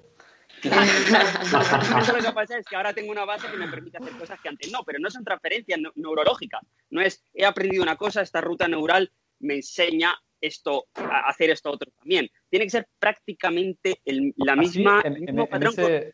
Eso 0.64 0.74
lo 2.18 2.24
que 2.24 2.32
pasa 2.34 2.58
es 2.58 2.66
que 2.66 2.76
ahora 2.76 2.94
tengo 2.94 3.12
una 3.12 3.26
base 3.26 3.50
que 3.50 3.58
me 3.58 3.68
permite 3.68 3.98
hacer 3.98 4.14
cosas 4.18 4.40
que 4.40 4.50
antes 4.50 4.72
no, 4.72 4.84
pero 4.86 5.00
no 5.00 5.10
son 5.10 5.24
transferencias 5.24 5.80
neu- 5.80 5.92
neurológicas. 5.96 6.62
No 6.90 7.02
es, 7.02 7.24
he 7.34 7.46
aprendido 7.46 7.84
una 7.84 7.98
cosa, 7.98 8.22
esta 8.22 8.42
ruta 8.42 8.68
neural 8.68 9.12
me 9.40 9.56
enseña 9.56 10.14
esto, 10.42 10.86
a 10.96 11.30
hacer 11.30 11.50
esto 11.50 11.72
otro 11.72 11.90
también. 12.00 12.28
Tiene 12.50 12.66
que 12.66 12.70
ser 12.72 12.88
prácticamente 13.00 14.02
el- 14.06 14.34
la 14.38 14.54
Así, 14.54 14.80
misma, 14.80 15.02
en, 15.04 15.14
el 15.14 15.18
en- 15.20 15.26
mismo 15.26 15.44
en 15.44 15.50
patrón. 15.50 15.74
ese, 15.74 16.14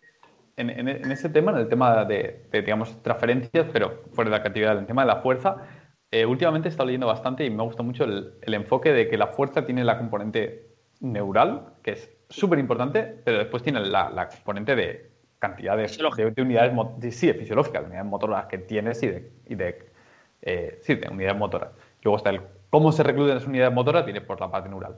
en- 0.57 1.11
ese 1.11 1.29
tema, 1.29 1.51
en 1.51 1.57
el 1.57 1.69
tema 1.69 2.05
de, 2.05 2.45
de, 2.51 2.61
digamos, 2.61 3.01
transferencias, 3.01 3.67
pero 3.73 4.03
fuera 4.13 4.29
de 4.29 4.37
la 4.37 4.41
creatividad, 4.41 4.73
en 4.73 4.79
el 4.79 4.85
tema 4.85 5.01
de 5.03 5.07
la 5.07 5.17
fuerza, 5.17 5.57
eh, 6.11 6.25
últimamente 6.25 6.67
he 6.67 6.71
estado 6.71 6.87
leyendo 6.87 7.07
bastante 7.07 7.45
y 7.45 7.49
me 7.49 7.63
gusta 7.63 7.83
mucho 7.83 8.03
el, 8.03 8.33
el 8.41 8.53
enfoque 8.53 8.91
de 8.91 9.07
que 9.09 9.17
la 9.17 9.27
fuerza 9.27 9.65
tiene 9.65 9.83
la 9.83 9.97
componente 9.97 10.67
neural, 10.99 11.73
que 11.83 11.91
es 11.91 12.09
súper 12.29 12.59
importante, 12.59 13.03
pero 13.25 13.39
después 13.39 13.63
tiene 13.63 13.79
la, 13.79 14.09
la 14.09 14.27
componente 14.29 14.75
de 14.75 15.09
cantidad 15.39 15.75
de, 15.75 15.87
Fisiológica. 15.87 16.25
de- 16.25 16.31
de 16.31 16.41
unidades, 16.41 16.73
de- 16.97 17.11
sí, 17.11 17.27
de 17.27 17.33
fisiológicas, 17.33 17.81
de 17.81 17.87
unidades 17.87 18.09
motoras 18.09 18.45
que 18.45 18.59
tienes 18.59 19.01
y 19.03 19.07
de, 19.07 19.31
y 19.47 19.55
de, 19.55 19.85
eh, 20.43 20.79
sí, 20.83 20.95
de 20.95 21.09
unidades 21.09 21.37
motoras. 21.39 21.71
Luego 22.03 22.17
está 22.17 22.29
el 22.29 22.41
cómo 22.71 22.91
se 22.91 23.03
reclutan 23.03 23.37
esas 23.37 23.47
unidades 23.47 23.73
motoras, 23.75 24.05
tiene 24.05 24.21
por 24.21 24.41
la 24.41 24.49
parte 24.49 24.69
neural. 24.69 24.95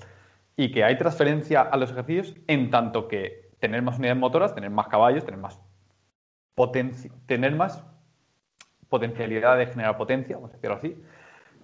Y 0.55 0.71
que 0.71 0.85
hay 0.85 0.97
transferencia 0.97 1.61
a 1.61 1.75
los 1.75 1.91
ejercicios 1.91 2.35
en 2.47 2.69
tanto 2.69 3.09
que 3.09 3.51
tener 3.59 3.81
más 3.81 3.97
unidades 3.97 4.19
motoras, 4.19 4.55
tener 4.55 4.69
más 4.69 4.87
caballos, 4.87 5.25
tener 5.25 5.39
más 5.39 5.59
tener 7.25 7.55
más 7.55 7.83
potencialidad 8.87 9.57
de 9.57 9.65
generar 9.65 9.97
potencia, 9.97 10.35
vamos 10.35 10.51
a 10.51 10.53
decirlo 10.53 10.75
así, 10.75 11.03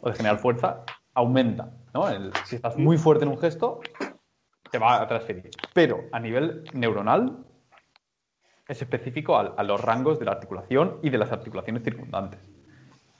o 0.01 0.09
de 0.09 0.15
generar 0.15 0.39
fuerza, 0.39 0.83
aumenta. 1.13 1.69
¿no? 1.93 2.05
Si 2.45 2.55
estás 2.55 2.75
muy 2.75 2.97
fuerte 2.97 3.25
en 3.25 3.29
un 3.29 3.37
gesto, 3.37 3.81
te 4.71 4.79
va 4.79 5.01
a 5.01 5.07
transferir. 5.07 5.51
Pero 5.73 6.05
a 6.11 6.19
nivel 6.19 6.63
neuronal 6.73 7.45
es 8.67 8.81
específico 8.81 9.37
a, 9.37 9.63
los 9.63 9.81
rangos 9.81 10.19
de 10.19 10.25
la 10.25 10.31
articulación 10.31 10.99
y 11.01 11.09
de 11.09 11.17
las 11.17 11.31
articulaciones 11.31 11.83
circundantes. 11.83 12.39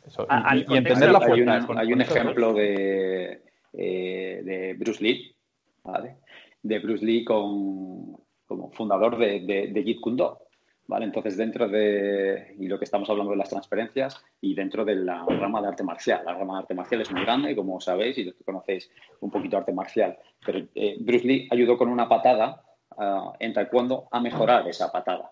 Eso, 0.09 0.23
y- 0.23 0.25
A- 0.29 0.55
y, 0.55 0.59
y 0.59 0.77
entender 0.77 1.11
la 1.11 1.19
hay, 1.19 1.65
con- 1.65 1.77
hay 1.77 1.93
un 1.93 2.01
ejemplo 2.01 2.53
de, 2.53 3.43
eh, 3.73 4.41
de 4.43 4.73
Bruce 4.77 5.03
Lee, 5.03 5.35
¿vale? 5.83 6.17
De 6.61 6.79
Bruce 6.79 7.05
Lee 7.05 7.23
con, 7.23 8.17
como 8.45 8.71
fundador 8.71 9.17
de, 9.17 9.39
de, 9.41 9.67
de 9.67 9.83
Jeet 9.83 9.99
Kune 10.01 10.17
Do, 10.17 10.39
¿vale? 10.87 11.05
Entonces, 11.05 11.37
dentro 11.37 11.67
de, 11.69 12.55
y 12.59 12.67
lo 12.67 12.77
que 12.79 12.85
estamos 12.85 13.09
hablando 13.09 13.31
de 13.31 13.37
las 13.37 13.49
transferencias, 13.49 14.21
y 14.41 14.55
dentro 14.55 14.83
de 14.83 14.95
la 14.95 15.23
rama 15.25 15.61
de 15.61 15.67
arte 15.67 15.83
marcial. 15.83 16.23
La 16.25 16.33
rama 16.33 16.53
de 16.55 16.59
arte 16.61 16.73
marcial 16.73 17.01
es 17.01 17.11
muy 17.11 17.21
grande, 17.21 17.55
como 17.55 17.79
sabéis, 17.79 18.17
y 18.17 18.23
los 18.25 18.33
que 18.35 18.43
conocéis 18.43 18.89
un 19.21 19.29
poquito 19.29 19.57
arte 19.57 19.71
marcial. 19.73 20.17
Pero 20.45 20.65
eh, 20.75 20.97
Bruce 20.99 21.25
Lee 21.27 21.47
ayudó 21.51 21.77
con 21.77 21.89
una 21.89 22.09
patada 22.09 22.63
ah, 22.97 23.33
en 23.39 23.53
taekwondo 23.53 24.07
a 24.11 24.19
mejorar 24.19 24.67
esa 24.67 24.91
patada. 24.91 25.31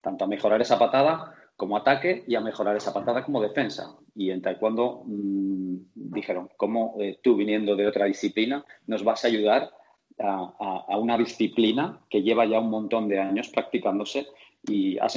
Tanto 0.00 0.24
a 0.24 0.28
mejorar 0.28 0.60
esa 0.60 0.78
patada 0.78 1.34
como 1.60 1.76
ataque 1.76 2.24
y 2.26 2.36
a 2.36 2.40
mejorar 2.40 2.74
esa 2.74 2.94
patada 2.94 3.22
como 3.22 3.42
defensa. 3.42 3.94
Y 4.14 4.30
en 4.30 4.40
taekwondo 4.40 5.02
mm, 5.04 5.76
dijeron, 5.94 6.48
¿cómo 6.56 6.94
eh, 6.98 7.18
tú 7.22 7.36
viniendo 7.36 7.76
de 7.76 7.86
otra 7.86 8.06
disciplina 8.06 8.64
nos 8.86 9.04
vas 9.04 9.22
a 9.24 9.28
ayudar 9.28 9.70
a, 10.18 10.54
a- 10.58 10.84
a 10.88 10.96
una 10.96 11.18
disciplina 11.18 12.00
que 12.08 12.22
lleva 12.22 12.46
ya 12.46 12.60
un 12.60 12.70
montón 12.70 13.08
de 13.08 13.20
años 13.20 13.48
practicándose 13.50 14.26
y 14.66 14.96
has, 14.96 15.14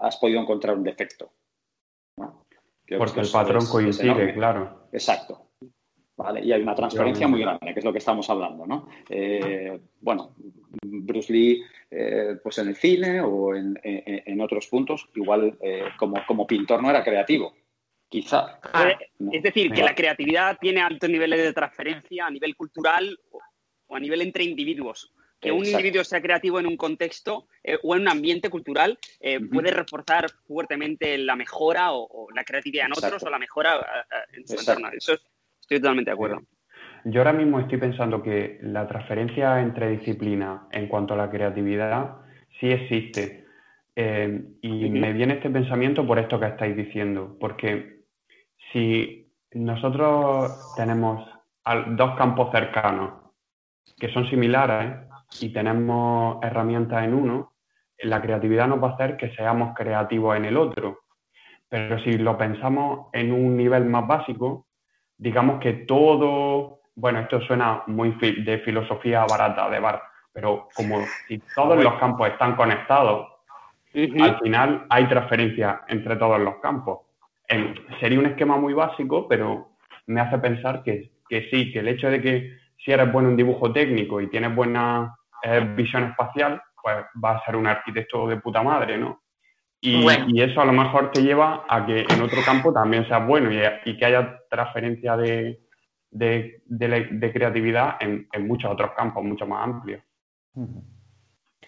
has 0.00 0.16
podido 0.18 0.40
encontrar 0.40 0.76
un 0.76 0.84
defecto? 0.84 1.32
Porque 2.16 3.20
el 3.20 3.28
patrón 3.32 3.58
es- 3.64 3.68
coincide, 3.68 4.32
claro. 4.34 4.86
Exacto. 4.92 5.49
¿Vale? 6.22 6.44
Y 6.44 6.52
hay 6.52 6.60
una 6.60 6.74
transferencia 6.74 7.26
muy 7.28 7.40
grande, 7.40 7.72
que 7.72 7.78
es 7.78 7.84
lo 7.84 7.92
que 7.92 7.98
estamos 7.98 8.28
hablando, 8.28 8.66
¿no? 8.66 8.88
Eh, 9.08 9.80
bueno, 10.02 10.34
Bruce 10.82 11.32
Lee, 11.32 11.62
eh, 11.90 12.36
pues 12.42 12.58
en 12.58 12.68
el 12.68 12.76
cine 12.76 13.22
o 13.22 13.54
en, 13.54 13.78
en- 13.82 14.22
en 14.26 14.40
otros 14.42 14.66
puntos, 14.66 15.08
igual 15.14 15.56
eh, 15.62 15.84
como, 15.98 16.16
como 16.26 16.46
pintor 16.46 16.82
no 16.82 16.90
era 16.90 17.02
creativo, 17.02 17.54
quizá. 18.08 18.58
Ah, 18.64 18.92
¿no? 19.18 19.32
Es 19.32 19.42
decir, 19.42 19.72
que 19.72 19.82
la 19.82 19.94
creatividad 19.94 20.58
tiene 20.60 20.82
altos 20.82 21.08
niveles 21.08 21.42
de 21.42 21.52
transferencia 21.54 22.26
a 22.26 22.30
nivel 22.30 22.54
cultural 22.54 23.18
o- 23.30 23.94
a 23.96 23.98
nivel 23.98 24.20
entre 24.20 24.44
individuos. 24.44 25.14
Que 25.40 25.50
un 25.50 25.60
Exacto. 25.60 25.78
individuo 25.78 26.04
sea 26.04 26.20
creativo 26.20 26.60
en 26.60 26.66
un 26.66 26.76
contexto 26.76 27.48
eh, 27.64 27.78
o 27.82 27.94
en 27.96 28.02
un 28.02 28.08
ambiente 28.08 28.50
cultural 28.50 28.98
eh, 29.20 29.40
puede 29.40 29.70
reforzar 29.70 30.26
fuertemente 30.46 31.16
la 31.16 31.34
mejora 31.34 31.92
o, 31.92 32.06
o 32.26 32.30
la 32.32 32.44
creatividad 32.44 32.84
en 32.84 32.92
otros 32.92 33.22
o 33.22 33.30
la 33.30 33.38
mejora 33.38 33.76
ah, 33.80 34.04
en 34.34 34.46
su 34.46 34.52
Exacto. 34.52 34.72
entorno. 34.80 34.96
Eso 34.98 35.14
es- 35.14 35.22
estoy 35.70 35.80
totalmente 35.80 36.10
de 36.10 36.14
acuerdo. 36.14 36.40
Yo 37.04 37.20
ahora 37.20 37.32
mismo 37.32 37.60
estoy 37.60 37.78
pensando 37.78 38.22
que 38.22 38.58
la 38.62 38.86
transferencia 38.86 39.60
entre 39.60 39.90
disciplinas 39.90 40.62
en 40.72 40.88
cuanto 40.88 41.14
a 41.14 41.16
la 41.16 41.30
creatividad 41.30 42.16
sí 42.58 42.70
existe. 42.70 43.44
Eh, 43.94 44.42
y 44.62 44.90
me 44.90 45.12
viene 45.12 45.34
este 45.34 45.50
pensamiento 45.50 46.06
por 46.06 46.18
esto 46.18 46.38
que 46.40 46.46
estáis 46.46 46.76
diciendo, 46.76 47.36
porque 47.38 48.00
si 48.72 49.32
nosotros 49.52 50.74
tenemos 50.76 51.28
dos 51.90 52.16
campos 52.16 52.50
cercanos 52.52 53.12
que 53.98 54.12
son 54.12 54.28
similares 54.28 54.96
y 55.40 55.52
tenemos 55.52 56.42
herramientas 56.42 57.04
en 57.04 57.14
uno, 57.14 57.52
la 58.02 58.20
creatividad 58.20 58.66
nos 58.66 58.82
va 58.82 58.90
a 58.90 58.94
hacer 58.94 59.16
que 59.16 59.34
seamos 59.34 59.74
creativos 59.74 60.36
en 60.36 60.46
el 60.46 60.56
otro. 60.56 61.00
Pero 61.68 61.98
si 62.00 62.18
lo 62.18 62.36
pensamos 62.36 63.08
en 63.12 63.32
un 63.32 63.56
nivel 63.56 63.84
más 63.84 64.06
básico, 64.06 64.66
digamos 65.20 65.60
que 65.60 65.72
todo, 65.74 66.80
bueno, 66.94 67.20
esto 67.20 67.40
suena 67.42 67.82
muy 67.86 68.12
fi- 68.12 68.42
de 68.42 68.58
filosofía 68.60 69.24
barata 69.26 69.68
de 69.68 69.78
bar, 69.78 70.02
pero 70.32 70.68
como 70.74 71.04
si 71.28 71.38
todos 71.54 71.76
los 71.84 71.94
campos 72.00 72.28
están 72.28 72.56
conectados, 72.56 73.28
al 74.22 74.38
final 74.40 74.86
hay 74.88 75.06
transferencia 75.08 75.82
entre 75.88 76.16
todos 76.16 76.40
los 76.40 76.56
campos. 76.56 77.00
Sería 78.00 78.18
un 78.18 78.26
esquema 78.26 78.56
muy 78.56 78.72
básico, 78.72 79.28
pero 79.28 79.70
me 80.06 80.20
hace 80.20 80.38
pensar 80.38 80.82
que, 80.82 81.10
que 81.28 81.48
sí, 81.50 81.70
que 81.72 81.80
el 81.80 81.88
hecho 81.88 82.08
de 82.08 82.22
que 82.22 82.56
si 82.78 82.92
eres 82.92 83.12
bueno 83.12 83.28
en 83.28 83.36
dibujo 83.36 83.72
técnico 83.72 84.20
y 84.20 84.28
tienes 84.30 84.54
buena 84.54 85.14
eh, 85.42 85.60
visión 85.76 86.04
espacial, 86.04 86.62
pues 86.82 86.96
vas 87.14 87.42
a 87.42 87.44
ser 87.46 87.56
un 87.56 87.66
arquitecto 87.66 88.26
de 88.26 88.36
puta 88.38 88.62
madre, 88.62 88.96
¿no? 88.96 89.20
Y, 89.82 90.02
Bueno. 90.02 90.26
y 90.28 90.42
eso 90.42 90.60
a 90.60 90.64
lo 90.66 90.72
mejor 90.72 91.10
te 91.10 91.22
lleva 91.22 91.64
a 91.68 91.86
que 91.86 92.00
en 92.00 92.20
otro 92.22 92.42
campo 92.44 92.72
también 92.72 93.06
seas 93.08 93.26
bueno 93.26 93.50
y, 93.50 93.60
y 93.90 93.96
que 93.96 94.04
haya 94.04 94.38
transferencia 94.50 95.16
de, 95.16 95.60
de, 96.10 96.62
de 96.66 96.88
la- 96.88 97.06
de 97.10 97.32
creatividad 97.32 97.96
en, 98.00 98.28
en 98.32 98.46
muchos 98.46 98.70
otros 98.70 98.90
campos, 98.96 99.24
mucho 99.24 99.46
más 99.46 99.64
amplios. 99.64 100.02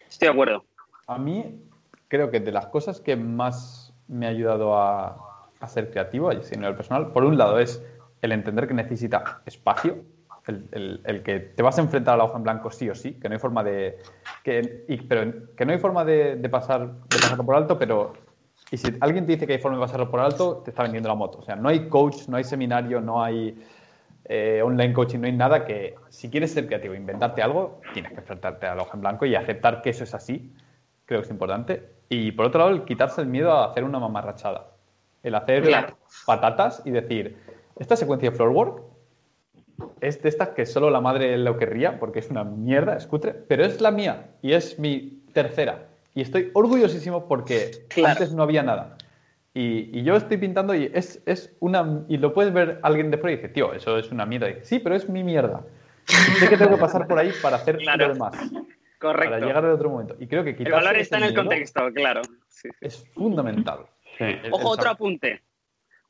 Estoy 0.09 0.27
de 0.29 0.33
acuerdo. 0.33 0.65
A 1.07 1.19
mí 1.19 1.63
creo 2.09 2.31
que 2.31 2.41
de 2.41 2.53
las 2.53 2.67
cosas 2.67 3.01
que 3.01 3.17
más 3.17 3.95
me 4.09 4.27
ha 4.27 4.31
ayudado 4.31 4.77
a, 4.77 5.49
a 5.59 5.67
ser 5.69 5.91
creativo, 5.91 6.29
a 6.29 6.35
nivel 6.35 6.77
personal, 6.77 7.13
por 7.13 7.25
un 7.25 7.39
lado 7.39 7.59
es 7.59 7.83
el 8.21 8.33
entender 8.33 8.69
que 8.69 8.75
necesita 8.75 9.41
espacio, 9.47 10.05
el, 10.47 10.69
el- 10.73 11.01
el 11.05 11.23
que 11.23 11.41
te 11.41 11.63
vas 11.63 11.79
a 11.79 11.83
enfrentar 11.83 12.15
a 12.15 12.17
la 12.19 12.25
hoja 12.25 12.37
en 12.37 12.43
blanco 12.43 12.71
sí 12.71 12.89
o 12.91 12.95
sí, 12.95 13.15
que 13.15 13.29
no 13.29 13.35
hay 13.35 13.39
forma 13.39 13.63
de... 13.63 13.99
Que, 14.43 14.85
y- 14.89 14.97
pero 15.03 15.55
que 15.57 15.65
no 15.65 15.73
hay 15.73 15.79
forma 15.79 16.05
de, 16.05 16.37
de 16.37 16.49
pasar, 16.49 16.91
de 17.09 17.19
pasarlo 17.21 17.45
por 17.45 17.55
alto, 17.57 17.79
pero... 17.79 18.13
Y 18.71 18.77
si 18.79 18.93
alguien 19.01 19.27
te 19.27 19.33
dice 19.33 19.47
que 19.47 19.53
hay 19.53 19.59
forma 19.59 19.77
de 19.77 19.83
pasarlo 19.83 20.11
por 20.11 20.21
alto, 20.21 20.63
te 20.65 20.71
está 20.71 20.83
vendiendo 20.83 21.09
la 21.09 21.15
moto. 21.15 21.39
O 21.39 21.43
sea, 21.43 21.57
no 21.57 21.69
hay 21.69 21.89
coach, 21.89 22.27
no 22.29 22.39
hay 22.39 22.45
seminario, 22.45 23.01
no 23.03 23.23
hay 23.23 23.63
eh, 24.25 24.63
online 24.65 24.95
coaching, 24.95 25.19
no 25.21 25.27
hay 25.27 25.33
nada 25.33 25.65
que, 25.65 25.95
si 26.09 26.31
quieres 26.31 26.53
ser 26.53 26.67
creativo, 26.67 26.95
inventarte 26.95 27.43
algo, 27.43 27.81
tienes 27.93 28.13
que 28.13 28.21
enfrentarte 28.21 28.67
a 28.67 28.75
la 28.75 28.83
hoja 28.83 28.93
en 28.95 29.01
blanco 29.03 29.27
y 29.27 29.35
aceptar 29.35 29.83
que 29.83 29.91
eso 29.91 30.05
es 30.05 30.15
así. 30.15 30.53
Creo 31.05 31.21
que 31.21 31.27
es 31.27 31.31
importante. 31.31 31.83
Y 32.09 32.33
por 32.33 32.47
otro 32.47 32.61
lado, 32.61 32.71
el 32.71 32.85
quitarse 32.85 33.21
el 33.21 33.27
miedo 33.27 33.53
a 33.53 33.67
hacer 33.67 33.85
una 33.85 33.99
mamarrachada. 33.99 34.69
El 35.23 35.35
hacer 35.35 35.65
Claro. 35.65 35.99
patatas 36.25 36.81
y 36.87 36.91
decir, 36.93 37.37
esta 37.79 37.95
secuencia 37.97 38.31
de 38.31 38.37
floor 38.37 38.51
work 38.51 38.83
es 40.01 40.23
de 40.23 40.29
estas 40.29 40.51
que 40.51 40.67
solo 40.67 40.91
la 40.91 41.01
madre 41.01 41.37
lo 41.39 41.57
querría 41.59 41.99
porque 41.99 42.19
es 42.21 42.31
una 42.31 42.45
mierda, 42.45 42.97
es 42.97 43.07
cutre, 43.07 43.33
pero 43.33 43.65
es 43.65 43.81
la 43.81 43.91
mía 43.91 44.31
y 44.43 44.53
es 44.53 44.79
mi 44.79 45.23
tercera. 45.33 45.89
Y 46.15 46.21
estoy 46.23 46.51
orgullosísimo 46.55 47.27
porque 47.27 47.71
Claro. 47.89 48.13
antes 48.13 48.33
no 48.35 48.43
había 48.43 48.63
nada. 48.63 48.97
Y, 49.55 49.91
y 49.99 50.03
yo 50.03 50.17
estoy 50.17 50.39
pintando 50.39 50.75
y 50.75 50.91
es, 50.95 51.23
es 51.27 51.55
una. 51.61 52.05
Y 52.09 52.17
lo 52.17 52.33
puedes 52.33 52.53
ver 52.55 52.79
alguien 52.83 53.11
de 53.11 53.19
fuera 53.19 53.35
y 53.35 53.37
dice, 53.37 53.49
tío, 53.51 53.75
eso 53.75 53.99
es 53.99 54.11
una 54.11 54.25
mierda. 54.27 54.49
Y 54.49 54.55
dice, 54.55 54.65
sí, 54.67 54.79
pero 54.79 54.95
es 54.95 55.09
mi 55.09 55.23
mierda. 55.23 55.63
Sé 56.07 56.49
que 56.49 56.57
tengo 56.57 56.73
que 56.75 56.81
pasar 56.81 57.07
por 57.07 57.19
ahí 57.19 57.31
para 57.43 57.57
hacer 57.57 57.77
Claro. 57.79 58.09
lo 58.09 58.15
demás. 58.15 58.35
Correcto. 58.99 59.35
Para 59.35 59.45
llegar 59.47 59.65
al 59.65 59.73
otro 59.73 59.91
momento. 59.91 60.17
Y 60.21 60.27
creo 60.27 60.43
que 60.45 60.51
El 60.51 60.73
valor 60.73 60.97
está 60.97 61.17
en 61.19 61.25
el 61.25 61.31
miedo 61.31 61.43
contexto, 61.43 61.81
claro. 61.95 62.23
Sí. 62.49 62.69
Es 62.81 63.05
fundamental. 63.15 63.81
Sí. 64.17 64.25
Ojo, 64.51 64.61
el 64.75 64.79
otro 64.79 64.91
apunte. 64.91 65.43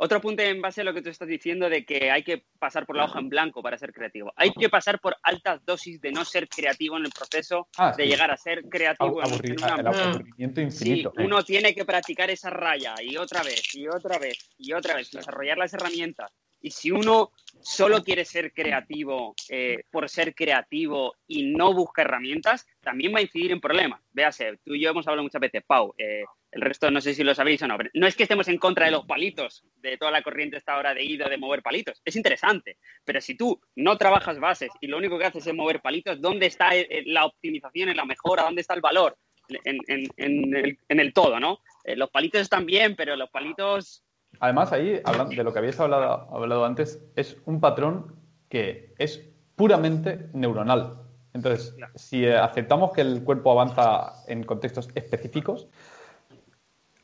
Otro 0.04 0.18
apunte 0.18 0.48
en 0.48 0.60
base 0.60 0.80
a 0.80 0.84
lo 0.84 0.92
que 0.92 1.00
tú 1.00 1.10
estás 1.10 1.28
diciendo 1.28 1.68
de 1.70 1.84
que 1.84 2.10
hay 2.10 2.24
que 2.24 2.42
pasar 2.58 2.86
por 2.86 2.96
la 2.96 3.04
hoja 3.04 3.20
en 3.20 3.28
blanco 3.28 3.62
para 3.62 3.78
ser 3.78 3.92
creativo. 3.92 4.32
Hay 4.34 4.50
que 4.50 4.68
pasar 4.68 4.98
por 4.98 5.14
altas 5.22 5.64
dosis 5.64 6.00
de 6.00 6.10
no 6.10 6.24
ser 6.24 6.48
creativo 6.48 6.96
en 6.96 7.04
el 7.04 7.12
proceso 7.12 7.68
Ah, 7.76 7.94
de 7.96 8.02
sí. 8.02 8.10
llegar 8.10 8.32
a 8.32 8.36
ser 8.36 8.64
creativo 8.64 9.22
Aburri- 9.22 9.50
en 9.52 9.58
una 9.58 9.76
el 9.76 9.86
aburrimiento 9.86 10.60
Sí, 10.60 10.64
infinito. 10.66 11.12
uno 11.18 11.44
tiene 11.44 11.72
que 11.72 11.84
practicar 11.84 12.30
esa 12.30 12.50
raya 12.50 12.96
y 13.00 13.16
otra 13.16 13.44
vez, 13.44 13.62
y 13.76 13.86
otra 13.86 14.18
vez, 14.18 14.36
y 14.58 14.72
otra 14.72 14.96
vez, 14.96 15.08
desarrollar 15.12 15.56
las 15.56 15.72
herramientas. 15.72 16.32
Y 16.60 16.72
si 16.72 16.90
uno 16.90 17.30
solo 17.60 18.02
quiere 18.02 18.24
ser 18.24 18.52
creativo 18.52 19.36
eh, 19.50 19.84
por 19.88 20.08
ser 20.08 20.34
creativo 20.34 21.14
y 21.28 21.44
no 21.54 21.74
busca 21.74 22.02
herramientas, 22.02 22.66
también 22.80 23.14
va 23.14 23.20
a 23.20 23.22
incidir 23.22 23.52
en 23.52 23.60
problemas. 23.60 24.00
Véase, 24.12 24.58
tú 24.64 24.74
y 24.74 24.80
yo 24.82 24.90
hemos 24.90 25.06
hablado 25.06 25.22
muchas 25.22 25.40
veces, 25.40 25.62
Pau, 25.64 25.94
eh, 25.96 26.24
el 26.52 26.60
resto 26.60 26.90
no 26.90 27.00
sé 27.00 27.14
si 27.14 27.24
lo 27.24 27.34
sabéis 27.34 27.62
o 27.62 27.66
no, 27.66 27.76
pero 27.76 27.90
no 27.94 28.06
es 28.06 28.14
que 28.14 28.22
estemos 28.24 28.46
en 28.48 28.58
contra 28.58 28.86
de 28.86 28.92
los 28.92 29.04
palitos, 29.06 29.64
de 29.76 29.96
toda 29.96 30.10
la 30.10 30.22
corriente 30.22 30.56
esta 30.58 30.76
hora 30.76 30.94
de 30.94 31.02
ido 31.02 31.28
de 31.28 31.38
mover 31.38 31.62
palitos. 31.62 32.00
Es 32.04 32.14
interesante, 32.14 32.76
pero 33.04 33.20
si 33.20 33.36
tú 33.36 33.60
no 33.76 33.96
trabajas 33.98 34.38
bases 34.38 34.70
y 34.80 34.86
lo 34.86 34.98
único 34.98 35.18
que 35.18 35.24
haces 35.24 35.46
es 35.46 35.54
mover 35.54 35.80
palitos, 35.80 36.20
¿dónde 36.20 36.46
está 36.46 36.76
eh, 36.76 37.02
la 37.06 37.24
optimización, 37.24 37.88
en 37.88 37.96
la 37.96 38.04
mejora? 38.04 38.44
¿Dónde 38.44 38.60
está 38.60 38.74
el 38.74 38.80
valor? 38.80 39.16
En, 39.64 39.78
en- 39.88 40.08
en 40.16 40.54
el, 40.56 40.78
en 40.88 41.00
el 41.00 41.12
todo, 41.12 41.40
¿no? 41.40 41.58
Eh, 41.84 41.96
los 41.96 42.10
palitos 42.10 42.40
están 42.40 42.64
bien, 42.64 42.94
pero 42.96 43.16
los 43.16 43.28
palitos 43.30 44.04
Además, 44.40 44.72
ahí, 44.72 44.98
hablando 45.04 45.34
de 45.36 45.44
lo 45.44 45.52
que 45.52 45.58
habíais 45.58 45.78
hablado, 45.78 46.26
hablado 46.34 46.64
antes, 46.64 47.02
es 47.16 47.36
un 47.44 47.60
patrón 47.60 48.16
que 48.48 48.94
es 48.98 49.28
puramente 49.56 50.28
neuronal. 50.32 50.98
Entonces, 51.34 51.76
si 51.94 52.24
eh, 52.24 52.36
aceptamos 52.36 52.92
que 52.92 53.02
el 53.02 53.24
cuerpo 53.24 53.52
avanza 53.52 54.12
en 54.28 54.42
contextos 54.44 54.88
específicos, 54.94 55.68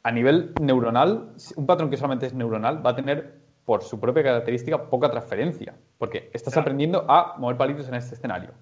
a 0.09 0.11
nivel 0.11 0.55
neuronal, 0.59 1.35
un 1.57 1.67
patrón 1.67 1.91
que 1.91 1.99
solamente 1.99 2.25
es 2.27 2.33
neuronal 2.33 2.85
va 2.85 2.91
a 2.91 2.97
tener, 2.97 3.35
por 3.67 3.83
su 3.83 4.01
propia 4.01 4.23
característica, 4.23 4.89
poca 4.89 5.11
transferencia. 5.11 5.75
Porque 5.99 6.31
estás 6.33 6.55
Claro. 6.55 6.63
aprendiendo 6.63 7.05
a 7.07 7.35
mover 7.37 7.59
palitos 7.59 7.87
en 7.89 7.95
este 7.95 8.15
escenario. 8.15 8.53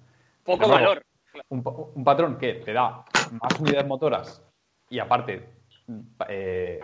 poco 0.43 0.67
Luego, 0.67 0.73
valor. 0.73 1.03
un 1.95 2.03
patrón 2.03 2.37
que 2.37 2.55
te 2.55 2.73
da 2.73 3.05
más 3.31 3.59
unidades 3.61 3.87
motoras 3.87 4.43
y 4.89 4.99
aparte 4.99 5.47
eh, 6.27 6.79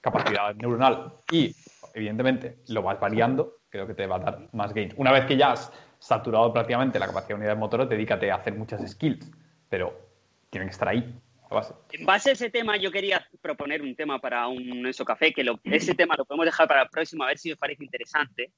capacidad 0.00 0.52
neuronal 0.56 1.12
y 1.30 1.54
evidentemente 1.94 2.58
lo 2.68 2.82
vas 2.82 2.98
variando, 2.98 3.58
creo 3.68 3.86
que 3.86 3.94
te 3.94 4.06
va 4.08 4.16
a 4.16 4.18
dar 4.20 4.48
más 4.52 4.72
gains. 4.74 4.94
Una 4.96 5.12
vez 5.12 5.24
que 5.26 5.36
ya 5.36 5.52
has 5.52 5.72
saturado 6.00 6.52
prácticamente 6.52 6.98
la 6.98 7.06
capacidad 7.06 7.28
de 7.30 7.34
unidades 7.34 7.58
motoras, 7.58 7.88
dedícate 7.88 8.30
a 8.32 8.36
hacer 8.36 8.54
muchas 8.56 8.88
skills, 8.90 9.30
pero 9.68 9.92
tienen 10.50 10.68
que 10.68 10.72
estar 10.72 10.88
ahí. 10.88 11.20
A 11.50 11.54
base. 11.54 11.74
En 11.92 12.04
base 12.06 12.30
a 12.30 12.32
ese 12.32 12.50
tema, 12.50 12.76
yo 12.76 12.90
quería 12.90 13.26
proponer 13.40 13.82
un 13.82 13.94
tema 13.94 14.18
para 14.20 14.48
un 14.48 14.86
Eso 14.86 15.04
Café, 15.04 15.32
que 15.32 15.44
lo- 15.44 15.60
ese 15.64 15.94
tema 15.94 16.14
lo 16.16 16.24
podemos 16.24 16.46
dejar 16.46 16.66
para 16.68 16.82
el 16.82 16.88
próximo, 16.88 17.24
a 17.24 17.28
ver 17.28 17.38
si 17.38 17.52
os 17.52 17.58
parece 17.58 17.84
interesante. 17.84 18.52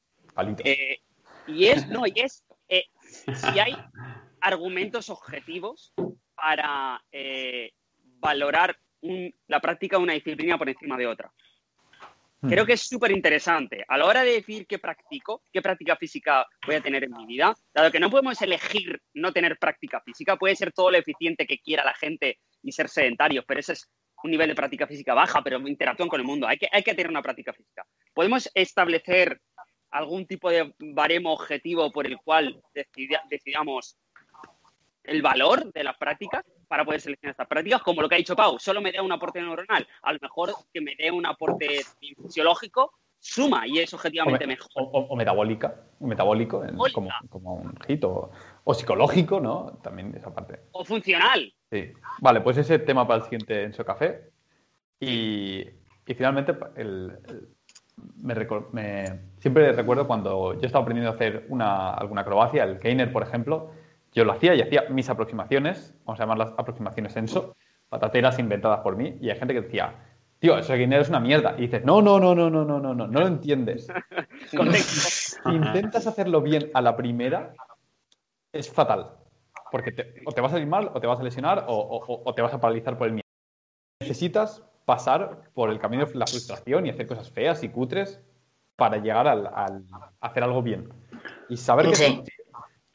Eh, 0.65 0.98
y 1.47 1.66
es, 1.66 1.89
no, 1.89 2.06
y 2.06 2.12
es 2.16 2.44
eh, 2.69 2.85
si 3.01 3.59
hay 3.59 3.77
argumentos 4.40 5.09
objetivos 5.10 5.93
para 6.35 7.02
eh, 7.12 7.73
valorar 8.20 8.77
un- 9.01 9.35
la 9.47 9.60
práctica 9.60 9.97
de 9.97 10.02
una 10.02 10.12
disciplina 10.15 10.59
por 10.59 10.69
encima 10.69 10.97
de 10.97 11.06
otra. 11.06 11.32
Creo 12.40 12.65
que 12.65 12.74
es 12.74 12.82
súper 12.89 13.10
interesante. 13.10 13.85
A 13.89 13.98
la 13.98 14.05
hora 14.06 14.23
de 14.23 14.31
decir 14.35 14.65
qué 14.69 14.78
practico, 14.78 15.43
qué 15.52 15.60
práctica 15.60 15.97
física 15.97 16.47
voy 16.65 16.77
a 16.77 16.81
tener 16.81 17.02
en 17.02 17.10
mi 17.12 17.27
vida, 17.27 17.52
dado 17.74 17.90
que 17.90 17.98
no 17.98 18.10
podemos 18.10 18.40
elegir 18.40 19.02
no 19.15 19.32
tener 19.32 19.59
práctica 19.59 20.01
física, 20.02 20.36
puede 20.36 20.55
ser 20.55 20.73
todo 20.73 20.93
lo 20.93 20.98
eficiente 20.98 21.48
que 21.48 21.59
quiera 21.59 21.85
la 21.85 21.94
gente 21.94 22.39
y 22.63 22.73
ser 22.73 22.89
sedentarios, 22.89 23.45
pero 23.47 23.61
ese 23.61 23.73
es 23.75 23.91
un 24.25 24.31
nivel 24.31 24.49
de 24.49 24.55
práctica 24.55 24.87
física 24.87 25.15
baja, 25.15 25.43
pero 25.43 25.59
interactúan 25.69 26.09
con 26.09 26.21
el 26.21 26.27
mundo. 26.27 26.47
Hay 26.49 26.59
que, 26.59 26.69
hay 26.73 26.83
que 26.83 26.95
tener 26.95 27.09
una 27.11 27.23
práctica 27.23 27.53
física. 27.53 27.85
Podemos 28.13 28.51
establecer 28.55 29.41
algún 29.91 30.27
tipo 30.27 30.51
de 30.51 30.75
baremo 30.79 31.33
objetivo 31.33 31.91
por 31.93 32.07
el 32.07 32.19
cual 32.19 32.61
decida- 32.75 33.23
decidamos 33.31 33.97
el 35.05 35.23
valor 35.23 35.73
de 35.73 35.85
las 35.85 35.97
prácticas 35.97 36.45
para 36.67 36.85
poder 36.85 37.01
seleccionar 37.01 37.31
estas 37.31 37.47
prácticas, 37.47 37.81
como 37.83 38.03
lo 38.03 38.09
que 38.09 38.17
ha 38.17 38.19
dicho 38.19 38.37
Pau, 38.37 38.59
solo 38.59 38.83
me 38.83 38.93
dé 38.93 39.01
un 39.01 39.11
aporte 39.13 39.41
neuronal, 39.41 39.87
a 40.03 40.13
lo 40.13 40.19
mejor 40.21 40.53
que 40.75 40.81
me 40.83 40.95
dé 40.97 41.11
un 41.11 41.25
aporte 41.25 41.81
fisiológico 41.99 42.93
suma 43.19 43.67
y 43.67 43.79
es 43.79 43.93
o, 43.93 43.97
objetivamente 43.97 44.47
me- 44.47 44.55
mejor. 44.55 44.69
o- 44.75 44.83
o- 44.83 45.07
o 45.09 45.17
metabólica, 45.17 45.75
o 45.99 46.07
metabólico, 46.07 46.61
Metabólica. 46.61 46.95
como, 46.95 47.11
como 47.31 47.55
un 47.55 47.75
hit, 47.87 48.05
o, 48.70 48.74
psicológico, 48.74 49.40
¿no? 49.40 49.78
También 49.82 50.15
esa 50.15 50.32
parte. 50.35 50.61
O 50.73 50.85
funcional. 50.85 51.53
Sí. 51.70 51.93
Vale, 52.20 52.40
pues 52.43 52.57
ese 52.59 52.78
tema 52.78 53.07
para 53.07 53.19
el 53.19 53.24
siguiente 53.24 53.65
Enso 53.65 53.85
Café. 53.85 54.31
Y, 55.01 55.61
y 56.07 56.15
finalmente, 56.15 56.55
el- 56.77 57.19
el- 57.28 57.49
me 58.73 59.20
siempre 59.39 59.73
recuerdo 59.73 60.07
cuando 60.07 60.55
yo 60.55 60.66
estaba 60.66 60.82
aprendiendo 60.82 61.11
a 61.11 61.15
hacer 61.15 61.47
una, 61.49 61.90
alguna 61.95 62.20
acrobacia, 62.23 62.65
el 62.65 62.78
gainer, 62.78 63.12
por 63.12 63.23
ejemplo, 63.23 63.70
yo 64.12 64.24
lo 64.24 64.32
hacía 64.32 64.55
y 64.55 64.61
hacía 64.61 64.85
mis 64.90 65.09
aproximaciones, 65.11 65.95
vamos 66.05 66.20
a 66.20 66.24
llamarlas 66.24 66.53
aproximaciones 66.57 67.16
Enso, 67.16 67.57
patateras 67.89 68.39
inventadas 68.39 68.81
por 68.81 68.97
mí, 68.97 69.16
y 69.20 69.31
hay 69.31 69.39
gente 69.39 69.55
que 69.55 69.62
decía, 69.62 69.95
tío, 70.39 70.59
eso 70.59 70.73
de 70.73 70.78
gainer 70.81 71.01
es 71.01 71.09
una 71.09 71.20
mierda. 71.20 71.55
Y 71.59 71.62
dices, 71.62 71.85
no, 71.85 72.01
no, 72.03 72.20
no, 72.20 72.35
no, 72.35 72.51
no, 72.51 72.65
no, 72.65 72.78
no, 72.81 72.95
no, 72.95 73.07
no 73.07 73.20
lo 73.20 73.27
entiendes. 73.27 73.89
Si 74.49 74.57
intentas 75.51 76.07
hacerlo 76.07 76.40
bien 76.40 76.70
a 76.74 76.81
la 76.82 76.97
primera, 76.97 77.55
es 78.53 78.70
fatal. 78.73 79.11
Porque 79.70 79.93
te- 79.93 80.23
o 80.25 80.33
te 80.33 80.41
vas 80.41 80.53
a 80.53 80.55
salir 80.55 80.69
mal, 80.69 80.91
o 80.95 81.01
te 81.01 81.07
vas 81.07 81.20
a 81.20 81.23
lesionar, 81.23 81.65
o, 81.69 81.75
o- 81.75 82.23
o 82.25 82.35
te 82.35 82.43
vas 82.43 82.55
a 82.55 82.61
paralizar 82.61 82.97
por 82.97 83.07
el 83.09 83.15
miedo. 83.15 83.25
Necesitas 84.01 84.65
pasar 84.87 85.51
por 85.55 85.70
el 85.70 85.79
camino 85.79 86.07
de 86.07 86.15
la 86.15 86.27
frustración 86.27 86.87
y 86.87 86.91
hacer 86.91 87.07
cosas 87.07 87.31
feas 87.31 87.62
y 87.62 87.69
cutres 87.69 88.23
para 88.77 88.97
llegar 88.99 89.29
al, 89.29 89.51
hacer 90.20 90.43
algo 90.43 90.62
bien. 90.62 90.89
Y 91.51 91.57
saber 91.57 91.91
que 91.91 92.23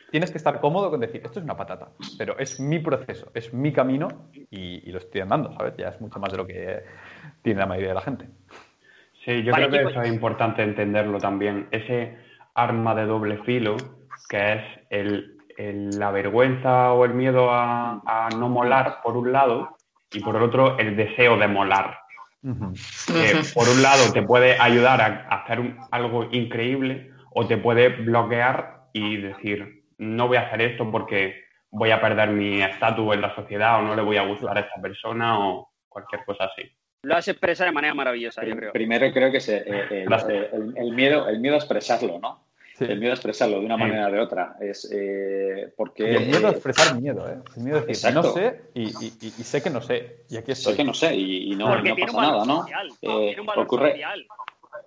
tienes 0.09 0.31
que 0.31 0.38
estar 0.38 0.59
cómodo 0.59 0.89
con 0.89 0.99
decir, 0.99 1.21
esto 1.23 1.39
es 1.39 1.43
una 1.45 1.57
patata, 1.57 1.89
pero 2.17 2.38
es 2.39 2.59
mi 2.59 2.80
proceso, 2.80 3.31
es 3.34 3.53
mi 3.53 3.71
camino 3.73 4.07
y, 4.34 4.88
y 4.89 4.91
lo 4.91 4.99
estoy 4.99 5.21
andando, 5.21 5.51
¿sabes? 5.53 5.75
Ya 5.77 5.89
es 5.89 6.01
mucho 6.01 6.19
más 6.19 6.31
de 6.31 6.38
lo 6.38 6.47
que 6.47 6.84
tiene 7.41 7.59
la 7.59 7.65
mayoría 7.67 7.89
de 7.89 7.95
la 7.95 8.01
gente. 8.01 8.27
Sí, 9.25 9.43
yo 9.43 9.51
Vale, 9.51 9.69
creo 9.69 9.84
que 9.84 9.89
eso 9.89 10.01
es 10.01 10.09
importante 10.13 10.63
entenderlo 10.63 11.19
también. 11.19 11.67
Ese 11.71 12.17
arma 12.55 12.93
de 12.95 13.05
doble 13.05 13.38
filo, 13.43 13.75
que 14.30 14.53
es 14.53 14.63
el, 14.89 15.32
el- 15.57 15.99
la 15.99 16.11
vergüenza 16.11 16.93
o 16.93 17.05
el 17.05 17.13
miedo 17.13 17.49
a, 17.51 18.01
a 18.05 18.30
no 18.31 18.49
molar, 18.49 19.01
por 19.03 19.17
un 19.17 19.31
lado, 19.31 19.77
y 20.11 20.19
por 20.19 20.35
el 20.35 20.43
otro, 20.43 20.77
el 20.77 20.95
deseo 20.95 21.38
de 21.38 21.47
molar. 21.47 21.97
Que 22.41 23.41
por 23.53 23.69
un 23.69 23.81
lado 23.81 24.11
te 24.11 24.21
puede 24.21 24.59
ayudar 24.59 25.01
a, 25.01 25.27
a 25.30 25.43
hacer 25.43 25.59
un- 25.59 25.77
algo 25.91 26.27
increíble 26.31 27.11
o 27.31 27.47
te 27.47 27.57
puede 27.57 27.89
bloquear 27.89 28.81
y 28.93 29.17
decir, 29.17 29.85
no 29.97 30.27
voy 30.27 30.38
a 30.38 30.41
hacer 30.47 30.61
esto 30.61 30.91
porque 30.91 31.43
voy 31.71 31.91
a 31.91 32.01
perder 32.01 32.30
mi 32.30 32.61
estatus 32.61 33.13
en 33.15 33.21
la 33.21 33.34
sociedad 33.34 33.80
o 33.80 33.84
no 33.84 33.95
le 33.95 34.01
voy 34.01 34.17
a 34.17 34.23
gustar 34.27 34.57
a 34.57 34.61
esta 34.61 34.80
persona 34.81 35.39
o 35.39 35.71
cualquier 35.88 36.23
cosa 36.25 36.45
así. 36.45 36.69
Lo 37.03 37.15
has 37.15 37.27
expresado 37.27 37.69
de 37.69 37.73
manera 37.73 37.93
maravillosa, 37.93 38.45
yo 38.45 38.55
creo. 38.55 38.71
Primero 38.71 39.11
creo 39.11 39.31
que 39.31 39.38
es 39.38 39.49
eh, 39.49 39.63
el, 39.89 40.05
Gracias. 40.05 40.53
el- 40.53 40.73
el 40.77 40.91
miedo, 40.93 41.27
el 41.27 41.39
miedo 41.39 41.55
a 41.55 41.59
expresarlo, 41.59 42.19
¿no? 42.19 42.45
Sí. 42.77 42.85
El 42.85 42.99
miedo 42.99 43.11
a 43.11 43.15
expresarlo 43.15 43.59
de 43.59 43.65
una 43.67 43.77
manera 43.77 44.07
o 44.07 44.11
de 44.11 44.19
otra. 44.19 44.55
Es 44.59 44.89
eh, 44.91 45.71
porque. 45.77 46.03
Y 46.11 46.15
el 46.15 46.25
miedo 46.27 46.47
a 46.47 46.49
eh, 46.49 46.53
expresar 46.53 46.99
miedo, 46.99 47.29
¿eh? 47.29 47.37
El 47.55 47.63
miedo 47.63 47.77
a 47.77 47.81
decir, 47.81 47.95
Exacto. 48.09 48.21
no 48.23 48.33
sé 48.33 48.61
y, 48.73 48.83
y- 48.83 49.13
y- 49.21 49.27
y 49.27 49.43
sé 49.43 49.61
que 49.61 49.69
no 49.69 49.81
sé. 49.81 50.23
Y 50.29 50.37
aquí 50.37 50.51
estoy. 50.53 50.73
Sé 50.73 50.77
que 50.77 50.83
no 50.83 50.93
sé 50.93 51.15
y, 51.15 51.51
y 51.53 51.55
no, 51.55 51.75
no 51.81 51.95
pasa 51.95 52.21
nada, 52.21 52.45
¿no? 52.45 52.61
social. 52.61 52.89
Eh, 53.03 53.35
ocurre, 53.57 53.91
social. 53.91 54.25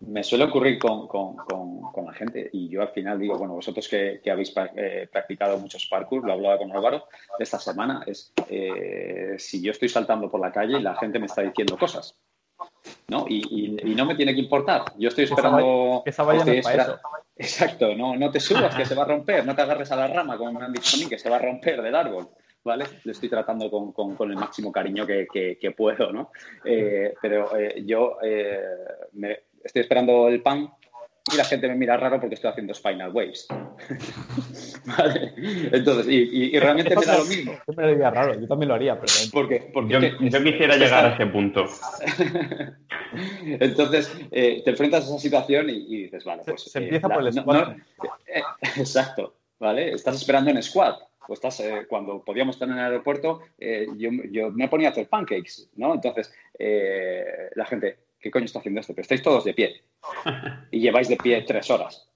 me 0.00 0.24
suele 0.24 0.44
ocurrir 0.44 0.78
con, 0.80 1.06
con- 1.06 1.36
con- 1.36 1.80
con 1.92 2.04
la 2.06 2.12
gente 2.12 2.50
y 2.52 2.68
yo 2.68 2.82
al 2.82 2.88
final 2.88 3.18
digo, 3.20 3.38
bueno, 3.38 3.54
vosotros 3.54 3.88
que, 3.88 4.20
que 4.22 4.30
habéis 4.30 4.52
eh, 4.74 5.08
practicado 5.10 5.56
muchos 5.58 5.86
parkour, 5.86 6.26
lo 6.26 6.32
hablaba 6.32 6.58
con 6.58 6.70
Álvaro 6.72 7.04
esta 7.38 7.58
semana, 7.60 8.02
es 8.06 8.32
eh, 8.50 9.36
si 9.38 9.62
yo 9.62 9.70
estoy 9.70 9.88
saltando 9.88 10.28
por 10.30 10.40
la 10.40 10.50
calle 10.52 10.78
y 10.78 10.82
la 10.82 10.96
gente 10.96 11.18
me 11.20 11.26
está 11.26 11.42
diciendo 11.42 11.78
cosas, 11.78 12.18
¿no? 13.08 13.26
Y, 13.28 13.76
y- 13.82 13.92
y 13.92 13.94
no 13.94 14.04
me 14.06 14.14
tiene 14.14 14.34
que 14.34 14.40
importar. 14.40 14.84
Yo 14.98 15.08
estoy 15.08 15.24
esa 15.24 15.34
esperando... 15.34 16.02
Que 16.04 16.10
esa 16.10 16.22
valla 16.22 16.44
no 16.44 16.52
estoy 16.52 16.58
es 16.58 16.64
para 16.64 16.82
espera- 16.82 16.94
eso. 16.94 17.00
Exacto, 17.38 17.94
no, 17.94 18.16
no 18.16 18.30
te 18.30 18.40
subas, 18.40 18.74
que 18.74 18.84
se 18.86 18.94
va 18.94 19.02
a 19.02 19.06
romper, 19.06 19.44
no 19.44 19.54
te 19.54 19.62
agarres 19.62 19.90
a 19.92 19.96
la 19.96 20.06
rama, 20.06 20.38
como 20.38 20.52
me 20.58 20.64
han 20.64 20.72
dicho 20.72 20.96
a 20.96 21.00
mí, 21.00 21.06
que 21.06 21.18
se 21.18 21.28
va 21.28 21.36
a 21.36 21.40
romper 21.40 21.82
del 21.82 21.94
árbol. 21.94 22.28
¿Vale? 22.64 22.84
Lo 23.04 23.12
estoy 23.12 23.28
tratando 23.28 23.70
con, 23.70 23.92
con- 23.92 24.16
con 24.16 24.28
el 24.30 24.36
máximo 24.36 24.72
cariño 24.72 25.06
que, 25.06 25.28
que- 25.32 25.56
que 25.56 25.70
puedo, 25.70 26.12
¿no? 26.12 26.32
Eh, 26.64 27.14
pero 27.22 27.56
eh, 27.56 27.82
yo 27.86 28.16
eh, 28.24 28.60
me- 29.12 29.38
estoy 29.62 29.82
esperando 29.82 30.26
el 30.28 30.42
pan 30.42 30.68
y 31.32 31.36
la 31.36 31.44
gente 31.44 31.66
me 31.69 31.74
mira 31.74 31.97
raro 31.97 32.20
porque 32.20 32.35
estoy 32.36 32.51
haciendo 32.51 32.73
Spinal 32.74 33.11
Waves. 33.12 33.48
¿Vale? 34.98 35.32
Entonces, 35.73 36.07
y, 36.09 36.16
y- 36.23 36.57
y 36.57 36.59
realmente 36.61 36.94
me 36.94 37.05
da 37.05 37.19
lo 37.19 37.24
mismo. 37.24 37.53
Yo 37.66 37.74
me 37.77 37.82
lo 37.85 37.89
haría 37.93 38.11
raro, 38.11 38.40
yo 38.40 38.47
también 38.47 38.69
lo 38.69 38.74
haría, 38.74 38.94
pero 39.01 39.12
Porque, 39.32 39.70
porque 39.73 39.93
Yo, 39.93 40.01
yo 40.01 40.19
quisiera 40.44 40.74
es- 40.74 40.81
llegar 40.81 41.05
a 41.07 41.15
ese 41.15 41.27
punto. 41.27 41.65
Entonces, 43.61 44.12
eh, 44.31 44.62
te 44.65 44.70
enfrentas 44.70 45.05
a 45.05 45.07
esa 45.09 45.19
situación 45.19 45.70
y, 45.70 45.73
y 45.73 46.03
dices, 46.05 46.24
vale, 46.24 46.43
pues... 46.47 46.62
se 46.62 46.78
eh, 46.78 46.82
empieza 46.85 47.09
por 47.09 47.27
el 47.27 47.35
no- 47.35 47.44
no- 47.44 47.77
eh, 48.27 48.43
exacto, 48.77 49.35
¿vale? 49.59 49.93
Estás 49.93 50.16
esperando 50.16 50.51
en 50.51 50.62
squat. 50.62 50.98
O 51.28 51.32
estás, 51.32 51.59
eh, 51.59 51.86
cuando 51.89 52.23
podíamos 52.24 52.55
estar 52.55 52.69
en 52.69 52.74
el 52.78 52.85
aeropuerto, 52.85 53.40
eh, 53.59 53.86
yo, 53.97 54.11
yo 54.31 54.53
me 54.53 54.69
ponía 54.69 54.89
a 54.89 54.90
hacer 54.93 55.09
pancakes, 55.09 55.69
¿no? 55.74 55.93
Entonces, 55.94 56.32
eh, 56.57 57.51
la 57.57 57.66
gente, 57.66 57.98
¿qué 58.27 58.31
coño 58.32 58.44
está 58.47 58.59
haciendo 58.59 58.81
esto? 58.81 58.93
Pero 58.93 59.03
estáis 59.03 59.23
todos 59.23 59.44
de 59.44 59.55
pie. 59.55 59.82
Y 60.73 60.81
lleváis 60.81 61.09
de 61.09 61.16
pie 61.16 61.43
tres 61.43 61.70
horas. 61.70 62.11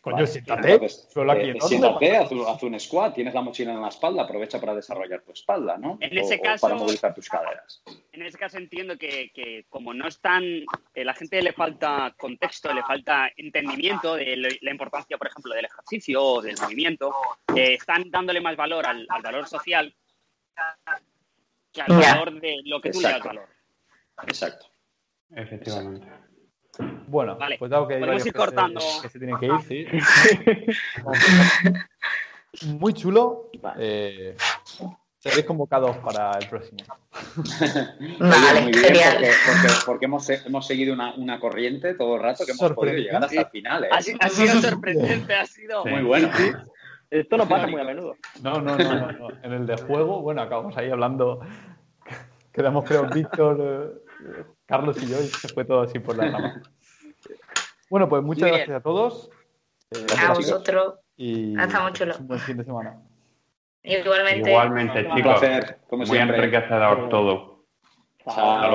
Coño, 0.00 0.16
Vale, 0.16 0.26
siéntate. 0.26 0.72
entonces, 0.72 1.08
eh, 1.14 1.54
siéntate, 1.60 2.16
haz, 2.16 2.32
un- 2.32 2.44
haz 2.48 2.60
un 2.64 2.80
squat, 2.80 3.14
tienes 3.14 3.34
la 3.34 3.40
mochila 3.42 3.72
en 3.72 3.80
la 3.82 3.86
espalda, 3.88 4.22
aprovecha 4.22 4.58
para 4.58 4.74
desarrollar 4.74 5.20
tu 5.22 5.30
espalda, 5.30 5.76
¿no? 5.78 5.96
En 6.00 6.18
ese 6.18 6.34
O- 6.34 6.38
o 6.38 6.42
caso- 6.42 6.66
para 6.66 6.74
movilizar 6.74 7.14
tus 7.14 7.28
caderas. 7.28 7.82
En 8.10 8.22
ese 8.22 8.36
caso 8.36 8.56
entiendo 8.58 8.98
que, 8.98 9.30
que 9.32 9.64
como 9.68 9.94
no 9.94 10.08
están, 10.08 10.42
eh, 10.42 11.04
la 11.04 11.14
gente 11.14 11.40
le 11.40 11.52
falta 11.52 12.12
contexto, 12.18 12.72
le 12.74 12.82
falta 12.82 13.30
entendimiento 13.36 14.16
de 14.16 14.36
lo- 14.36 14.48
la 14.62 14.70
importancia, 14.72 15.16
por 15.18 15.28
ejemplo, 15.28 15.54
del 15.54 15.66
ejercicio 15.66 16.20
o 16.20 16.42
del 16.42 16.56
movimiento, 16.60 17.14
eh, 17.54 17.74
están 17.74 18.10
dándole 18.10 18.40
más 18.40 18.56
valor 18.56 18.84
al, 18.86 19.06
al 19.08 19.22
valor 19.22 19.46
social 19.46 19.94
que 21.72 21.80
al 21.80 21.92
valor 21.96 22.40
de 22.40 22.60
lo 22.64 22.80
que 22.80 22.90
tú 22.90 23.00
le 23.00 23.08
das 23.08 23.22
valor. 23.22 23.48
Exacto. 24.26 24.66
Efectivamente. 25.36 26.06
Bueno, 27.06 27.36
Vale, 27.36 27.56
pues 27.58 27.70
dado 27.70 27.86
que 27.86 27.94
hay 27.94 28.00
podemos 28.00 28.22
varios 28.22 28.26
ir 28.26 28.32
que 28.32 28.38
cortando. 28.38 28.80
Se, 28.80 29.02
que 29.02 29.08
se 29.10 29.18
tienen 29.18 29.38
que 29.38 29.46
ir, 29.46 29.60
sí. 29.68 29.86
Muy 32.66 32.92
chulo. 32.94 33.50
Eh, 33.78 34.36
seréis 35.18 35.44
convocados 35.46 35.96
para 35.98 36.32
el 36.38 36.48
próximo. 36.48 36.78
Vale, 38.18 38.60
muy 38.62 38.72
bien, 38.72 38.84
genial. 38.84 39.14
porque, 39.16 39.30
porque- 39.46 39.74
porque 39.86 40.04
hemos, 40.06 40.28
hemos 40.30 40.66
seguido 40.66 40.92
una, 40.94 41.14
una 41.14 41.38
corriente 41.40 41.94
todo 41.94 42.16
el 42.16 42.22
rato 42.22 42.44
que 42.44 42.52
hemos 42.52 42.72
podido 42.72 42.96
llegar 42.96 43.24
hasta 43.24 43.40
el 43.40 43.46
final. 43.48 43.84
¿eh? 43.84 43.88
Ha, 43.90 44.00
si- 44.02 44.16
ha 44.18 44.28
sido 44.28 44.60
sorprendente, 44.60 45.34
ha 45.34 45.46
sido... 45.46 45.82
Sí. 45.84 45.90
Muy 45.90 46.02
bueno. 46.02 46.28
Esto 47.10 47.36
no 47.36 47.46
pasa 47.46 47.66
muy 47.66 47.80
a 47.80 47.84
menudo. 47.84 48.16
No, 48.42 48.60
no, 48.62 48.76
no, 48.76 48.94
no, 48.94 49.12
no. 49.12 49.28
En 49.42 49.52
el 49.52 49.66
de 49.66 49.76
juego, 49.76 50.22
bueno, 50.22 50.40
acabamos 50.40 50.74
ahí 50.78 50.90
hablando. 50.90 51.40
Quedamos, 52.52 52.84
creo, 52.86 53.06
Víctor, 53.08 54.02
eh, 54.24 54.44
Carlos 54.72 54.96
y 55.02 55.06
yo, 55.06 55.20
y 55.20 55.26
se 55.28 55.48
fue 55.50 55.64
todo 55.66 55.82
así 55.82 55.98
por 55.98 56.16
la 56.16 56.30
rama. 56.30 56.62
Bueno, 57.90 58.08
pues 58.08 58.22
muchas 58.22 58.44
bien. 58.44 58.54
gracias 58.56 58.78
a 58.78 58.82
todos. 58.82 59.30
Eh, 59.90 60.06
A 60.18 60.32
vosotros. 60.32 60.94
y 61.14 61.60
está 61.60 61.82
muy 61.82 61.92
chulo. 61.92 62.14
un 62.18 62.26
buen 62.26 62.40
fin 62.40 62.56
de 62.56 62.64
semana. 62.64 63.02
Igualmente. 63.82 64.48
Igualmente, 64.50 65.06
Un 65.10 65.16
chicos. 65.16 65.38
placer, 65.40 65.78
como 65.90 66.06
Muy 66.06 66.16
siempre. 66.16 66.38
enriquecedor 66.38 67.10
todo. 67.10 67.66
Chao. 68.24 68.34